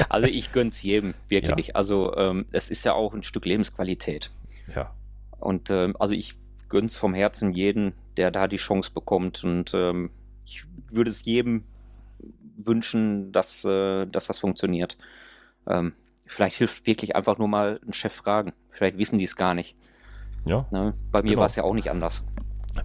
also 0.09 0.27
ich 0.27 0.53
gönn's 0.53 0.83
jedem, 0.83 1.15
wirklich. 1.29 1.69
Ja. 1.69 1.75
Also 1.75 2.17
ähm, 2.17 2.47
es 2.53 2.69
ist 2.69 2.85
ja 2.85 2.95
auch 2.95 3.15
ein 3.15 3.23
Stück 3.23 3.47
Lebensqualität. 3.47 4.31
Ja. 4.75 4.93
Und 5.39 5.71
ähm, 5.71 5.97
also 5.99 6.15
ich 6.15 6.37
gönn's 6.69 6.97
vom 6.97 7.15
Herzen 7.15 7.53
jeden, 7.53 7.95
der 8.17 8.31
da 8.31 8.49
die 8.49 8.57
Chance 8.57 8.91
bekommt 8.93 9.45
und 9.45 9.73
ähm, 9.75 10.11
ich 10.45 10.65
würde 10.91 11.11
es 11.11 11.25
jedem 11.25 11.65
wünschen, 12.57 13.33
dass, 13.33 13.65
äh, 13.65 14.07
dass 14.07 14.27
das 14.27 14.39
funktioniert. 14.39 14.99
Ähm, 15.67 15.93
vielleicht 16.27 16.57
hilft 16.57 16.87
wirklich 16.87 17.17
einfach 17.17 17.39
nur 17.39 17.49
mal 17.49 17.79
einen 17.83 17.95
Chef 17.95 18.13
fragen. 18.13 18.53
Vielleicht 18.71 18.99
wissen 18.99 19.19
die 19.19 19.25
es 19.25 19.37
gar 19.37 19.55
nicht. 19.55 19.77
Ja. 20.45 20.67
Ne? 20.71 20.95
Bei 21.11 21.23
mir 21.23 21.31
genau. 21.31 21.41
war 21.41 21.47
es 21.47 21.57
ja 21.57 21.65
auch 21.65 21.75
nicht 21.75 21.91
anders. 21.91 22.25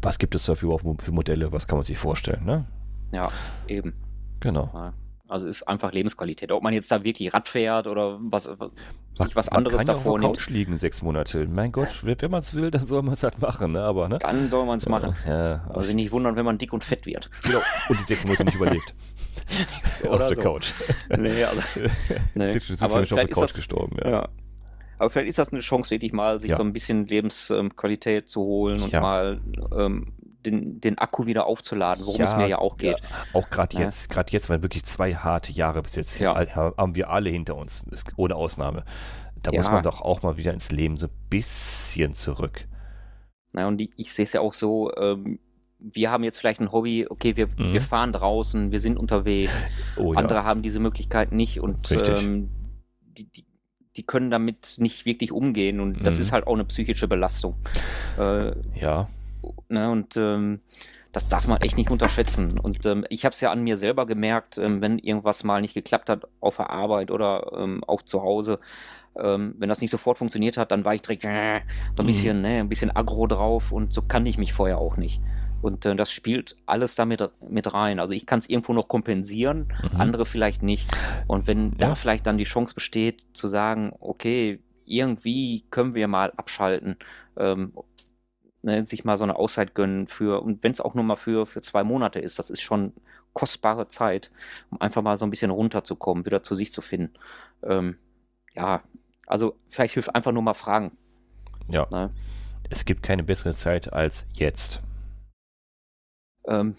Was 0.02 0.18
gibt 0.18 0.36
es 0.36 0.46
da 0.46 0.56
für, 0.56 0.78
für 0.80 1.12
Modelle? 1.12 1.52
Was 1.52 1.68
kann 1.68 1.78
man 1.78 1.86
sich 1.86 1.98
vorstellen? 1.98 2.46
Ne? 2.46 2.66
Ja, 3.12 3.32
eben. 3.68 3.94
Genau. 4.40 4.70
Ja. 4.74 4.94
Also 5.30 5.48
ist 5.48 5.64
einfach 5.64 5.92
Lebensqualität. 5.94 6.52
Ob 6.52 6.62
man 6.62 6.74
jetzt 6.74 6.92
da 6.92 7.04
wirklich 7.04 7.34
Rad 7.34 7.48
fährt 7.48 7.88
oder 7.88 8.20
was, 8.22 8.44
sich 9.16 9.36
was 9.36 9.50
anderes 9.50 9.78
man 9.78 9.88
kann 9.88 9.96
davor 9.96 10.20
ja 10.22 10.28
auf 10.28 10.38
der 10.38 10.44
Couch 10.44 10.50
liegen 10.50 10.78
sechs 10.78 11.02
Monate. 11.02 11.48
Mein 11.48 11.72
Gott, 11.72 12.04
wenn 12.04 12.30
man 12.30 12.42
es 12.42 12.54
will, 12.54 12.70
dann 12.70 12.86
soll 12.86 13.02
man 13.04 13.14
es 13.14 13.24
halt 13.24 13.42
machen. 13.42 13.72
Ne? 13.72 13.82
Aber, 13.82 14.10
ne? 14.10 14.20
Dann 14.20 14.50
soll 14.50 14.66
man 14.66 14.78
es 14.78 14.88
machen. 14.88 15.16
Ja, 15.26 15.64
aber 15.70 15.82
sich 15.84 15.96
nicht 15.96 16.12
wundern, 16.12 16.36
wenn 16.36 16.46
man 16.46 16.58
dick 16.58 16.74
und 16.74 16.84
fett 16.84 17.06
wird. 17.06 17.30
Genau. 17.44 17.62
Und 17.90 18.00
die 18.00 18.04
sechs 18.04 18.26
Monate 18.26 18.44
nicht 18.46 18.56
überlebt. 18.56 18.94
auf 20.10 20.20
der 20.20 20.36
so. 20.36 20.42
Couch. 20.42 20.72
Nee, 21.10 21.44
also, 21.44 21.62
nee. 22.36 22.60
aber 22.82 23.06
schon 23.06 23.20
auf 23.20 23.26
der 23.26 23.28
Couch 23.30 23.44
das, 23.44 23.54
gestorben. 23.54 23.98
Ja. 24.04 24.10
ja. 24.10 24.30
Aber 24.98 25.10
vielleicht 25.10 25.30
ist 25.30 25.38
das 25.38 25.52
eine 25.52 25.62
Chance, 25.62 25.92
wirklich 25.92 26.14
mal 26.14 26.40
sich 26.40 26.52
ja. 26.52 26.58
so 26.58 26.64
ein 26.64 26.74
bisschen 26.74 27.06
Lebensqualität 27.06 28.30
zu 28.30 28.42
holen 28.42 28.82
und 28.82 28.92
ja. 28.92 29.02
mal 29.02 29.42
ähm, 29.76 30.14
den, 30.46 30.82
den 30.82 30.98
Akku 30.98 31.26
wieder 31.26 31.46
aufzuladen, 31.46 32.06
worum 32.06 32.20
ja, 32.20 32.26
es 32.26 32.36
mir 32.36 32.48
ja 32.48 32.60
auch 32.60 32.78
geht. 32.78 33.02
auch 33.34 33.50
gerade 33.50 33.78
jetzt, 33.78 34.10
gerade 34.10 34.32
jetzt, 34.32 34.50
weil 34.50 34.62
wirklich 34.62 34.86
zwei 34.86 35.16
harte 35.16 35.52
Jahre 35.52 35.82
bis 35.82 35.96
jetzt 35.96 36.20
haben 36.22 36.96
wir 36.96 37.10
alle 37.10 37.30
hinter 37.30 37.56
uns, 37.56 37.86
ohne 38.18 38.36
Ausnahme. 38.36 38.84
Da 39.42 39.52
muss 39.52 39.70
man 39.70 39.84
doch 39.84 40.02
auch 40.02 40.22
mal 40.22 40.38
wieder 40.38 40.54
ins 40.54 40.72
Leben 40.72 40.98
so 40.98 41.08
ein 41.08 41.14
bisschen 41.30 42.14
zurück. 42.14 42.66
Na, 43.52 43.68
und 43.68 43.78
die, 43.78 43.92
ich 43.98 44.14
sehe 44.14 44.24
es 44.24 44.34
ja 44.34 44.42
auch 44.42 44.54
so, 44.54 44.92
ähm, 44.96 45.40
wir 45.80 46.12
haben 46.12 46.24
jetzt 46.24 46.40
vielleicht 46.40 46.62
ein 46.62 46.72
Hobby, 46.72 47.08
okay, 47.10 47.36
wir, 47.36 47.48
mhm. 47.48 47.74
wir 47.74 47.82
fahren 47.82 48.14
draußen, 48.14 48.72
wir 48.72 48.80
sind 48.80 48.98
unterwegs. 48.98 49.62
Oh, 49.98 50.14
Andere 50.14 50.44
haben 50.44 50.62
diese 50.62 50.80
Möglichkeit 50.80 51.32
nicht 51.32 51.60
und 51.60 51.92
ähm, 51.92 52.50
die, 53.02 53.26
die, 53.26 53.43
die 53.96 54.04
können 54.04 54.32
damit 54.32 54.76
nicht 54.78 55.06
wirklich 55.06 55.32
umgehen 55.32 55.80
und 55.80 56.00
mhm. 56.00 56.04
das 56.04 56.20
ist 56.20 56.32
halt 56.32 56.48
auch 56.48 56.54
eine 56.54 56.66
psychische 56.66 57.08
Belastung. 57.08 57.56
Äh, 58.18 58.54
ja. 58.80 59.10
Ne, 59.70 59.90
und 59.90 60.16
ähm, 60.18 60.62
das 61.12 61.28
darf 61.28 61.48
man 61.48 61.62
echt 61.62 61.78
nicht 61.78 61.92
unterschätzen. 61.92 62.60
Und 62.60 62.86
ähm, 62.86 63.06
ich 63.10 63.24
habe 63.24 63.34
es 63.34 63.42
ja 63.42 63.52
an 63.52 63.64
mir 63.64 63.78
selber 63.78 64.06
gemerkt, 64.06 64.58
ähm, 64.58 64.82
wenn 64.82 64.98
irgendwas 64.98 65.44
mal 65.44 65.62
nicht 65.62 65.76
geklappt 65.76 66.10
hat 66.10 66.28
auf 66.40 66.58
der 66.58 66.72
Arbeit 66.72 67.12
oder 67.12 67.52
ähm, 67.56 67.84
auch 67.86 68.02
zu 68.02 68.24
Hause, 68.24 68.60
ähm, 69.16 69.54
wenn 69.60 69.70
das 69.70 69.80
nicht 69.80 69.92
sofort 69.92 70.18
funktioniert 70.18 70.58
hat, 70.58 70.72
dann 70.72 70.86
war 70.86 70.96
ich 70.96 71.02
direkt 71.02 71.24
äh, 71.24 71.62
so 71.96 72.02
ein 72.02 72.04
mhm. 72.04 72.08
bisschen, 72.08 72.42
ne, 72.42 72.60
ein 72.60 72.70
bisschen 72.70 72.96
aggro 72.96 73.28
drauf 73.28 73.72
und 73.72 73.94
so 73.94 74.02
kann 74.02 74.26
ich 74.26 74.38
mich 74.38 74.54
vorher 74.54 74.80
auch 74.80 74.98
nicht. 74.98 75.22
Und 75.64 75.86
äh, 75.86 75.96
das 75.96 76.12
spielt 76.12 76.58
alles 76.66 76.96
damit 76.96 77.28
mit 77.42 77.74
rein. 77.74 78.00
Also 78.00 78.14
ich 78.14 78.26
kann 78.26 78.40
es 78.40 78.50
irgendwo 78.50 78.74
noch 78.74 78.90
kompensieren, 78.90 79.70
mhm. 79.82 80.00
andere 80.00 80.26
vielleicht 80.26 80.62
nicht. 80.62 80.92
Und 81.26 81.48
wenn 81.48 81.72
ja. 81.72 81.88
da 81.88 81.96
vielleicht 81.96 82.28
dann 82.28 82.38
die 82.38 82.44
Chance 82.44 82.76
besteht, 82.76 83.26
zu 83.34 83.48
sagen, 83.48 83.94
okay, 84.00 84.60
irgendwie 84.86 85.64
können 85.72 85.96
wir 85.96 86.10
mal 86.10 86.34
abschalten, 86.36 86.98
ähm, 87.38 87.72
ne, 88.62 88.86
sich 88.86 89.06
mal 89.06 89.18
so 89.18 89.24
eine 89.24 89.38
Auszeit 89.38 89.74
gönnen 89.74 90.06
für, 90.08 90.44
und 90.44 90.64
wenn 90.64 90.74
es 90.74 90.82
auch 90.82 90.96
nur 90.96 91.06
mal 91.06 91.16
für, 91.16 91.46
für 91.46 91.62
zwei 91.62 91.86
Monate 91.86 92.20
ist, 92.20 92.38
das 92.40 92.50
ist 92.50 92.62
schon 92.62 92.92
kostbare 93.32 93.88
Zeit, 93.88 94.32
um 94.70 94.82
einfach 94.82 95.02
mal 95.02 95.16
so 95.16 95.26
ein 95.26 95.30
bisschen 95.30 95.50
runterzukommen, 95.50 96.26
wieder 96.26 96.44
zu 96.44 96.56
sich 96.56 96.74
zu 96.74 96.82
finden. 96.82 97.14
Ähm, 97.64 97.98
ja, 98.54 98.84
also 99.26 99.56
vielleicht 99.70 99.94
hilft 99.94 100.14
einfach 100.14 100.34
nur 100.34 100.44
mal 100.44 100.54
fragen. 100.54 100.98
Ja. 101.70 101.88
Ne? 101.90 102.12
Es 102.70 102.84
gibt 102.84 103.02
keine 103.02 103.24
bessere 103.24 103.54
Zeit 103.54 103.94
als 103.94 104.28
jetzt. 104.34 104.82
Ähm, 106.48 106.76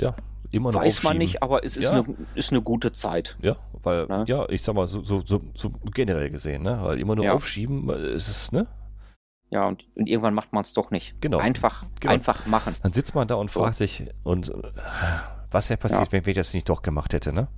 ja, 0.00 0.14
immer 0.50 0.72
noch 0.72 0.80
Weiß 0.80 1.02
man 1.02 1.18
nicht, 1.18 1.42
aber 1.42 1.64
es 1.64 1.76
ist, 1.76 1.84
ja. 1.84 1.92
eine, 1.92 2.16
ist 2.34 2.50
eine 2.50 2.62
gute 2.62 2.92
Zeit. 2.92 3.36
Ja, 3.40 3.56
weil, 3.82 4.06
ja, 4.08 4.24
ja 4.24 4.48
ich 4.48 4.62
sag 4.62 4.74
mal, 4.74 4.86
so, 4.86 5.02
so, 5.02 5.20
so, 5.20 5.40
so, 5.54 5.70
generell 5.92 6.30
gesehen, 6.30 6.62
ne? 6.62 6.78
Weil 6.82 7.00
immer 7.00 7.16
nur 7.16 7.24
ja. 7.24 7.32
aufschieben, 7.32 7.88
ist 7.90 8.28
es, 8.28 8.52
ne? 8.52 8.66
Ja, 9.50 9.66
und, 9.68 9.84
und 9.94 10.08
irgendwann 10.08 10.34
macht 10.34 10.52
man 10.52 10.62
es 10.62 10.72
doch 10.72 10.90
nicht. 10.90 11.20
Genau. 11.20 11.38
Einfach, 11.38 11.84
genau. 12.00 12.14
einfach 12.14 12.46
machen. 12.46 12.74
Dann 12.82 12.92
sitzt 12.92 13.14
man 13.14 13.28
da 13.28 13.36
und 13.36 13.50
fragt 13.50 13.76
so. 13.76 13.84
sich, 13.84 14.04
und 14.22 14.52
was 15.50 15.70
wäre 15.70 15.78
passiert, 15.78 16.10
wenn 16.12 16.22
ich 16.26 16.34
das 16.34 16.54
nicht 16.54 16.68
doch 16.68 16.82
gemacht 16.82 17.12
hätte, 17.12 17.32
ne? 17.32 17.48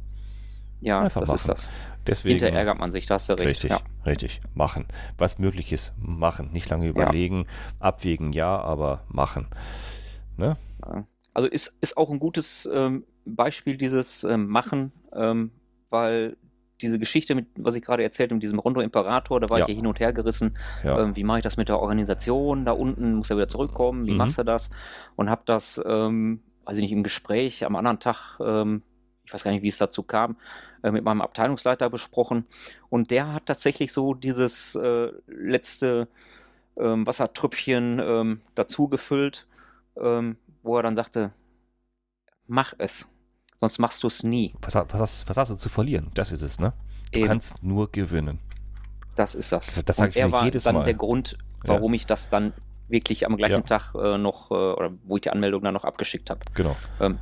Ja, 0.80 1.00
Einfach 1.00 1.20
das 1.22 1.30
machen. 1.30 1.38
ist 1.38 1.48
das. 1.48 1.70
Deswegen, 2.06 2.38
Hinterher 2.38 2.58
ärgert 2.58 2.78
man 2.78 2.90
sich, 2.90 3.06
da 3.06 3.14
hast 3.14 3.28
du 3.28 3.32
recht. 3.34 3.48
Richtig, 3.48 3.70
ja. 3.70 3.80
richtig. 4.04 4.40
Machen. 4.54 4.86
Was 5.16 5.38
möglich 5.38 5.72
ist, 5.72 5.94
machen. 5.98 6.52
Nicht 6.52 6.68
lange 6.68 6.86
überlegen, 6.86 7.46
abwägen, 7.80 8.32
ja, 8.32 8.60
aber 8.60 9.02
machen. 9.08 9.48
Ne? 10.36 10.56
Also 11.36 11.50
ist, 11.50 11.76
ist 11.82 11.98
auch 11.98 12.08
ein 12.08 12.18
gutes 12.18 12.66
ähm, 12.72 13.04
Beispiel 13.26 13.76
dieses 13.76 14.24
ähm, 14.24 14.46
Machen, 14.46 14.90
ähm, 15.12 15.50
weil 15.90 16.38
diese 16.80 16.98
Geschichte, 16.98 17.34
mit, 17.34 17.48
was 17.58 17.74
ich 17.74 17.82
gerade 17.82 18.02
erzählt 18.02 18.30
mit 18.32 18.42
diesem 18.42 18.58
Rondo 18.58 18.80
Imperator, 18.80 19.38
da 19.38 19.50
war 19.50 19.58
ja. 19.58 19.64
ich 19.64 19.66
hier 19.66 19.76
hin 19.76 19.86
und 19.86 20.00
her 20.00 20.14
gerissen. 20.14 20.56
Ja. 20.82 20.98
Ähm, 20.98 21.14
wie 21.14 21.24
mache 21.24 21.40
ich 21.40 21.42
das 21.42 21.58
mit 21.58 21.68
der 21.68 21.78
Organisation? 21.78 22.64
Da 22.64 22.72
unten 22.72 23.16
muss 23.16 23.28
er 23.28 23.36
wieder 23.36 23.48
zurückkommen. 23.48 24.06
Wie 24.06 24.12
mhm. 24.12 24.16
machst 24.16 24.38
du 24.38 24.44
das? 24.44 24.70
Und 25.14 25.28
habe 25.28 25.42
das, 25.44 25.78
ähm, 25.84 26.40
weiß 26.64 26.76
ich 26.76 26.82
nicht, 26.84 26.92
im 26.92 27.02
Gespräch 27.02 27.66
am 27.66 27.76
anderen 27.76 28.00
Tag, 28.00 28.40
ähm, 28.40 28.80
ich 29.26 29.34
weiß 29.34 29.44
gar 29.44 29.50
nicht, 29.50 29.62
wie 29.62 29.68
es 29.68 29.76
dazu 29.76 30.04
kam, 30.04 30.36
äh, 30.82 30.90
mit 30.90 31.04
meinem 31.04 31.20
Abteilungsleiter 31.20 31.90
besprochen. 31.90 32.46
Und 32.88 33.10
der 33.10 33.34
hat 33.34 33.44
tatsächlich 33.44 33.92
so 33.92 34.14
dieses 34.14 34.74
äh, 34.74 35.10
letzte 35.26 36.08
ähm, 36.78 37.06
Wassertröpfchen 37.06 38.00
ähm, 38.02 38.40
dazu 38.54 38.88
gefüllt 38.88 39.46
ähm, 40.00 40.36
wo 40.66 40.76
er 40.76 40.82
dann 40.82 40.96
sagte, 40.96 41.32
mach 42.46 42.74
es, 42.78 43.08
sonst 43.58 43.78
machst 43.78 44.02
du 44.02 44.08
es 44.08 44.22
nie. 44.22 44.54
Was, 44.60 44.74
was, 44.74 44.92
hast, 44.92 45.28
was, 45.28 45.36
hast, 45.36 45.50
du 45.50 45.56
zu 45.56 45.68
verlieren? 45.68 46.10
Das 46.14 46.32
ist 46.32 46.42
es, 46.42 46.58
ne? 46.58 46.72
Du 47.12 47.20
Eben. 47.20 47.28
kannst 47.28 47.62
nur 47.62 47.90
gewinnen. 47.90 48.40
Das 49.14 49.34
ist 49.34 49.52
das. 49.52 49.74
Das, 49.74 49.96
das 49.96 50.08
ich 50.08 50.16
er 50.16 50.30
war 50.32 50.50
dann 50.50 50.74
Mal. 50.74 50.84
der 50.84 50.94
Grund, 50.94 51.38
warum 51.64 51.92
ja. 51.94 51.96
ich 51.96 52.06
das 52.06 52.28
dann 52.28 52.52
wirklich 52.88 53.26
am 53.26 53.36
gleichen 53.36 53.62
ja. 53.66 53.78
Tag 53.78 53.94
äh, 53.94 54.18
noch, 54.18 54.50
äh, 54.50 54.54
oder 54.54 54.92
wo 55.04 55.16
ich 55.16 55.22
die 55.22 55.30
Anmeldung 55.30 55.62
dann 55.62 55.74
noch 55.74 55.84
abgeschickt 55.84 56.30
habe. 56.30 56.40
Genau. 56.54 56.76
Ähm, 57.00 57.18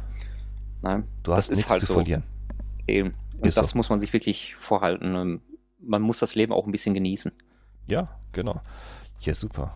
nein, 0.82 1.06
du 1.22 1.32
hast 1.32 1.50
nichts 1.50 1.68
halt 1.68 1.80
zu 1.80 1.86
so. 1.86 1.94
verlieren. 1.94 2.24
Eben. 2.86 3.12
Und 3.38 3.46
ist 3.46 3.56
das 3.56 3.70
so. 3.70 3.76
muss 3.76 3.88
man 3.88 4.00
sich 4.00 4.12
wirklich 4.12 4.56
vorhalten. 4.56 5.14
Ähm, 5.14 5.42
man 5.80 6.02
muss 6.02 6.18
das 6.18 6.34
Leben 6.34 6.52
auch 6.52 6.66
ein 6.66 6.72
bisschen 6.72 6.94
genießen. 6.94 7.32
Ja, 7.86 8.08
genau. 8.32 8.60
Ja, 9.20 9.34
super. 9.34 9.74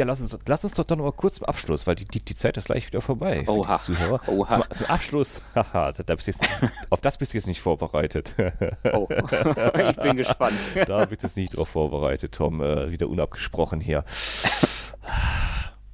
Ja, 0.00 0.06
lass 0.06 0.18
uns, 0.18 0.38
lass 0.46 0.64
uns 0.64 0.72
doch 0.72 0.84
dann 0.84 0.96
noch 0.96 1.04
mal 1.04 1.12
kurz 1.12 1.34
zum 1.34 1.44
Abschluss, 1.44 1.86
weil 1.86 1.94
die, 1.94 2.06
die, 2.06 2.24
die 2.24 2.34
Zeit 2.34 2.56
ist 2.56 2.68
gleich 2.68 2.86
wieder 2.86 3.02
vorbei. 3.02 3.44
Oha. 3.46 3.76
Zuhörer. 3.76 4.26
Oha. 4.28 4.46
Zum, 4.46 4.78
zum 4.78 4.86
Abschluss, 4.86 5.42
haha, 5.54 5.92
da, 5.92 6.14
bist 6.14 6.26
jetzt, 6.26 6.40
auf 6.88 7.02
das 7.02 7.18
bist 7.18 7.34
du 7.34 7.36
jetzt 7.36 7.46
nicht 7.46 7.60
vorbereitet. 7.60 8.34
Oh, 8.94 9.06
ich 9.90 9.96
bin 9.98 10.16
gespannt. 10.16 10.56
da 10.86 11.04
bist 11.04 11.22
du 11.22 11.26
jetzt 11.26 11.36
nicht 11.36 11.54
drauf 11.54 11.68
vorbereitet, 11.68 12.32
Tom. 12.32 12.62
Äh, 12.62 12.90
wieder 12.90 13.10
unabgesprochen 13.10 13.78
hier. 13.78 14.02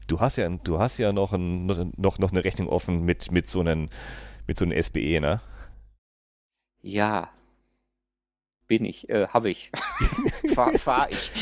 Du 0.06 0.20
hast 0.20 0.36
ja, 0.36 0.48
du 0.50 0.78
hast 0.78 0.98
ja 0.98 1.12
noch, 1.12 1.32
ein, 1.32 1.66
noch, 1.66 2.20
noch 2.20 2.30
eine 2.30 2.44
Rechnung 2.44 2.68
offen 2.68 3.04
mit, 3.04 3.32
mit 3.32 3.48
so 3.48 3.58
einem 3.58 3.88
mit 4.46 4.56
so 4.56 4.64
einem 4.64 4.80
SBE, 4.80 5.18
ne? 5.18 5.40
Ja, 6.80 7.28
bin 8.68 8.84
ich, 8.84 9.08
äh, 9.08 9.26
habe 9.26 9.50
ich. 9.50 9.72
Fahr, 10.54 10.78
fahr 10.78 11.08
ich. 11.10 11.32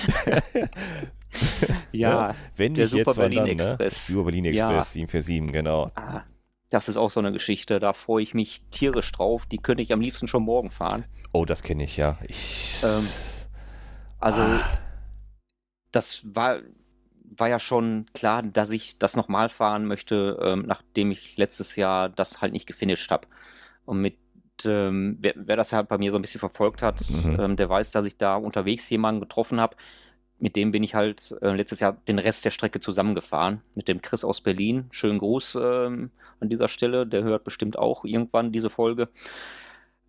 ja, 1.93 2.35
wenn 2.57 2.75
der 2.75 2.85
nicht 2.85 2.91
Super 2.93 3.11
jetzt, 3.11 3.17
Berlin 3.17 3.39
dann, 3.39 3.49
Express. 3.49 4.09
Ne? 4.09 4.15
Super 4.15 4.25
Berlin 4.27 4.45
Ja. 4.47 4.71
Express, 4.71 4.93
747, 4.95 5.53
genau. 5.53 5.91
Ah, 5.95 6.23
das 6.71 6.89
ist 6.89 6.97
auch 6.97 7.11
so 7.11 7.21
eine 7.21 7.33
Geschichte, 7.33 7.79
da 7.81 7.93
freue 7.93 8.23
ich 8.23 8.35
mich 8.35 8.63
tierisch 8.71 9.11
drauf. 9.13 9.47
Die 9.47 9.59
könnte 9.59 9.83
ich 9.83 9.93
am 9.93 10.01
liebsten 10.01 10.27
schon 10.29 10.43
morgen 10.43 10.71
fahren. 10.71 11.05
Oh, 11.33 11.45
das 11.45 11.63
kenne 11.63 11.85
ich, 11.85 11.97
ja. 11.97 12.19
Ich, 12.29 12.81
Ähm, 12.83 13.05
Also, 14.21 14.41
Ah. 14.41 14.61
das 15.93 16.23
war, 16.35 16.61
war 17.37 17.49
ja 17.49 17.59
schon 17.59 18.07
klar, 18.15 18.43
dass 18.43 18.71
ich 18.71 18.99
das 18.99 19.17
nochmal 19.17 19.49
fahren 19.49 19.87
möchte, 19.87 20.39
ähm, 20.43 20.65
nachdem 20.67 21.11
ich 21.11 21.37
letztes 21.37 21.77
Jahr 21.77 22.09
das 22.09 22.41
halt 22.41 22.53
nicht 22.53 22.67
gefinisht 22.67 23.11
habe. 23.11 23.27
Und 23.85 24.01
mit, 24.01 24.17
ähm, 24.65 25.19
wer, 25.21 25.35
wer 25.37 25.57
das 25.57 25.73
halt 25.73 25.89
bei 25.89 25.99
mir 25.99 26.11
so 26.11 26.19
ein 26.19 26.23
bisschen 26.23 26.39
verfolgt 26.39 26.81
hat, 26.83 27.03
Mhm. 27.11 27.37
ähm, 27.41 27.57
der 27.57 27.69
weiß, 27.69 27.91
dass 27.91 28.05
ich 28.05 28.17
da 28.17 28.37
unterwegs 28.37 28.89
jemanden 28.91 29.21
getroffen 29.21 29.61
habe. 29.61 29.77
Mit 30.39 30.57
dem 30.57 30.73
bin 30.73 30.83
ich 30.83 30.95
halt 30.95 31.37
äh, 31.43 31.55
letztes 31.55 31.81
Jahr 31.81 31.97
den 32.09 32.19
Rest 32.19 32.45
der 32.45 32.51
Strecke 32.51 32.81
zusammengefahren. 32.81 33.63
Mit 33.75 33.89
dem 33.89 34.03
Chris 34.03 34.25
aus 34.25 34.41
Berlin. 34.41 34.87
Schönen 34.91 35.19
Gruß 35.19 35.59
ähm, 35.63 36.11
an 36.41 36.49
dieser 36.49 36.69
Stelle. 36.69 37.07
Der 37.07 37.23
hört 37.23 37.45
bestimmt 37.45 37.79
auch 37.79 38.05
irgendwann 38.05 38.53
diese 38.53 38.71
Folge. 38.71 39.09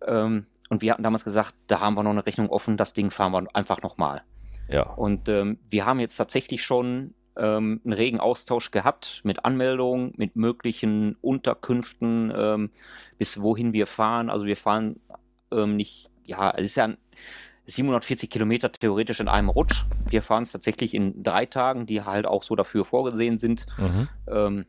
Ähm, 0.04 0.46
und 0.68 0.82
wir 0.82 0.92
hatten 0.92 1.02
damals 1.02 1.24
gesagt, 1.24 1.54
da 1.68 1.80
haben 1.80 1.94
wir 1.94 2.02
noch 2.02 2.10
eine 2.10 2.26
Rechnung 2.26 2.50
offen, 2.50 2.76
das 2.76 2.92
Ding 2.92 3.10
fahren 3.10 3.32
wir 3.32 3.46
einfach 3.54 3.82
nochmal. 3.82 4.22
ja. 4.68 4.82
Und 4.82 5.28
ähm, 5.28 5.58
wir 5.70 5.86
haben 5.86 6.00
jetzt 6.00 6.16
tatsächlich 6.16 6.62
schon 6.62 7.14
ähm, 7.36 7.80
einen 7.84 7.92
regen 7.92 8.20
Austausch 8.20 8.70
gehabt 8.70 9.20
mit 9.24 9.44
Anmeldungen, 9.44 10.12
mit 10.16 10.36
möglichen 10.36 11.16
Unterkünften, 11.20 12.32
ähm, 12.34 12.70
bis 13.18 13.40
wohin 13.40 13.72
wir 13.72 13.86
fahren. 13.86 14.30
Also 14.30 14.46
wir 14.46 14.56
fahren 14.56 15.00
ähm, 15.52 15.76
nicht, 15.76 16.10
ja, 16.24 16.50
es 16.50 16.64
ist 16.64 16.74
ja 16.76 16.84
ein 16.84 16.96
740 17.66 18.30
Kilometer 18.30 18.70
theoretisch 18.70 19.20
in 19.20 19.28
einem 19.28 19.48
Rutsch. 19.48 19.84
Wir 20.08 20.22
fahren 20.22 20.44
es 20.44 20.52
tatsächlich 20.52 20.94
in 20.94 21.22
drei 21.22 21.46
Tagen, 21.46 21.86
die 21.86 22.02
halt 22.02 22.26
auch 22.26 22.42
so 22.42 22.54
dafür 22.56 22.84
vorgesehen 22.84 23.38
sind. 23.38 23.66
Mhm. 23.78 24.08
Ähm, 24.28 24.66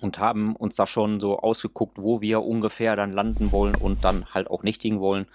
und 0.00 0.18
haben 0.18 0.56
uns 0.56 0.76
da 0.76 0.86
schon 0.86 1.20
so 1.20 1.38
ausgeguckt, 1.38 1.98
wo 1.98 2.20
wir 2.20 2.42
ungefähr 2.42 2.96
dann 2.96 3.12
landen 3.12 3.52
wollen 3.52 3.74
und 3.74 4.04
dann 4.04 4.26
halt 4.32 4.50
auch 4.50 4.62
nächtigen 4.62 5.00
wollen. 5.00 5.26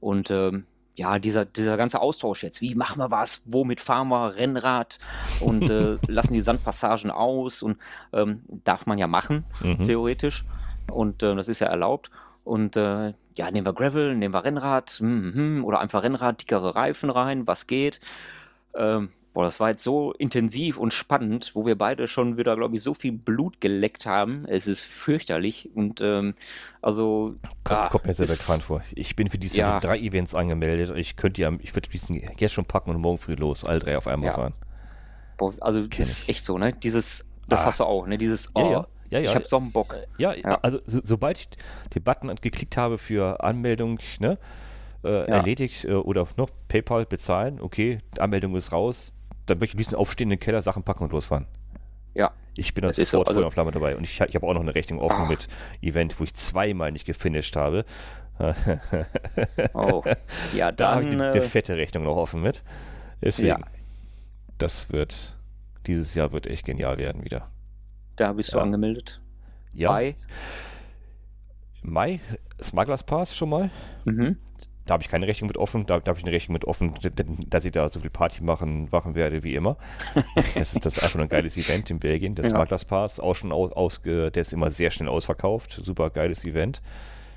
Und 0.00 0.30
ähm, 0.30 0.66
ja, 0.96 1.18
dieser, 1.18 1.44
dieser 1.44 1.76
ganze 1.76 2.00
Austausch 2.00 2.42
jetzt, 2.42 2.60
wie 2.60 2.74
machen 2.74 2.98
wir 2.98 3.10
was, 3.10 3.42
womit 3.46 3.80
fahren 3.80 4.08
wir, 4.08 4.34
Rennrad 4.36 4.98
und 5.40 5.70
äh, 5.70 5.96
lassen 6.08 6.34
die 6.34 6.40
Sandpassagen 6.40 7.10
aus 7.10 7.62
und 7.62 7.78
ähm, 8.12 8.42
darf 8.64 8.86
man 8.86 8.98
ja 8.98 9.06
machen, 9.06 9.44
Mhm. 9.62 9.84
theoretisch. 9.84 10.44
Und 10.92 11.22
äh, 11.22 11.34
das 11.36 11.48
ist 11.48 11.60
ja 11.60 11.68
erlaubt. 11.68 12.10
Und 12.44 12.76
äh, 12.76 13.12
ja, 13.36 13.50
nehmen 13.50 13.66
wir 13.66 13.72
Gravel, 13.72 14.16
nehmen 14.16 14.34
wir 14.34 14.44
Rennrad, 14.44 14.90
hm, 14.98 15.34
hm, 15.34 15.64
oder 15.64 15.80
einfach 15.80 16.02
Rennrad, 16.02 16.40
dickere 16.42 16.74
Reifen 16.74 17.10
rein, 17.10 17.46
was 17.46 17.66
geht. 17.66 18.00
Ähm, 18.74 19.10
boah, 19.32 19.44
das 19.44 19.60
war 19.60 19.70
jetzt 19.70 19.82
so 19.82 20.12
intensiv 20.14 20.76
und 20.78 20.92
spannend, 20.92 21.52
wo 21.54 21.66
wir 21.66 21.76
beide 21.76 22.08
schon 22.08 22.36
wieder, 22.36 22.56
glaube 22.56 22.76
ich, 22.76 22.82
so 22.82 22.94
viel 22.94 23.12
Blut 23.12 23.60
geleckt 23.60 24.06
haben. 24.06 24.44
Es 24.46 24.66
ist 24.66 24.82
fürchterlich. 24.82 25.70
Und 25.74 26.00
ähm, 26.00 26.34
also. 26.82 27.36
Kommt, 27.64 27.80
ah, 27.80 27.88
kommt 27.88 28.06
mir 28.06 28.14
sehr 28.14 28.26
bekannt 28.26 28.62
vor. 28.62 28.82
Ich 28.94 29.16
bin 29.16 29.28
für 29.30 29.38
diese 29.38 29.58
Ja. 29.58 29.80
drei 29.80 29.98
Events 29.98 30.34
angemeldet. 30.34 30.96
Ich 30.96 31.16
könnte 31.16 31.42
ja, 31.42 31.52
ich 31.60 31.74
würde 31.74 31.88
diesen 31.88 32.16
jetzt 32.38 32.52
schon 32.52 32.64
packen 32.64 32.90
und 32.90 33.00
morgen 33.00 33.18
früh 33.18 33.34
los, 33.34 33.64
alle 33.64 33.78
drei 33.78 33.96
auf 33.96 34.06
einmal 34.06 34.28
Ja. 34.28 34.34
fahren. 34.34 34.54
Boah, 35.36 35.54
also, 35.60 35.80
Kenn 35.88 36.00
das 36.00 36.10
ist 36.10 36.28
echt 36.28 36.44
so, 36.44 36.58
ne? 36.58 36.72
Dieses, 36.72 37.26
das 37.48 37.62
Ah. 37.62 37.66
hast 37.66 37.80
du 37.80 37.84
auch, 37.84 38.06
ne? 38.06 38.18
Dieses, 38.18 38.54
oh, 38.54 38.60
ja, 38.72 38.86
ja, 39.10 39.18
ja. 39.18 39.30
ich 39.30 39.34
hab 39.34 39.46
so 39.46 39.56
einen 39.58 39.72
Bock. 39.72 39.96
Ja, 40.18 40.32
Ja. 40.34 40.58
also 40.62 40.78
so, 40.86 41.00
sobald 41.04 41.38
ich 41.38 41.48
den 41.94 42.02
Button 42.02 42.34
geklickt 42.40 42.76
habe 42.76 42.98
für 42.98 43.42
Anmeldung, 43.42 43.98
ne, 44.18 44.38
äh, 45.04 45.26
erledigt 45.26 45.84
äh, 45.84 45.92
oder 45.94 46.26
noch 46.36 46.50
PayPal 46.68 47.06
bezahlen, 47.06 47.60
okay, 47.60 47.98
die 48.16 48.20
Anmeldung 48.20 48.54
ist 48.56 48.72
raus, 48.72 49.12
dann 49.46 49.58
möchte 49.58 49.72
ich 49.72 49.74
am 49.74 49.78
liebsten 49.78 49.96
aufstehen 49.96 50.26
in 50.30 50.36
den 50.36 50.40
Keller, 50.40 50.62
Sachen 50.62 50.82
packen 50.82 51.04
und 51.04 51.12
losfahren. 51.12 51.46
Ja. 52.14 52.32
Ich 52.56 52.74
bin 52.74 52.82
da 52.82 52.88
ist 52.88 52.96
so, 52.96 53.04
sofort 53.04 53.28
also- 53.28 53.44
und 53.44 53.50
Flamme 53.52 53.70
dabei. 53.70 53.96
Und 53.96 54.04
ich, 54.04 54.20
ich 54.20 54.34
habe 54.34 54.46
auch 54.46 54.52
noch 54.54 54.60
eine 54.60 54.74
Rechnung 54.74 54.98
offen 55.00 55.22
Ah. 55.24 55.28
mit 55.28 55.46
Event, 55.80 56.18
wo 56.20 56.24
ich 56.24 56.34
zweimal 56.34 56.90
nicht 56.92 57.06
gefinisht 57.06 57.56
habe. 57.56 57.84
Oh. 59.74 60.02
Ja, 60.54 60.72
Da 60.72 60.94
habe 60.94 61.04
ich 61.04 61.10
dann. 61.10 61.20
eine, 61.20 61.34
Äh, 61.38 61.40
fette 61.40 61.76
Rechnung 61.76 62.04
noch 62.04 62.16
offen 62.16 62.42
mit. 62.42 62.62
Deswegen, 63.22 63.48
Ja. 63.48 63.58
das 64.58 64.92
wird, 64.92 65.36
dieses 65.86 66.14
Jahr 66.14 66.32
wird 66.32 66.46
echt 66.46 66.64
genial 66.64 66.98
werden 66.98 67.24
wieder. 67.24 67.48
Da 68.20 68.32
bist 68.32 68.52
du 68.52 68.58
Ja. 68.58 68.62
angemeldet. 68.62 69.20
Ja, 69.72 69.90
Bei. 69.90 70.14
Mai, 71.82 72.20
Smugglers 72.62 73.04
Pass 73.04 73.34
schon 73.36 73.48
mal. 73.50 73.70
Mhm. 74.04 74.36
Da 74.86 74.94
habe 74.94 75.02
ich 75.04 75.08
keine 75.08 75.26
Rechnung 75.28 75.46
mit 75.48 75.56
offen, 75.56 75.86
da, 75.86 76.00
da 76.00 76.10
habe 76.10 76.18
ich 76.18 76.24
eine 76.24 76.32
Rechnung 76.34 76.54
mit 76.54 76.64
offen, 76.64 76.94
dass 77.48 77.64
ich 77.64 77.70
da 77.72 77.88
so 77.88 78.00
viel 78.00 78.10
Party 78.10 78.42
machen, 78.42 78.88
machen 78.90 79.14
werde 79.14 79.44
wie 79.44 79.54
immer. 79.54 79.76
das, 80.54 80.74
ist, 80.74 80.84
das 80.84 80.96
ist 80.96 81.02
einfach 81.04 81.16
nur 81.16 81.26
ein 81.26 81.28
geiles 81.28 81.56
Event 81.56 81.90
in 81.90 82.00
Belgien. 82.00 82.34
Der 82.34 82.44
Ja. 82.44 82.50
Smugglers 82.50 82.84
Pass, 82.84 83.20
auch 83.20 83.34
schon 83.34 83.52
aus, 83.52 83.72
ausge, 83.72 84.30
der 84.32 84.40
ist 84.40 84.52
immer 84.52 84.70
sehr 84.70 84.90
schnell 84.90 85.08
ausverkauft. 85.08 85.72
Super 85.82 86.10
geiles 86.10 86.44
Event 86.44 86.82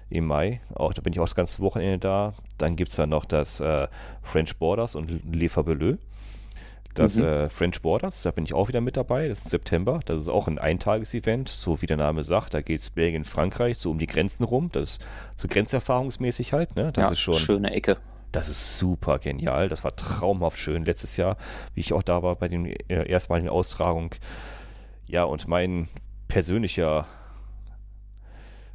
im 0.10 0.26
Mai. 0.26 0.62
Auch, 0.74 0.94
da 0.94 1.02
bin 1.02 1.14
ich 1.14 1.20
auch 1.20 1.26
das 1.26 1.36
ganze 1.36 1.60
Wochenende 1.62 2.00
da. 2.00 2.34
Dann 2.58 2.76
gibt 2.76 2.90
es 2.90 2.96
dann 2.96 3.10
noch 3.10 3.26
das 3.26 3.60
äh, 3.60 3.88
French 4.24 4.58
Borders 4.58 4.96
und 4.96 5.22
Le 5.34 5.48
Fabuleux. 5.48 6.00
Das 6.94 7.16
Mhm. 7.16 7.24
äh, 7.24 7.50
French 7.50 7.82
Borders, 7.82 8.22
da 8.22 8.32
bin 8.32 8.44
ich 8.46 8.54
auch 8.54 8.68
wieder 8.68 8.82
mit 8.82 8.98
dabei. 8.98 9.28
Das 9.28 9.40
ist 9.40 9.46
im 9.46 9.50
September. 9.52 10.00
Das 10.06 10.22
ist 10.22 10.30
auch 10.30 10.48
ein 10.48 10.60
Eintages-Event, 10.60 11.50
so 11.50 11.82
wie 11.82 11.88
der 11.88 11.98
Name 11.98 12.24
sagt. 12.24 12.54
Da 12.54 12.62
geht 12.62 12.82
es 12.82 12.90
Belgien, 12.92 13.24
Frankreich, 13.26 13.78
so 13.80 13.90
um 13.92 13.98
die 13.98 14.08
Grenzen 14.08 14.44
rum. 14.44 14.70
Das 14.72 14.84
ist 14.98 15.02
so 15.36 15.48
grenzerfahrungsmäßig 15.48 16.54
halt. 16.54 16.76
Ne? 16.76 16.92
Das 16.92 17.06
ja, 17.06 17.12
ist 17.12 17.20
schon, 17.20 17.34
schöne 17.36 17.72
Ecke. 17.72 17.98
das 18.32 18.48
ist 18.48 18.78
super 18.78 19.18
genial. 19.20 19.70
Das 19.70 19.84
war 19.84 19.96
traumhaft 19.96 20.58
schön 20.58 20.86
letztes 20.86 21.18
Jahr, 21.18 21.38
wie 21.74 21.80
ich 21.82 21.94
auch 21.94 22.04
da 22.04 22.22
war 22.22 22.36
bei 22.36 22.48
den 22.48 22.66
äh, 22.68 23.08
erstmaligen 23.10 23.50
Austragung. 23.50 24.12
Ja, 25.08 25.24
und 25.24 25.48
mein 25.48 25.88
persönlicher 26.28 27.08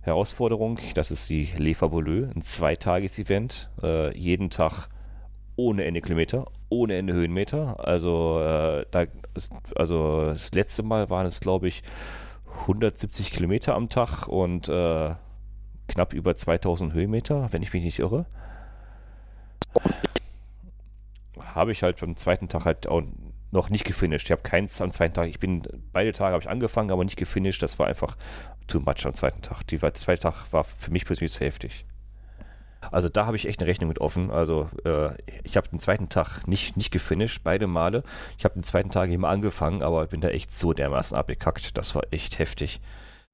Herausforderung, 0.02 0.78
das 0.94 1.10
ist 1.10 1.28
die 1.28 1.48
Le 1.56 1.74
Fabuleux, 1.74 2.34
ein 2.34 2.42
Zweitages-Event, 2.42 3.68
äh, 3.82 4.16
jeden 4.16 4.48
Tag 4.50 4.88
ohne 5.58 5.84
Ende 5.84 6.00
Kilometer, 6.00 6.46
ohne 6.68 6.94
Ende 6.94 7.12
Höhenmeter. 7.12 7.84
Also, 7.84 8.40
äh, 8.40 8.86
da 8.92 9.06
ist, 9.34 9.52
also 9.74 10.26
das 10.26 10.52
letzte 10.52 10.84
Mal 10.84 11.10
waren 11.10 11.26
es, 11.26 11.40
glaube 11.40 11.66
ich, 11.66 11.82
170 12.60 13.32
Kilometer 13.32 13.74
am 13.74 13.88
Tag 13.88 14.28
und 14.28 14.68
äh, 14.68 15.14
knapp 15.88 16.12
über 16.14 16.36
2000 16.36 16.92
Höhenmeter, 16.92 17.52
wenn 17.52 17.62
ich 17.62 17.72
mich 17.72 17.82
nicht 17.82 17.98
irre. 17.98 18.26
Habe 21.40 21.72
ich 21.72 21.82
halt 21.82 22.00
am 22.04 22.16
zweiten 22.16 22.48
Tag 22.48 22.64
halt 22.64 22.86
auch 22.86 23.02
noch 23.50 23.68
nicht 23.68 23.84
gefinisht. 23.84 24.26
Ich 24.26 24.32
habe 24.32 24.42
keins 24.42 24.80
am 24.80 24.92
zweiten 24.92 25.14
Tag. 25.14 25.28
Ich 25.28 25.40
bin, 25.40 25.64
beide 25.92 26.12
Tage 26.12 26.34
habe 26.34 26.42
ich 26.42 26.48
angefangen, 26.48 26.92
aber 26.92 27.02
nicht 27.02 27.16
gefinisht. 27.16 27.62
Das 27.64 27.80
war 27.80 27.88
einfach 27.88 28.16
too 28.68 28.78
much 28.78 29.04
am 29.04 29.14
zweiten 29.14 29.42
Tag. 29.42 29.64
Die, 29.64 29.78
der 29.78 29.94
zweite 29.94 30.22
Tag 30.22 30.52
war 30.52 30.62
für 30.62 30.92
mich 30.92 31.04
persönlich 31.04 31.32
zu 31.32 31.44
heftig. 31.44 31.84
Also 32.90 33.08
da 33.08 33.26
habe 33.26 33.36
ich 33.36 33.46
echt 33.46 33.60
eine 33.60 33.68
Rechnung 33.68 33.88
mit 33.88 34.00
offen. 34.00 34.30
Also 34.30 34.68
äh, 34.84 35.10
ich 35.44 35.56
habe 35.56 35.68
den 35.68 35.80
zweiten 35.80 36.08
Tag 36.08 36.46
nicht, 36.46 36.76
nicht 36.76 36.90
gefinisht, 36.90 37.42
beide 37.44 37.66
Male. 37.66 38.02
Ich 38.38 38.44
habe 38.44 38.54
den 38.54 38.62
zweiten 38.62 38.90
Tag 38.90 39.10
eben 39.10 39.24
angefangen, 39.24 39.82
aber 39.82 40.06
bin 40.06 40.20
da 40.20 40.28
echt 40.28 40.52
so 40.52 40.72
dermaßen 40.72 41.16
abgekackt. 41.16 41.76
Das 41.76 41.94
war 41.94 42.02
echt 42.10 42.38
heftig. 42.38 42.80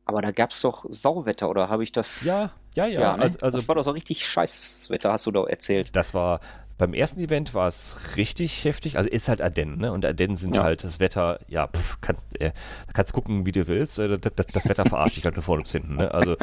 Aber 0.07 0.21
da 0.21 0.33
gab 0.33 0.51
es 0.51 0.61
doch 0.61 0.85
Sauwetter, 0.89 1.49
oder 1.49 1.69
habe 1.71 1.83
ich 1.83 1.91
das? 1.91 2.23
Ja, 2.25 2.51
ja, 2.75 2.87
ja. 2.87 3.01
Ja, 3.01 3.17
ne? 3.17 3.25
also, 3.25 3.51
das 3.51 3.69
war 3.69 3.75
doch 3.75 3.85
so 3.85 3.91
richtig 3.91 4.27
Scheißwetter, 4.27 5.13
hast 5.13 5.25
du 5.25 5.31
da 5.31 5.45
erzählt. 5.45 5.97
Das 5.97 6.13
war 6.13 6.41
beim 6.77 6.93
ersten 6.93 7.21
Event 7.21 7.55
war 7.55 7.69
es 7.69 8.17
richtig 8.17 8.65
heftig. 8.65 8.97
Also 8.97 9.09
ist 9.09 9.29
halt 9.29 9.41
Ardennen, 9.41 9.79
ne? 9.79 9.93
Und 9.93 10.05
Ardennen 10.05 10.37
sind 10.37 10.57
Ja. 10.57 10.65
halt 10.65 10.83
das 10.83 10.99
Wetter, 10.99 11.39
ja, 11.49 11.69
pff, 11.69 12.01
kann, 12.01 12.17
äh, 12.41 12.51
kannst 12.93 13.13
gucken, 13.13 13.47
wie 13.47 13.53
du 13.53 13.67
willst. 13.67 13.99
Äh, 13.99 14.19
das, 14.19 14.33
das, 14.35 14.47
das 14.47 14.65
Wetter 14.69 14.85
verarscht 14.85 15.17
dich 15.17 15.25
halt 15.25 15.35
von 15.35 15.45
vorne 15.45 15.63
bis 15.63 15.73
hinten. 15.73 15.97
Ne? 15.97 16.13
Also 16.13 16.33
äh, 16.33 16.37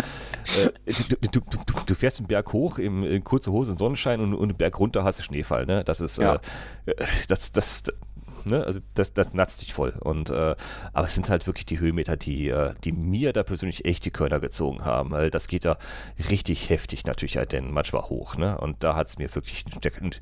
du, 1.10 1.16
du, 1.32 1.40
du, 1.42 1.74
du, 1.86 1.96
fährst 1.96 2.20
den 2.20 2.28
Berg 2.28 2.54
hoch 2.54 2.78
im, 2.78 3.04
in 3.04 3.24
kurze 3.24 3.52
Hose 3.52 3.72
und 3.74 3.78
Sonnenschein 3.78 4.22
und, 4.22 4.34
und 4.34 4.48
den 4.50 4.58
Berg 4.58 4.80
runter 4.80 5.04
hast 5.04 5.20
du 5.20 5.24
Schneefall. 5.24 5.66
Ne? 5.66 5.84
Das 5.84 6.00
ist 6.00 6.18
Ja. 6.18 6.40
äh, 6.86 6.92
äh, 6.92 7.06
das, 7.28 7.52
das, 7.52 7.84
Ne, 8.46 8.64
also 8.64 8.80
das, 8.94 9.14
das 9.14 9.34
natzt 9.34 9.62
dich 9.62 9.74
voll. 9.74 9.94
Und 10.00 10.30
äh, 10.30 10.56
aber 10.94 11.08
es 11.08 11.16
sind 11.16 11.30
halt 11.30 11.48
wirklich 11.48 11.66
die 11.66 11.80
Höhenmeter, 11.80 12.18
die, 12.18 12.50
äh, 12.50 12.74
die 12.84 12.92
mir 12.92 13.34
da 13.34 13.44
persönlich 13.44 13.86
echt 13.86 14.06
die 14.06 14.12
Körner 14.12 14.40
gezogen 14.40 14.86
haben. 14.86 15.12
Weil 15.12 15.30
das 15.30 15.48
geht 15.48 15.66
da 15.66 15.78
richtig 16.30 16.70
heftig 16.70 17.06
natürlich 17.06 17.38
halt 17.38 17.52
denn 17.52 17.72
manchmal 17.72 18.04
hoch. 18.04 18.38
Ne? 18.38 18.58
Und 18.58 18.84
da 18.84 18.96
hat 18.96 19.08
es 19.08 19.18
mir 19.18 19.34
wirklich. 19.34 19.66
Und 20.02 20.20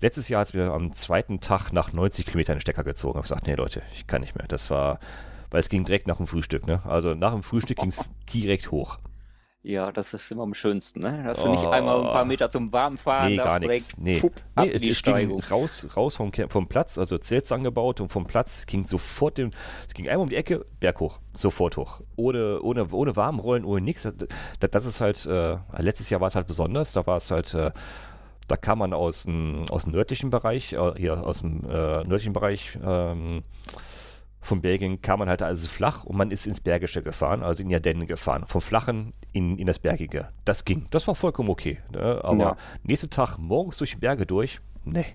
letztes 0.00 0.28
Jahr 0.28 0.40
hat 0.40 0.48
es 0.48 0.54
mir 0.54 0.72
am 0.72 0.92
zweiten 0.92 1.40
Tag 1.40 1.72
nach 1.72 1.92
90 1.92 2.26
Kilometern 2.26 2.54
einen 2.54 2.60
Stecker 2.60 2.84
gezogen. 2.84 3.12
Ich 3.12 3.16
habe 3.16 3.22
gesagt, 3.22 3.46
nee 3.46 3.54
Leute, 3.54 3.82
ich 3.94 4.06
kann 4.06 4.20
nicht 4.20 4.36
mehr. 4.36 4.46
Das 4.48 4.70
war, 4.70 4.98
weil 5.50 5.60
es 5.60 5.68
ging 5.68 5.84
direkt 5.84 6.06
nach 6.06 6.18
dem 6.18 6.26
Frühstück. 6.26 6.66
Ne? 6.66 6.82
Also 6.84 7.14
nach 7.14 7.32
dem 7.32 7.42
Frühstück 7.42 7.78
ging 7.78 7.90
es 7.90 8.10
direkt 8.32 8.70
hoch. 8.70 8.98
Ja, 9.64 9.90
das 9.90 10.14
ist 10.14 10.30
immer 10.30 10.44
am 10.44 10.54
schönsten, 10.54 11.00
ne? 11.00 11.24
Dass 11.26 11.42
du 11.42 11.50
nicht 11.50 11.64
Oh. 11.64 11.70
einmal 11.70 11.98
ein 11.98 12.12
paar 12.12 12.24
Meter 12.24 12.48
zum 12.48 12.72
Warmfahren 12.72 13.30
Nee, 13.30 13.36
gar 13.36 13.46
darfst, 13.46 13.60
nichts. 13.66 13.88
direkt 13.88 14.00
Nee. 14.00 14.14
fupp, 14.14 14.34
Nee, 14.36 14.42
ab 14.54 14.68
es, 14.72 14.82
die 14.82 14.90
es 14.90 15.02
ging 15.02 15.14
Steigung. 15.14 15.40
raus, 15.50 15.88
raus 15.96 16.14
vom, 16.16 16.30
vom 16.48 16.68
Platz, 16.68 16.96
also 16.96 17.18
Zelts 17.18 17.50
angebaut 17.50 18.00
und 18.00 18.08
vom 18.08 18.24
Platz 18.24 18.66
ging 18.66 18.86
sofort 18.86 19.36
den, 19.36 19.52
es 19.88 19.94
ging 19.94 20.08
einmal 20.08 20.22
um 20.22 20.28
die 20.30 20.36
Ecke, 20.36 20.64
Berg 20.78 21.00
hoch, 21.00 21.18
sofort 21.34 21.76
hoch. 21.76 22.00
Ohne, 22.14 22.62
ohne, 22.62 22.86
ohne 22.92 23.16
Warmrollen, 23.16 23.64
ohne 23.64 23.80
nichts. 23.80 24.04
Das, 24.60 24.70
das 24.70 24.86
ist 24.86 25.00
halt, 25.00 25.26
äh, 25.26 25.56
letztes 25.78 26.08
Jahr 26.08 26.20
war 26.20 26.28
es 26.28 26.36
halt 26.36 26.46
besonders, 26.46 26.92
da 26.92 27.04
war 27.06 27.16
es 27.16 27.30
halt, 27.30 27.52
äh, 27.54 27.72
Da 28.46 28.56
kann 28.56 28.78
man 28.78 28.94
aus, 28.94 29.26
aus 29.70 29.84
dem 29.84 29.92
nördlichen 29.92 30.30
Bereich, 30.30 30.72
äh, 30.72 30.92
hier 30.96 31.26
aus 31.26 31.40
dem 31.42 31.64
äh, 31.68 32.04
nördlichen 32.04 32.32
Bereich 32.32 32.78
ähm, 32.82 33.42
von 34.40 34.60
Belgien 34.60 35.02
kam 35.02 35.18
man 35.18 35.28
halt 35.28 35.42
also 35.42 35.68
flach 35.68 36.04
und 36.04 36.16
man 36.16 36.30
ist 36.30 36.46
ins 36.46 36.60
Bergische 36.60 37.02
gefahren, 37.02 37.42
also 37.42 37.62
in 37.62 37.68
die 37.68 37.74
Ardennen 37.74 38.06
gefahren. 38.06 38.44
Vom 38.46 38.60
Flachen 38.60 39.12
in, 39.32 39.58
in 39.58 39.66
das 39.66 39.78
Bergige. 39.78 40.28
Das 40.44 40.64
ging. 40.64 40.86
Das 40.90 41.06
war 41.08 41.14
vollkommen 41.14 41.50
okay. 41.50 41.78
Ne? 41.92 42.20
Aber 42.22 42.38
ja. 42.38 42.56
nächsten 42.82 43.10
Tag 43.10 43.38
morgens 43.38 43.78
durch 43.78 43.90
die 43.90 43.96
Berge 43.96 44.26
durch, 44.26 44.60
nee. 44.84 45.06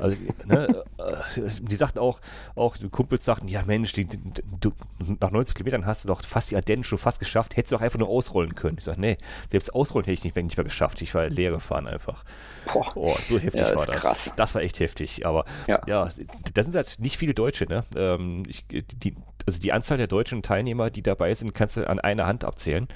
Also, 0.00 0.16
ne, 0.46 0.84
äh, 0.98 1.50
die 1.60 1.76
sagten 1.76 1.98
auch, 1.98 2.20
auch 2.54 2.76
die 2.76 2.88
Kumpels 2.88 3.24
sagten, 3.24 3.48
ja 3.48 3.62
Mensch, 3.64 3.92
die, 3.92 4.04
die, 4.04 4.18
du, 4.60 4.72
nach 5.20 5.30
90 5.30 5.54
Kilometern 5.54 5.86
hast 5.86 6.04
du 6.04 6.08
doch 6.08 6.22
fast 6.24 6.50
die 6.50 6.56
Ardennen 6.56 6.84
schon 6.84 6.98
fast 6.98 7.18
geschafft, 7.18 7.56
hättest 7.56 7.72
du 7.72 7.76
doch 7.76 7.82
einfach 7.82 7.98
nur 7.98 8.08
ausrollen 8.08 8.54
können. 8.54 8.78
Ich 8.78 8.84
sage, 8.84 9.00
nee, 9.00 9.18
selbst 9.50 9.74
ausrollen 9.74 10.04
hätte 10.04 10.14
ich 10.14 10.24
nicht, 10.24 10.36
nicht 10.36 10.56
mehr 10.56 10.64
geschafft. 10.64 11.02
Ich 11.02 11.14
war 11.14 11.28
leer 11.28 11.50
gefahren 11.50 11.86
einfach. 11.86 12.24
Boah, 12.72 12.92
oh, 12.94 13.16
so 13.26 13.38
heftig 13.38 13.62
ja, 13.62 13.74
war 13.74 13.86
das. 13.86 13.96
Krass. 13.96 14.32
Das 14.36 14.54
war 14.54 14.62
echt 14.62 14.80
heftig. 14.80 15.26
Aber 15.26 15.44
ja, 15.66 15.80
ja 15.86 16.08
da 16.54 16.62
sind 16.62 16.74
halt 16.74 16.96
nicht 16.98 17.16
viele 17.16 17.34
Deutsche, 17.34 17.66
ne? 17.66 17.84
Ähm, 17.96 18.44
ich, 18.46 18.64
die, 18.68 19.14
also 19.46 19.60
die 19.60 19.72
Anzahl 19.72 19.98
der 19.98 20.06
deutschen 20.06 20.42
Teilnehmer, 20.42 20.90
die 20.90 21.02
dabei 21.02 21.34
sind, 21.34 21.54
kannst 21.54 21.76
du 21.76 21.88
an 21.88 22.00
einer 22.00 22.26
Hand 22.26 22.44
abzählen. 22.44 22.88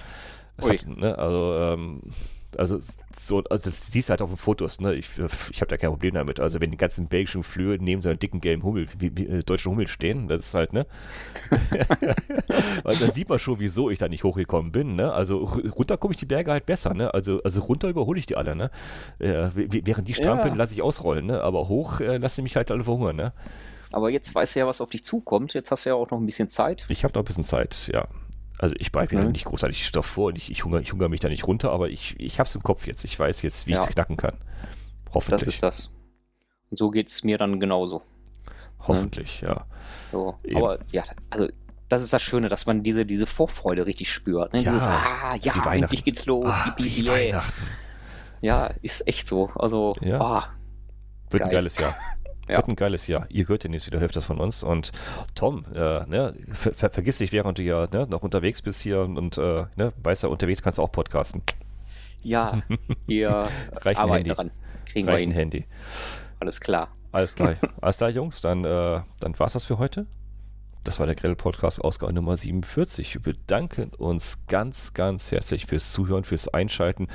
Hat, 0.61 0.87
ne, 0.87 1.19
also 1.19 1.55
ähm, 1.55 2.03
also, 2.59 2.81
so, 3.19 3.43
also 3.45 3.71
das 3.71 3.87
siehst 3.91 4.09
du 4.09 4.11
halt 4.11 4.23
auf 4.23 4.31
den 4.31 4.37
Fotos, 4.37 4.81
ne? 4.81 4.95
Ich, 4.95 5.11
ich 5.51 5.61
habe 5.61 5.69
da 5.69 5.77
kein 5.77 5.91
Problem 5.91 6.15
damit. 6.15 6.41
Also 6.41 6.61
wenn 6.61 6.71
die 6.71 6.77
ganzen 6.77 7.07
belgischen 7.07 7.43
Flöhe 7.43 7.79
neben 7.81 8.03
so 8.03 8.09
einem 8.09 8.19
dicken 8.19 8.41
gelben 8.41 8.63
Hummel, 8.63 8.87
wie, 8.99 9.17
wie 9.17 9.27
äh, 9.27 9.43
deutschen 9.43 9.73
Hummel 9.73 9.87
stehen, 9.87 10.29
das 10.29 10.41
ist 10.41 10.55
halt, 10.55 10.73
ne? 10.73 10.87
also 12.85 13.07
dann 13.07 13.15
sieht 13.15 13.29
man 13.29 13.39
schon, 13.39 13.59
wieso 13.59 13.91
ich 13.91 13.99
da 13.99 14.09
nicht 14.09 14.25
hochgekommen 14.25 14.73
bin, 14.73 14.97
ne? 14.97 15.13
Also 15.13 15.39
runter 15.39 15.97
komme 15.97 16.15
ich 16.15 16.19
die 16.19 16.27
Berge 16.27 16.51
halt 16.51 16.67
besser, 16.67 16.95
ne? 16.95 17.13
Also, 17.15 17.43
also 17.43 17.61
runter 17.61 17.89
überhole 17.89 18.19
ich 18.19 18.27
die 18.27 18.37
alle, 18.37 18.57
ne? 18.57 18.71
Äh, 19.19 19.51
während 19.55 20.09
die 20.09 20.15
strampeln, 20.15 20.55
ja. 20.55 20.59
lasse 20.59 20.75
ich 20.75 20.83
ausrollen, 20.83 21.27
ne? 21.27 21.43
Aber 21.43 21.69
hoch 21.69 22.01
äh, 22.01 22.19
lasse 22.19 22.41
ich 22.41 22.43
mich 22.43 22.57
halt 22.57 22.71
alle 22.71 22.85
verhungern, 22.85 23.17
ne? 23.17 23.33
Aber 23.93 24.11
jetzt 24.11 24.35
weißt 24.35 24.57
du 24.57 24.61
ja, 24.61 24.67
was 24.67 24.81
auf 24.81 24.91
dich 24.91 25.05
zukommt. 25.05 25.55
Jetzt 25.55 25.71
hast 25.71 25.87
du 25.87 25.91
ja 25.91 25.95
auch 25.95 26.11
noch 26.11 26.19
ein 26.19 26.27
bisschen 26.27 26.49
Zeit. 26.49 26.85
Ich 26.89 27.05
habe 27.05 27.15
noch 27.15 27.23
ein 27.23 27.25
bisschen 27.25 27.45
Zeit, 27.45 27.91
ja. 27.95 28.07
Also 28.59 28.75
ich 28.79 28.91
bereite 28.91 29.17
mir 29.17 29.25
mhm. 29.25 29.33
nicht 29.33 29.45
großartig 29.45 29.87
Stoff 29.87 30.07
vor 30.07 30.29
und 30.29 30.37
ich, 30.37 30.51
ich, 30.51 30.65
hungere, 30.65 30.83
ich 30.83 30.93
hungere 30.93 31.09
mich 31.09 31.21
da 31.21 31.29
nicht 31.29 31.47
runter, 31.47 31.71
aber 31.73 31.91
ich, 31.91 32.15
ich 32.19 32.39
habe 32.39 32.49
es 32.49 32.55
im 32.55 32.63
Kopf 32.63 32.87
jetzt. 32.87 33.05
Ich 33.05 33.19
weiß 33.19 33.43
jetzt, 33.43 33.67
wie 33.67 33.73
ja. 33.73 33.79
ich 33.79 33.85
es 33.85 33.95
knacken 33.95 34.17
kann. 34.17 34.37
Hoffentlich. 35.13 35.45
Das 35.45 35.55
ist 35.55 35.63
das. 35.63 35.91
Und 36.71 36.79
so 36.79 36.91
geht 36.91 37.09
es 37.09 37.23
mir 37.23 37.39
dann 37.39 37.61
genauso. 37.61 38.03
Hoffentlich, 38.81 39.43
ne? 39.43 39.49
ja. 39.49 39.67
So. 40.11 40.39
Aber 40.55 40.79
ja, 40.91 41.05
also 41.31 41.49
das 41.89 42.03
ist 42.03 42.13
das 42.13 42.23
Schöne, 42.23 42.49
dass 42.49 42.67
man 42.67 42.83
diese, 42.83 43.07
diese 43.07 43.27
Vorfreude 43.27 43.87
richtig 43.87 44.13
spürt. 44.13 44.53
Ne? 44.53 44.63
Ja, 44.63 44.73
Dieses, 44.73 44.87
ah, 44.87 45.37
ja, 45.41 45.73
endlich 45.73 46.05
geht's 46.05 46.27
los. 46.27 46.47
Ah, 46.49 46.75
wie 46.79 47.07
Weihnachten. 47.07 47.63
Ja, 48.41 48.71
ist 48.83 49.07
echt 49.07 49.27
so. 49.27 49.51
Also, 49.55 49.95
ja. 50.01 50.21
Ah, 50.21 50.51
Wird 51.31 51.43
geil. 51.43 51.51
ein 51.51 51.53
geiles 51.53 51.77
Jahr. 51.79 51.95
Ja. 52.49 52.59
Wird 52.59 52.69
ein 52.69 52.77
geiles 52.77 53.07
Jahr. 53.09 53.27
Ihr 53.29 53.49
hört 53.49 53.65
ja 53.65 53.71
nächste 53.71 53.91
wieder 53.91 54.01
Hälfte 54.01 54.21
von 54.21 54.39
uns. 54.39 54.63
Und 54.63 54.93
Tom, 55.35 55.65
äh, 55.75 56.07
ne, 56.07 56.35
ver 56.53 56.73
ver 56.75 56.91
vergiss 56.91 57.19
dich, 57.19 57.33
während 57.33 57.59
du 57.59 57.63
ja 57.63 57.89
ne, 57.93 58.07
noch 58.09 58.23
unterwegs 58.23 58.63
bist 58.63 58.81
hier 58.83 59.01
und 59.01 59.37
äh, 59.37 59.65
ne, 59.77 59.93
weißt 60.03 60.23
ja, 60.23 60.29
unterwegs 60.29 60.63
kannst 60.63 60.79
du 60.79 60.83
auch 60.83 60.93
podcasten. 60.93 61.43
Ja, 62.23 62.63
wir 63.07 63.49
Reicht 63.73 63.99
arbeiten 63.99 64.15
Handy. 64.17 64.31
daran. 64.31 64.51
Kriegen 64.87 65.09
Reicht 65.09 65.23
wir 65.23 65.29
ein 65.29 65.33
Handy. 65.33 65.67
Alles 66.39 66.61
klar. 66.61 66.89
Alles 67.13 67.35
klar. 67.35 67.57
Alles 67.81 67.97
klar, 67.97 68.11
Jungs. 68.11 68.41
Dann, 68.41 68.65
äh, 68.65 69.01
dann 69.21 69.39
war 69.39 69.47
es 69.47 69.55
das 69.55 69.65
für 69.65 69.79
heute. 69.79 70.07
Das 70.85 71.01
war 71.01 71.07
der 71.07 71.17
Grill 71.17 71.35
Podcast 71.35 71.81
Ausgabe 71.83 72.13
Nummer 72.13 72.37
47. 72.37 73.15
Wir 73.15 73.21
bedanken 73.21 73.91
uns 73.99 74.47
ganz, 74.47 74.95
ganz 74.95 75.33
herzlich 75.33 75.67
fürs 75.67 75.91
Zuhören, 75.91 76.23
fürs 76.23 76.47
Einschalten 76.47 77.09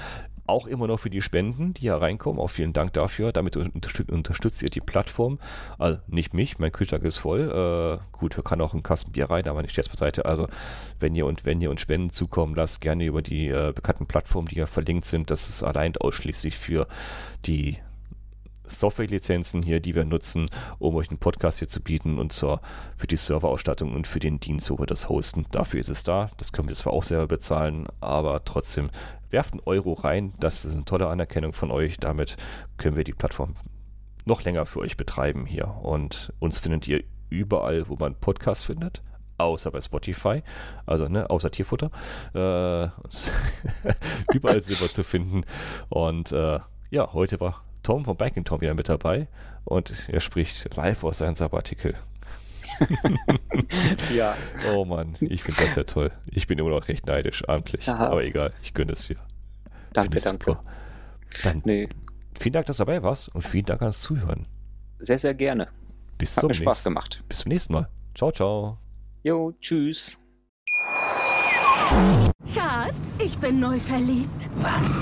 auch 0.51 0.67
immer 0.67 0.87
noch 0.87 0.99
für 0.99 1.09
die 1.09 1.21
Spenden, 1.21 1.73
die 1.73 1.81
hier 1.81 1.95
reinkommen. 1.95 2.39
Auch 2.39 2.49
vielen 2.49 2.73
Dank 2.73 2.93
dafür. 2.93 3.31
Damit 3.31 3.57
unterstützt, 3.57 4.11
unterstützt 4.11 4.61
ihr 4.61 4.69
die 4.69 4.81
Plattform. 4.81 5.39
Also 5.79 5.99
nicht 6.07 6.33
mich, 6.33 6.59
mein 6.59 6.71
Kühlschrank 6.71 7.03
ist 7.03 7.17
voll. 7.17 7.49
Äh, 7.49 8.17
gut, 8.17 8.37
wir 8.37 8.43
kann 8.43 8.61
auch 8.61 8.73
einen 8.73 8.83
Kasten 8.83 9.11
Bier 9.11 9.29
rein, 9.29 9.47
aber 9.47 9.61
nicht 9.61 9.73
Scherz 9.73 9.89
beiseite. 9.89 10.25
Also 10.25 10.47
wenn 10.99 11.15
ihr 11.15 11.25
und 11.25 11.45
wenn 11.45 11.61
ihr 11.61 11.71
uns 11.71 11.81
Spenden 11.81 12.11
zukommen 12.11 12.53
lasst, 12.53 12.81
gerne 12.81 13.05
über 13.05 13.21
die 13.21 13.47
äh, 13.47 13.71
bekannten 13.73 14.05
Plattformen, 14.05 14.47
die 14.47 14.55
ja 14.55 14.65
verlinkt 14.67 15.05
sind. 15.05 15.31
Das 15.31 15.49
ist 15.49 15.63
allein 15.63 15.97
ausschließlich 15.97 16.57
für 16.57 16.87
die 17.45 17.77
Software-Lizenzen 18.65 19.61
hier, 19.63 19.79
die 19.79 19.95
wir 19.95 20.05
nutzen, 20.05 20.49
um 20.79 20.95
euch 20.95 21.09
einen 21.09 21.19
Podcast 21.19 21.59
hier 21.59 21.67
zu 21.67 21.81
bieten 21.81 22.19
und 22.19 22.31
zwar 22.31 22.61
für 22.95 23.07
die 23.07 23.15
Serverausstattung 23.15 23.93
und 23.93 24.07
für 24.07 24.19
den 24.19 24.39
Dienst, 24.39 24.69
wo 24.69 24.79
wir 24.79 24.85
das 24.85 25.09
hosten. 25.09 25.45
Dafür 25.51 25.79
ist 25.79 25.89
es 25.89 26.03
da. 26.03 26.29
Das 26.37 26.51
können 26.51 26.67
wir 26.67 26.75
zwar 26.75 26.93
auch 26.93 27.03
selber 27.03 27.27
bezahlen, 27.27 27.87
aber 27.99 28.43
trotzdem 28.45 28.89
werft 29.31 29.53
einen 29.53 29.63
Euro 29.65 29.93
rein. 29.93 30.33
Das 30.39 30.65
ist 30.65 30.75
eine 30.75 30.85
tolle 30.85 31.07
Anerkennung 31.07 31.53
von 31.53 31.71
euch. 31.71 31.97
Damit 31.97 32.37
können 32.77 32.95
wir 32.95 33.03
die 33.03 33.13
Plattform 33.13 33.55
noch 34.25 34.43
länger 34.43 34.65
für 34.65 34.79
euch 34.79 34.97
betreiben 34.97 35.45
hier. 35.45 35.67
Und 35.81 36.33
uns 36.39 36.59
findet 36.59 36.87
ihr 36.87 37.03
überall, 37.29 37.87
wo 37.89 37.95
man 37.95 38.15
Podcasts 38.15 38.63
findet 38.63 39.01
außer 39.41 39.71
bei 39.71 39.81
Spotify, 39.81 40.43
also 40.85 41.07
ne, 41.07 41.29
außer 41.29 41.51
Tierfutter. 41.51 41.89
Äh, 42.33 42.89
überall 44.33 44.61
sind 44.61 44.79
wir 44.81 44.87
zu 44.87 45.03
finden. 45.03 45.43
Und 45.89 46.31
äh, 46.31 46.59
ja, 46.91 47.13
heute 47.13 47.39
war 47.39 47.63
Tom 47.83 48.05
von 48.05 48.17
Biking 48.17 48.45
Tom 48.45 48.61
wieder 48.61 48.75
mit 48.75 48.89
dabei 48.89 49.27
und 49.63 50.07
er 50.09 50.19
spricht 50.19 50.75
live 50.75 51.03
aus 51.03 51.19
seinem 51.19 51.35
Sabbatical. 51.35 51.95
ja. 54.15 54.35
Oh 54.73 54.85
Mann, 54.85 55.15
ich 55.19 55.43
finde 55.43 55.61
das 55.61 55.75
ja 55.75 55.83
toll. 55.83 56.11
Ich 56.29 56.47
bin 56.47 56.57
immer 56.59 56.69
noch 56.69 56.87
recht 56.87 57.07
neidisch, 57.07 57.47
amtlich. 57.47 57.87
Aha. 57.87 58.07
Aber 58.07 58.23
egal, 58.23 58.53
ich 58.63 58.73
gönne 58.73 58.93
es 58.93 59.07
dir. 59.07 59.17
Danke, 59.93 60.19
danke. 60.19 60.51
Super. 60.51 60.63
Dann 61.43 61.61
nee. 61.65 61.87
vielen 62.39 62.53
Dank, 62.53 62.65
dass 62.65 62.77
du 62.77 62.85
dabei 62.85 63.03
warst 63.03 63.29
und 63.29 63.43
vielen 63.43 63.65
Dank 63.65 63.81
ans 63.81 64.01
Zuhören. 64.01 64.47
Sehr, 64.99 65.19
sehr 65.19 65.33
gerne. 65.33 65.67
Bis 66.17 66.35
Hat 66.35 66.41
zum 66.41 66.47
mir 66.49 66.53
Spaß 66.53 66.65
nächsten. 66.65 66.89
gemacht. 66.89 67.23
Bis 67.27 67.39
zum 67.39 67.49
nächsten 67.49 67.73
Mal. 67.73 67.89
Ciao, 68.15 68.31
ciao. 68.31 68.77
Jo, 69.23 69.53
tschüss. 69.59 70.19
Schatz, 72.53 73.17
ich 73.23 73.37
bin 73.37 73.59
neu 73.59 73.79
verliebt. 73.79 74.49
Was? 74.57 75.01